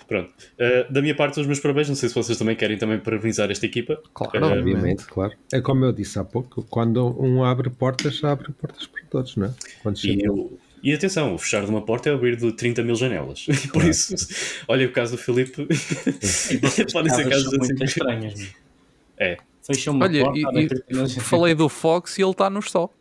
Pronto. 0.08 0.32
Uh, 0.58 0.90
da 0.90 1.02
minha 1.02 1.14
parte, 1.14 1.38
os 1.38 1.46
meus 1.46 1.60
parabéns. 1.60 1.88
Não 1.88 1.94
sei 1.94 2.08
se 2.08 2.14
vocês 2.14 2.38
também 2.38 2.56
querem 2.56 2.78
também 2.78 2.98
parabenizar 2.98 3.50
esta 3.50 3.66
equipa. 3.66 4.02
Claro, 4.14 4.46
uh, 4.46 4.58
obviamente, 4.58 5.04
claro. 5.04 5.34
É 5.52 5.60
como 5.60 5.84
eu 5.84 5.92
disse 5.92 6.18
há 6.18 6.24
pouco: 6.24 6.62
quando 6.62 7.14
um 7.22 7.44
abre 7.44 7.68
portas, 7.68 8.24
abre 8.24 8.50
portas 8.52 8.86
para 8.86 9.02
todos, 9.10 9.36
não 9.36 9.48
é? 9.48 9.54
Quando 9.82 9.98
e, 10.02 10.24
eu, 10.24 10.58
e 10.82 10.94
atenção, 10.94 11.34
o 11.34 11.38
fechar 11.38 11.62
de 11.62 11.70
uma 11.70 11.82
porta 11.82 12.08
é 12.08 12.14
abrir 12.14 12.36
de 12.36 12.50
30 12.52 12.82
mil 12.82 12.94
janelas. 12.94 13.44
Por 13.68 13.72
claro. 13.72 13.88
isso, 13.90 14.14
olha 14.66 14.86
o 14.86 14.92
caso 14.92 15.12
do 15.12 15.18
Filipe. 15.18 15.66
Podem 16.90 17.14
ser 17.14 17.28
casos 17.28 17.52
assim. 17.52 17.58
Muito 17.58 17.84
estranhas. 17.84 18.54
É. 19.18 19.36
Fecham 19.62 19.94
uma 19.94 20.06
olha, 20.06 20.24
porta. 20.24 20.38
E, 20.58 21.04
e 21.04 21.20
falei 21.20 21.54
do 21.54 21.68
Fox 21.68 22.16
e 22.16 22.22
ele 22.22 22.30
está 22.30 22.48
no 22.48 22.60
stop. 22.60 22.94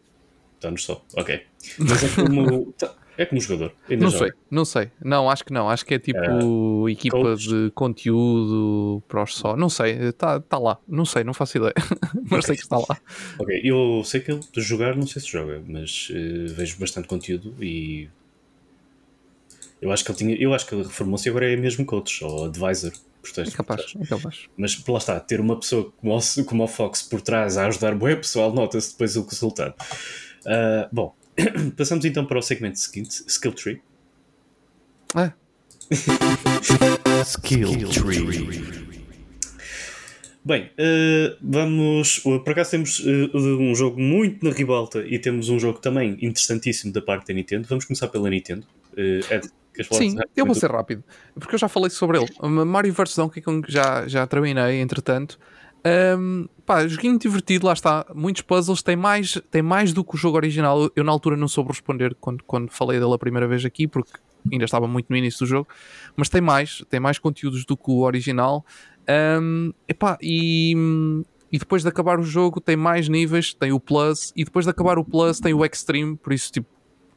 Está 0.55 0.69
no 0.69 0.75
stop, 0.75 1.01
ok. 1.15 1.41
Mas 1.77 2.03
é 2.03 2.09
como. 2.21 2.73
É 3.17 3.25
como 3.25 3.41
jogador. 3.41 3.73
Ainda 3.89 4.03
não 4.03 4.11
joga. 4.11 4.25
sei, 4.25 4.33
não 4.51 4.65
sei. 4.65 4.91
Não, 5.03 5.29
acho 5.29 5.43
que 5.43 5.51
não. 5.51 5.69
Acho 5.69 5.85
que 5.85 5.95
é 5.95 5.99
tipo 5.99 6.19
uh, 6.19 6.87
equipa 6.87 7.17
coach. 7.17 7.47
de 7.47 7.71
conteúdo 7.73 9.01
para 9.07 9.23
os 9.23 9.35
só. 9.35 9.57
Não 9.57 9.69
sei, 9.69 10.09
está 10.09 10.39
tá 10.39 10.59
lá. 10.59 10.77
Não 10.87 11.03
sei, 11.03 11.23
não 11.23 11.33
faço 11.33 11.57
ideia. 11.57 11.73
mas 12.29 12.31
okay. 12.31 12.41
sei 12.43 12.55
que 12.55 12.61
está 12.61 12.77
lá. 12.77 13.01
Ok, 13.39 13.61
eu 13.63 14.03
sei 14.05 14.21
que 14.21 14.31
ele 14.31 14.41
de 14.53 14.61
jogar, 14.61 14.95
não 14.95 15.07
sei 15.07 15.21
se 15.21 15.29
joga, 15.29 15.61
mas 15.67 16.09
uh, 16.11 16.53
vejo 16.53 16.77
bastante 16.79 17.07
conteúdo 17.07 17.55
e. 17.59 18.07
Eu 19.81 19.91
acho 19.91 20.05
que 20.05 20.11
ele 20.11 20.17
tinha. 20.17 20.35
Eu 20.35 20.53
acho 20.53 20.67
que 20.67 20.75
ele 20.75 20.83
reformou-se 20.83 21.27
e 21.27 21.29
agora 21.29 21.51
é 21.51 21.55
mesmo 21.55 21.85
coach 21.85 22.23
ou 22.23 22.45
advisor. 22.45 22.91
Portanto, 23.21 23.49
é 23.49 23.51
capaz, 23.51 23.93
é 23.99 24.05
capaz. 24.05 24.45
Mas 24.55 24.83
lá 24.87 24.97
está, 24.97 25.19
ter 25.19 25.39
uma 25.39 25.59
pessoa 25.59 25.91
como 25.97 26.15
o, 26.15 26.45
como 26.45 26.63
o 26.63 26.67
Fox 26.67 27.01
por 27.01 27.19
trás 27.19 27.57
a 27.57 27.67
ajudar 27.67 27.93
o 27.93 28.17
pessoal, 28.17 28.53
nota-se 28.53 28.91
depois 28.91 29.15
o 29.15 29.23
resultado. 29.23 29.75
Uh, 30.45 30.87
bom, 30.91 31.13
Passamos 31.77 32.03
então 32.05 32.25
para 32.25 32.39
o 32.39 32.41
segmento 32.41 32.79
seguinte, 32.79 33.23
Skill 33.27 33.53
Tree. 33.53 33.81
É. 35.15 35.31
Skill 37.23 37.89
Tree. 37.89 38.87
Bem, 40.43 40.71
uh, 40.79 41.37
vamos. 41.41 42.19
Uh, 42.25 42.39
por 42.39 42.51
acaso 42.51 42.71
temos 42.71 42.99
uh, 42.99 43.35
um 43.35 43.75
jogo 43.75 43.99
muito 43.99 44.45
na 44.45 44.51
ribalta 44.51 44.99
e 45.05 45.19
temos 45.19 45.49
um 45.49 45.59
jogo 45.59 45.79
também 45.79 46.17
interessantíssimo 46.21 46.93
da 46.93 47.01
parte 47.01 47.27
da 47.27 47.33
Nintendo. 47.33 47.67
Vamos 47.67 47.83
começar 47.83 48.07
pela 48.07 48.29
Nintendo. 48.29 48.65
Ed, 48.95 49.49
Sim, 49.91 50.15
eu 50.35 50.45
vou 50.45 50.55
ser 50.55 50.71
rápido, 50.71 51.03
porque 51.35 51.53
eu 51.53 51.59
já 51.59 51.67
falei 51.67 51.89
sobre 51.89 52.17
ele. 52.17 52.31
Mario 52.65 52.93
vs 52.93 53.15
Donkey 53.15 53.41
Kong 53.41 53.63
já, 53.69 54.07
já 54.07 54.25
terminei, 54.25 54.79
entretanto. 54.79 55.37
Um, 55.85 56.47
pá, 56.65 56.87
joguinho 56.87 57.17
divertido, 57.17 57.67
lá 57.67 57.73
está. 57.73 58.05
Muitos 58.13 58.41
puzzles, 58.41 58.81
tem 58.81 58.95
mais, 58.95 59.41
tem 59.51 59.61
mais 59.61 59.93
do 59.93 60.03
que 60.03 60.15
o 60.15 60.17
jogo 60.17 60.37
original. 60.37 60.89
Eu, 60.95 61.03
na 61.03 61.11
altura 61.11 61.37
não 61.37 61.47
soube 61.47 61.69
responder 61.69 62.15
quando, 62.19 62.43
quando 62.43 62.71
falei 62.71 62.99
dele 62.99 63.13
a 63.13 63.17
primeira 63.17 63.47
vez 63.47 63.63
aqui, 63.63 63.87
porque 63.87 64.11
ainda 64.51 64.65
estava 64.65 64.87
muito 64.87 65.07
no 65.09 65.15
início 65.15 65.39
do 65.39 65.45
jogo. 65.45 65.67
Mas 66.15 66.29
tem 66.29 66.41
mais, 66.41 66.83
tem 66.89 66.99
mais 66.99 67.19
conteúdos 67.19 67.65
do 67.65 67.77
que 67.77 67.89
o 67.89 68.01
original. 68.01 68.65
Um, 69.41 69.71
epá, 69.87 70.17
e, 70.21 70.75
e 71.51 71.57
depois 71.57 71.83
de 71.83 71.89
acabar 71.89 72.19
o 72.19 72.23
jogo, 72.23 72.59
tem 72.59 72.75
mais 72.75 73.07
níveis. 73.07 73.53
Tem 73.53 73.71
o 73.71 73.79
Plus, 73.79 74.33
e 74.35 74.43
depois 74.43 74.65
de 74.65 74.71
acabar 74.71 74.97
o 74.97 75.05
Plus, 75.05 75.39
tem 75.39 75.53
o 75.53 75.63
Extreme. 75.63 76.17
Por 76.17 76.33
isso, 76.33 76.51
tipo, 76.51 76.67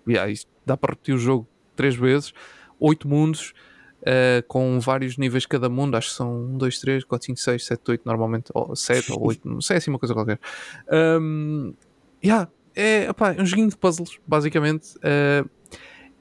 yeah, 0.08 0.32
dá 0.64 0.76
para 0.76 0.92
repetir 0.92 1.14
o 1.14 1.18
jogo 1.18 1.48
três 1.74 1.94
vezes. 1.94 2.32
Oito 2.78 3.08
mundos 3.08 3.52
uh, 4.00 4.46
com 4.46 4.78
vários 4.80 5.16
níveis 5.16 5.46
cada 5.46 5.68
mundo, 5.68 5.96
acho 5.96 6.10
que 6.10 6.14
são 6.14 6.44
1, 6.54 6.58
2, 6.58 6.80
3, 6.80 7.04
4, 7.04 7.26
5, 7.26 7.40
6, 7.40 7.66
7, 7.66 7.90
8 7.90 8.02
normalmente, 8.04 8.50
ou 8.54 8.74
7 8.74 9.12
ou 9.12 9.26
8, 9.26 9.48
não 9.48 9.60
sei, 9.60 9.76
assim 9.76 9.90
uma 9.90 9.98
coisa 9.98 10.14
qualquer. 10.14 10.38
Um, 10.90 11.74
yeah, 12.24 12.48
é 12.74 13.10
opá, 13.10 13.34
um 13.38 13.44
joguinho 13.44 13.68
de 13.68 13.76
puzzles, 13.76 14.18
basicamente. 14.26 14.96
Uh, 14.98 15.48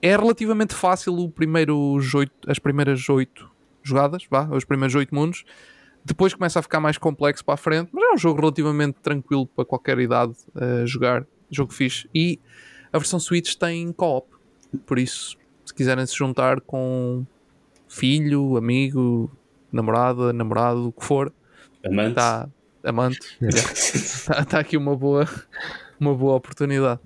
é 0.02 0.16
relativamente 0.16 0.74
fácil 0.74 1.14
o 1.18 1.30
primeiro 1.30 1.98
8, 2.14 2.32
as 2.48 2.60
primeiras 2.60 3.08
8 3.08 3.50
jogadas, 3.84 4.26
vá, 4.30 4.48
os 4.50 4.64
primeiros 4.64 4.96
8 4.96 5.14
mundos. 5.14 5.44
Depois 6.04 6.34
começa 6.34 6.60
a 6.60 6.62
ficar 6.62 6.80
mais 6.80 6.98
complexo 6.98 7.44
para 7.44 7.56
a 7.56 7.58
frente, 7.58 7.90
mas 7.94 8.04
é 8.04 8.14
um 8.14 8.18
jogo 8.18 8.40
relativamente 8.40 8.96
tranquilo 9.02 9.46
para 9.46 9.66
qualquer 9.66 10.00
idade 10.00 10.34
uh, 10.56 10.88
jogar. 10.88 11.26
Jogo 11.52 11.74
fixe. 11.74 12.10
E 12.16 12.40
a 12.94 12.98
versão 12.98 13.20
Switch 13.20 13.56
tem 13.56 13.92
co-op, 13.92 14.28
por 14.86 14.98
isso, 14.98 15.38
se 15.66 15.74
quiserem 15.74 16.06
se 16.06 16.16
juntar 16.16 16.62
com 16.62 17.26
filho, 17.90 18.56
amigo, 18.56 19.30
namorada, 19.72 20.32
namorado, 20.32 20.88
o 20.88 20.92
que 20.94 21.04
for. 21.04 21.34
Amante. 21.84 22.16
Tá, 22.16 22.48
amante. 22.84 23.20
Está 23.42 24.46
tá 24.46 24.60
aqui 24.60 24.78
uma 24.78 24.96
boa, 24.96 25.28
uma 26.00 26.14
boa 26.16 26.36
oportunidade. 26.36 27.02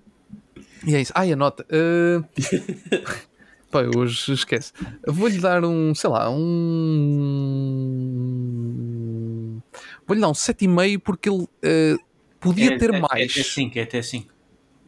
E 0.85 0.93
é 0.95 1.01
isso. 1.01 1.13
Ai, 1.15 1.31
a 1.31 1.35
nota. 1.35 1.65
Uh... 1.71 2.23
Pá, 3.71 3.81
hoje 3.97 4.33
esquece. 4.33 4.71
Vou-lhe 5.07 5.39
dar 5.39 5.63
um, 5.65 5.95
sei 5.95 6.09
lá, 6.09 6.29
um. 6.29 6.43
Vou-lhe 10.05 10.21
dar 10.21 10.29
um 10.29 10.33
7,5 10.33 10.99
porque 10.99 11.27
ele 11.27 11.43
uh, 11.43 11.97
podia 12.39 12.75
é, 12.75 12.77
ter 12.77 12.93
é, 12.93 12.99
mais. 12.99 13.35
É 13.35 13.39
até 13.39 13.41
5, 13.41 13.79
é 13.79 13.81
até 13.81 13.99
5. 14.03 14.31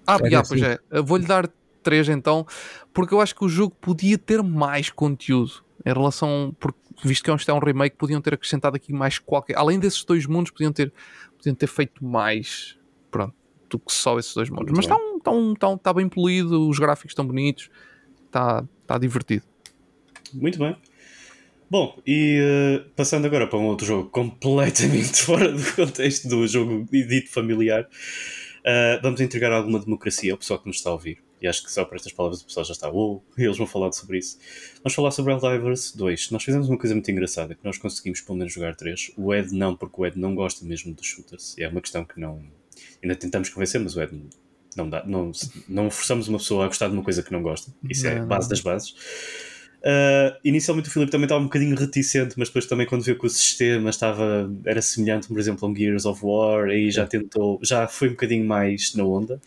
Ah, 0.06 0.18
é, 0.22 0.44
pois 0.48 0.62
é. 0.62 0.78
Vou-lhe 1.02 1.26
dar 1.26 1.50
3 1.82 2.10
então, 2.10 2.46
porque 2.94 3.12
eu 3.12 3.22
acho 3.22 3.34
que 3.34 3.44
o 3.44 3.50
jogo 3.50 3.76
podia 3.82 4.20
ter 4.20 4.44
mais 4.44 4.92
conteúdo 4.92 5.65
em 5.86 5.94
relação, 5.94 6.56
porque, 6.60 6.80
visto 7.04 7.24
que 7.24 7.30
é 7.30 7.54
um 7.54 7.60
remake, 7.60 7.96
podiam 7.96 8.20
ter 8.20 8.34
acrescentado 8.34 8.76
aqui 8.76 8.92
mais 8.92 9.20
qualquer. 9.20 9.56
Além 9.56 9.80
desses 9.80 10.04
dois 10.04 10.26
mundos, 10.26 10.52
podiam 10.52 10.74
ter, 10.74 10.92
podiam 11.38 11.54
ter 11.54 11.68
feito 11.68 12.04
mais. 12.04 12.78
Pronto, 13.12 13.34
do 13.70 13.80
que 13.80 13.94
só 13.94 14.18
esses 14.18 14.34
dois 14.34 14.50
mundos. 14.50 14.72
Mas 14.76 14.86
está 14.86 14.96
um, 14.96 15.20
tá 15.20 15.32
um, 15.32 15.54
tá 15.54 15.70
um, 15.70 15.78
tá 15.78 15.94
bem 15.94 16.10
polido, 16.10 16.68
os 16.68 16.80
gráficos 16.80 17.12
estão 17.12 17.26
bonitos, 17.26 17.70
está 18.26 18.66
tá 18.88 18.98
divertido. 18.98 19.46
Muito 20.34 20.58
bem. 20.58 20.76
Bom, 21.70 22.00
e 22.06 22.40
uh, 22.40 22.90
passando 22.96 23.26
agora 23.26 23.48
para 23.48 23.58
um 23.58 23.66
outro 23.66 23.86
jogo 23.86 24.10
completamente 24.10 25.18
fora 25.22 25.52
do 25.52 25.76
contexto 25.76 26.28
do 26.28 26.48
jogo 26.48 26.88
dito 26.92 27.32
familiar, 27.32 27.84
uh, 27.84 29.02
vamos 29.02 29.20
entregar 29.20 29.52
alguma 29.52 29.80
democracia 29.80 30.32
ao 30.32 30.38
pessoal 30.38 30.60
que 30.60 30.68
nos 30.68 30.78
está 30.78 30.90
a 30.90 30.94
ouvir. 30.94 31.25
E 31.46 31.48
acho 31.48 31.64
que 31.64 31.72
só 31.72 31.86
por 31.86 31.96
estas 31.96 32.12
palavras 32.12 32.42
o 32.42 32.46
pessoal 32.46 32.66
já 32.66 32.74
está, 32.74 32.90
oh, 32.92 33.22
eles 33.38 33.56
vão 33.56 33.68
falar 33.68 33.92
sobre 33.92 34.18
isso. 34.18 34.40
Vamos 34.78 34.96
falar 34.96 35.12
sobre 35.12 35.32
Helldivers 35.32 35.94
2. 35.96 36.32
Nós 36.32 36.44
fizemos 36.44 36.68
uma 36.68 36.78
coisa 36.78 36.96
muito 36.96 37.10
engraçada, 37.12 37.54
que 37.54 37.64
nós 37.64 37.78
conseguimos 37.78 38.20
pelo 38.20 38.40
menos 38.40 38.52
jogar 38.52 38.76
3. 38.76 39.12
O 39.16 39.32
Ed 39.32 39.54
não, 39.56 39.76
porque 39.76 40.02
o 40.02 40.06
Ed 40.08 40.20
não 40.20 40.34
gosta 40.34 40.66
mesmo 40.66 40.92
dos 40.96 41.06
shooters. 41.06 41.56
É 41.60 41.68
uma 41.68 41.82
questão 41.82 42.04
que 42.04 42.20
não... 42.20 42.42
Ainda 43.02 43.16
tentamos 43.16 43.50
convencer, 43.50 43.80
mas 43.80 43.96
o 43.96 44.02
Ed 44.02 44.20
não 44.76 44.90
dá. 44.90 45.06
Não, 45.06 45.32
não 45.70 45.92
forçamos 45.92 46.28
uma 46.28 46.40
pessoa 46.40 46.66
a 46.66 46.68
gostar 46.68 46.88
de 46.88 46.94
uma 46.94 47.04
coisa 47.04 47.22
que 47.22 47.32
não 47.32 47.44
gosta. 47.44 47.72
Isso 47.88 48.08
é 48.08 48.18
a 48.18 48.26
base 48.26 48.50
das 48.50 48.62
bases. 48.62 48.96
Uh, 49.86 50.34
inicialmente 50.44 50.90
o 50.90 50.92
Filipe 50.92 51.12
também 51.12 51.26
estava 51.26 51.40
um 51.40 51.44
bocadinho 51.44 51.76
reticente, 51.76 52.34
mas 52.40 52.50
depois 52.50 52.66
também 52.66 52.88
quando 52.88 53.04
viu 53.04 53.20
que 53.20 53.28
o 53.28 53.30
sistema 53.30 53.92
estava, 53.92 54.52
era 54.66 54.82
semelhante, 54.82 55.28
por 55.28 55.38
exemplo, 55.38 55.64
a 55.64 55.70
um 55.70 55.76
Gears 55.76 56.06
of 56.06 56.26
War, 56.26 56.70
aí 56.70 56.90
já 56.90 57.06
tentou, 57.06 57.60
já 57.62 57.88
foi 57.88 58.08
um 58.08 58.12
bocadinho 58.14 58.44
mais 58.44 58.96
na 58.96 59.04
onda. 59.04 59.40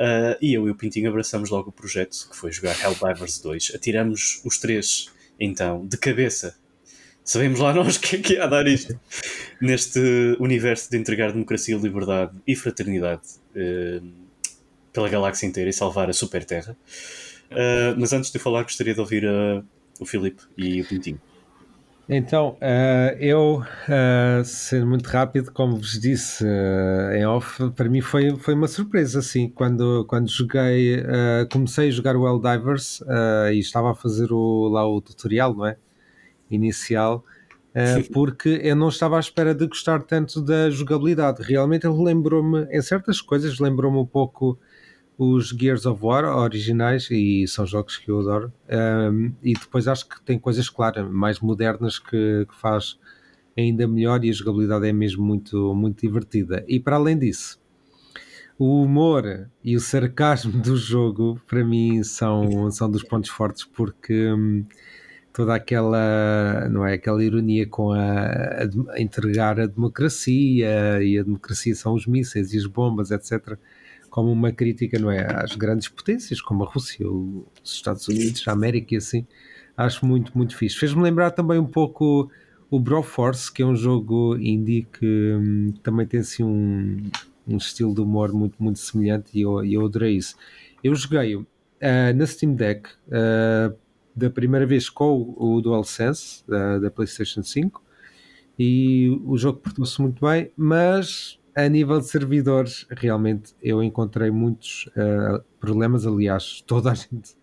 Uh, 0.00 0.32
e 0.40 0.54
eu 0.54 0.66
e 0.66 0.70
o 0.70 0.74
Pintinho 0.74 1.10
abraçamos 1.10 1.50
logo 1.50 1.68
o 1.68 1.72
projeto, 1.72 2.26
que 2.30 2.34
foi 2.34 2.50
jogar 2.50 2.74
Helldivers 2.80 3.38
2. 3.38 3.72
Atiramos 3.74 4.40
os 4.46 4.56
três, 4.56 5.10
então, 5.38 5.86
de 5.86 5.98
cabeça. 5.98 6.56
Sabemos 7.22 7.60
lá 7.60 7.74
nós 7.74 7.98
que 8.00 8.16
é 8.16 8.18
que 8.18 8.32
ia 8.32 8.46
dar 8.46 8.66
isto. 8.66 8.98
Neste 9.60 10.00
universo 10.40 10.90
de 10.90 10.96
entregar 10.96 11.32
democracia, 11.32 11.76
liberdade 11.76 12.32
e 12.46 12.56
fraternidade 12.56 13.20
uh, 13.54 14.10
pela 14.90 15.10
galáxia 15.10 15.46
inteira 15.46 15.68
e 15.68 15.72
salvar 15.72 16.08
a 16.08 16.14
Super 16.14 16.46
Terra. 16.46 16.74
Uh, 17.50 17.94
mas 17.98 18.14
antes 18.14 18.30
de 18.30 18.38
falar, 18.38 18.62
gostaria 18.62 18.94
de 18.94 19.00
ouvir 19.00 19.26
o 20.00 20.06
Filipe 20.06 20.42
e 20.56 20.80
o 20.80 20.86
Pintinho. 20.86 21.20
Então, 22.12 22.56
uh, 22.56 23.16
eu, 23.20 23.62
uh, 23.62 24.44
sendo 24.44 24.84
muito 24.84 25.06
rápido, 25.06 25.52
como 25.52 25.76
vos 25.76 25.92
disse 25.92 26.44
uh, 26.44 27.14
em 27.14 27.24
off, 27.24 27.70
para 27.70 27.88
mim 27.88 28.00
foi, 28.00 28.36
foi 28.36 28.54
uma 28.54 28.66
surpresa, 28.66 29.20
assim, 29.20 29.48
quando, 29.48 30.04
quando 30.06 30.28
joguei, 30.28 31.04
comecei 31.52 31.86
a 31.86 31.90
jogar 31.92 32.16
o 32.16 32.26
Helldivers 32.26 33.00
e 33.52 33.60
estava 33.60 33.92
a 33.92 33.94
fazer 33.94 34.32
o, 34.32 34.66
lá 34.66 34.84
o 34.84 35.00
tutorial, 35.00 35.54
não 35.54 35.64
é? 35.64 35.76
Inicial, 36.50 37.24
porque 38.12 38.60
eu 38.60 38.74
não 38.74 38.88
estava 38.88 39.16
à 39.16 39.20
espera 39.20 39.54
de 39.54 39.68
gostar 39.68 40.02
tanto 40.02 40.40
da 40.40 40.68
jogabilidade. 40.68 41.44
Realmente 41.44 41.86
ele 41.86 42.02
lembrou-me, 42.02 42.64
em 42.72 42.82
certas 42.82 43.20
coisas, 43.20 43.60
lembrou-me 43.60 43.98
um 43.98 44.06
pouco 44.06 44.58
os 45.22 45.48
Gears 45.50 45.84
of 45.84 46.02
War 46.02 46.24
originais 46.24 47.10
e 47.10 47.46
são 47.46 47.66
jogos 47.66 47.98
que 47.98 48.10
eu 48.10 48.20
adoro. 48.20 48.50
Um, 49.12 49.30
e 49.42 49.52
depois 49.52 49.86
acho 49.86 50.08
que 50.08 50.18
tem 50.22 50.38
coisas, 50.38 50.70
claro, 50.70 51.12
mais 51.12 51.40
modernas 51.40 51.98
que, 51.98 52.46
que, 52.48 52.54
faz 52.58 52.98
ainda 53.54 53.86
melhor 53.86 54.24
e 54.24 54.30
a 54.30 54.32
jogabilidade 54.32 54.88
é 54.88 54.92
mesmo 54.94 55.22
muito, 55.22 55.74
muito 55.74 56.00
divertida. 56.00 56.64
E 56.66 56.80
para 56.80 56.96
além 56.96 57.18
disso, 57.18 57.60
o 58.58 58.82
humor 58.82 59.46
e 59.62 59.76
o 59.76 59.80
sarcasmo 59.80 60.52
do 60.58 60.74
jogo 60.74 61.38
para 61.46 61.62
mim 61.62 62.02
são, 62.02 62.70
são 62.70 62.90
dos 62.90 63.02
pontos 63.02 63.28
fortes 63.28 63.66
porque 63.66 64.32
hum, 64.32 64.64
toda 65.34 65.54
aquela 65.54 66.66
não 66.70 66.86
é 66.86 66.94
aquela 66.94 67.22
ironia 67.22 67.66
com 67.66 67.92
a, 67.92 68.24
a, 68.94 68.98
entregar 68.98 69.60
a 69.60 69.66
democracia 69.66 71.02
e 71.02 71.18
a 71.18 71.22
democracia 71.22 71.74
são 71.74 71.92
os 71.92 72.06
mísseis 72.06 72.54
e 72.54 72.56
as 72.56 72.64
bombas 72.64 73.10
etc 73.10 73.58
como 74.10 74.30
uma 74.30 74.52
crítica 74.52 74.98
não 74.98 75.10
é, 75.10 75.24
às 75.42 75.54
grandes 75.54 75.88
potências, 75.88 76.40
como 76.40 76.64
a 76.64 76.66
Rússia, 76.66 77.08
os 77.08 77.46
Estados 77.64 78.06
Unidos, 78.08 78.46
a 78.46 78.52
América 78.52 78.94
e 78.94 78.98
assim. 78.98 79.26
Acho 79.76 80.04
muito, 80.04 80.36
muito 80.36 80.56
fixe. 80.56 80.76
Fez-me 80.76 81.02
lembrar 81.02 81.30
também 81.30 81.58
um 81.58 81.66
pouco 81.66 82.30
o 82.70 82.78
Broforce, 82.78 83.52
que 83.52 83.62
é 83.62 83.66
um 83.66 83.74
jogo 83.74 84.36
indie 84.36 84.86
que 84.92 85.06
hum, 85.34 85.72
também 85.82 86.06
tem 86.06 86.20
assim 86.20 86.44
um, 86.44 87.10
um 87.46 87.56
estilo 87.56 87.94
de 87.94 88.00
humor 88.00 88.32
muito, 88.32 88.62
muito 88.62 88.78
semelhante 88.78 89.30
e 89.36 89.42
eu, 89.42 89.64
eu 89.64 89.84
adorei 89.84 90.16
isso. 90.16 90.36
Eu 90.82 90.94
joguei 90.94 91.34
uh, 91.34 91.46
na 92.14 92.26
Steam 92.26 92.54
Deck 92.54 92.90
uh, 93.08 93.76
da 94.14 94.30
primeira 94.30 94.66
vez 94.66 94.88
com 94.88 95.34
o, 95.36 95.56
o 95.56 95.60
DualSense 95.60 96.44
uh, 96.48 96.80
da 96.80 96.90
PlayStation 96.90 97.42
5 97.42 97.82
e 98.58 99.08
o 99.24 99.36
jogo 99.36 99.58
portou-se 99.58 100.00
muito 100.00 100.24
bem, 100.24 100.52
mas 100.56 101.39
a 101.54 101.68
nível 101.68 101.98
de 102.00 102.06
servidores, 102.06 102.86
realmente 102.90 103.54
eu 103.62 103.82
encontrei 103.82 104.30
muitos 104.30 104.88
uh, 104.88 105.42
problemas. 105.58 106.06
Aliás, 106.06 106.62
toda 106.66 106.90
a 106.90 106.94
gente 106.94 107.36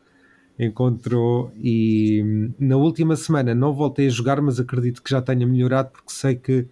encontrou. 0.58 1.52
E 1.56 2.22
hum, 2.24 2.54
na 2.60 2.78
última 2.78 3.16
semana 3.16 3.54
não 3.54 3.74
voltei 3.74 4.08
a 4.08 4.10
jogar, 4.10 4.42
mas 4.42 4.60
acredito 4.60 5.02
que 5.04 5.10
já 5.10 5.22
tenha 5.22 5.46
melhorado, 5.46 5.92
porque 5.92 6.12
sei 6.12 6.36
que 6.36 6.68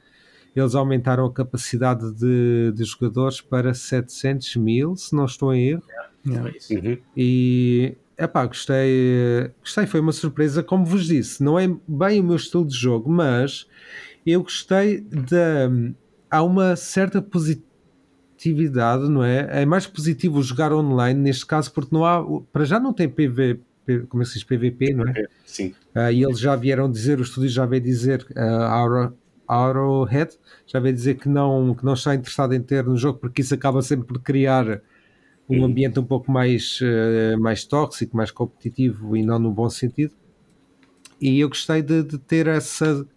eles 0.55 0.73
aumentaram 0.73 1.25
a 1.25 1.33
capacidade 1.33 2.13
de, 2.13 2.71
de 2.73 2.83
jogadores 2.85 3.41
para 3.41 3.73
700 3.73 4.55
mil, 4.55 4.95
se 4.95 5.13
não 5.13 5.25
estou 5.25 5.53
em 5.53 5.69
erro. 5.69 5.83
Yeah. 6.25 6.51
Uhum. 6.71 6.97
E 7.15 7.97
epá, 8.17 8.45
gostei, 8.45 9.51
gostei, 9.59 9.85
foi 9.85 9.99
uma 9.99 10.13
surpresa. 10.13 10.63
Como 10.63 10.85
vos 10.85 11.05
disse, 11.05 11.43
não 11.43 11.59
é 11.59 11.67
bem 11.87 12.21
o 12.21 12.23
meu 12.23 12.37
estilo 12.37 12.65
de 12.65 12.75
jogo, 12.75 13.11
mas 13.11 13.67
eu 14.25 14.41
gostei 14.41 15.01
da 15.01 15.69
há 16.35 16.43
uma 16.43 16.75
certa 16.75 17.21
positividade, 17.21 19.09
não 19.09 19.23
é? 19.23 19.61
É 19.61 19.65
mais 19.65 19.87
positivo 19.87 20.41
jogar 20.43 20.73
online 20.73 21.19
neste 21.19 21.45
caso 21.45 21.71
porque 21.71 21.95
não 21.95 22.03
há, 22.05 22.21
para 22.51 22.65
já 22.65 22.79
não 22.79 22.91
tem 22.93 23.07
PV, 23.07 23.59
como 24.09 24.21
é 24.21 24.25
que 24.25 24.31
se 24.31 24.39
diz 24.39 24.43
PVP, 24.43 24.93
não 24.93 25.07
é? 25.07 25.25
Sim. 25.45 25.73
Uh, 25.95 26.11
e 26.11 26.23
eles 26.23 26.39
já 26.39 26.55
vieram 26.55 26.91
dizer, 26.91 27.19
o 27.19 27.23
estúdio 27.23 27.49
já 27.49 27.65
veio 27.65 27.81
dizer, 27.81 28.25
uh, 28.31 29.15
Arrowhead 29.47 30.37
já 30.67 30.79
veio 30.79 30.93
dizer 30.93 31.15
que 31.15 31.29
não, 31.29 31.73
que 31.73 31.85
não 31.85 31.93
está 31.93 32.13
interessado 32.13 32.53
em 32.53 32.61
ter 32.61 32.83
no 32.83 32.97
jogo 32.97 33.19
porque 33.19 33.41
isso 33.41 33.53
acaba 33.53 33.81
sempre 33.81 34.07
por 34.07 34.19
criar 34.19 34.81
um 35.47 35.63
ambiente 35.63 35.99
um 35.99 36.03
pouco 36.03 36.31
mais, 36.31 36.79
uh, 36.81 37.39
mais 37.39 37.63
tóxico, 37.63 38.17
mais 38.17 38.31
competitivo 38.31 39.15
e 39.15 39.23
não 39.23 39.39
no 39.39 39.51
bom 39.51 39.69
sentido. 39.69 40.13
E 41.21 41.39
eu 41.39 41.47
gostei 41.47 41.81
de, 41.81 42.03
de 42.03 42.17
ter 42.17 42.47
essa 42.47 43.07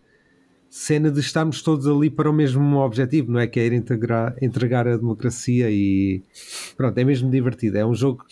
cena 0.79 1.11
de 1.11 1.19
estarmos 1.19 1.61
todos 1.61 1.89
ali 1.89 2.09
para 2.09 2.31
o 2.31 2.33
mesmo 2.33 2.77
objetivo, 2.79 3.33
não 3.33 3.41
é? 3.41 3.49
Que 3.49 3.59
é 3.59 3.67
ir 3.67 3.73
integrar, 3.73 4.37
entregar 4.41 4.87
a 4.87 4.97
democracia 4.97 5.69
e 5.69 6.23
pronto, 6.77 6.97
é 6.97 7.05
mesmo 7.05 7.29
divertido. 7.29 7.79
É 7.79 7.85
um 7.85 7.95
jogo 7.95 8.25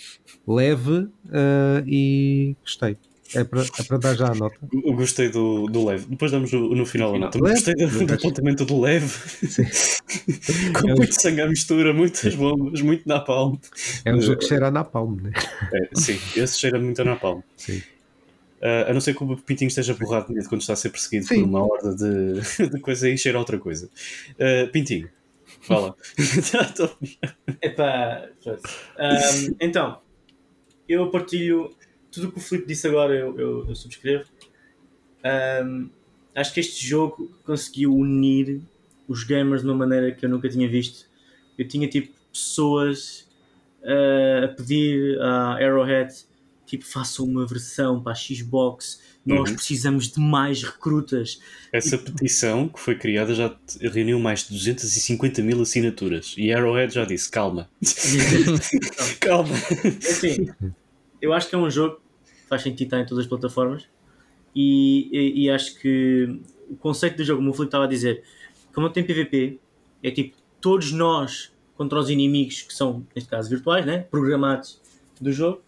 leve 0.47 0.93
uh, 0.93 1.83
e 1.85 2.55
gostei. 2.63 2.97
É 3.35 3.43
para, 3.43 3.63
é 3.63 3.83
para 3.83 3.99
dar 3.99 4.15
já 4.15 4.31
a 4.31 4.35
nota. 4.37 4.57
Eu 4.73 4.95
gostei 4.95 5.29
do, 5.29 5.67
do 5.67 5.85
leve. 5.85 6.07
Depois 6.09 6.31
damos 6.31 6.53
no, 6.53 6.73
no 6.73 6.87
final 6.87 7.17
a 7.17 7.19
nota. 7.19 7.37
Gostei 7.37 7.75
do, 7.75 8.07
do 8.07 8.15
apontamento 8.15 8.65
do 8.65 8.81
leve. 8.81 9.13
Com 10.81 10.89
é 10.89 10.95
muito 10.95 11.11
um... 11.11 11.21
sangue 11.21 11.41
à 11.41 11.49
mistura, 11.49 11.93
muitas 11.93 12.33
bombas, 12.37 12.81
muito 12.81 13.09
napalm. 13.09 13.57
É 14.05 14.15
um 14.15 14.21
jogo 14.21 14.39
que 14.39 14.47
cheira 14.47 14.69
a 14.69 14.71
napalm, 14.71 15.17
né? 15.21 15.33
É, 15.75 15.89
sim, 16.01 16.17
esse 16.37 16.61
cheira 16.61 16.79
muito 16.79 17.03
a 17.03 17.05
napalm. 17.05 17.41
Sim. 17.57 17.83
Uh, 18.67 18.91
a 18.91 18.93
não 18.93 19.01
ser 19.01 19.15
que 19.15 19.23
o 19.23 19.37
Pintinho 19.37 19.69
esteja 19.69 19.95
borrado 19.95 20.35
de 20.35 20.49
quando 20.49 20.61
está 20.61 20.73
a 20.73 20.77
ser 20.77 20.91
perseguido 20.91 21.25
Sim. 21.25 21.43
por 21.43 21.45
uma 21.45 21.63
horda 21.63 21.95
de, 21.95 22.41
de 22.69 22.81
coisa 22.81 23.09
e 23.09 23.17
cheira 23.17 23.39
a 23.39 23.41
outra 23.41 23.61
coisa. 23.61 23.89
Uh, 24.33 24.69
Pintinho, 24.73 25.09
fala. 25.61 25.95
Epá, 27.63 28.29
um, 28.45 29.57
então, 29.61 30.01
eu 30.89 31.09
partilho 31.13 31.77
tudo 32.11 32.27
o 32.27 32.33
que 32.33 32.39
o 32.39 32.41
Filipe 32.41 32.67
disse 32.67 32.89
agora, 32.89 33.15
eu, 33.15 33.39
eu, 33.39 33.69
eu 33.69 33.77
subscrevo. 33.77 34.25
Um, 35.65 35.89
acho 36.35 36.53
que 36.53 36.59
este 36.59 36.85
jogo 36.85 37.31
conseguiu 37.45 37.95
unir 37.95 38.61
os 39.07 39.23
gamers 39.23 39.63
de 39.63 39.69
uma 39.69 39.77
maneira 39.77 40.11
que 40.11 40.27
eu 40.27 40.29
nunca 40.29 40.49
tinha 40.49 40.69
visto. 40.69 41.09
Eu 41.57 41.69
tinha 41.69 41.89
tipo 41.89 42.13
pessoas 42.33 43.29
uh, 43.83 44.47
a 44.47 44.49
pedir 44.49 45.21
a 45.21 45.53
Arrowhead 45.55 46.13
tipo, 46.67 46.85
façam 46.85 47.25
uma 47.25 47.47
versão 47.47 48.03
para 48.03 48.13
a 48.13 48.15
Xbox, 48.15 49.01
nós 49.25 49.51
uhum. 49.51 49.57
precisamos 49.57 50.09
de 50.09 50.21
mais 50.21 50.63
recrutas. 50.63 51.41
Essa 51.73 51.97
e... 51.97 51.99
petição 51.99 52.69
que 52.69 52.79
foi 52.79 52.97
criada 52.97 53.35
já 53.35 53.57
reuniu 53.81 54.19
mais 54.19 54.47
de 54.47 54.53
250 54.53 55.43
mil 55.43 55.61
assinaturas 55.63 56.35
e 56.37 56.53
Arrowhead 56.53 56.93
já 56.93 57.05
disse: 57.05 57.31
calma, 57.31 57.69
calma. 59.21 59.55
É 59.83 59.89
assim, 59.89 60.49
eu 61.23 61.33
acho 61.33 61.49
que 61.49 61.55
é 61.55 61.59
um 61.59 61.71
jogo 61.71 62.01
que 62.25 62.49
faz 62.49 62.63
sentido 62.63 62.87
estar 62.89 63.01
em 63.01 63.07
todas 63.07 63.25
as 63.25 63.29
plataformas 63.29 63.85
e, 64.55 65.09
e, 65.13 65.45
e 65.45 65.51
acho 65.51 65.79
que 65.81 66.41
o 66.69 66.77
conceito 66.77 67.17
do 67.17 67.25
jogo, 67.25 67.39
como 67.39 67.51
o 67.51 67.55
Felipe 67.55 67.69
estava 67.69 67.85
a 67.85 67.89
dizer, 67.89 68.23
como 68.75 68.87
não 68.87 68.93
tem 68.93 69.05
PVP, 69.05 69.59
é 70.03 70.11
tipo 70.11 70.37
todos 70.61 70.93
nós 70.93 71.53
contra 71.77 71.99
os 71.99 72.09
inimigos 72.09 72.63
que 72.63 72.73
são, 72.73 73.07
neste 73.15 73.29
caso, 73.29 73.51
virtuais, 73.51 73.85
né? 73.85 73.99
programados 74.11 74.81
do 75.21 75.33
jogo 75.33 75.63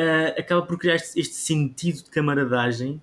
uh, 0.00 0.40
acaba 0.40 0.62
por 0.62 0.78
criar 0.78 0.96
este, 0.96 1.20
este, 1.20 1.34
sentido 1.34 2.04
de 2.04 2.10
camaradagem. 2.10 3.00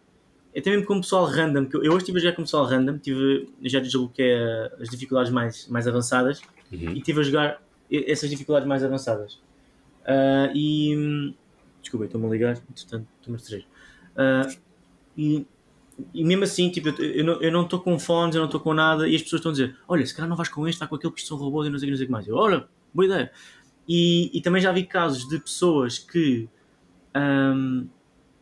Até 0.56 0.72
mesmo 0.72 0.86
com 0.86 0.95
o 0.95 1.02
pessoal 1.02 1.26
random, 1.26 1.65
que 1.65 1.78
eu, 1.78 1.84
eu 1.84 1.91
hoje 1.91 1.99
estive 1.99 2.18
a 2.18 2.22
jogar 2.22 2.36
com 2.36 2.41
o 2.41 2.45
pessoal 2.45 2.65
random, 2.65 2.98
tive, 2.98 3.49
já 3.61 3.80
desbloqueei 3.80 4.34
as 4.82 4.90
dificuldades 4.90 5.32
mais, 5.32 5.68
mais 5.68 5.88
avançadas 5.88 6.41
uhum. 6.72 6.94
e 6.94 6.98
estive 6.98 7.19
a 7.19 7.24
jogar 7.24 7.64
essas 7.91 8.30
dificuldades 8.30 8.68
mais 8.68 8.84
avançadas. 8.84 9.36
Uh, 10.03 10.52
e. 10.56 11.36
Desculpa, 11.82 12.06
estou-me 12.06 12.28
a 12.28 12.30
ligar, 12.30 12.57
entretanto, 12.69 13.07
estou-me 13.19 13.36
a 13.36 13.38
distrair. 13.38 13.65
Uh, 14.15 14.57
e 15.15 15.45
e 16.14 16.24
mesmo 16.24 16.44
assim, 16.44 16.69
tipo, 16.69 16.90
eu, 17.02 17.41
eu 17.41 17.52
não 17.52 17.64
estou 17.64 17.80
com 17.80 17.98
fones, 17.98 18.36
eu 18.36 18.40
não 18.40 18.48
estou 18.48 18.61
com 18.61 18.74
nada, 18.74 19.07
e 19.07 19.15
as 19.15 19.22
pessoas 19.22 19.40
estão 19.40 19.49
a 19.49 19.53
dizer: 19.53 19.76
Olha, 19.88 20.06
se 20.06 20.14
calhar 20.14 20.30
não 20.30 20.36
vais 20.36 20.49
com 20.49 20.68
este, 20.68 20.76
está 20.76 20.88
com 20.88 20.95
aquele 20.95 21.14
que 21.14 21.22
são 21.22 21.38
robôs 21.38 21.68
e 21.68 21.69
não 21.72 21.80
sei 21.80 21.88
o 21.88 21.88
que, 21.88 21.91
não 21.91 21.98
sei 21.98 22.06
o 22.06 22.07
que 22.07 22.11
mais. 22.11 22.28
Eu, 22.28 22.36
olha, 22.36 22.68
boa 22.94 23.06
ideia. 23.06 23.32
E, 23.88 24.30
e 24.38 24.41
também 24.41 24.61
já 24.61 24.72
vi 24.72 24.84
casos 24.84 25.28
de 25.28 25.40
pessoas 25.40 25.98
que, 25.98 26.48
um, 27.18 27.88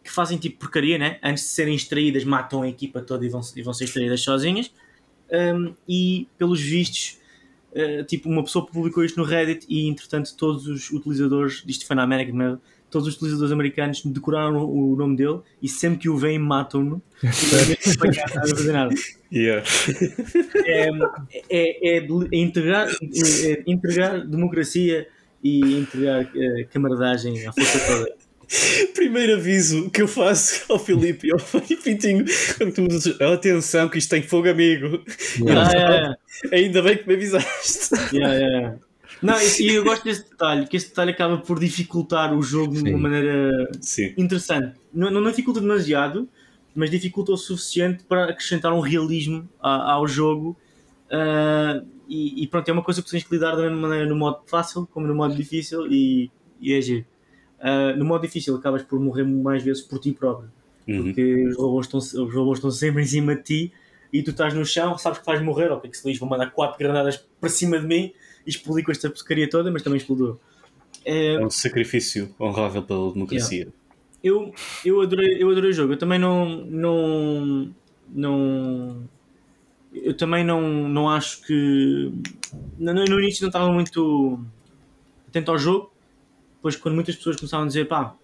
que 0.03 0.11
fazem 0.11 0.37
tipo 0.37 0.59
porcaria, 0.59 0.97
né? 0.97 1.17
Antes 1.23 1.43
de 1.43 1.49
serem 1.49 1.75
extraídas, 1.75 2.23
matam 2.23 2.61
a 2.61 2.69
equipa 2.69 3.01
toda 3.01 3.25
e 3.25 3.29
vão, 3.29 3.41
e 3.55 3.61
vão 3.63 3.73
ser 3.73 3.85
extraídas 3.85 4.21
sozinhas. 4.21 4.71
Um, 5.31 5.73
e 5.89 6.27
pelos 6.37 6.61
vistos, 6.61 7.17
uh, 7.71 8.03
tipo, 8.03 8.29
uma 8.29 8.43
pessoa 8.43 8.65
publicou 8.65 9.03
isto 9.03 9.19
no 9.19 9.25
Reddit 9.25 9.65
e 9.67 9.87
entretanto 9.87 10.35
todos 10.37 10.67
os 10.67 10.91
utilizadores, 10.91 11.63
isto 11.67 11.87
foi 11.87 11.95
na 11.95 12.03
América, 12.03 12.59
todos 12.91 13.07
os 13.07 13.15
utilizadores 13.15 13.51
americanos 13.51 14.05
decoraram 14.05 14.63
o 14.63 14.95
nome 14.95 15.17
dele 15.17 15.39
e 15.61 15.67
sempre 15.67 15.99
que 15.99 16.09
o 16.09 16.15
veem 16.15 16.37
matam-no 16.37 17.01
e 17.23 18.41
não 18.41 18.55
fazer 18.55 18.71
nada. 18.71 18.93
Yeah. 19.33 19.67
É, 20.65 20.89
é, 21.49 21.97
é, 21.97 21.97
é 21.97 22.37
integrar, 22.37 22.87
é, 22.87 23.63
integrar 23.65 24.25
democracia 24.25 25.07
e 25.43 25.79
entregar 25.79 26.23
uh, 26.23 26.67
camaradagem 26.71 27.45
à 27.45 27.51
força 27.51 27.79
toda. 27.79 28.24
Primeiro 28.93 29.33
aviso 29.35 29.89
que 29.89 30.01
eu 30.01 30.07
faço 30.07 30.65
ao 30.71 30.79
Filipe 30.79 31.27
e 31.27 31.31
ao 31.31 31.39
Pintinho 31.83 32.25
quando 32.57 32.73
tu 32.73 32.81
me 32.81 32.87
dizes, 32.87 33.19
atenção 33.21 33.89
que 33.89 33.97
isto 33.97 34.09
tem 34.09 34.21
fogo 34.21 34.49
amigo. 34.49 35.03
Yeah. 35.39 35.67
Ah, 35.67 35.71
yeah, 35.73 36.17
Ainda 36.51 36.81
bem 36.81 36.97
que 36.97 37.07
me 37.07 37.15
avisaste. 37.15 37.95
Yeah, 38.13 38.77
não, 39.21 39.35
e, 39.41 39.69
eu 39.69 39.83
gosto 39.83 40.03
desse 40.03 40.29
detalhe, 40.29 40.67
que 40.67 40.77
esse 40.77 40.89
detalhe 40.89 41.11
acaba 41.11 41.37
por 41.37 41.59
dificultar 41.59 42.33
o 42.33 42.41
jogo 42.41 42.75
Sim. 42.75 42.83
de 42.83 42.89
uma 42.91 42.99
maneira 42.99 43.69
Sim. 43.81 44.13
interessante. 44.17 44.77
Não, 44.93 45.09
não 45.09 45.23
dificulta 45.29 45.59
demasiado, 45.59 46.27
mas 46.75 46.91
dificulta 46.91 47.31
o 47.31 47.37
suficiente 47.37 48.03
para 48.03 48.25
acrescentar 48.25 48.73
um 48.73 48.79
realismo 48.79 49.47
a, 49.61 49.93
ao 49.93 50.07
jogo. 50.07 50.57
Uh, 51.07 51.85
e, 52.07 52.43
e, 52.43 52.47
pronto, 52.47 52.67
é 52.69 52.73
uma 52.73 52.83
coisa 52.83 53.01
que 53.01 53.09
tens 53.09 53.23
que 53.23 53.33
lidar 53.33 53.55
da 53.55 53.63
mesma 53.63 53.77
maneira 53.77 54.05
no 54.05 54.15
modo 54.15 54.41
fácil 54.45 54.87
como 54.91 55.07
no 55.07 55.15
modo 55.15 55.35
difícil 55.35 55.87
e, 55.87 56.29
e 56.59 56.73
é 56.73 56.81
giro. 56.81 57.05
Uh, 57.59 57.97
no 57.97 58.05
modo 58.05 58.21
difícil 58.21 58.55
acabas 58.55 58.83
por 58.83 58.99
morrer 58.99 59.23
mais 59.23 59.63
vezes 59.63 59.81
por 59.81 59.99
ti 59.99 60.11
próprio, 60.11 60.51
uhum. 60.87 61.05
porque 61.05 61.47
os 61.47 61.57
robôs, 61.57 61.85
estão, 61.85 61.99
os 61.99 62.33
robôs 62.33 62.57
estão 62.59 62.69
sempre 62.69 63.01
em 63.01 63.05
cima 63.05 63.35
de 63.35 63.43
ti 63.43 63.73
e 64.11 64.21
tu 64.21 64.31
estás 64.31 64.53
no 64.53 64.65
chão, 64.65 64.97
sabes 64.97 65.19
que 65.19 65.25
vais 65.25 65.41
morrer, 65.41 65.71
ok, 65.71 65.89
que 65.89 65.97
se 65.97 66.07
lixo, 66.07 66.19
vou 66.19 66.29
mandar 66.29 66.51
quatro 66.51 66.77
granadas 66.77 67.25
para 67.39 67.49
cima 67.49 67.79
de 67.79 67.87
mim 67.87 68.13
e 68.45 68.49
explodir 68.49 68.83
com 68.83 68.91
esta 68.91 69.09
pescaria 69.09 69.49
toda, 69.49 69.71
mas 69.71 69.81
também 69.81 69.97
explodiu. 69.97 70.39
É, 71.03 71.35
é 71.35 71.45
um 71.45 71.49
sacrifício 71.49 72.33
honrável 72.39 72.83
pela 72.83 73.11
democracia. 73.13 73.57
Yeah. 73.57 73.71
Eu, 74.23 74.53
eu, 74.83 75.01
adorei, 75.01 75.41
eu 75.41 75.49
adorei 75.49 75.69
o 75.69 75.73
jogo, 75.73 75.93
eu 75.93 75.97
também 75.97 76.17
não, 76.17 76.65
não, 76.65 77.69
não 78.09 79.07
eu 79.93 80.15
também 80.15 80.43
não, 80.43 80.89
não 80.89 81.09
acho 81.09 81.41
que 81.43 82.11
no, 82.77 82.93
no 82.93 83.19
início 83.19 83.43
não 83.43 83.49
estava 83.49 83.71
muito 83.71 84.39
atento 85.27 85.51
ao 85.51 85.57
jogo 85.57 85.94
depois 86.65 86.75
quando 86.75 86.95
muitas 86.95 87.15
pessoas 87.15 87.35
começavam 87.35 87.65
a 87.65 87.67
dizer 87.67 87.87
pá, 87.87 88.15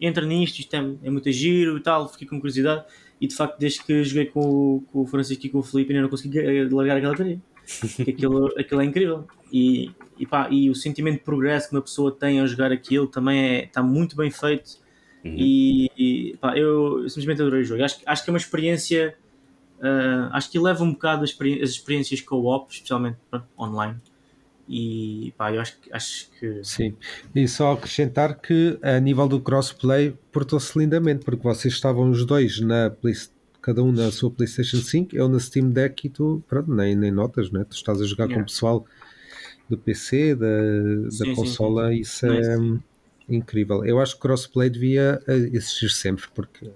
entra 0.00 0.26
nisto, 0.26 0.58
isto 0.58 0.74
é, 0.74 0.78
é 1.04 1.10
muito 1.10 1.30
giro 1.30 1.76
e 1.76 1.80
tal, 1.80 2.08
fiquei 2.08 2.26
com 2.26 2.40
curiosidade. 2.40 2.84
E 3.20 3.28
de 3.28 3.34
facto 3.34 3.58
desde 3.58 3.82
que 3.82 4.02
joguei 4.02 4.26
com, 4.26 4.82
com 4.92 5.02
o 5.02 5.06
Francisco 5.06 5.46
e 5.46 5.48
com 5.48 5.58
o 5.58 5.62
Felipe 5.62 5.92
ainda 5.92 6.02
não 6.02 6.08
consegui 6.08 6.38
largar 6.68 6.96
aquela 6.96 7.16
tarefa 7.16 7.40
aquilo, 8.02 8.46
aquilo 8.58 8.80
é 8.80 8.84
incrível. 8.84 9.26
E, 9.52 9.92
e, 10.18 10.26
pá, 10.26 10.48
e 10.50 10.68
o 10.68 10.74
sentimento 10.74 11.18
de 11.18 11.24
progresso 11.24 11.68
que 11.68 11.76
uma 11.76 11.80
pessoa 11.80 12.10
tem 12.10 12.40
ao 12.40 12.46
jogar 12.46 12.72
aquilo 12.72 13.06
também 13.06 13.38
é, 13.38 13.64
está 13.64 13.82
muito 13.82 14.16
bem 14.16 14.30
feito. 14.30 14.84
Uhum. 15.24 15.34
e, 15.38 15.90
e 15.96 16.36
pá, 16.38 16.56
eu, 16.56 17.02
eu, 17.02 17.08
simplesmente 17.08 17.40
adorei 17.40 17.62
o 17.62 17.64
jogo. 17.64 17.84
Acho, 17.84 18.00
acho 18.04 18.24
que 18.24 18.30
é 18.30 18.32
uma 18.32 18.38
experiência 18.38 19.16
uh, 19.78 20.28
acho 20.32 20.50
que 20.50 20.58
leva 20.58 20.82
um 20.82 20.92
bocado 20.92 21.24
as, 21.24 21.30
as 21.30 21.70
experiências 21.70 22.20
co-op, 22.20 22.72
especialmente 22.72 23.16
pronto, 23.30 23.46
online 23.58 24.00
e 24.68 25.32
pá, 25.36 25.52
eu 25.52 25.60
acho, 25.60 25.76
acho 25.92 26.30
que. 26.38 26.60
Sim, 26.64 26.94
e 27.34 27.46
só 27.46 27.72
acrescentar 27.72 28.40
que 28.40 28.78
a 28.82 28.98
nível 28.98 29.28
do 29.28 29.40
crossplay 29.40 30.14
portou-se 30.32 30.78
lindamente, 30.78 31.24
porque 31.24 31.42
vocês 31.42 31.74
estavam 31.74 32.10
os 32.10 32.24
dois 32.24 32.60
na 32.60 32.90
cada 33.62 33.82
um 33.82 33.90
na 33.90 34.12
sua 34.12 34.30
PlayStation 34.30 34.76
5, 34.76 35.16
eu 35.16 35.28
na 35.28 35.40
Steam 35.40 35.70
Deck 35.70 36.06
e 36.06 36.10
tu, 36.10 36.40
pronto, 36.46 36.72
nem, 36.72 36.94
nem 36.94 37.10
notas, 37.10 37.50
né? 37.50 37.64
tu 37.68 37.74
estás 37.74 38.00
a 38.00 38.06
jogar 38.06 38.26
yeah. 38.26 38.36
com 38.36 38.42
o 38.42 38.46
pessoal 38.46 38.86
do 39.68 39.76
PC, 39.76 40.36
da, 40.36 40.46
da 40.46 41.10
sim, 41.10 41.34
consola, 41.34 41.88
sim, 41.88 41.94
sim. 41.94 42.00
isso 42.00 42.26
é 42.26 42.56
nice. 42.56 42.80
incrível. 43.28 43.84
Eu 43.84 44.00
acho 44.00 44.14
que 44.14 44.20
crossplay 44.20 44.70
devia 44.70 45.20
eh, 45.26 45.50
existir 45.52 45.90
sempre, 45.90 46.26
porque 46.32 46.70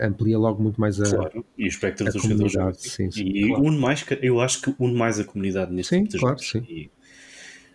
amplia 0.00 0.38
logo 0.38 0.62
muito 0.62 0.80
mais 0.80 1.00
a, 1.00 1.04
claro, 1.04 1.44
e 1.56 1.64
o 1.64 1.68
espectro 1.68 2.10
dos 2.10 2.22
jogadores. 2.22 2.80
Sim, 2.80 3.10
sim, 3.10 3.24
e 3.24 3.48
claro. 3.48 3.64
une 3.64 3.78
mais, 3.78 4.04
eu 4.20 4.40
acho 4.40 4.60
que 4.62 4.74
une 4.78 4.94
mais 4.94 5.18
a 5.18 5.24
comunidade 5.24 5.72
neste 5.72 5.90
sim, 5.94 6.02
tipo 6.02 6.12
de 6.12 6.18
claro, 6.18 6.38
jogos. 6.38 6.50
Sim. 6.50 6.90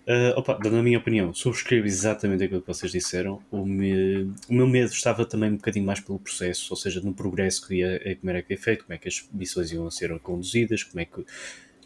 Uh, 0.07 0.39
opa, 0.39 0.57
dando 0.63 0.77
a 0.77 0.83
minha 0.83 0.97
opinião, 0.97 1.33
subscrevo 1.33 1.85
exatamente 1.85 2.41
aquilo 2.41 2.61
que 2.61 2.67
vocês 2.67 2.89
disseram. 2.93 3.41
O, 3.51 3.65
me, 3.65 4.31
o 4.47 4.53
meu 4.53 4.65
medo 4.65 4.89
estava 4.89 5.25
também 5.25 5.51
um 5.51 5.57
bocadinho 5.57 5.85
mais 5.85 5.99
pelo 5.99 6.17
processo, 6.17 6.67
ou 6.69 6.77
seja, 6.77 7.01
no 7.01 7.13
progresso 7.13 7.67
que 7.67 7.75
ia, 7.75 7.99
eh, 8.01 8.15
como 8.15 8.29
era 8.29 8.41
que 8.41 8.53
é 8.53 8.57
feito, 8.57 8.85
como 8.85 8.93
é 8.93 8.97
que 8.97 9.09
as 9.09 9.27
missões 9.33 9.69
iam 9.73 9.91
ser 9.91 10.17
conduzidas, 10.19 10.81
como 10.81 11.01
é 11.01 11.05
que 11.05 11.25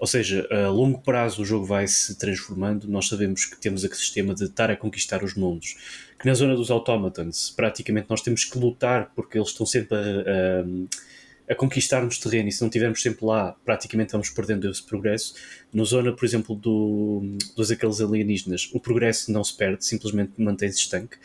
ou 0.02 0.08
seja, 0.08 0.48
a 0.50 0.68
longo 0.68 1.00
prazo 1.00 1.44
o 1.44 1.46
jogo 1.46 1.64
vai 1.64 1.88
se 1.88 2.18
transformando. 2.18 2.88
Nós 2.88 3.08
sabemos 3.08 3.46
que 3.46 3.56
temos 3.62 3.86
aquele 3.86 4.00
sistema 4.00 4.34
de 4.34 4.46
estar 4.46 4.72
a 4.72 4.76
conquistar 4.76 5.24
os 5.24 5.36
mundos. 5.36 5.76
Que 6.20 6.26
na 6.26 6.34
zona 6.34 6.56
dos 6.56 6.72
automatons, 6.72 7.52
praticamente 7.52 8.08
nós 8.10 8.20
temos 8.20 8.44
que 8.44 8.58
lutar 8.58 9.12
porque 9.16 9.38
eles 9.38 9.50
estão 9.50 9.64
sempre 9.64 9.96
a, 9.96 10.02
a, 10.02 11.54
a 11.54 11.56
conquistar-nos 11.56 12.18
terreno 12.18 12.50
e 12.50 12.52
se 12.52 12.62
não 12.62 12.68
estivermos 12.68 13.00
sempre 13.00 13.24
lá, 13.24 13.56
praticamente 13.64 14.14
vamos 14.14 14.32
perdendo 14.32 14.68
esse 14.72 14.82
progresso. 14.82 15.36
Na 15.72 15.84
zona, 15.84 16.12
por 16.12 16.26
exemplo, 16.26 16.56
do, 16.56 17.22
dos 17.56 17.70
aqueles 17.70 18.02
alienígenas, 18.02 18.72
o 18.74 18.80
progresso 18.80 19.32
não 19.32 19.44
se 19.44 19.56
perde, 19.56 19.86
simplesmente 19.86 20.32
mantém-se 20.42 20.80
estanque. 20.80 21.16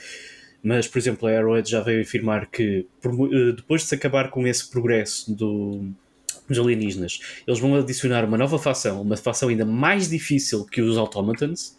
Mas, 0.63 0.87
por 0.87 0.99
exemplo, 0.99 1.27
a 1.27 1.33
Arrowhead 1.33 1.71
já 1.71 1.81
veio 1.81 2.03
afirmar 2.03 2.45
que 2.51 2.87
eh, 3.03 3.53
depois 3.57 3.81
de 3.81 3.89
se 3.89 3.95
acabar 3.95 4.29
com 4.29 4.47
esse 4.47 4.69
progresso 4.69 5.35
do 5.35 5.95
os 6.53 6.59
alienígenas, 6.59 7.21
eles 7.47 7.61
vão 7.61 7.75
adicionar 7.75 8.25
uma 8.25 8.39
nova 8.39 8.59
facção, 8.59 9.03
uma 9.03 9.17
facção 9.17 9.49
ainda 9.49 9.65
mais 9.65 10.09
difícil 10.09 10.65
que 10.65 10.81
os 10.81 10.97
automatons, 10.97 11.77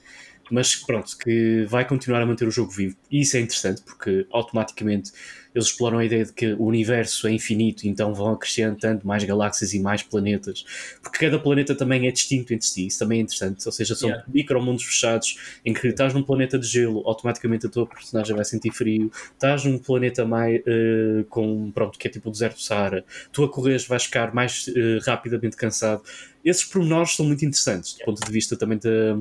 mas 0.50 0.76
pronto, 0.76 1.18
que 1.18 1.66
vai 1.68 1.86
continuar 1.86 2.22
a 2.22 2.26
manter 2.26 2.48
o 2.48 2.52
jogo 2.52 2.72
vivo. 2.72 2.96
E 3.12 3.22
isso 3.22 3.38
é 3.38 3.42
interessante 3.42 3.82
porque 3.82 4.26
automaticamente 4.32 5.12
eles 5.58 5.70
exploram 5.70 5.98
a 5.98 6.06
ideia 6.06 6.24
de 6.24 6.32
que 6.32 6.54
o 6.54 6.66
universo 6.66 7.28
é 7.28 7.32
infinito, 7.32 7.88
então 7.88 8.14
vão 8.14 8.32
acrescentando 8.34 9.06
mais 9.06 9.24
galáxias 9.24 9.74
e 9.74 9.80
mais 9.80 10.04
planetas, 10.04 10.64
porque 11.02 11.18
cada 11.18 11.40
planeta 11.40 11.74
também 11.74 12.08
é 12.08 12.12
distinto 12.12 12.54
entre 12.54 12.68
si, 12.68 12.86
isso 12.86 13.00
também 13.00 13.20
é 13.20 13.22
interessante, 13.24 13.66
ou 13.66 13.72
seja, 13.72 13.96
são 13.96 14.10
yeah. 14.10 14.26
micromundos 14.32 14.84
fechados 14.84 15.60
em 15.66 15.74
que 15.74 15.88
estás 15.88 16.14
num 16.14 16.22
planeta 16.22 16.60
de 16.60 16.68
gelo, 16.68 17.02
automaticamente 17.08 17.66
a 17.66 17.70
tua 17.70 17.88
personagem 17.88 18.36
vai 18.36 18.46
sentir 18.46 18.72
frio, 18.72 19.12
estás 19.34 19.66
num 19.66 19.80
planeta 19.80 20.24
mais 20.26 20.60
uh, 20.60 21.24
com 21.28 21.72
pronto, 21.72 21.98
que 21.98 22.08
é 22.08 22.12
tipo 22.12 22.30
o 22.30 22.32
deserto 22.32 22.58
do 22.58 22.62
Saara, 22.62 23.04
tu 23.32 23.44
a 23.44 23.52
correr 23.52 23.80
vais 23.88 24.04
ficar 24.04 24.34
mais 24.34 24.68
uh, 24.68 25.00
rapidamente 25.06 25.58
cansado. 25.58 26.04
Esses 26.46 26.64
pormenores 26.64 27.16
são 27.16 27.26
muito 27.26 27.44
interessantes 27.44 27.94
do 27.94 28.06
ponto 28.06 28.24
de 28.24 28.32
vista 28.32 28.56
também 28.56 28.78
da 28.78 29.18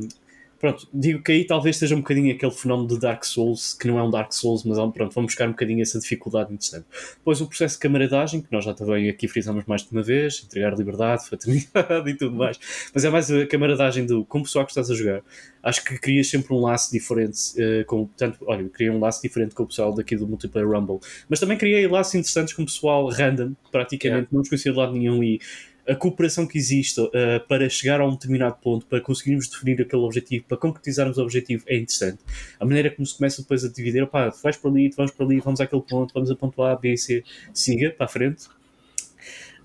pronto, 0.66 0.88
digo 0.92 1.22
que 1.22 1.30
aí 1.30 1.44
talvez 1.44 1.76
seja 1.76 1.94
um 1.94 1.98
bocadinho 1.98 2.34
aquele 2.34 2.50
fenómeno 2.50 2.88
de 2.88 2.98
Dark 2.98 3.24
Souls, 3.24 3.72
que 3.72 3.86
não 3.86 3.98
é 3.98 4.02
um 4.02 4.10
Dark 4.10 4.32
Souls, 4.32 4.64
mas 4.64 4.76
pronto, 4.76 5.14
vamos 5.14 5.32
buscar 5.32 5.46
um 5.46 5.52
bocadinho 5.52 5.80
essa 5.80 6.00
dificuldade 6.00 6.52
interessante. 6.52 6.86
Depois 7.18 7.40
o 7.40 7.46
processo 7.46 7.76
de 7.76 7.80
camaradagem, 7.80 8.40
que 8.40 8.48
nós 8.50 8.64
já 8.64 8.74
também 8.74 9.08
aqui 9.08 9.28
frisamos 9.28 9.64
mais 9.66 9.82
de 9.82 9.92
uma 9.92 10.02
vez, 10.02 10.42
entregar 10.44 10.76
liberdade, 10.76 11.26
fraternidade 11.28 12.10
e 12.10 12.14
tudo 12.16 12.34
mais, 12.34 12.58
mas 12.92 13.04
é 13.04 13.10
mais 13.10 13.30
a 13.30 13.46
camaradagem 13.46 14.06
do 14.06 14.24
com 14.24 14.40
o 14.40 14.42
pessoal 14.42 14.64
que 14.64 14.72
estás 14.72 14.90
a 14.90 14.94
jogar. 14.94 15.22
Acho 15.62 15.84
que 15.84 15.98
crias 15.98 16.28
sempre 16.28 16.52
um 16.52 16.60
laço 16.60 16.90
diferente, 16.90 17.38
uh, 17.60 17.84
com, 17.86 18.06
portanto, 18.06 18.38
olha, 18.46 18.68
criei 18.68 18.90
um 18.90 18.98
laço 18.98 19.22
diferente 19.22 19.54
com 19.54 19.62
o 19.62 19.66
pessoal 19.66 19.94
daqui 19.94 20.16
do 20.16 20.26
Multiplayer 20.26 20.68
Rumble, 20.68 20.98
mas 21.28 21.38
também 21.38 21.56
criei 21.56 21.86
laços 21.86 22.14
interessantes 22.14 22.54
com 22.54 22.62
o 22.62 22.66
pessoal 22.66 23.08
random, 23.08 23.54
praticamente, 23.70 24.04
yeah. 24.04 24.28
não 24.32 24.40
nos 24.40 24.48
conhecia 24.48 24.72
de 24.72 24.78
lado 24.78 24.92
nenhum 24.92 25.22
e 25.22 25.40
a 25.88 25.94
cooperação 25.94 26.46
que 26.46 26.58
existe 26.58 27.00
uh, 27.00 27.10
para 27.48 27.68
chegar 27.68 28.00
a 28.00 28.06
um 28.06 28.10
determinado 28.10 28.56
ponto, 28.60 28.86
para 28.86 29.00
conseguirmos 29.00 29.48
definir 29.48 29.80
aquele 29.80 30.02
objetivo, 30.02 30.44
para 30.48 30.56
concretizarmos 30.56 31.18
o 31.18 31.22
objetivo, 31.22 31.64
é 31.66 31.76
interessante. 31.76 32.18
A 32.58 32.64
maneira 32.64 32.90
como 32.90 33.06
se 33.06 33.16
começa 33.16 33.42
depois 33.42 33.64
a 33.64 33.68
dividir, 33.68 34.02
opá, 34.02 34.30
tu 34.30 34.40
vais 34.42 34.56
para 34.56 34.70
ali, 34.70 34.90
tu 34.90 34.96
vais 34.96 35.10
para 35.10 35.24
ali, 35.26 35.40
vamos 35.40 35.60
àquele 35.60 35.82
ponto, 35.82 36.12
vamos 36.12 36.30
a 36.30 36.34
ponto 36.34 36.62
A, 36.62 36.76
B, 36.76 36.96
C, 36.96 37.22
siga 37.54 37.90
para 37.90 38.06
a 38.06 38.08
frente. 38.08 38.46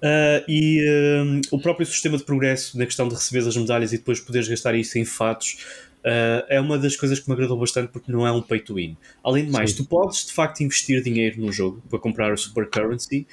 Uh, 0.02 0.42
e 0.48 0.84
uh, 0.84 1.56
o 1.56 1.60
próprio 1.60 1.86
sistema 1.86 2.18
de 2.18 2.24
progresso 2.24 2.78
na 2.78 2.86
questão 2.86 3.08
de 3.08 3.14
receber 3.14 3.48
as 3.48 3.56
medalhas 3.56 3.94
e 3.94 3.98
depois 3.98 4.20
poderes 4.20 4.48
gastar 4.48 4.74
isso 4.74 4.98
em 4.98 5.06
fatos 5.06 5.58
uh, 6.00 6.44
é 6.50 6.60
uma 6.60 6.78
das 6.78 6.96
coisas 6.96 7.20
que 7.20 7.30
me 7.30 7.36
agradou 7.36 7.58
bastante 7.58 7.90
porque 7.92 8.12
não 8.12 8.26
é 8.26 8.32
um 8.32 8.42
pay 8.42 8.60
to 8.60 8.76
win. 8.76 8.98
Além 9.24 9.46
de 9.46 9.52
mais, 9.52 9.72
Sim. 9.72 9.78
tu 9.78 9.86
podes 9.86 10.26
de 10.26 10.34
facto 10.34 10.62
investir 10.62 11.04
dinheiro 11.04 11.40
no 11.40 11.52
jogo 11.52 11.82
para 11.90 12.00
comprar 12.00 12.34
o 12.34 12.38
Super 12.38 12.68
Currency, 12.70 13.28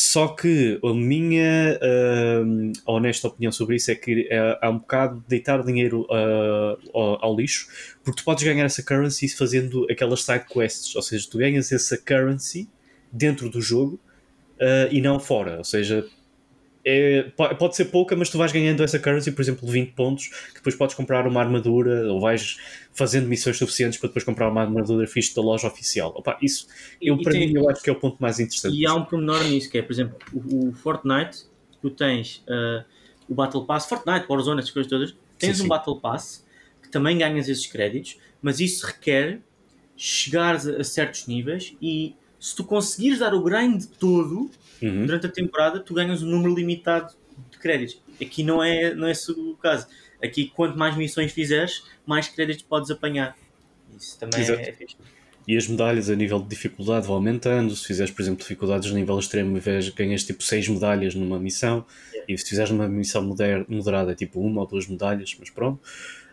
só 0.00 0.28
que 0.28 0.80
a 0.82 0.94
minha 0.94 1.78
uh, 1.78 2.72
honesta 2.86 3.28
opinião 3.28 3.52
sobre 3.52 3.76
isso 3.76 3.90
é 3.90 3.94
que 3.94 4.26
é, 4.30 4.58
é 4.62 4.68
um 4.68 4.78
bocado 4.78 5.22
deitar 5.28 5.62
dinheiro 5.62 6.06
uh, 6.08 6.78
ao, 6.94 7.24
ao, 7.26 7.36
lixo, 7.36 7.68
porque 8.02 8.22
tu 8.22 8.24
podes 8.24 8.42
ganhar 8.42 8.64
essa 8.64 8.82
currency 8.82 9.28
fazendo 9.28 9.86
aquelas 9.90 10.22
side 10.24 10.46
quests, 10.46 10.96
ou 10.96 11.02
seja, 11.02 11.28
tu 11.30 11.36
ganhas 11.36 11.70
essa 11.70 11.98
currency 11.98 12.66
dentro 13.12 13.50
do 13.50 13.60
jogo 13.60 14.00
uh, 14.56 14.88
e 14.90 15.02
não 15.02 15.20
fora. 15.20 15.58
Ou 15.58 15.64
seja, 15.64 16.06
é, 16.90 17.22
pode 17.54 17.76
ser 17.76 17.86
pouca, 17.86 18.16
mas 18.16 18.28
tu 18.28 18.38
vais 18.38 18.50
ganhando 18.52 18.82
essa 18.82 18.98
currency, 18.98 19.32
por 19.32 19.42
exemplo, 19.42 19.68
20 19.68 19.92
pontos, 19.92 20.28
que 20.28 20.54
depois 20.54 20.74
podes 20.74 20.94
comprar 20.94 21.26
uma 21.26 21.40
armadura 21.40 22.12
ou 22.12 22.20
vais 22.20 22.58
fazendo 22.92 23.28
missões 23.28 23.56
suficientes 23.56 23.98
para 23.98 24.08
depois 24.08 24.24
comprar 24.24 24.50
uma 24.50 24.62
armadura 24.62 25.06
fixe 25.06 25.34
da 25.34 25.42
loja 25.42 25.68
oficial. 25.68 26.12
Opa, 26.16 26.38
isso, 26.42 26.66
eu, 27.00 27.16
para 27.20 27.32
tem, 27.32 27.48
mim, 27.48 27.54
eu 27.56 27.68
acho 27.70 27.82
que 27.82 27.90
é 27.90 27.92
o 27.92 27.96
ponto 27.96 28.16
mais 28.20 28.40
interessante. 28.40 28.76
E 28.76 28.86
há 28.86 28.94
um 28.94 29.04
pormenor 29.04 29.44
nisso, 29.44 29.70
que 29.70 29.78
é, 29.78 29.82
por 29.82 29.92
exemplo, 29.92 30.16
o, 30.32 30.68
o 30.68 30.72
Fortnite, 30.72 31.44
tu 31.80 31.90
tens 31.90 32.44
uh, 32.48 32.84
o 33.28 33.34
Battle 33.34 33.64
Pass, 33.64 33.88
Fortnite, 33.88 34.26
Warzone, 34.28 34.60
essas 34.60 34.72
coisas 34.72 34.90
todas, 34.90 35.14
tens 35.38 35.56
sim, 35.56 35.62
um 35.62 35.64
sim. 35.64 35.68
Battle 35.68 36.00
Pass 36.00 36.44
que 36.82 36.88
também 36.88 37.16
ganhas 37.16 37.48
esses 37.48 37.66
créditos, 37.66 38.18
mas 38.42 38.58
isso 38.58 38.86
requer 38.86 39.40
chegares 39.96 40.66
a, 40.66 40.78
a 40.78 40.84
certos 40.84 41.26
níveis 41.26 41.76
e 41.80 42.14
se 42.38 42.56
tu 42.56 42.64
conseguires 42.64 43.18
dar 43.18 43.34
o 43.34 43.42
grind 43.42 43.84
todo 43.98 44.50
uhum. 44.82 45.06
durante 45.06 45.26
a 45.26 45.30
temporada, 45.30 45.80
tu 45.80 45.94
ganhas 45.94 46.22
um 46.22 46.26
número 46.26 46.54
limitado 46.54 47.14
de 47.50 47.58
créditos. 47.58 48.00
Aqui 48.20 48.42
não 48.42 48.62
é, 48.62 48.94
não 48.94 49.08
é 49.08 49.12
o 49.36 49.54
caso. 49.56 49.86
Aqui, 50.22 50.52
quanto 50.54 50.78
mais 50.78 50.96
missões 50.96 51.32
fizeres, 51.32 51.84
mais 52.06 52.28
créditos 52.28 52.64
podes 52.64 52.90
apanhar. 52.90 53.36
Isso 53.98 54.18
também 54.18 54.40
Exato. 54.40 54.60
é 54.60 54.72
fixe. 54.72 54.96
E 55.48 55.56
as 55.56 55.66
medalhas 55.66 56.08
a 56.10 56.14
nível 56.14 56.38
de 56.38 56.48
dificuldade 56.48 57.06
vão 57.06 57.16
aumentando. 57.16 57.74
Se 57.74 57.86
fizeres, 57.86 58.12
por 58.12 58.22
exemplo, 58.22 58.40
dificuldades 58.40 58.90
a 58.90 58.94
nível 58.94 59.18
extremo, 59.18 59.58
ganhas 59.96 60.22
tipo 60.22 60.42
6 60.44 60.68
medalhas 60.68 61.14
numa 61.14 61.40
missão. 61.40 61.84
Yeah. 62.12 62.32
E 62.32 62.38
se 62.38 62.48
fizeres 62.48 62.70
numa 62.70 62.86
missão 62.86 63.22
moderada, 63.68 64.12
é 64.12 64.14
tipo 64.14 64.40
uma 64.40 64.60
ou 64.60 64.66
duas 64.66 64.86
medalhas, 64.86 65.34
mas 65.38 65.50
pronto. 65.50 65.80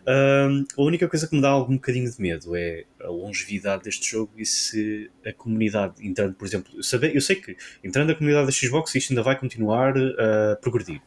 A 0.08 0.82
única 0.82 1.06
coisa 1.06 1.28
que 1.28 1.36
me 1.36 1.42
dá 1.42 1.50
algum 1.50 1.74
bocadinho 1.74 2.10
de 2.10 2.18
medo 2.18 2.56
é 2.56 2.84
a 3.02 3.08
longevidade 3.08 3.84
deste 3.84 4.10
jogo 4.10 4.32
e 4.38 4.46
se 4.46 5.10
a 5.24 5.34
comunidade 5.34 5.94
entrando, 6.00 6.34
por 6.34 6.46
exemplo, 6.46 6.72
eu, 6.74 6.82
sabe, 6.82 7.14
eu 7.14 7.20
sei 7.20 7.36
que 7.36 7.54
entrando 7.84 8.10
a 8.10 8.14
comunidade 8.14 8.46
da 8.46 8.52
Xbox 8.52 8.94
isto 8.94 9.12
ainda 9.12 9.22
vai 9.22 9.38
continuar 9.38 9.94
a 9.98 10.56
progredir. 10.56 11.02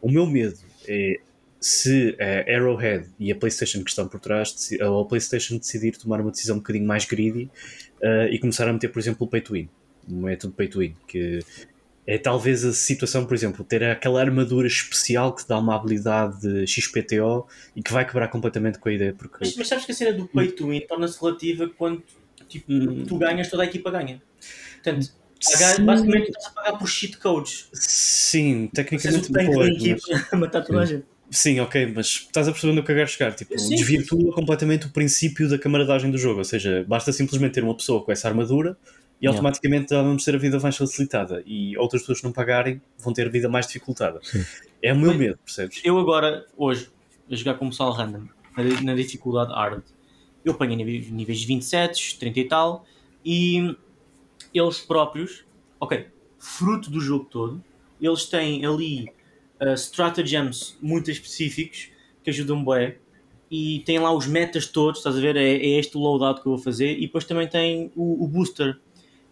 O 0.00 0.10
meu 0.10 0.26
medo 0.26 0.58
é 0.86 1.20
se 1.60 2.16
a 2.18 2.56
Arrowhead 2.56 3.08
e 3.18 3.30
a 3.30 3.36
PlayStation 3.36 3.82
que 3.82 3.90
estão 3.90 4.08
por 4.08 4.20
trás, 4.20 4.54
ou 4.80 5.00
a 5.00 5.04
PlayStation 5.04 5.58
decidir 5.58 5.96
tomar 5.98 6.20
uma 6.20 6.30
decisão 6.30 6.56
um 6.56 6.60
bocadinho 6.60 6.86
mais 6.86 7.04
greedy 7.04 7.50
uh, 8.02 8.28
e 8.30 8.38
começar 8.38 8.66
a 8.68 8.72
meter, 8.72 8.88
por 8.90 8.98
exemplo, 8.98 9.26
o 9.26 9.30
pay 9.30 9.40
to 9.40 9.52
win, 9.52 9.68
um 10.08 10.22
método 10.22 10.54
pay 10.54 10.68
to 10.68 10.78
win, 10.78 10.94
que 11.06 11.40
é 12.08 12.16
talvez 12.16 12.64
a 12.64 12.72
situação, 12.72 13.26
por 13.26 13.34
exemplo, 13.34 13.62
ter 13.62 13.84
aquela 13.84 14.18
armadura 14.18 14.66
especial 14.66 15.34
que 15.34 15.42
te 15.42 15.48
dá 15.48 15.58
uma 15.58 15.76
habilidade 15.76 16.40
de 16.40 16.66
XPTO 16.66 17.46
e 17.76 17.82
que 17.82 17.92
vai 17.92 18.06
quebrar 18.06 18.28
completamente 18.28 18.78
com 18.78 18.88
a 18.88 18.92
ideia. 18.94 19.12
Porque... 19.12 19.36
Mas, 19.40 19.54
mas 19.54 19.68
sabes 19.68 19.84
que 19.84 19.92
a 19.92 19.94
cena 19.94 20.14
do 20.14 20.26
pay 20.26 20.50
to 20.50 20.68
win 20.68 20.80
torna-se 20.80 21.20
relativa 21.20 21.68
quando 21.68 22.02
tipo, 22.48 22.72
hum. 22.72 23.04
tu 23.06 23.18
ganhas, 23.18 23.50
toda 23.50 23.62
a 23.62 23.66
equipa 23.66 23.90
ganha. 23.90 24.22
Portanto, 24.82 25.12
pagar, 25.52 25.80
basicamente 25.82 26.28
estás 26.30 26.46
a 26.46 26.50
pagar 26.50 26.78
por 26.78 26.88
cheat 26.88 27.18
codes. 27.18 27.68
Sim, 27.74 28.70
tecnicamente 28.72 29.30
pode. 29.30 29.96
Mas... 30.08 30.32
matar 30.32 30.64
toda 30.64 30.80
a 30.80 30.86
gente. 30.86 31.04
Sim, 31.30 31.60
ok, 31.60 31.92
mas 31.94 32.06
estás 32.06 32.48
a 32.48 32.52
perceber 32.52 32.70
onde 32.70 32.80
eu 32.80 32.84
quero 32.84 33.06
chegar. 33.06 33.34
Tipo, 33.34 33.58
sim, 33.58 33.76
desvirtua 33.76 34.18
sim. 34.18 34.30
completamente 34.30 34.86
o 34.86 34.90
princípio 34.90 35.46
da 35.46 35.58
camaradagem 35.58 36.10
do 36.10 36.16
jogo. 36.16 36.38
Ou 36.38 36.44
seja, 36.44 36.86
basta 36.88 37.12
simplesmente 37.12 37.52
ter 37.52 37.62
uma 37.62 37.76
pessoa 37.76 38.02
com 38.02 38.10
essa 38.10 38.26
armadura 38.26 38.78
e 39.20 39.26
automaticamente 39.26 39.92
yeah. 39.92 40.06
vamos 40.06 40.24
ter 40.24 40.34
a 40.34 40.38
vida 40.38 40.58
mais 40.60 40.76
facilitada 40.76 41.42
e 41.44 41.76
outras 41.76 42.02
pessoas 42.02 42.20
que 42.20 42.24
não 42.24 42.32
pagarem 42.32 42.80
vão 42.98 43.12
ter 43.12 43.26
a 43.26 43.30
vida 43.30 43.48
mais 43.48 43.66
dificultada. 43.66 44.20
Sim. 44.22 44.44
É 44.82 44.92
o 44.92 44.96
meu 44.96 45.08
Mas, 45.08 45.18
medo, 45.18 45.38
percebes? 45.44 45.80
Eu 45.84 45.98
agora, 45.98 46.46
hoje, 46.56 46.88
a 47.30 47.34
jogar 47.34 47.54
com 47.54 47.66
o 47.66 47.70
pessoal 47.70 47.92
random, 47.92 48.28
na, 48.82 48.94
dificuldade 48.94 49.52
hard, 49.52 49.82
eu 50.44 50.52
apanho 50.52 50.76
níveis 50.76 51.44
27, 51.44 52.18
30 52.18 52.40
e 52.40 52.44
tal, 52.44 52.86
e 53.24 53.76
eles 54.54 54.80
próprios, 54.80 55.44
ok, 55.80 56.06
fruto 56.38 56.90
do 56.90 57.00
jogo 57.00 57.24
todo, 57.24 57.62
eles 58.00 58.24
têm 58.26 58.64
ali 58.64 59.10
uh, 59.60 59.74
stratagems 59.74 60.78
muito 60.80 61.10
específicos 61.10 61.90
que 62.22 62.30
ajudam 62.30 62.64
bem 62.64 62.96
e 63.50 63.80
tem 63.80 63.98
lá 63.98 64.12
os 64.12 64.26
metas 64.26 64.66
todos, 64.66 64.98
estás 64.98 65.16
a 65.16 65.20
ver? 65.20 65.36
É, 65.36 65.56
é 65.56 65.78
este 65.78 65.96
o 65.96 66.00
loadout 66.00 66.40
que 66.40 66.46
eu 66.46 66.52
vou 66.52 66.62
fazer 66.62 66.98
e 66.98 67.02
depois 67.02 67.24
também 67.24 67.48
tem 67.48 67.90
o, 67.96 68.24
o 68.24 68.28
booster 68.28 68.78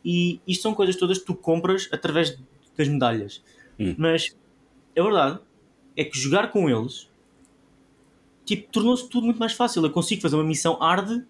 e 0.06 0.40
isto 0.46 0.62
são 0.62 0.72
coisas 0.72 0.94
todas 0.94 1.18
que 1.18 1.24
tu 1.24 1.34
compras 1.34 1.88
através 1.90 2.38
das 2.78 2.86
medalhas. 2.86 3.42
Hum. 3.78 3.96
Mas 3.98 4.36
a 4.96 5.02
verdade 5.02 5.40
é 5.96 6.04
que 6.04 6.16
jogar 6.16 6.52
com 6.52 6.70
eles 6.70 7.08
tipo, 8.44 8.70
tornou-se 8.70 9.08
tudo 9.08 9.24
muito 9.24 9.38
mais 9.38 9.52
fácil. 9.52 9.84
Eu 9.84 9.90
consigo 9.90 10.22
fazer 10.22 10.36
uma 10.36 10.44
missão 10.44 10.74
hard 10.78 11.24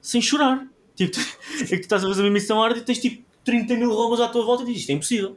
sem 0.00 0.22
chorar. 0.22 0.66
Tipo, 0.96 1.18
é 1.60 1.66
que 1.66 1.76
tu 1.76 1.82
estás 1.82 2.02
a 2.02 2.08
fazer 2.08 2.22
uma 2.22 2.30
missão 2.30 2.58
hard 2.60 2.78
e 2.78 2.80
tens 2.80 2.98
tipo 2.98 3.22
30 3.44 3.76
mil 3.76 3.92
robôs 3.92 4.20
à 4.20 4.28
tua 4.28 4.44
volta 4.44 4.62
e 4.62 4.66
dizes 4.66 4.80
isto 4.80 4.90
é 4.90 4.94
impossível. 4.94 5.36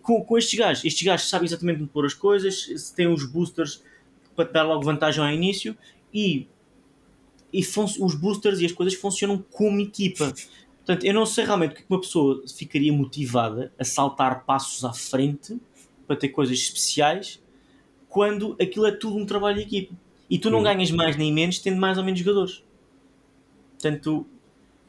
Com, 0.00 0.24
com 0.24 0.38
estes 0.38 0.58
gajos, 0.58 0.84
estes 0.84 1.02
gajos 1.02 1.28
sabem 1.28 1.46
exatamente 1.46 1.82
onde 1.82 1.90
pôr 1.90 2.06
as 2.06 2.14
coisas, 2.14 2.64
se 2.64 2.94
têm 2.94 3.06
os 3.06 3.26
boosters 3.26 3.82
para 4.34 4.46
te 4.46 4.52
dar 4.52 4.62
logo 4.62 4.82
vantagem 4.82 5.22
ao 5.22 5.30
início 5.30 5.76
e, 6.14 6.46
e 7.52 7.60
os 8.00 8.14
boosters 8.14 8.60
e 8.60 8.66
as 8.66 8.72
coisas 8.72 8.94
funcionam 8.94 9.44
como 9.50 9.80
equipa. 9.80 10.32
Portanto, 10.84 11.04
eu 11.04 11.14
não 11.14 11.24
sei 11.24 11.44
realmente 11.44 11.72
o 11.72 11.74
que 11.76 11.84
uma 11.88 12.00
pessoa 12.00 12.42
ficaria 12.56 12.92
motivada 12.92 13.72
a 13.78 13.84
saltar 13.84 14.44
passos 14.44 14.84
à 14.84 14.92
frente 14.92 15.60
para 16.06 16.16
ter 16.16 16.28
coisas 16.28 16.58
especiais 16.58 17.40
quando 18.08 18.56
aquilo 18.60 18.86
é 18.86 18.92
tudo 18.92 19.16
um 19.16 19.24
trabalho 19.24 19.56
de 19.56 19.62
equipe. 19.62 19.94
E 20.28 20.38
tu 20.38 20.50
não 20.50 20.60
hum. 20.60 20.64
ganhas 20.64 20.90
mais 20.90 21.16
nem 21.16 21.32
menos 21.32 21.58
tendo 21.60 21.80
mais 21.80 21.98
ou 21.98 22.04
menos 22.04 22.18
jogadores. 22.18 22.64
Portanto, 23.72 24.26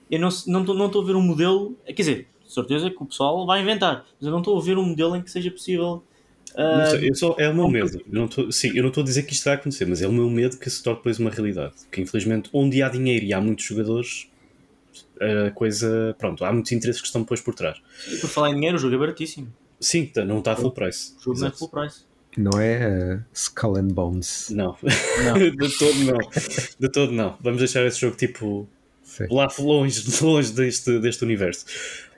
eu 0.09 0.19
não 0.19 0.29
estou 0.29 0.51
não 0.51 0.63
não 0.63 1.01
a 1.01 1.03
ver 1.03 1.15
um 1.15 1.21
modelo. 1.21 1.77
Quer 1.85 1.93
dizer, 1.93 2.27
certeza 2.47 2.89
que 2.89 3.01
o 3.01 3.05
pessoal 3.05 3.45
vai 3.45 3.61
inventar, 3.61 4.05
mas 4.19 4.25
eu 4.25 4.31
não 4.31 4.39
estou 4.39 4.57
a 4.57 4.61
ver 4.61 4.77
um 4.77 4.85
modelo 4.85 5.15
em 5.15 5.21
que 5.21 5.31
seja 5.31 5.49
possível. 5.51 6.03
Uh, 6.51 6.89
sei, 6.89 7.09
eu 7.09 7.15
só, 7.15 7.35
é 7.39 7.49
o 7.49 7.55
meu 7.55 7.67
medo. 7.67 7.97
Eu 7.97 8.03
não 8.07 8.27
tô, 8.27 8.51
sim, 8.51 8.71
eu 8.75 8.83
não 8.83 8.89
estou 8.89 9.01
a 9.01 9.05
dizer 9.05 9.23
que 9.23 9.33
isto 9.33 9.45
vai 9.45 9.55
acontecer, 9.55 9.85
mas 9.85 10.01
é 10.01 10.07
o 10.07 10.11
meu 10.11 10.29
medo 10.29 10.57
que 10.57 10.69
se 10.69 10.83
torne 10.83 10.99
depois 10.99 11.19
uma 11.19 11.29
realidade. 11.29 11.73
Que 11.91 12.01
infelizmente, 12.01 12.49
onde 12.53 12.81
há 12.83 12.89
dinheiro 12.89 13.25
e 13.25 13.33
há 13.33 13.41
muitos 13.41 13.65
jogadores, 13.65 14.29
a 15.47 15.51
coisa. 15.51 16.15
Pronto, 16.17 16.43
há 16.43 16.51
muitos 16.51 16.71
interesses 16.71 17.01
que 17.01 17.07
estão 17.07 17.21
depois 17.21 17.41
por 17.41 17.53
trás. 17.53 17.77
E 18.11 18.17
por 18.17 18.29
falar 18.29 18.49
em 18.49 18.55
dinheiro, 18.55 18.77
o 18.77 18.79
jogo 18.79 18.95
é 18.95 18.97
baratíssimo. 18.97 19.53
Sim, 19.79 20.05
tá, 20.05 20.23
não 20.23 20.39
está 20.39 20.55
full 20.55 20.71
price. 20.71 21.13
O 21.19 21.23
jogo 21.23 21.39
não 21.39 21.47
é 21.47 21.51
full 21.51 21.69
price. 21.69 22.01
Não 22.37 22.59
é 22.59 23.15
uh, 23.15 23.25
Skull 23.33 23.77
and 23.77 23.87
Bones. 23.89 24.49
Não, 24.49 24.75
não. 25.23 25.33
de 25.37 25.77
todo 25.77 25.99
não. 25.99 26.17
De 26.79 26.89
todo 26.89 27.11
não. 27.11 27.37
Vamos 27.41 27.59
deixar 27.59 27.85
esse 27.85 27.99
jogo 27.99 28.15
tipo 28.15 28.67
Sim. 29.03 29.27
lá 29.29 29.47
longe, 29.59 30.03
longe 30.23 30.51
deste, 30.51 30.99
deste 30.99 31.23
universo. 31.23 31.65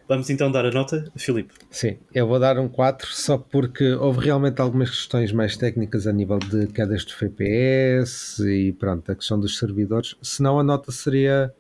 Vamos 0.08 0.30
então 0.30 0.52
dar 0.52 0.64
a 0.66 0.72
nota, 0.72 1.12
Filipe? 1.16 1.52
Sim, 1.72 1.98
eu 2.14 2.28
vou 2.28 2.40
dar 2.40 2.60
um 2.60 2.70
4 2.70 3.08
só 3.12 3.40
porque 3.40 3.94
houve 3.94 4.20
realmente 4.26 4.62
algumas 4.62 4.92
questões 4.92 5.32
mais 5.32 5.58
técnicas 5.58 6.06
a 6.06 6.14
nível 6.14 6.38
de 6.38 6.68
quedas 6.68 7.04
de 7.04 7.12
FPS 7.12 8.40
e 8.40 8.72
pronto, 8.74 9.12
a 9.12 9.16
questão 9.16 9.40
dos 9.40 9.58
servidores. 9.58 10.16
Senão 10.22 10.60
a 10.60 10.64
nota 10.64 10.92
seria 10.92 11.52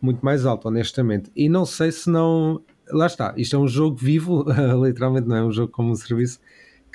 muito 0.00 0.24
mais 0.24 0.46
alto, 0.46 0.68
honestamente. 0.68 1.30
E 1.34 1.48
não 1.48 1.64
sei 1.64 1.92
se 1.92 2.10
não. 2.10 2.62
Lá 2.90 3.06
está, 3.06 3.34
isto 3.36 3.54
é 3.54 3.58
um 3.58 3.68
jogo 3.68 3.96
vivo, 3.96 4.44
literalmente 4.84 5.28
não 5.28 5.36
é 5.36 5.44
um 5.44 5.52
jogo 5.52 5.70
como 5.70 5.90
um 5.90 5.94
serviço, 5.94 6.40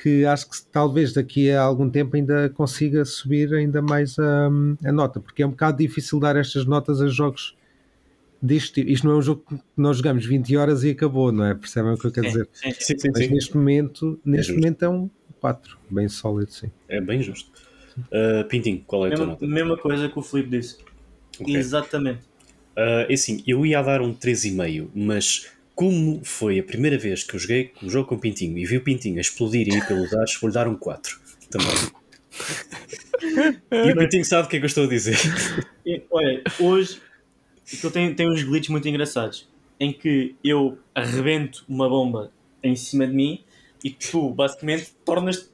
que 0.01 0.25
acho 0.25 0.49
que 0.49 0.57
talvez 0.71 1.13
daqui 1.13 1.51
a 1.51 1.61
algum 1.61 1.89
tempo 1.89 2.15
ainda 2.15 2.49
consiga 2.49 3.05
subir 3.05 3.53
ainda 3.53 3.81
mais 3.81 4.17
a, 4.17 4.47
a 4.85 4.91
nota, 4.91 5.19
porque 5.19 5.43
é 5.43 5.45
um 5.45 5.51
bocado 5.51 5.77
difícil 5.77 6.19
dar 6.19 6.35
estas 6.35 6.65
notas 6.65 6.99
a 6.99 7.07
jogos 7.07 7.55
deste 8.41 8.73
tipo. 8.73 8.89
Isto 8.89 9.07
não 9.07 9.13
é 9.13 9.17
um 9.17 9.21
jogo 9.21 9.43
que 9.47 9.55
nós 9.77 9.97
jogamos 9.97 10.25
20 10.25 10.57
horas 10.57 10.83
e 10.83 10.89
acabou, 10.89 11.31
não 11.31 11.45
é? 11.45 11.53
Percebem 11.53 11.93
o 11.93 11.97
que 11.97 12.07
eu 12.07 12.11
quero 12.11 12.27
dizer? 12.27 12.49
Sim, 12.51 12.71
sim, 12.71 12.97
sim, 12.97 13.11
Mas 13.13 13.29
neste 13.29 13.55
momento, 13.55 14.19
neste 14.25 14.51
é 14.51 14.55
momento 14.55 14.83
é 14.83 14.89
um 14.89 15.09
4, 15.39 15.77
bem 15.89 16.09
sólido, 16.09 16.51
sim. 16.51 16.71
É 16.89 16.99
bem 16.99 17.21
justo. 17.21 17.51
Uh, 17.97 18.47
Pintinho, 18.47 18.83
qual 18.87 19.05
é 19.05 19.07
a 19.07 19.09
mesma, 19.11 19.25
tua 19.25 19.33
nota? 19.33 19.47
Mesma 19.47 19.77
coisa 19.77 20.09
que 20.09 20.17
o 20.17 20.21
Filipe 20.21 20.49
disse. 20.49 20.77
Okay. 21.39 21.55
Exatamente. 21.55 22.21
Uh, 22.75 23.13
assim, 23.13 23.43
eu 23.45 23.65
ia 23.65 23.81
dar 23.81 24.01
um 24.01 24.13
3,5, 24.13 24.89
mas 24.95 25.47
como 25.75 26.23
foi 26.23 26.59
a 26.59 26.63
primeira 26.63 26.97
vez 26.97 27.23
que 27.23 27.35
eu 27.35 27.39
joguei 27.39 27.71
um 27.81 27.89
jogo 27.89 28.07
com 28.07 28.17
Pintinho 28.17 28.57
e 28.57 28.65
vi 28.65 28.77
o 28.77 28.81
Pintinho 28.81 29.17
a 29.17 29.21
explodir 29.21 29.67
e 29.67 29.77
ir 29.77 29.87
pelos 29.87 30.13
ares, 30.13 30.35
vou-lhe 30.35 30.53
dar 30.53 30.67
um 30.67 30.75
4 30.75 31.19
também. 31.49 31.67
e 33.71 33.91
o 33.91 33.97
Pintinho 33.97 34.25
sabe 34.25 34.47
o 34.47 34.49
que 34.49 34.57
é 34.57 34.59
que 34.59 34.65
eu 34.65 34.67
estou 34.67 34.85
a 34.85 34.87
dizer. 34.87 35.17
Olha, 36.09 36.43
hoje 36.59 37.01
eu 37.83 37.91
tenho, 37.91 38.15
tenho 38.15 38.31
uns 38.31 38.43
glitches 38.43 38.69
muito 38.69 38.87
engraçados 38.87 39.47
em 39.79 39.91
que 39.91 40.35
eu 40.43 40.77
arrebento 40.93 41.65
uma 41.67 41.89
bomba 41.89 42.31
em 42.63 42.75
cima 42.75 43.05
de 43.05 43.13
mim 43.13 43.43
e 43.83 43.89
tu 43.89 44.29
basicamente 44.29 44.93
tornas-te 45.03 45.49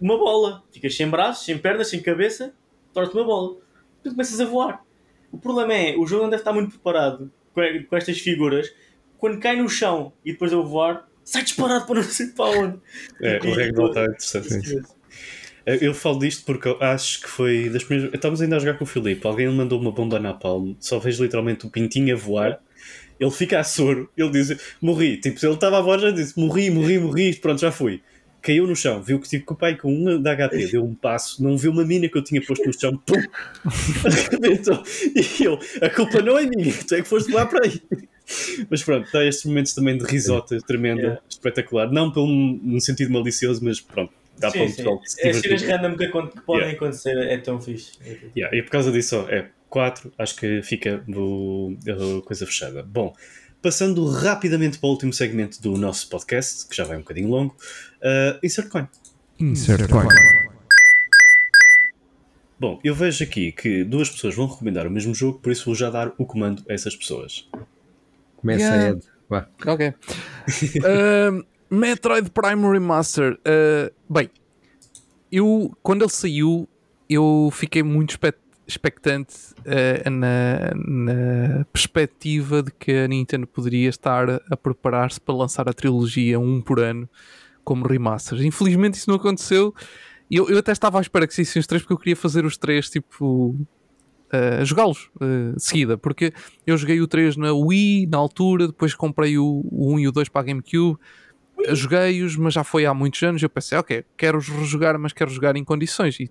uma 0.00 0.16
bola. 0.16 0.62
Ficas 0.72 0.96
sem 0.96 1.08
braços, 1.08 1.44
sem 1.44 1.58
pernas, 1.58 1.88
sem 1.88 2.00
cabeça, 2.00 2.54
tornas-te 2.92 3.16
uma 3.16 3.24
bola. 3.24 3.56
Tu 4.02 4.10
começas 4.10 4.40
a 4.40 4.44
voar. 4.44 4.84
O 5.34 5.38
problema 5.38 5.74
é, 5.74 5.96
o 5.96 6.06
jogo 6.06 6.22
não 6.22 6.30
deve 6.30 6.42
estar 6.42 6.52
muito 6.52 6.70
preparado 6.70 7.30
com, 7.52 7.96
estas 7.96 8.18
figuras. 8.18 8.72
Quando 9.18 9.40
cai 9.40 9.56
no 9.56 9.68
chão 9.68 10.12
e 10.24 10.32
depois 10.32 10.52
eu 10.52 10.64
voar, 10.64 11.08
sai 11.24 11.42
disparado 11.42 11.86
para 11.86 11.96
não 11.96 12.02
sei 12.04 12.28
para 12.28 12.44
onde. 12.44 12.78
É, 13.20 13.38
o 13.38 13.54
Ragdoll 13.54 13.88
está 13.88 14.04
interessante. 14.04 14.82
Eu 15.66 15.94
falo 15.94 16.18
disto 16.18 16.44
porque 16.44 16.76
acho 16.80 17.22
que 17.22 17.28
foi 17.28 17.68
das 17.70 17.82
primeiras. 17.82 18.14
Estávamos 18.14 18.42
ainda 18.42 18.56
a 18.56 18.58
jogar 18.60 18.78
com 18.78 18.84
o 18.84 18.86
Filipe. 18.86 19.26
Alguém 19.26 19.48
mandou 19.48 19.80
uma 19.80 19.90
bomba 19.90 20.20
na 20.20 20.34
palma. 20.34 20.76
Só 20.78 20.98
vejo 20.98 21.22
literalmente 21.22 21.66
o 21.66 21.70
pintinho 21.70 22.14
a 22.14 22.18
voar 22.18 22.60
Ele 23.18 23.30
fica 23.30 23.58
a 23.58 23.64
soro, 23.64 24.08
ele 24.16 24.30
diz: 24.30 24.76
Morri. 24.80 25.16
Tipo, 25.16 25.44
ele 25.44 25.54
estava 25.54 25.78
a 25.78 25.80
voz, 25.80 26.00
já 26.00 26.10
disse: 26.10 26.38
Morri, 26.38 26.70
morri, 26.70 26.98
morri. 26.98 27.34
Pronto, 27.34 27.60
já 27.60 27.72
fui. 27.72 28.02
Caiu 28.44 28.66
no 28.66 28.76
chão, 28.76 29.02
viu 29.02 29.18
que 29.18 29.26
tive 29.26 29.42
com 29.44 29.54
o 29.54 29.56
pai 29.56 29.74
com 29.74 29.90
um 29.90 30.20
da 30.20 30.36
HP, 30.36 30.66
deu 30.66 30.84
um 30.84 30.94
passo, 30.94 31.42
não 31.42 31.56
viu 31.56 31.70
uma 31.72 31.82
mina 31.84 32.08
que 32.10 32.18
eu 32.18 32.22
tinha 32.22 32.42
posto 32.44 32.66
no 32.66 32.78
chão, 32.78 32.94
pum! 33.06 33.14
Arrebentou. 34.04 34.82
E 35.40 35.44
eu: 35.44 35.58
A 35.80 35.88
culpa 35.88 36.20
não 36.20 36.38
é 36.38 36.44
minha, 36.46 36.72
tu 36.86 36.94
é 36.94 37.02
que 37.02 37.08
foste 37.08 37.32
lá 37.32 37.46
para 37.46 37.64
aí. 37.64 37.80
Mas 38.70 38.82
pronto, 38.82 39.08
dá 39.12 39.24
estes 39.24 39.44
momentos 39.46 39.72
também 39.74 39.96
de 39.96 40.04
risota 40.04 40.58
tremenda, 40.66 41.00
Yeah. 41.02 41.22
espetacular. 41.28 41.90
Não 41.90 42.10
pelo, 42.12 42.26
no 42.26 42.80
sentido 42.80 43.10
malicioso, 43.12 43.62
mas 43.64 43.80
pronto, 43.80 44.12
dá 44.38 44.50
para 44.50 44.60
Sim, 44.60 44.66
o 44.66 44.68
sim. 44.68 44.76
pessoal 44.76 45.00
se 45.04 45.26
É 45.28 45.32
cenas 45.32 45.62
random 45.62 45.96
que, 45.96 46.06
que 46.06 46.40
podem 46.42 46.62
Yeah. 46.62 46.72
acontecer, 46.76 47.16
é 47.16 47.36
tão 47.38 47.60
fixe. 47.60 47.92
Yeah, 48.36 48.54
e 48.56 48.62
por 48.62 48.70
causa 48.70 48.92
disso, 48.92 49.26
é 49.28 49.48
4, 49.68 50.12
acho 50.18 50.36
que 50.36 50.62
fica 50.62 51.02
do 51.08 51.76
coisa 52.24 52.46
fechada. 52.46 52.82
Bom, 52.82 53.14
passando 53.64 54.06
rapidamente 54.10 54.78
para 54.78 54.88
o 54.88 54.90
último 54.90 55.10
segmento 55.10 55.60
do 55.62 55.74
nosso 55.78 56.06
podcast, 56.10 56.68
que 56.68 56.76
já 56.76 56.84
vai 56.84 56.98
um 56.98 57.00
bocadinho 57.00 57.28
longo, 57.30 57.56
uh, 58.02 58.38
Insert 58.44 58.68
Coin. 58.68 58.86
Insert 59.40 59.88
coin. 59.90 60.06
Bom, 62.60 62.78
eu 62.84 62.94
vejo 62.94 63.24
aqui 63.24 63.50
que 63.52 63.82
duas 63.82 64.10
pessoas 64.10 64.34
vão 64.34 64.46
recomendar 64.46 64.86
o 64.86 64.90
mesmo 64.90 65.14
jogo, 65.14 65.38
por 65.38 65.50
isso 65.50 65.64
vou 65.64 65.74
já 65.74 65.88
dar 65.88 66.12
o 66.18 66.26
comando 66.26 66.62
a 66.68 66.74
essas 66.74 66.94
pessoas. 66.94 67.48
Começa 68.36 68.60
Yeah. 68.64 68.88
Ed. 68.90 69.00
Vá. 69.30 69.48
Ok. 69.66 69.94
Ahm, 70.84 71.42
Metroid 71.70 72.30
Prime 72.30 72.70
Remaster. 72.70 73.38
Ah, 73.46 73.90
bem, 74.10 74.30
eu 75.32 75.74
quando 75.82 76.02
ele 76.02 76.10
saiu, 76.12 76.68
eu 77.08 77.48
fiquei 77.50 77.82
muito 77.82 78.10
espe- 78.10 78.34
expectante 78.66 79.34
ah, 79.66 80.10
na, 80.10 80.72
na 80.74 81.64
perspectiva 81.66 82.62
de 82.62 82.70
que 82.70 82.92
a 82.92 83.08
Nintendo 83.08 83.46
poderia 83.46 83.88
estar 83.88 84.40
a 84.50 84.56
preparar-se 84.56 85.20
para 85.20 85.34
lançar 85.34 85.68
a 85.68 85.72
trilogia 85.72 86.38
um 86.38 86.60
por 86.60 86.80
ano 86.80 87.08
como 87.62 87.86
remasters. 87.86 88.42
Infelizmente 88.42 88.94
isso 88.94 89.08
não 89.08 89.16
aconteceu. 89.16 89.74
Eu, 90.30 90.48
eu 90.48 90.58
até 90.58 90.72
estava 90.72 90.98
à 90.98 91.00
espera 91.00 91.26
que 91.26 91.34
saíssem 91.34 91.60
os 91.60 91.66
três 91.66 91.82
porque 91.82 91.92
eu 91.92 91.98
queria 91.98 92.16
fazer 92.16 92.44
os 92.44 92.56
três 92.56 92.88
tipo 92.88 93.56
a 94.60 94.64
jogá-los 94.64 95.10
uh, 95.16 95.58
seguida, 95.58 95.96
porque 95.96 96.32
eu 96.66 96.76
joguei 96.76 97.00
o 97.00 97.06
3 97.06 97.36
na 97.36 97.52
Wii 97.52 98.06
na 98.06 98.18
altura, 98.18 98.66
depois 98.66 98.94
comprei 98.94 99.38
o, 99.38 99.64
o 99.70 99.94
1 99.94 100.00
e 100.00 100.08
o 100.08 100.12
2 100.12 100.28
para 100.28 100.40
a 100.40 100.44
GameCube, 100.44 100.98
joguei-os, 101.70 102.36
mas 102.36 102.54
já 102.54 102.64
foi 102.64 102.84
há 102.84 102.92
muitos 102.92 103.22
anos. 103.22 103.42
Eu 103.42 103.48
pensei, 103.48 103.78
ok, 103.78 104.04
quero 104.16 104.38
os 104.38 104.48
rejogar, 104.48 104.98
mas 104.98 105.12
quero 105.12 105.30
jogar 105.30 105.56
em 105.56 105.64
condições 105.64 106.18
e 106.18 106.30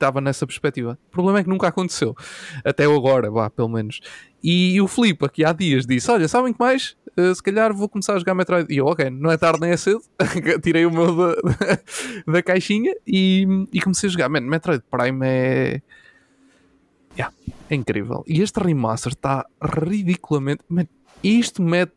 estava 0.00 0.20
nessa 0.20 0.46
perspectiva. 0.46 0.98
O 1.08 1.10
problema 1.10 1.40
é 1.40 1.42
que 1.42 1.48
nunca 1.48 1.68
aconteceu, 1.68 2.16
até 2.64 2.84
agora, 2.84 3.30
vá, 3.30 3.50
pelo 3.50 3.68
menos. 3.68 4.00
E, 4.42 4.80
o 4.80 4.88
Filipe, 4.88 5.24
aqui 5.24 5.44
há 5.44 5.52
dias, 5.52 5.86
disse: 5.86 6.10
Olha, 6.10 6.26
sabem 6.26 6.52
que 6.52 6.58
mais? 6.58 6.96
Uh, 7.16 7.34
se 7.34 7.42
calhar 7.42 7.74
vou 7.74 7.88
começar 7.88 8.14
a 8.14 8.18
jogar 8.18 8.34
Metroid. 8.34 8.72
E 8.72 8.78
eu, 8.78 8.86
ok, 8.86 9.10
não 9.10 9.30
é 9.30 9.36
tarde 9.36 9.60
nem 9.60 9.70
é 9.70 9.76
cedo. 9.76 10.00
Tirei 10.62 10.86
o 10.86 10.90
meu 10.90 11.14
da, 11.14 11.36
da 12.32 12.42
caixinha 12.42 12.94
e, 13.06 13.46
e 13.72 13.80
comecei 13.80 14.08
a 14.08 14.12
jogar. 14.12 14.28
Man, 14.28 14.40
Metroid 14.40 14.82
Prime 14.90 15.26
é. 15.26 15.82
Yeah, 17.16 17.34
é 17.68 17.74
incrível. 17.74 18.24
E 18.26 18.40
este 18.40 18.60
remaster 18.60 19.12
está 19.12 19.44
ridiculamente. 19.60 20.62
Man, 20.68 20.86
isto 21.22 21.62
mete 21.62 21.92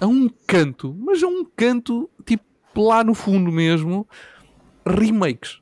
a 0.00 0.06
um 0.06 0.30
canto, 0.46 0.94
mas 0.96 1.22
a 1.22 1.26
um 1.26 1.44
canto, 1.56 2.08
tipo 2.24 2.44
lá 2.76 3.02
no 3.02 3.14
fundo 3.14 3.50
mesmo, 3.50 4.06
remakes. 4.86 5.60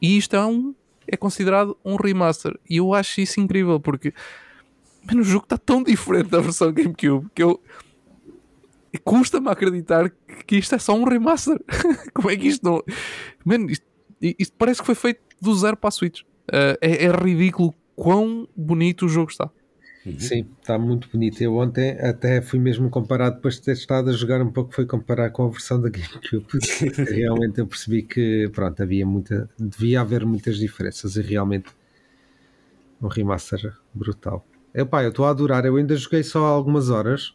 E 0.00 0.16
isto 0.16 0.34
é 0.34 0.44
um. 0.44 0.74
É 1.06 1.16
considerado 1.16 1.76
um 1.84 1.96
remaster. 1.96 2.58
E 2.68 2.76
eu 2.76 2.94
acho 2.94 3.20
isso 3.20 3.40
incrível 3.40 3.78
porque 3.78 4.12
man, 5.04 5.20
o 5.20 5.24
jogo 5.24 5.44
está 5.44 5.58
tão 5.58 5.82
diferente 5.82 6.30
da 6.30 6.40
versão 6.40 6.72
GameCube 6.72 7.28
que 7.34 7.42
eu. 7.42 7.60
Custa-me 9.02 9.48
acreditar 9.48 10.08
que 10.46 10.56
isto 10.56 10.74
é 10.74 10.78
só 10.78 10.94
um 10.94 11.04
remaster. 11.04 11.60
Como 12.14 12.30
é 12.30 12.36
que 12.36 12.46
isto 12.46 12.64
não. 12.64 12.82
Man, 13.44 13.66
isto, 13.68 13.84
isto 14.20 14.54
parece 14.56 14.80
que 14.80 14.86
foi 14.86 14.94
feito 14.94 15.20
do 15.40 15.54
zero 15.54 15.76
para 15.76 15.88
a 15.88 15.90
Switch. 15.90 16.22
Uh, 16.22 16.78
é, 16.80 17.04
é 17.06 17.10
ridículo 17.10 17.74
quão 17.96 18.48
bonito 18.56 19.06
o 19.06 19.08
jogo 19.08 19.30
está. 19.30 19.50
Sim, 20.18 20.46
está 20.60 20.78
muito 20.78 21.08
bonito. 21.10 21.40
Eu 21.40 21.56
ontem 21.56 21.98
até 21.98 22.42
fui 22.42 22.58
mesmo 22.58 22.90
comparar, 22.90 23.30
depois 23.30 23.54
de 23.54 23.62
ter 23.62 23.72
estado 23.72 24.10
a 24.10 24.12
jogar 24.12 24.42
um 24.42 24.52
pouco, 24.52 24.74
foi 24.74 24.84
comparar 24.84 25.30
com 25.30 25.46
a 25.46 25.48
versão 25.48 25.80
da 25.80 25.88
GameCube. 25.88 26.46
realmente 27.10 27.58
eu 27.58 27.66
percebi 27.66 28.02
que 28.02 28.48
pronto, 28.52 28.82
havia 28.82 29.06
muita, 29.06 29.48
devia 29.58 30.02
haver 30.02 30.26
muitas 30.26 30.58
diferenças 30.58 31.16
e 31.16 31.22
realmente 31.22 31.70
um 33.00 33.08
remaster 33.08 33.74
brutal. 33.94 34.46
Epá, 34.74 35.02
eu 35.02 35.08
estou 35.08 35.24
a 35.24 35.30
adorar, 35.30 35.64
eu 35.64 35.76
ainda 35.76 35.96
joguei 35.96 36.22
só 36.22 36.44
algumas 36.44 36.90
horas. 36.90 37.28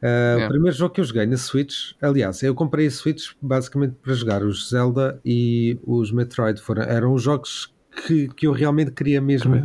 Uh, 0.00 0.06
Yeah. 0.06 0.46
O 0.46 0.48
primeiro 0.48 0.76
jogo 0.76 0.94
que 0.94 1.00
eu 1.00 1.04
joguei 1.04 1.26
na 1.26 1.36
Switch, 1.36 1.92
aliás, 2.00 2.40
eu 2.44 2.54
comprei 2.54 2.86
a 2.86 2.90
Switch 2.90 3.32
basicamente 3.42 3.96
para 4.00 4.14
jogar 4.14 4.44
os 4.44 4.68
Zelda 4.68 5.20
e 5.24 5.76
os 5.84 6.12
Metroid. 6.12 6.60
Foram, 6.60 6.84
eram 6.84 7.12
os 7.12 7.22
jogos 7.22 7.74
que, 8.06 8.28
que 8.28 8.46
eu 8.46 8.52
realmente 8.52 8.92
queria 8.92 9.20
mesmo, 9.20 9.56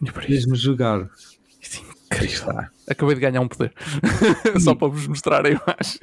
mesmo 0.00 0.54
jogar. 0.56 1.08
isto 1.60 1.84
é 2.10 2.14
incrível. 2.14 2.48
Acabei 2.88 3.14
de 3.14 3.20
ganhar 3.20 3.40
um 3.40 3.48
poder. 3.48 3.72
Só 4.58 4.74
para 4.74 4.88
vos 4.88 5.06
mostrar 5.06 5.44
a 5.46 5.50
imagem. 5.50 5.98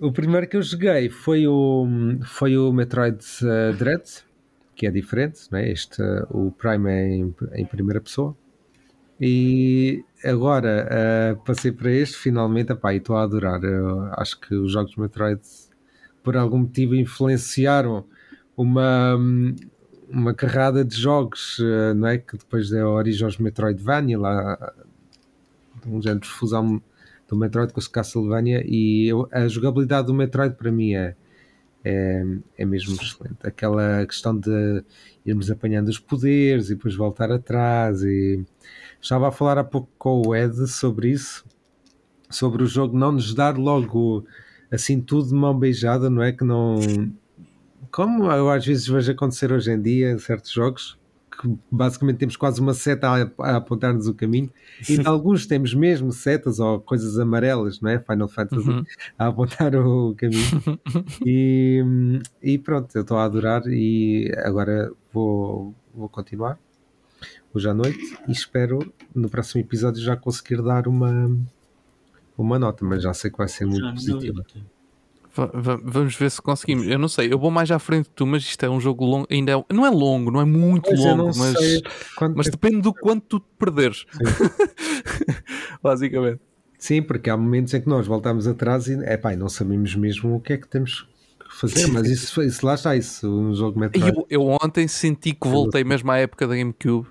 O 0.00 0.12
primeiro 0.12 0.48
que 0.48 0.56
eu 0.56 0.62
joguei 0.62 1.08
foi 1.08 1.46
o, 1.46 1.86
foi 2.24 2.56
o 2.56 2.72
Metroid 2.72 3.18
uh, 3.42 3.72
Dread, 3.76 4.02
que 4.74 4.86
é 4.86 4.90
diferente, 4.90 5.42
não 5.50 5.58
é? 5.58 5.70
Este, 5.70 6.02
uh, 6.02 6.26
o 6.30 6.50
Prime 6.52 6.90
é 6.90 7.08
em, 7.08 7.34
em 7.54 7.66
primeira 7.66 8.00
pessoa. 8.00 8.36
E 9.20 10.04
agora 10.24 10.88
uh, 10.90 11.44
passei 11.44 11.70
para 11.70 11.90
este, 11.92 12.16
finalmente, 12.16 12.72
epá, 12.72 12.92
e 12.92 12.96
estou 12.96 13.16
a 13.16 13.22
adorar. 13.22 13.62
Eu 13.62 14.08
acho 14.14 14.40
que 14.40 14.54
os 14.54 14.72
jogos 14.72 14.96
Metroid, 14.96 15.40
por 16.22 16.36
algum 16.36 16.58
motivo, 16.58 16.94
influenciaram 16.96 18.04
uma, 18.56 19.16
uma 20.12 20.34
carrada 20.34 20.84
de 20.84 20.96
jogos, 20.96 21.58
uh, 21.58 21.94
não 21.94 22.08
é? 22.08 22.18
Que 22.18 22.36
depois 22.36 22.70
deu 22.70 22.88
origem 22.88 23.24
aos 23.24 23.38
Metroidvania, 23.38 24.18
lá, 24.18 24.74
um 25.86 26.00
género 26.00 26.20
de 26.20 26.28
fusão 26.28 26.82
do 27.28 27.36
Metroid 27.36 27.72
com 27.72 27.80
o 27.80 27.90
Castlevania 27.90 28.62
e 28.66 29.08
eu, 29.08 29.26
a 29.32 29.48
jogabilidade 29.48 30.06
do 30.06 30.14
Metroid 30.14 30.54
para 30.54 30.70
mim 30.70 30.92
é, 30.92 31.16
é, 31.82 32.24
é 32.58 32.64
mesmo 32.64 32.94
excelente. 32.94 33.38
Aquela 33.42 34.04
questão 34.06 34.38
de 34.38 34.84
irmos 35.24 35.50
apanhando 35.50 35.88
os 35.88 35.98
poderes 35.98 36.68
e 36.68 36.74
depois 36.74 36.94
voltar 36.94 37.32
atrás 37.32 38.02
e 38.02 38.44
estava 39.00 39.28
a 39.28 39.32
falar 39.32 39.58
há 39.58 39.64
pouco 39.64 39.88
com 39.98 40.22
o 40.26 40.36
Ed 40.36 40.66
sobre 40.68 41.08
isso, 41.08 41.44
sobre 42.28 42.62
o 42.62 42.66
jogo 42.66 42.98
não 42.98 43.12
nos 43.12 43.34
dar 43.34 43.56
logo 43.56 44.26
assim 44.70 45.00
tudo 45.00 45.28
de 45.28 45.34
mão 45.34 45.58
beijada, 45.58 46.10
não 46.10 46.22
é? 46.22 46.32
Que 46.32 46.44
não 46.44 46.76
como 47.92 48.24
eu 48.32 48.50
às 48.50 48.66
vezes 48.66 48.88
vejo 48.88 49.12
acontecer 49.12 49.52
hoje 49.52 49.70
em 49.70 49.80
dia 49.80 50.10
em 50.10 50.18
certos 50.18 50.50
jogos 50.50 50.98
que 51.40 51.56
basicamente 51.70 52.18
temos 52.18 52.36
quase 52.36 52.60
uma 52.60 52.74
seta 52.74 53.08
a, 53.08 53.30
a 53.52 53.56
apontar-nos 53.56 54.06
o 54.06 54.14
caminho 54.14 54.50
e 54.88 54.94
em 55.00 55.06
alguns 55.06 55.46
temos 55.46 55.72
mesmo 55.74 56.12
setas 56.12 56.58
ou 56.58 56.80
coisas 56.80 57.18
amarelas, 57.18 57.80
não 57.80 57.90
é? 57.90 57.98
Final 57.98 58.28
Fantasy 58.28 58.68
Uhum. 58.68 58.84
a 59.18 59.26
apontar 59.28 59.74
o 59.76 60.14
caminho 60.16 60.42
e, 61.24 61.82
e 62.42 62.58
pronto, 62.58 62.94
eu 62.94 63.02
estou 63.02 63.16
a 63.16 63.24
adorar 63.24 63.62
e 63.66 64.32
agora 64.38 64.92
vou, 65.12 65.74
vou 65.94 66.08
continuar 66.08 66.58
hoje 67.54 67.68
à 67.68 67.74
noite 67.74 68.18
e 68.26 68.32
espero 68.32 68.92
no 69.14 69.28
próximo 69.28 69.60
episódio 69.60 70.02
já 70.02 70.16
conseguir 70.16 70.62
dar 70.62 70.86
uma 70.88 71.30
uma 72.36 72.58
nota, 72.58 72.84
mas 72.84 73.02
já 73.02 73.12
sei 73.12 73.30
que 73.30 73.38
vai 73.38 73.48
ser 73.48 73.66
muito 73.66 73.84
Já 73.84 73.92
positiva. 73.92 74.44
Vamos 75.34 76.14
ver 76.14 76.30
se 76.30 76.42
conseguimos. 76.42 76.86
Eu 76.86 76.98
não 76.98 77.08
sei, 77.08 77.32
eu 77.32 77.38
vou 77.38 77.50
mais 77.50 77.70
à 77.70 77.78
frente 77.78 78.04
de 78.04 78.10
tu, 78.10 78.26
mas 78.26 78.42
isto 78.42 78.62
é 78.64 78.68
um 78.68 78.78
jogo 78.78 79.04
longo. 79.04 79.26
Ainda 79.30 79.52
é- 79.52 79.74
não 79.74 79.86
é 79.86 79.90
longo, 79.90 80.30
não 80.30 80.40
é 80.40 80.44
muito 80.44 80.90
eu 80.90 80.96
longo, 80.96 81.36
mas, 81.36 81.82
quanto 82.16 82.36
mas 82.36 82.48
depende 82.48 82.82
do 82.82 82.92
quanto 82.92 83.24
tu 83.26 83.40
te 83.40 83.46
perderes. 83.58 84.04
Basicamente. 85.82 86.40
Sim, 86.78 87.00
porque 87.00 87.30
há 87.30 87.36
momentos 87.36 87.72
em 87.72 87.80
que 87.80 87.88
nós 87.88 88.06
voltamos 88.06 88.46
atrás 88.46 88.88
e 88.88 88.94
epá, 89.04 89.34
não 89.36 89.48
sabemos 89.48 89.94
mesmo 89.94 90.36
o 90.36 90.40
que 90.40 90.52
é 90.52 90.56
que 90.58 90.68
temos 90.68 91.08
que 91.38 91.56
fazer, 91.56 91.86
mas 91.86 92.10
isso, 92.10 92.42
isso 92.42 92.66
lá 92.66 92.74
está, 92.74 92.96
isso, 92.96 93.30
um 93.30 93.54
jogo 93.54 93.78
Metroid. 93.78 94.16
eu, 94.16 94.26
eu 94.28 94.58
ontem 94.62 94.88
senti 94.88 95.32
que 95.32 95.48
voltei 95.48 95.84
mesmo 95.84 96.10
à 96.10 96.18
época 96.18 96.46
da 96.46 96.56
GameCube 96.56 97.08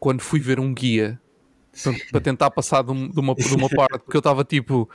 quando 0.00 0.20
fui 0.20 0.40
ver 0.40 0.58
um 0.58 0.74
guia 0.74 1.20
para, 2.10 2.20
tentar 2.20 2.50
passar 2.50 2.82
de 2.82 2.90
uma, 2.90 3.08
de 3.08 3.20
uma 3.20 3.34
parte, 3.76 4.02
porque 4.04 4.16
eu 4.16 4.20
estava 4.20 4.44
tipo, 4.44 4.90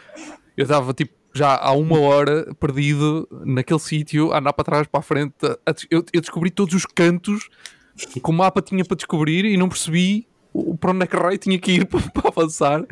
eu 0.58 0.64
estava 0.64 0.94
tipo 0.94 1.14
já 1.34 1.56
há 1.56 1.72
uma 1.72 1.98
hora 2.00 2.54
perdido 2.60 3.26
naquele 3.46 3.80
sítio, 3.80 4.34
a 4.34 4.40
andar 4.40 4.52
para 4.52 4.66
trás, 4.66 4.86
para 4.88 5.00
a 5.00 5.04
frente. 5.04 5.34
a- 5.44 5.58
eu, 5.90 6.04
eu 6.12 6.20
descobri 6.22 6.52
todos 6.52 6.74
os 6.76 6.86
cantos 6.86 7.48
que 7.96 8.20
o 8.24 8.34
mapa 8.34 8.62
tinha 8.62 8.84
para 8.84 8.98
descobrir 8.98 9.46
e 9.46 9.56
não 9.56 9.70
percebi 9.70 10.28
o- 10.54 10.76
para 10.78 10.92
onde 10.92 11.04
é 11.04 11.08
que 11.08 11.16
raio 11.16 11.38
tinha 11.38 11.58
que 11.58 11.72
ir 11.72 11.86
para, 11.88 12.02
para 12.10 12.28
avançar. 12.30 12.86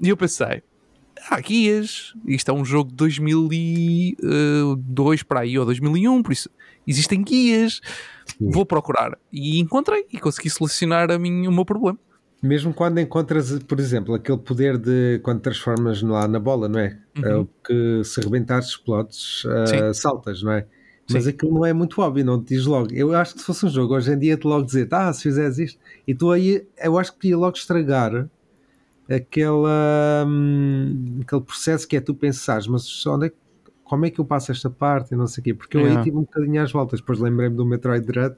E 0.00 0.08
eu 0.08 0.16
pensei, 0.16 0.62
há 1.28 1.40
guias, 1.40 2.12
isto 2.26 2.48
é 2.50 2.54
um 2.54 2.64
jogo 2.64 2.90
de 2.90 2.96
2002 2.96 5.22
para 5.24 5.40
aí, 5.40 5.58
ou 5.58 5.64
2001, 5.64 6.22
por 6.22 6.32
isso 6.32 6.48
existem 6.86 7.22
guias, 7.22 7.80
vou 8.40 8.64
procurar. 8.66 9.16
E 9.32 9.58
encontrei, 9.58 10.04
e 10.12 10.18
consegui 10.18 10.50
solucionar 10.50 11.10
a 11.10 11.18
mim, 11.18 11.46
o 11.46 11.52
meu 11.52 11.64
problema. 11.64 11.98
Mesmo 12.44 12.72
quando 12.74 12.98
encontras, 13.00 13.58
por 13.64 13.80
exemplo, 13.80 14.14
aquele 14.14 14.38
poder 14.38 14.78
de 14.78 15.18
quando 15.22 15.40
transformas 15.40 16.02
lá 16.02 16.28
na 16.28 16.38
bola, 16.38 16.68
não 16.68 16.78
é? 16.80 16.98
Uhum. 17.16 17.48
que 17.66 18.04
se 18.04 18.20
rebentares, 18.20 18.68
explodes, 18.68 19.44
uh, 19.44 19.94
saltas, 19.94 20.42
não 20.42 20.52
é? 20.52 20.66
Mas 21.08 21.24
Sim. 21.24 21.30
aquilo 21.30 21.54
não 21.54 21.66
é 21.66 21.72
muito 21.72 22.00
óbvio, 22.00 22.24
não 22.24 22.42
te 22.42 22.54
diz 22.54 22.64
logo. 22.66 22.92
Eu 22.92 23.14
acho 23.14 23.34
que 23.34 23.40
se 23.40 23.46
fosse 23.46 23.66
um 23.66 23.68
jogo 23.68 23.94
hoje 23.94 24.12
em 24.12 24.18
dia, 24.18 24.36
te 24.36 24.46
logo 24.46 24.64
dizer, 24.64 24.88
ah, 24.92 25.12
se 25.12 25.22
fizeres 25.22 25.58
isto, 25.58 25.78
e 26.06 26.14
tu 26.14 26.30
aí, 26.30 26.66
eu 26.78 26.98
acho 26.98 27.16
que 27.18 27.28
ia 27.28 27.36
logo 27.36 27.56
estragar 27.56 28.28
aquela, 29.08 30.24
hum, 30.26 31.20
aquele 31.22 31.42
processo 31.42 31.86
que 31.86 31.96
é 31.96 32.00
tu 32.00 32.14
pensares, 32.14 32.66
mas 32.66 33.06
onde 33.06 33.26
é, 33.26 33.30
que- 33.30 33.36
como 33.84 34.06
é 34.06 34.10
que 34.10 34.18
eu 34.20 34.24
passo 34.24 34.50
esta 34.50 34.70
parte 34.70 35.12
e 35.12 35.16
não 35.16 35.26
sei 35.26 35.40
o 35.42 35.44
quê, 35.44 35.54
porque 35.54 35.76
eu 35.76 35.82
Yeah. 35.82 36.00
aí 36.00 36.04
tive 36.04 36.16
um 36.16 36.22
bocadinho 36.22 36.62
às 36.62 36.72
voltas, 36.72 37.00
depois 37.00 37.18
lembrei-me 37.18 37.56
do 37.56 37.66
Metroid 37.66 38.04
Dread 38.06 38.34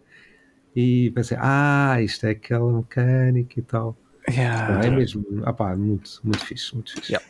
e 0.77 1.11
pensei, 1.13 1.39
ah, 1.41 1.97
isto 2.03 2.27
é 2.27 2.31
aquela 2.31 2.71
mecânica 2.71 3.59
e 3.59 3.63
tal. 3.63 3.97
Yeah. 4.29 4.85
é 4.85 4.91
mesmo, 4.91 5.25
ah 5.45 5.53
pá, 5.53 5.75
muito, 5.75 6.21
muito 6.23 6.45
fixe, 6.45 6.75
muito 6.75 6.93
fixe. 6.93 7.13
Yeah. 7.13 7.27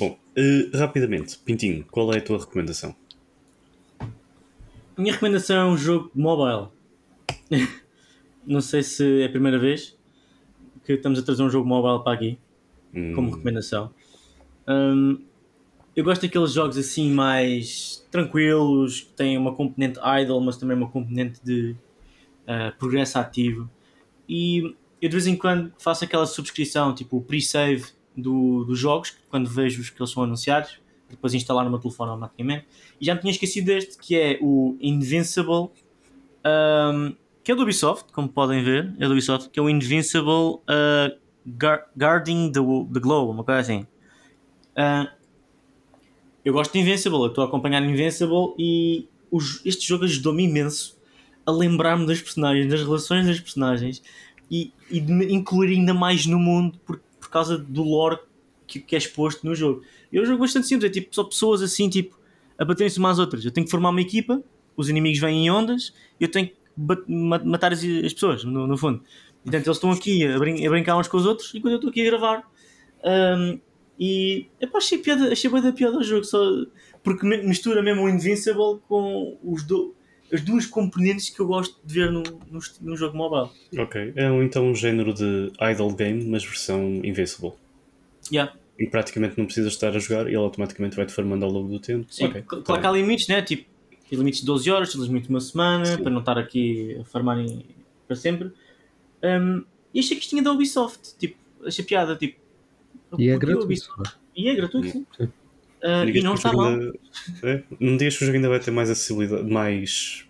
Bom, 0.00 0.18
eh, 0.34 0.70
rapidamente, 0.72 1.38
Pintinho, 1.38 1.84
qual 1.90 2.12
é 2.14 2.18
a 2.18 2.22
tua 2.22 2.38
recomendação? 2.38 2.96
A 4.00 5.00
minha 5.00 5.12
recomendação 5.12 5.56
é 5.56 5.64
um 5.66 5.76
jogo 5.76 6.10
mobile. 6.14 6.68
Não 8.46 8.62
sei 8.62 8.82
se 8.82 9.20
é 9.20 9.26
a 9.26 9.28
primeira 9.28 9.58
vez 9.58 9.94
que 10.84 10.94
estamos 10.94 11.18
a 11.18 11.22
trazer 11.22 11.42
um 11.42 11.50
jogo 11.50 11.68
mobile 11.68 12.02
para 12.02 12.14
aqui, 12.14 12.38
Hum, 12.94 13.12
como 13.14 13.30
recomendação. 13.30 13.90
Hum, 14.66 15.20
eu 15.94 16.02
gosto 16.02 16.22
daqueles 16.22 16.52
jogos 16.52 16.78
assim 16.78 17.10
mais 17.10 18.06
tranquilos, 18.10 19.02
que 19.02 19.12
têm 19.12 19.36
uma 19.36 19.54
componente 19.54 19.98
idle, 20.22 20.40
mas 20.40 20.56
também 20.56 20.76
uma 20.76 20.88
componente 20.88 21.38
de 21.44 21.76
ah, 22.48 22.72
progresso 22.78 23.18
ativo. 23.18 23.70
E 24.28 24.74
eu 25.00 25.08
de 25.08 25.14
vez 25.14 25.26
em 25.28 25.36
quando 25.36 25.72
faço 25.78 26.02
aquela 26.04 26.26
subscrição, 26.26 26.92
tipo 26.94 27.18
o 27.18 27.20
pre-save 27.22 27.84
do, 28.16 28.64
dos 28.64 28.78
jogos, 28.78 29.14
quando 29.28 29.48
vejo 29.48 29.80
os 29.80 29.90
que 29.90 30.00
eles 30.02 30.10
são 30.10 30.24
anunciados, 30.24 30.80
depois 31.08 31.32
instalar 31.34 31.64
no 31.64 31.70
meu 31.70 31.78
telefone 31.78 32.10
automaticamente. 32.10 32.66
E 33.00 33.04
já 33.06 33.14
me 33.14 33.20
tinha 33.20 33.30
esquecido 33.30 33.66
deste, 33.66 33.96
que 33.96 34.16
é 34.16 34.38
o 34.42 34.76
Invincible, 34.80 35.70
um, 36.44 37.14
que 37.44 37.52
é 37.52 37.54
do 37.54 37.62
Ubisoft, 37.62 38.12
como 38.12 38.28
podem 38.28 38.62
ver, 38.62 38.92
é 38.98 39.06
do 39.06 39.12
Ubisoft, 39.12 39.48
que 39.50 39.58
é 39.58 39.62
o 39.62 39.70
Invincible 39.70 40.56
uh, 40.66 41.16
Guar- 41.46 41.86
Guarding 41.96 42.50
the, 42.52 42.60
the 42.92 43.00
Globe, 43.00 43.30
uma 43.30 43.44
coisa 43.44 43.60
assim. 43.60 43.86
Uh, 44.76 45.08
eu 46.44 46.52
gosto 46.52 46.72
de 46.72 46.80
Invincible, 46.80 47.18
eu 47.20 47.26
estou 47.28 47.44
a 47.44 47.46
acompanhar 47.46 47.82
Invincible 47.82 48.54
e 48.58 49.08
os- 49.30 49.64
este 49.64 49.86
jogo 49.86 50.04
ajudou-me 50.04 50.44
imenso 50.44 50.97
a 51.48 51.50
lembrar-me 51.50 52.06
das 52.06 52.20
personagens, 52.20 52.68
das 52.68 52.80
relações 52.82 53.26
das 53.26 53.40
personagens 53.40 54.02
e, 54.50 54.70
e 54.90 55.00
de 55.00 55.10
me 55.12 55.32
incluir 55.32 55.70
ainda 55.74 55.94
mais 55.94 56.26
no 56.26 56.38
mundo 56.38 56.78
por, 56.84 57.00
por 57.18 57.30
causa 57.30 57.56
do 57.56 57.82
lore 57.82 58.18
que, 58.66 58.78
que 58.80 58.94
é 58.94 58.98
exposto 58.98 59.46
no 59.46 59.54
jogo. 59.54 59.82
E 60.12 60.18
é 60.18 60.20
um 60.20 60.26
jogo 60.26 60.40
bastante 60.40 60.66
simples, 60.66 60.90
é 60.90 60.92
tipo 60.92 61.14
só 61.14 61.24
pessoas 61.24 61.62
assim, 61.62 61.88
tipo, 61.88 62.18
a 62.58 62.64
baterem-se 62.66 62.98
umas 62.98 63.12
às 63.12 63.18
outras. 63.18 63.44
Eu 63.44 63.50
tenho 63.50 63.64
que 63.64 63.70
formar 63.70 63.88
uma 63.88 64.00
equipa, 64.00 64.42
os 64.76 64.90
inimigos 64.90 65.18
vêm 65.18 65.46
em 65.46 65.50
ondas, 65.50 65.94
e 66.20 66.24
eu 66.24 66.30
tenho 66.30 66.48
que 66.48 66.56
matar 67.08 67.72
as, 67.72 67.82
as 67.82 68.12
pessoas, 68.12 68.44
no, 68.44 68.66
no 68.66 68.76
fundo. 68.76 69.02
Portanto, 69.42 69.66
eles 69.66 69.76
estão 69.76 69.90
aqui 69.90 70.26
a, 70.26 70.38
brin- 70.38 70.66
a 70.66 70.70
brincar 70.70 70.98
uns 70.98 71.08
com 71.08 71.16
os 71.16 71.24
outros 71.24 71.54
enquanto 71.54 71.72
eu 71.72 71.76
estou 71.76 71.90
aqui 71.90 72.02
a 72.06 72.10
gravar. 72.10 72.50
Um, 73.04 73.58
e 73.98 74.46
epá, 74.60 74.78
achei, 74.78 74.98
piada, 74.98 75.32
achei 75.32 75.50
bem 75.50 75.62
da 75.62 75.72
piada 75.72 75.96
ao 75.96 76.02
jogo, 76.02 76.24
só 76.24 76.38
porque 77.02 77.26
mi- 77.26 77.42
mistura 77.42 77.82
mesmo 77.82 78.02
o 78.02 78.08
Invincible 78.08 78.80
com 78.86 79.38
os 79.42 79.62
do, 79.62 79.94
as 80.32 80.40
duas 80.42 80.66
componentes 80.66 81.30
que 81.30 81.40
eu 81.40 81.46
gosto 81.46 81.76
de 81.84 81.94
ver 81.94 82.10
num, 82.12 82.22
num, 82.80 82.96
jogo 82.96 83.16
mobile. 83.16 83.50
Ok, 83.78 84.12
é 84.14 84.30
um, 84.30 84.42
então 84.42 84.66
um 84.66 84.74
género 84.74 85.12
de 85.14 85.50
idle 85.60 85.94
game, 85.94 86.24
mas 86.24 86.44
versão 86.44 87.00
Invincible. 87.04 87.52
Yeah. 88.30 88.54
Em 88.78 88.84
que 88.84 88.90
praticamente 88.90 89.38
não 89.38 89.46
precisas 89.46 89.72
estar 89.72 89.94
a 89.96 89.98
jogar 89.98 90.26
e 90.26 90.28
ele 90.30 90.36
automaticamente 90.36 90.94
vai-te 90.96 91.12
formando 91.12 91.44
ao 91.44 91.50
longo 91.50 91.68
do 91.68 91.80
tempo. 91.80 92.06
Sim, 92.12 92.26
Ok, 92.26 92.42
cl- 92.42 92.46
tá 92.60 92.62
claro 92.62 92.80
que 92.82 92.86
há 92.86 92.92
limites, 92.92 93.26
né? 93.28 93.42
Tipo, 93.42 93.64
tem 94.08 94.18
limites 94.18 94.40
de 94.40 94.46
12 94.46 94.70
horas, 94.70 94.92
tem 94.92 95.00
limites 95.02 95.28
de 95.28 95.34
uma 95.34 95.40
semana, 95.40 95.84
Sim. 95.86 96.02
para 96.02 96.10
não 96.10 96.20
estar 96.20 96.38
aqui 96.38 96.96
a 97.00 97.04
farmar 97.04 97.38
em- 97.38 97.64
para 98.06 98.16
sempre. 98.16 98.52
Um, 99.22 99.64
e 99.92 100.00
achei 100.00 100.16
que 100.16 100.22
isto 100.22 100.30
tinha 100.30 100.42
da 100.42 100.52
Ubisoft, 100.52 101.16
tipo, 101.18 101.36
achei 101.64 101.84
piada, 101.84 102.14
tipo. 102.16 102.38
E 103.18 103.30
é 103.30 103.38
gratuito. 103.38 103.88
E 104.36 104.48
é 104.48 104.54
gratuito, 104.54 104.88
sim. 104.90 105.06
Sim. 105.16 105.28
Digas 106.06 106.20
e 106.22 106.24
não 106.24 106.34
que 106.34 106.36
o 106.36 106.38
está 106.38 106.50
jogo 106.50 106.62
mal. 106.62 106.72
ainda- 106.72 106.92
é, 107.42 107.62
não 107.80 107.96
digas 107.96 108.16
que 108.16 108.22
o 108.22 108.26
jogo 108.26 108.36
ainda 108.36 108.48
vai 108.48 108.60
ter 108.60 108.70
mais 108.70 108.90
acessibilidade, 108.90 109.50
mais 109.50 110.24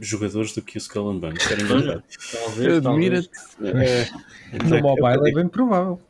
jogadores 0.00 0.52
do 0.52 0.60
que 0.60 0.76
o 0.76 0.78
Skull 0.78 1.10
and 1.10 1.18
Bones. 1.18 1.42
Admira-te. 2.90 3.30
No 4.64 4.80
mobile 4.82 5.28
é 5.30 5.32
bem 5.32 5.48
provável. 5.48 6.00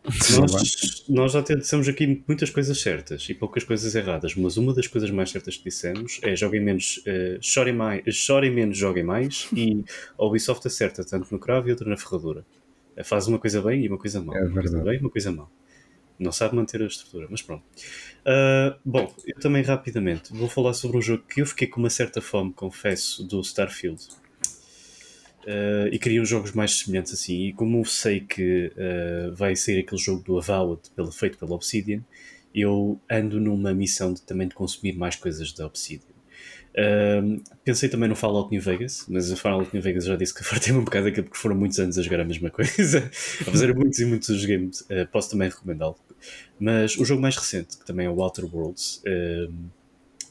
Nós, 0.41 1.05
nós 1.09 1.33
já 1.33 1.41
dissemos 1.41 1.89
aqui 1.89 2.23
muitas 2.27 2.51
coisas 2.51 2.79
certas 2.81 3.27
e 3.29 3.35
poucas 3.35 3.65
coisas 3.65 3.95
erradas, 3.95 4.35
mas 4.35 4.57
uma 4.57 4.75
das 4.75 4.87
coisas 4.87 5.11
mais 5.11 5.31
certas 5.31 5.57
que 5.57 5.65
dissemos 5.65 6.19
é 6.23 6.35
joguem 6.37 6.61
menos, 6.63 7.01
eh, 7.07 7.39
chorem, 7.41 7.73
mais, 7.75 8.03
chorem 8.15 8.51
menos, 8.51 8.77
joguem 8.77 9.05
mais 9.05 9.49
e 9.55 9.85
a 10.19 10.25
Ubisoft 10.25 10.67
acerta 10.67 11.05
tanto 11.05 11.29
no 11.33 11.39
cravo 11.39 11.69
e 11.69 11.71
outra 11.71 11.89
na 11.89 11.97
ferradura. 11.97 12.45
Faz 13.05 13.27
uma 13.29 13.39
coisa 13.39 13.61
bem 13.63 13.85
e 13.85 13.89
uma 13.89 13.99
coisa 13.99 14.21
mal. 14.21 14.35
É 14.37 14.41
uma 14.45 14.53
coisa 14.55 14.69
verdade. 14.71 14.85
bem 14.85 14.99
e 14.99 15.01
uma 15.01 15.11
coisa 15.11 15.31
mal. 15.33 15.51
Não 16.19 16.33
sabe 16.33 16.57
manter 16.57 16.83
a 16.83 16.87
estrutura, 16.87 17.27
mas 17.31 17.43
pronto. 17.43 17.65
Ah, 18.25 18.77
bom, 18.85 19.15
eu 19.25 19.39
também 19.39 19.63
rapidamente 19.63 20.33
vou 20.33 20.49
falar 20.49 20.75
sobre 20.75 20.97
um 20.97 21.03
jogo 21.03 21.23
que 21.29 21.41
eu 21.41 21.47
fiquei 21.47 21.69
com 21.69 21.79
uma 21.79 21.91
certa 21.91 22.21
fome, 22.21 22.53
confesso, 22.53 23.25
do 23.25 23.41
Starfield. 23.41 24.03
Uh, 25.47 25.87
e 25.93 25.99
queria 26.01 26.21
uns 26.21 26.29
jogos 26.29 26.51
mais 26.51 26.77
semelhantes 26.77 27.13
assim. 27.13 27.47
E 27.47 27.53
como 27.53 27.85
sei 27.87 28.19
que 28.19 28.73
uh, 28.73 29.33
vai 29.33 29.55
sair 29.55 29.79
aquele 29.79 30.01
jogo 30.01 30.21
do 30.25 30.37
Avowed 30.39 30.91
pelo, 30.97 31.13
feito 31.13 31.39
pela 31.39 31.55
Obsidian, 31.55 32.03
eu 32.53 33.01
ando 33.09 33.39
numa 33.39 33.73
missão 33.73 34.13
de, 34.13 34.23
também 34.23 34.49
de 34.49 34.57
consumir 34.57 34.97
mais 34.97 35.15
coisas 35.15 35.53
da 35.53 35.67
Obsidian. 35.67 36.17
Um, 36.79 37.41
pensei 37.65 37.89
também 37.89 38.09
no 38.09 38.17
Fallout 38.17 38.51
New 38.51 38.61
Vegas, 38.61 39.07
mas 39.09 39.31
o 39.31 39.37
Fallout 39.37 39.71
New 39.73 39.83
Vegas 39.83 40.05
já 40.05 40.17
disse 40.17 40.35
que 40.35 40.43
fartei-me 40.45 40.81
um 40.81 40.85
bocado 40.85 41.05
daquilo 41.05 41.25
porque 41.25 41.39
foram 41.39 41.55
muitos 41.55 41.79
anos 41.79 41.97
a 41.97 42.03
jogar 42.03 42.21
a 42.21 42.25
mesma 42.25 42.51
coisa, 42.51 42.99
a 43.41 43.45
fazer 43.45 43.73
muitos 43.73 44.01
e 44.01 44.05
muitos 44.05 44.45
games. 44.45 44.81
Uh, 44.83 45.07
posso 45.13 45.31
também 45.31 45.49
recomendá-lo. 45.49 45.97
Mas 46.59 46.97
o 46.97 47.05
jogo 47.05 47.21
mais 47.21 47.37
recente, 47.37 47.79
que 47.79 47.85
também 47.85 48.07
é 48.07 48.11
o 48.11 48.21
Outer 48.21 48.45
Worlds, 48.45 49.03
um, 49.07 49.69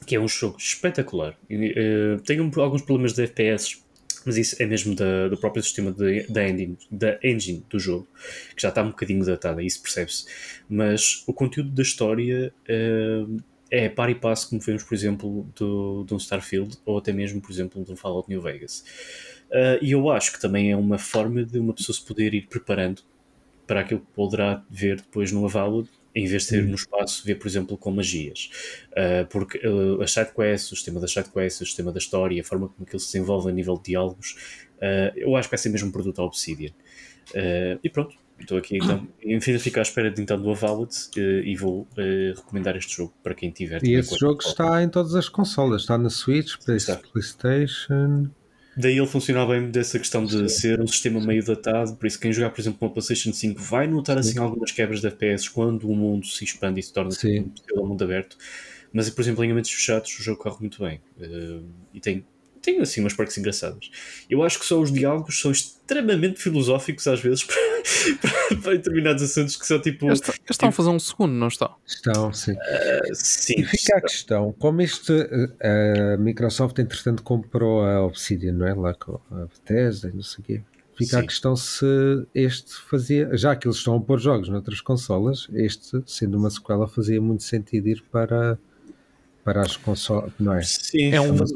que 0.04 0.16
é 0.16 0.20
um 0.20 0.28
jogo 0.28 0.56
espetacular. 0.58 1.36
Uh, 1.50 2.20
tem 2.22 2.38
alguns 2.38 2.82
problemas 2.82 3.12
de 3.12 3.22
FPS 3.22 3.86
mas 4.26 4.36
isso 4.36 4.60
é 4.60 4.66
mesmo 4.66 4.92
da, 4.96 5.28
do 5.28 5.36
próprio 5.36 5.62
sistema 5.62 5.92
de, 5.92 6.26
da, 6.26 6.46
engine, 6.46 6.76
da 6.90 7.16
engine 7.22 7.64
do 7.70 7.78
jogo, 7.78 8.08
que 8.56 8.60
já 8.60 8.70
está 8.70 8.82
um 8.82 8.88
bocadinho 8.88 9.24
datada, 9.24 9.62
isso 9.62 9.80
percebe-se. 9.80 10.26
Mas 10.68 11.22
o 11.28 11.32
conteúdo 11.32 11.70
da 11.70 11.82
história 11.82 12.52
uh, 12.68 13.42
é 13.70 13.88
par 13.88 14.10
e 14.10 14.16
passo, 14.16 14.50
como 14.50 14.60
vemos, 14.60 14.82
por 14.82 14.94
exemplo, 14.94 15.48
do, 15.54 16.04
de 16.04 16.12
um 16.12 16.16
Starfield, 16.16 16.76
ou 16.84 16.98
até 16.98 17.12
mesmo, 17.12 17.40
por 17.40 17.52
exemplo, 17.52 17.84
um 17.88 17.96
Fallout 17.96 18.28
New 18.28 18.42
Vegas. 18.42 18.84
Uh, 19.48 19.78
e 19.80 19.92
eu 19.92 20.10
acho 20.10 20.32
que 20.32 20.40
também 20.40 20.72
é 20.72 20.76
uma 20.76 20.98
forma 20.98 21.44
de 21.44 21.60
uma 21.60 21.72
pessoa 21.72 21.94
se 21.94 22.04
poder 22.04 22.34
ir 22.34 22.48
preparando 22.48 23.02
para 23.66 23.80
aquilo 23.80 24.00
que 24.00 24.12
poderá 24.14 24.62
ver 24.70 24.96
depois 24.96 25.32
no 25.32 25.44
Avowed, 25.44 25.88
em 26.16 26.26
vez 26.26 26.44
de 26.44 26.48
ser 26.48 26.62
no 26.64 26.74
espaço, 26.74 27.22
ver, 27.26 27.34
por 27.34 27.46
exemplo, 27.46 27.76
com 27.76 27.90
magias. 27.90 28.50
Uh, 28.92 29.26
porque 29.28 29.58
uh, 29.66 30.00
a 30.00 30.06
sidequest, 30.06 30.72
o 30.72 30.76
sistema 30.76 30.98
da 30.98 31.06
sidequest, 31.06 31.60
o 31.60 31.66
sistema 31.66 31.92
da 31.92 31.98
história, 31.98 32.40
a 32.40 32.44
forma 32.44 32.68
como 32.68 32.86
aquilo 32.86 32.98
se 32.98 33.12
desenvolve 33.12 33.50
a 33.50 33.52
nível 33.52 33.76
de 33.76 33.90
diálogos, 33.90 34.34
uh, 34.78 35.12
eu 35.14 35.36
acho 35.36 35.48
que 35.48 35.54
vai 35.54 35.58
ser 35.58 35.68
mesmo 35.68 35.88
um 35.88 35.92
produto 35.92 36.22
à 36.22 36.24
Obsidian. 36.24 36.70
e 37.84 37.90
pronto, 37.90 38.16
estou 38.40 38.56
aqui 38.56 38.78
então, 38.78 39.06
enfim, 39.22 39.58
fico 39.58 39.78
à 39.78 39.82
espera 39.82 40.10
de, 40.10 40.22
então 40.22 40.40
do 40.40 40.50
Avowed 40.50 40.90
e 41.16 41.54
vou 41.54 41.86
recomendar 42.34 42.76
este 42.76 42.96
jogo 42.96 43.12
para 43.22 43.34
quem 43.34 43.50
tiver. 43.50 43.84
E 43.84 43.92
esse 43.92 44.16
jogo 44.16 44.40
está 44.40 44.82
em 44.82 44.88
todas 44.88 45.14
as 45.14 45.28
consolas, 45.28 45.82
está 45.82 45.98
na 45.98 46.08
Switch, 46.08 46.54
Está. 46.66 46.96
PlayStation. 46.96 48.30
Daí 48.76 48.98
ele 48.98 49.06
funciona 49.06 49.46
bem 49.46 49.70
dessa 49.70 49.98
questão 49.98 50.24
de 50.24 50.48
ser 50.50 50.80
um 50.80 50.86
sistema 50.86 51.18
meio 51.18 51.42
datado, 51.42 51.96
por 51.96 52.06
isso 52.06 52.20
quem 52.20 52.30
jogar, 52.30 52.50
por 52.50 52.60
exemplo, 52.60 52.78
uma 52.82 52.92
PlayStation 52.92 53.32
5 53.32 53.60
vai 53.60 53.86
notar 53.86 54.18
assim 54.18 54.38
algumas 54.38 54.70
quebras 54.70 55.00
de 55.00 55.06
FPS 55.06 55.48
quando 55.48 55.88
o 55.88 55.96
mundo 55.96 56.26
se 56.26 56.44
expande 56.44 56.80
e 56.80 56.82
se 56.82 56.92
torna 56.92 57.10
Sim. 57.10 57.50
tipo, 57.54 57.80
um 57.80 57.86
mundo 57.86 58.04
aberto. 58.04 58.36
Mas, 58.92 59.08
por 59.08 59.22
exemplo, 59.22 59.44
em 59.44 59.50
ambientes 59.50 59.70
fechados 59.70 60.18
o 60.18 60.22
jogo 60.22 60.38
corre 60.42 60.56
muito 60.60 60.82
bem. 60.82 61.00
Uh, 61.18 61.64
e 61.92 62.00
tem, 62.00 62.24
tem 62.66 62.80
assim 62.80 63.00
umas 63.00 63.14
partes 63.14 63.38
engraçadas. 63.38 63.90
Eu 64.28 64.42
acho 64.42 64.58
que 64.58 64.66
só 64.66 64.80
os 64.80 64.92
diálogos 64.92 65.40
são 65.40 65.52
extremamente 65.52 66.42
filosóficos 66.42 67.06
às 67.06 67.20
vezes 67.20 67.44
para, 67.46 67.56
para, 68.20 68.56
para 68.60 68.72
determinados 68.72 69.22
assuntos 69.22 69.56
que 69.56 69.64
são 69.64 69.80
tipo. 69.80 70.06
Eles, 70.06 70.20
eles 70.20 70.40
estão 70.50 70.68
a 70.68 70.72
fazer 70.72 70.90
um 70.90 70.98
segundo, 70.98 71.32
não 71.32 71.48
estão? 71.48 71.74
Estão, 71.86 72.32
sim. 72.32 72.52
Uh, 72.52 73.14
sim, 73.14 73.54
E 73.58 73.64
fica 73.64 73.98
a 73.98 74.00
questão, 74.00 74.52
como 74.58 74.82
este, 74.82 75.12
a 75.62 76.16
Microsoft 76.18 76.78
entretanto 76.78 77.22
comprou 77.22 77.84
a 77.84 78.04
Obsidian, 78.04 78.52
não 78.52 78.66
é? 78.66 78.74
Lá 78.74 78.94
com 78.94 79.20
a 79.30 79.46
Bethesda 79.46 80.08
e 80.08 80.12
não 80.12 80.22
sei 80.22 80.40
o 80.40 80.42
quê. 80.42 80.62
Fica 80.96 81.18
Sim. 81.18 81.22
a 81.22 81.26
questão 81.26 81.54
se 81.54 82.26
este 82.34 82.74
fazia, 82.88 83.36
já 83.36 83.54
que 83.54 83.68
eles 83.68 83.76
estão 83.76 83.96
a 83.96 84.00
pôr 84.00 84.18
jogos 84.18 84.48
noutras 84.48 84.80
consolas, 84.80 85.46
este, 85.52 86.02
sendo 86.06 86.38
uma 86.38 86.48
sequela, 86.48 86.88
fazia 86.88 87.20
muito 87.20 87.42
sentido 87.42 87.86
ir 87.88 88.02
para, 88.10 88.58
para 89.46 89.60
as 89.60 89.76
consolas, 89.76 90.32
não 90.40 90.54
é? 90.54 90.62
Sim, 90.64 91.12
É 91.12 91.20
um, 91.20 91.32
dos, 91.32 91.52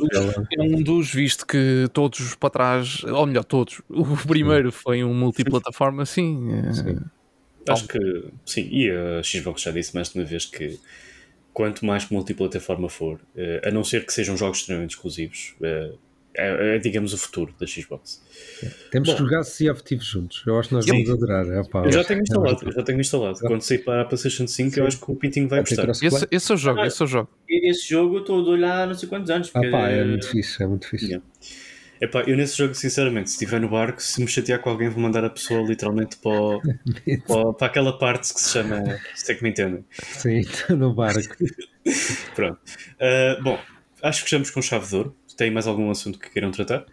é 0.57 0.63
um 0.63 0.81
dos, 0.81 1.13
visto 1.13 1.45
que 1.45 1.89
todos 1.93 2.37
para 2.37 2.49
trás, 2.49 3.03
ou 3.03 3.27
melhor, 3.27 3.43
todos, 3.43 3.83
o 3.91 4.17
primeiro 4.29 4.71
foi 4.71 5.03
um 5.03 5.13
multiplataforma, 5.13 6.07
sim. 6.07 6.53
eh, 6.53 6.73
Sim. 6.73 6.99
acho 7.69 7.89
que 7.89 7.99
sim, 8.47 8.69
e 8.71 8.89
a 8.89 9.21
Xbox 9.25 9.63
já 9.63 9.73
disse 9.73 9.93
mais 9.93 10.09
de 10.09 10.21
uma 10.21 10.25
vez 10.25 10.47
que 10.47 10.79
quanto 11.53 11.85
mais 11.85 12.09
multiplataforma 12.09 12.89
for, 12.89 13.17
uh, 13.35 13.69
a 13.69 13.73
não 13.73 13.83
ser 13.83 14.07
que 14.07 14.13
sejam 14.13 14.37
jogos 14.37 14.59
extremamente 14.59 14.91
exclusivos, 14.91 15.57
uh, 15.61 15.99
é, 16.37 16.77
é, 16.77 16.79
digamos, 16.79 17.13
o 17.13 17.19
futuro 17.19 17.55
da 17.59 17.67
Xbox. 17.67 18.23
Temos 18.91 19.09
Bom, 19.09 19.17
que 19.17 19.23
jogar 19.23 19.43
Sea 19.43 19.73
of 19.73 19.83
Thieves 19.83 20.07
juntos. 20.07 20.43
Eu 20.47 20.59
acho 20.59 20.69
que 20.69 20.75
nós 20.75 20.87
vamos 20.87 21.09
eu, 21.09 21.15
adorar. 21.15 21.47
É, 21.47 21.63
pá, 21.65 21.85
eu 21.85 21.93
já 21.93 22.05
tenho 22.05 22.21
instalado, 22.21 22.59
eu 22.65 22.73
já 22.73 22.83
tenho 22.83 23.01
instalado. 23.01 23.39
Quando 23.41 23.63
sair 23.63 23.79
para 23.79 24.03
a 24.03 24.05
PlayStation 24.05 24.47
5, 24.47 24.71
Sim. 24.71 24.81
eu 24.81 24.87
acho 24.87 25.01
que 25.01 25.11
o 25.11 25.17
Pintinho 25.17 25.49
vai 25.49 25.61
gostar. 25.61 25.89
Esse, 25.89 26.29
esse 26.31 26.53
é 26.53 26.55
o 26.55 26.59
jogo, 26.59 26.81
esse 26.85 27.03
é 27.03 27.05
o 27.05 27.09
jogo. 27.09 27.29
Esse 27.49 27.89
jogo 27.89 28.17
eu 28.17 28.21
estou 28.21 28.41
a 28.41 28.49
olhar 28.49 28.83
há 28.83 28.87
não 28.87 28.95
sei 28.95 29.09
quantos 29.09 29.31
anos. 29.31 29.51
Porque... 29.51 29.67
Ah, 29.67 29.71
pá, 29.71 29.89
é 29.89 30.05
muito 30.05 30.29
fixe, 30.29 30.63
é 30.63 30.67
muito 30.67 30.89
fixe. 30.89 31.07
Yeah. 31.07 31.25
Epá, 32.01 32.23
eu 32.23 32.35
nesse 32.35 32.57
jogo, 32.57 32.75
sinceramente, 32.75 33.29
se 33.29 33.35
estiver 33.35 33.61
no 33.61 33.69
barco, 33.69 34.03
se 34.03 34.23
me 34.23 34.27
chatear 34.27 34.59
com 34.61 34.71
alguém, 34.71 34.89
vou 34.89 35.03
mandar 35.03 35.23
a 35.23 35.29
pessoa 35.29 35.61
literalmente 35.61 36.17
para, 36.17 36.31
o, 36.31 36.61
para, 37.27 37.53
para, 37.53 37.67
aquela 37.67 37.99
parte 37.99 38.33
que 38.33 38.41
se 38.41 38.53
chama. 38.53 38.99
Se 39.15 39.33
é 39.33 39.35
que 39.35 39.43
me 39.43 39.51
entendem. 39.51 39.85
Sim, 40.03 40.39
estou 40.39 40.77
no 40.79 40.95
barco. 40.95 41.37
Pronto. 42.35 42.59
Uh, 42.95 43.43
bom, 43.43 43.59
acho 44.03 44.21
que 44.21 44.31
fechamos 44.31 44.51
com 44.51 44.63
chave 44.63 44.87
de 44.87 44.97
ouro. 44.97 45.17
Tem 45.41 45.51
mais 45.51 45.67
algum 45.67 45.91
assunto 45.91 46.19
que 46.19 46.29
queiram 46.29 46.51
tratar? 46.51 46.85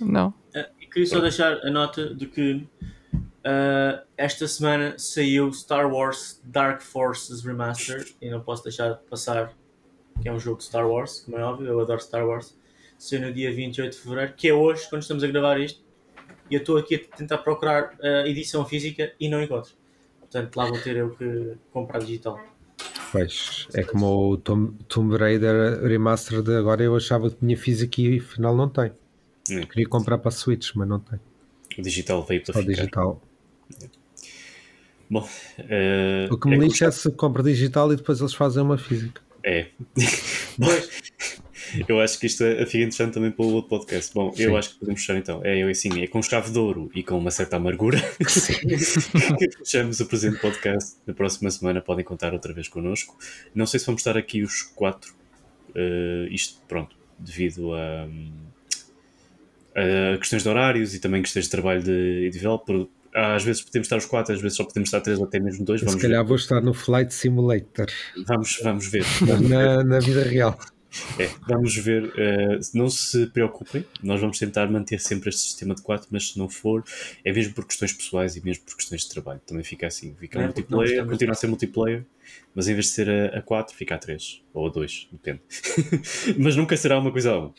Não. 0.00 0.30
Uh, 0.30 0.88
queria 0.90 1.06
só 1.06 1.20
deixar 1.20 1.52
a 1.64 1.70
nota 1.70 2.12
de 2.12 2.26
que 2.26 2.66
uh, 2.82 4.04
esta 4.16 4.48
semana 4.48 4.98
saiu 4.98 5.52
Star 5.52 5.88
Wars 5.88 6.42
Dark 6.42 6.82
Forces 6.82 7.44
Remastered 7.44 8.16
e 8.20 8.28
não 8.28 8.40
posso 8.40 8.64
deixar 8.64 8.94
de 8.94 9.04
passar 9.04 9.52
que 10.20 10.28
é 10.28 10.32
um 10.32 10.40
jogo 10.40 10.58
de 10.58 10.64
Star 10.64 10.84
Wars, 10.84 11.20
como 11.20 11.36
é 11.36 11.44
óbvio, 11.44 11.68
eu 11.68 11.78
adoro 11.78 12.00
Star 12.00 12.26
Wars 12.26 12.58
ser 12.98 13.20
no 13.20 13.32
dia 13.32 13.54
28 13.54 13.92
de 13.92 14.02
fevereiro, 14.02 14.32
que 14.32 14.48
é 14.48 14.52
hoje, 14.52 14.90
quando 14.90 15.02
estamos 15.02 15.22
a 15.22 15.28
gravar 15.28 15.60
isto, 15.60 15.80
e 16.50 16.56
eu 16.56 16.62
estou 16.62 16.78
aqui 16.78 16.96
a 16.96 17.16
tentar 17.16 17.38
procurar 17.38 17.96
a 18.02 18.26
edição 18.26 18.64
física 18.64 19.12
e 19.20 19.28
não 19.28 19.40
encontro. 19.40 19.70
Portanto, 20.18 20.56
lá 20.56 20.66
vou 20.66 20.80
ter 20.80 20.96
eu 20.96 21.14
que 21.14 21.54
comprar 21.70 22.00
digital. 22.00 22.36
Pois, 23.12 23.66
é 23.72 23.82
como 23.82 24.32
o 24.32 24.36
Tomb, 24.36 24.76
Tomb 24.88 25.16
Raider 25.16 25.82
Remastered 25.82 26.50
agora 26.52 26.82
eu 26.82 26.94
achava 26.94 27.30
que 27.30 27.36
tinha 27.36 27.56
física 27.56 28.00
e 28.00 28.18
afinal 28.18 28.54
não 28.54 28.68
tem. 28.68 28.92
Hum. 29.50 29.62
Queria 29.62 29.88
comprar 29.88 30.18
para 30.18 30.28
a 30.28 30.32
Switch, 30.32 30.72
mas 30.74 30.88
não 30.88 31.00
tem. 31.00 31.18
O 31.78 31.82
digital 31.82 32.24
veio 32.24 32.42
para 32.42 32.54
Só 32.54 32.60
ficar. 32.60 32.72
digital. 32.72 33.22
Bom, 35.08 35.20
uh, 35.20 36.34
o 36.34 36.38
que 36.38 36.48
me 36.48 36.56
é 36.56 36.58
lixa 36.58 36.86
é 36.86 36.90
se 36.90 37.10
compra 37.12 37.42
digital 37.42 37.92
e 37.92 37.96
depois 37.96 38.20
eles 38.20 38.34
fazem 38.34 38.62
uma 38.62 38.76
física. 38.76 39.22
É. 39.44 39.68
Pois. 40.58 40.88
eu 41.88 42.00
acho 42.00 42.18
que 42.18 42.26
isto 42.26 42.44
é, 42.44 42.64
fica 42.66 42.78
interessante 42.78 43.14
também 43.14 43.30
para 43.30 43.44
o 43.44 43.52
outro 43.52 43.70
podcast. 43.70 44.12
Bom, 44.14 44.32
Sim. 44.32 44.44
eu 44.44 44.56
acho 44.56 44.70
que 44.70 44.80
podemos 44.80 45.00
fechar 45.00 45.16
então. 45.16 45.40
É 45.44 45.62
assim, 45.70 46.02
é 46.02 46.06
com 46.06 46.22
chave 46.22 46.50
de 46.50 46.58
ouro 46.58 46.90
e 46.94 47.02
com 47.02 47.18
uma 47.18 47.30
certa 47.30 47.56
amargura 47.56 48.00
que 48.18 49.58
fechamos 49.58 50.00
o 50.00 50.06
presente 50.06 50.38
podcast. 50.40 50.96
Na 51.06 51.14
próxima 51.14 51.50
semana 51.50 51.80
podem 51.80 52.04
contar 52.04 52.32
outra 52.32 52.52
vez 52.52 52.68
connosco. 52.68 53.16
Não 53.54 53.66
sei 53.66 53.80
se 53.80 53.86
vamos 53.86 54.00
estar 54.00 54.16
aqui 54.16 54.42
os 54.42 54.62
quatro. 54.62 55.14
Uh, 55.70 56.26
isto, 56.30 56.60
pronto, 56.66 56.96
devido 57.18 57.74
a, 57.74 58.08
a, 59.74 60.18
questões 60.18 60.42
de 60.42 60.48
horários 60.48 60.94
e 60.94 61.00
também 61.00 61.22
questões 61.22 61.44
de 61.46 61.50
trabalho 61.50 61.82
de, 61.82 62.22
de 62.22 62.30
developer. 62.30 62.86
Às 63.14 63.44
vezes 63.44 63.62
podemos 63.62 63.86
estar 63.86 63.96
os 63.96 64.04
quatro, 64.04 64.34
às 64.34 64.40
vezes 64.40 64.56
só 64.56 64.64
podemos 64.64 64.88
estar 64.88 65.00
três 65.00 65.18
ou 65.18 65.24
até 65.24 65.38
mesmo 65.40 65.64
dois. 65.64 65.80
Vamos 65.80 65.94
se 65.94 66.00
calhar 66.00 66.22
ver. 66.22 66.28
vou 66.28 66.36
estar 66.36 66.60
no 66.60 66.74
Flight 66.74 67.14
Simulator. 67.14 67.86
Vamos, 68.26 68.60
vamos 68.62 68.86
ver. 68.88 69.04
na, 69.48 69.82
na 69.82 69.98
vida 70.00 70.22
real. 70.22 70.58
É, 71.18 71.30
vamos 71.46 71.76
ver. 71.76 72.04
Uh, 72.04 72.60
não 72.74 72.88
se 72.88 73.26
preocupem, 73.28 73.84
nós 74.02 74.20
vamos 74.20 74.38
tentar 74.38 74.70
manter 74.70 75.00
sempre 75.00 75.28
este 75.28 75.42
sistema 75.42 75.74
de 75.74 75.82
4, 75.82 76.08
mas 76.10 76.30
se 76.30 76.38
não 76.38 76.48
for, 76.48 76.84
é 77.24 77.32
mesmo 77.32 77.54
por 77.54 77.66
questões 77.66 77.92
pessoais 77.92 78.36
e 78.36 78.44
mesmo 78.44 78.64
por 78.64 78.76
questões 78.76 79.02
de 79.02 79.08
trabalho. 79.08 79.40
Também 79.46 79.64
fica 79.64 79.86
assim. 79.86 80.14
Fica 80.18 80.40
é, 80.40 80.44
multiplayer, 80.44 81.06
continua 81.06 81.32
a 81.32 81.36
ser 81.36 81.46
multiplayer, 81.46 82.04
mas 82.54 82.68
em 82.68 82.74
vez 82.74 82.86
de 82.86 82.92
ser 82.92 83.10
a, 83.10 83.38
a 83.38 83.42
4, 83.42 83.74
fica 83.74 83.94
a 83.94 83.98
3 83.98 84.42
ou 84.52 84.66
a 84.66 84.70
2, 84.70 85.08
depende. 85.12 85.40
mas 86.38 86.56
nunca 86.56 86.76
será 86.76 86.98
uma 86.98 87.10
coisa 87.10 87.32
a 87.32 87.38
1, 87.38 87.52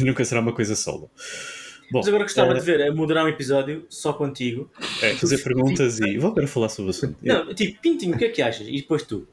nunca 0.00 0.24
será 0.24 0.40
uma 0.40 0.52
coisa 0.52 0.74
solo. 0.74 1.10
Bom, 1.90 1.98
mas 1.98 2.08
agora 2.08 2.22
gostava 2.22 2.52
uh, 2.52 2.54
de 2.54 2.60
ver, 2.60 2.80
é 2.80 2.90
moderar 2.90 3.24
um 3.24 3.28
episódio 3.28 3.84
só 3.88 4.12
contigo. 4.12 4.70
É, 5.02 5.14
fazer 5.14 5.42
perguntas 5.42 5.98
e 5.98 6.18
vou 6.18 6.30
agora 6.30 6.46
falar 6.46 6.68
sobre 6.68 6.88
o 6.88 6.90
assunto. 6.90 7.16
Não, 7.20 7.52
tipo, 7.52 7.80
Pintinho, 7.80 8.14
o 8.14 8.18
que 8.18 8.26
é 8.26 8.28
que 8.28 8.40
achas? 8.40 8.66
E 8.68 8.76
depois 8.76 9.02
tu 9.02 9.26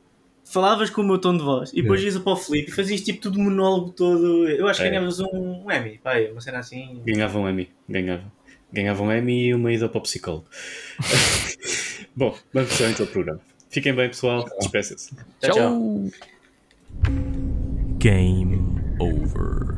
falavas 0.50 0.90
com 0.90 1.02
o 1.02 1.04
meu 1.06 1.18
tom 1.18 1.38
de 1.38 1.44
voz 1.44 1.72
e 1.74 1.82
depois 1.82 2.02
é. 2.02 2.06
ias 2.06 2.18
para 2.18 2.34
o 2.34 2.36
Felipe 2.36 2.72
e 2.72 2.74
fazias 2.74 3.02
tipo 3.02 3.22
tudo 3.22 3.40
monólogo 3.40 3.92
todo. 3.92 4.48
Eu 4.48 4.68
acho 4.68 4.82
que 4.82 4.88
é. 4.88 4.90
ganhavas 4.90 5.20
um, 5.20 5.64
um 5.66 5.72
Emmy, 5.72 6.00
pai, 6.04 6.32
uma 6.32 6.42
cena 6.42 6.60
assim. 6.60 7.02
Ganhava 7.06 7.40
um 7.40 7.50
Emmy, 7.50 7.70
ganhava. 7.88 8.24
Ganhava 8.72 9.04
um 9.04 9.12
Emmy 9.12 9.48
e 9.48 9.54
uma 9.54 9.72
ida 9.72 9.88
para 9.88 10.00
o 10.00 10.02
psicólogo. 10.02 10.46
Bom, 12.16 12.36
vamos 12.54 12.72
fechar 12.72 12.90
então 12.90 13.06
o 13.06 13.10
programa. 13.10 13.40
Fiquem 13.70 13.94
bem, 13.94 14.08
pessoal. 14.08 14.46
Despeçam-se. 14.60 15.16
Tchau. 15.40 15.52
tchau. 15.54 16.10
Game 18.00 18.80
over. 19.00 19.77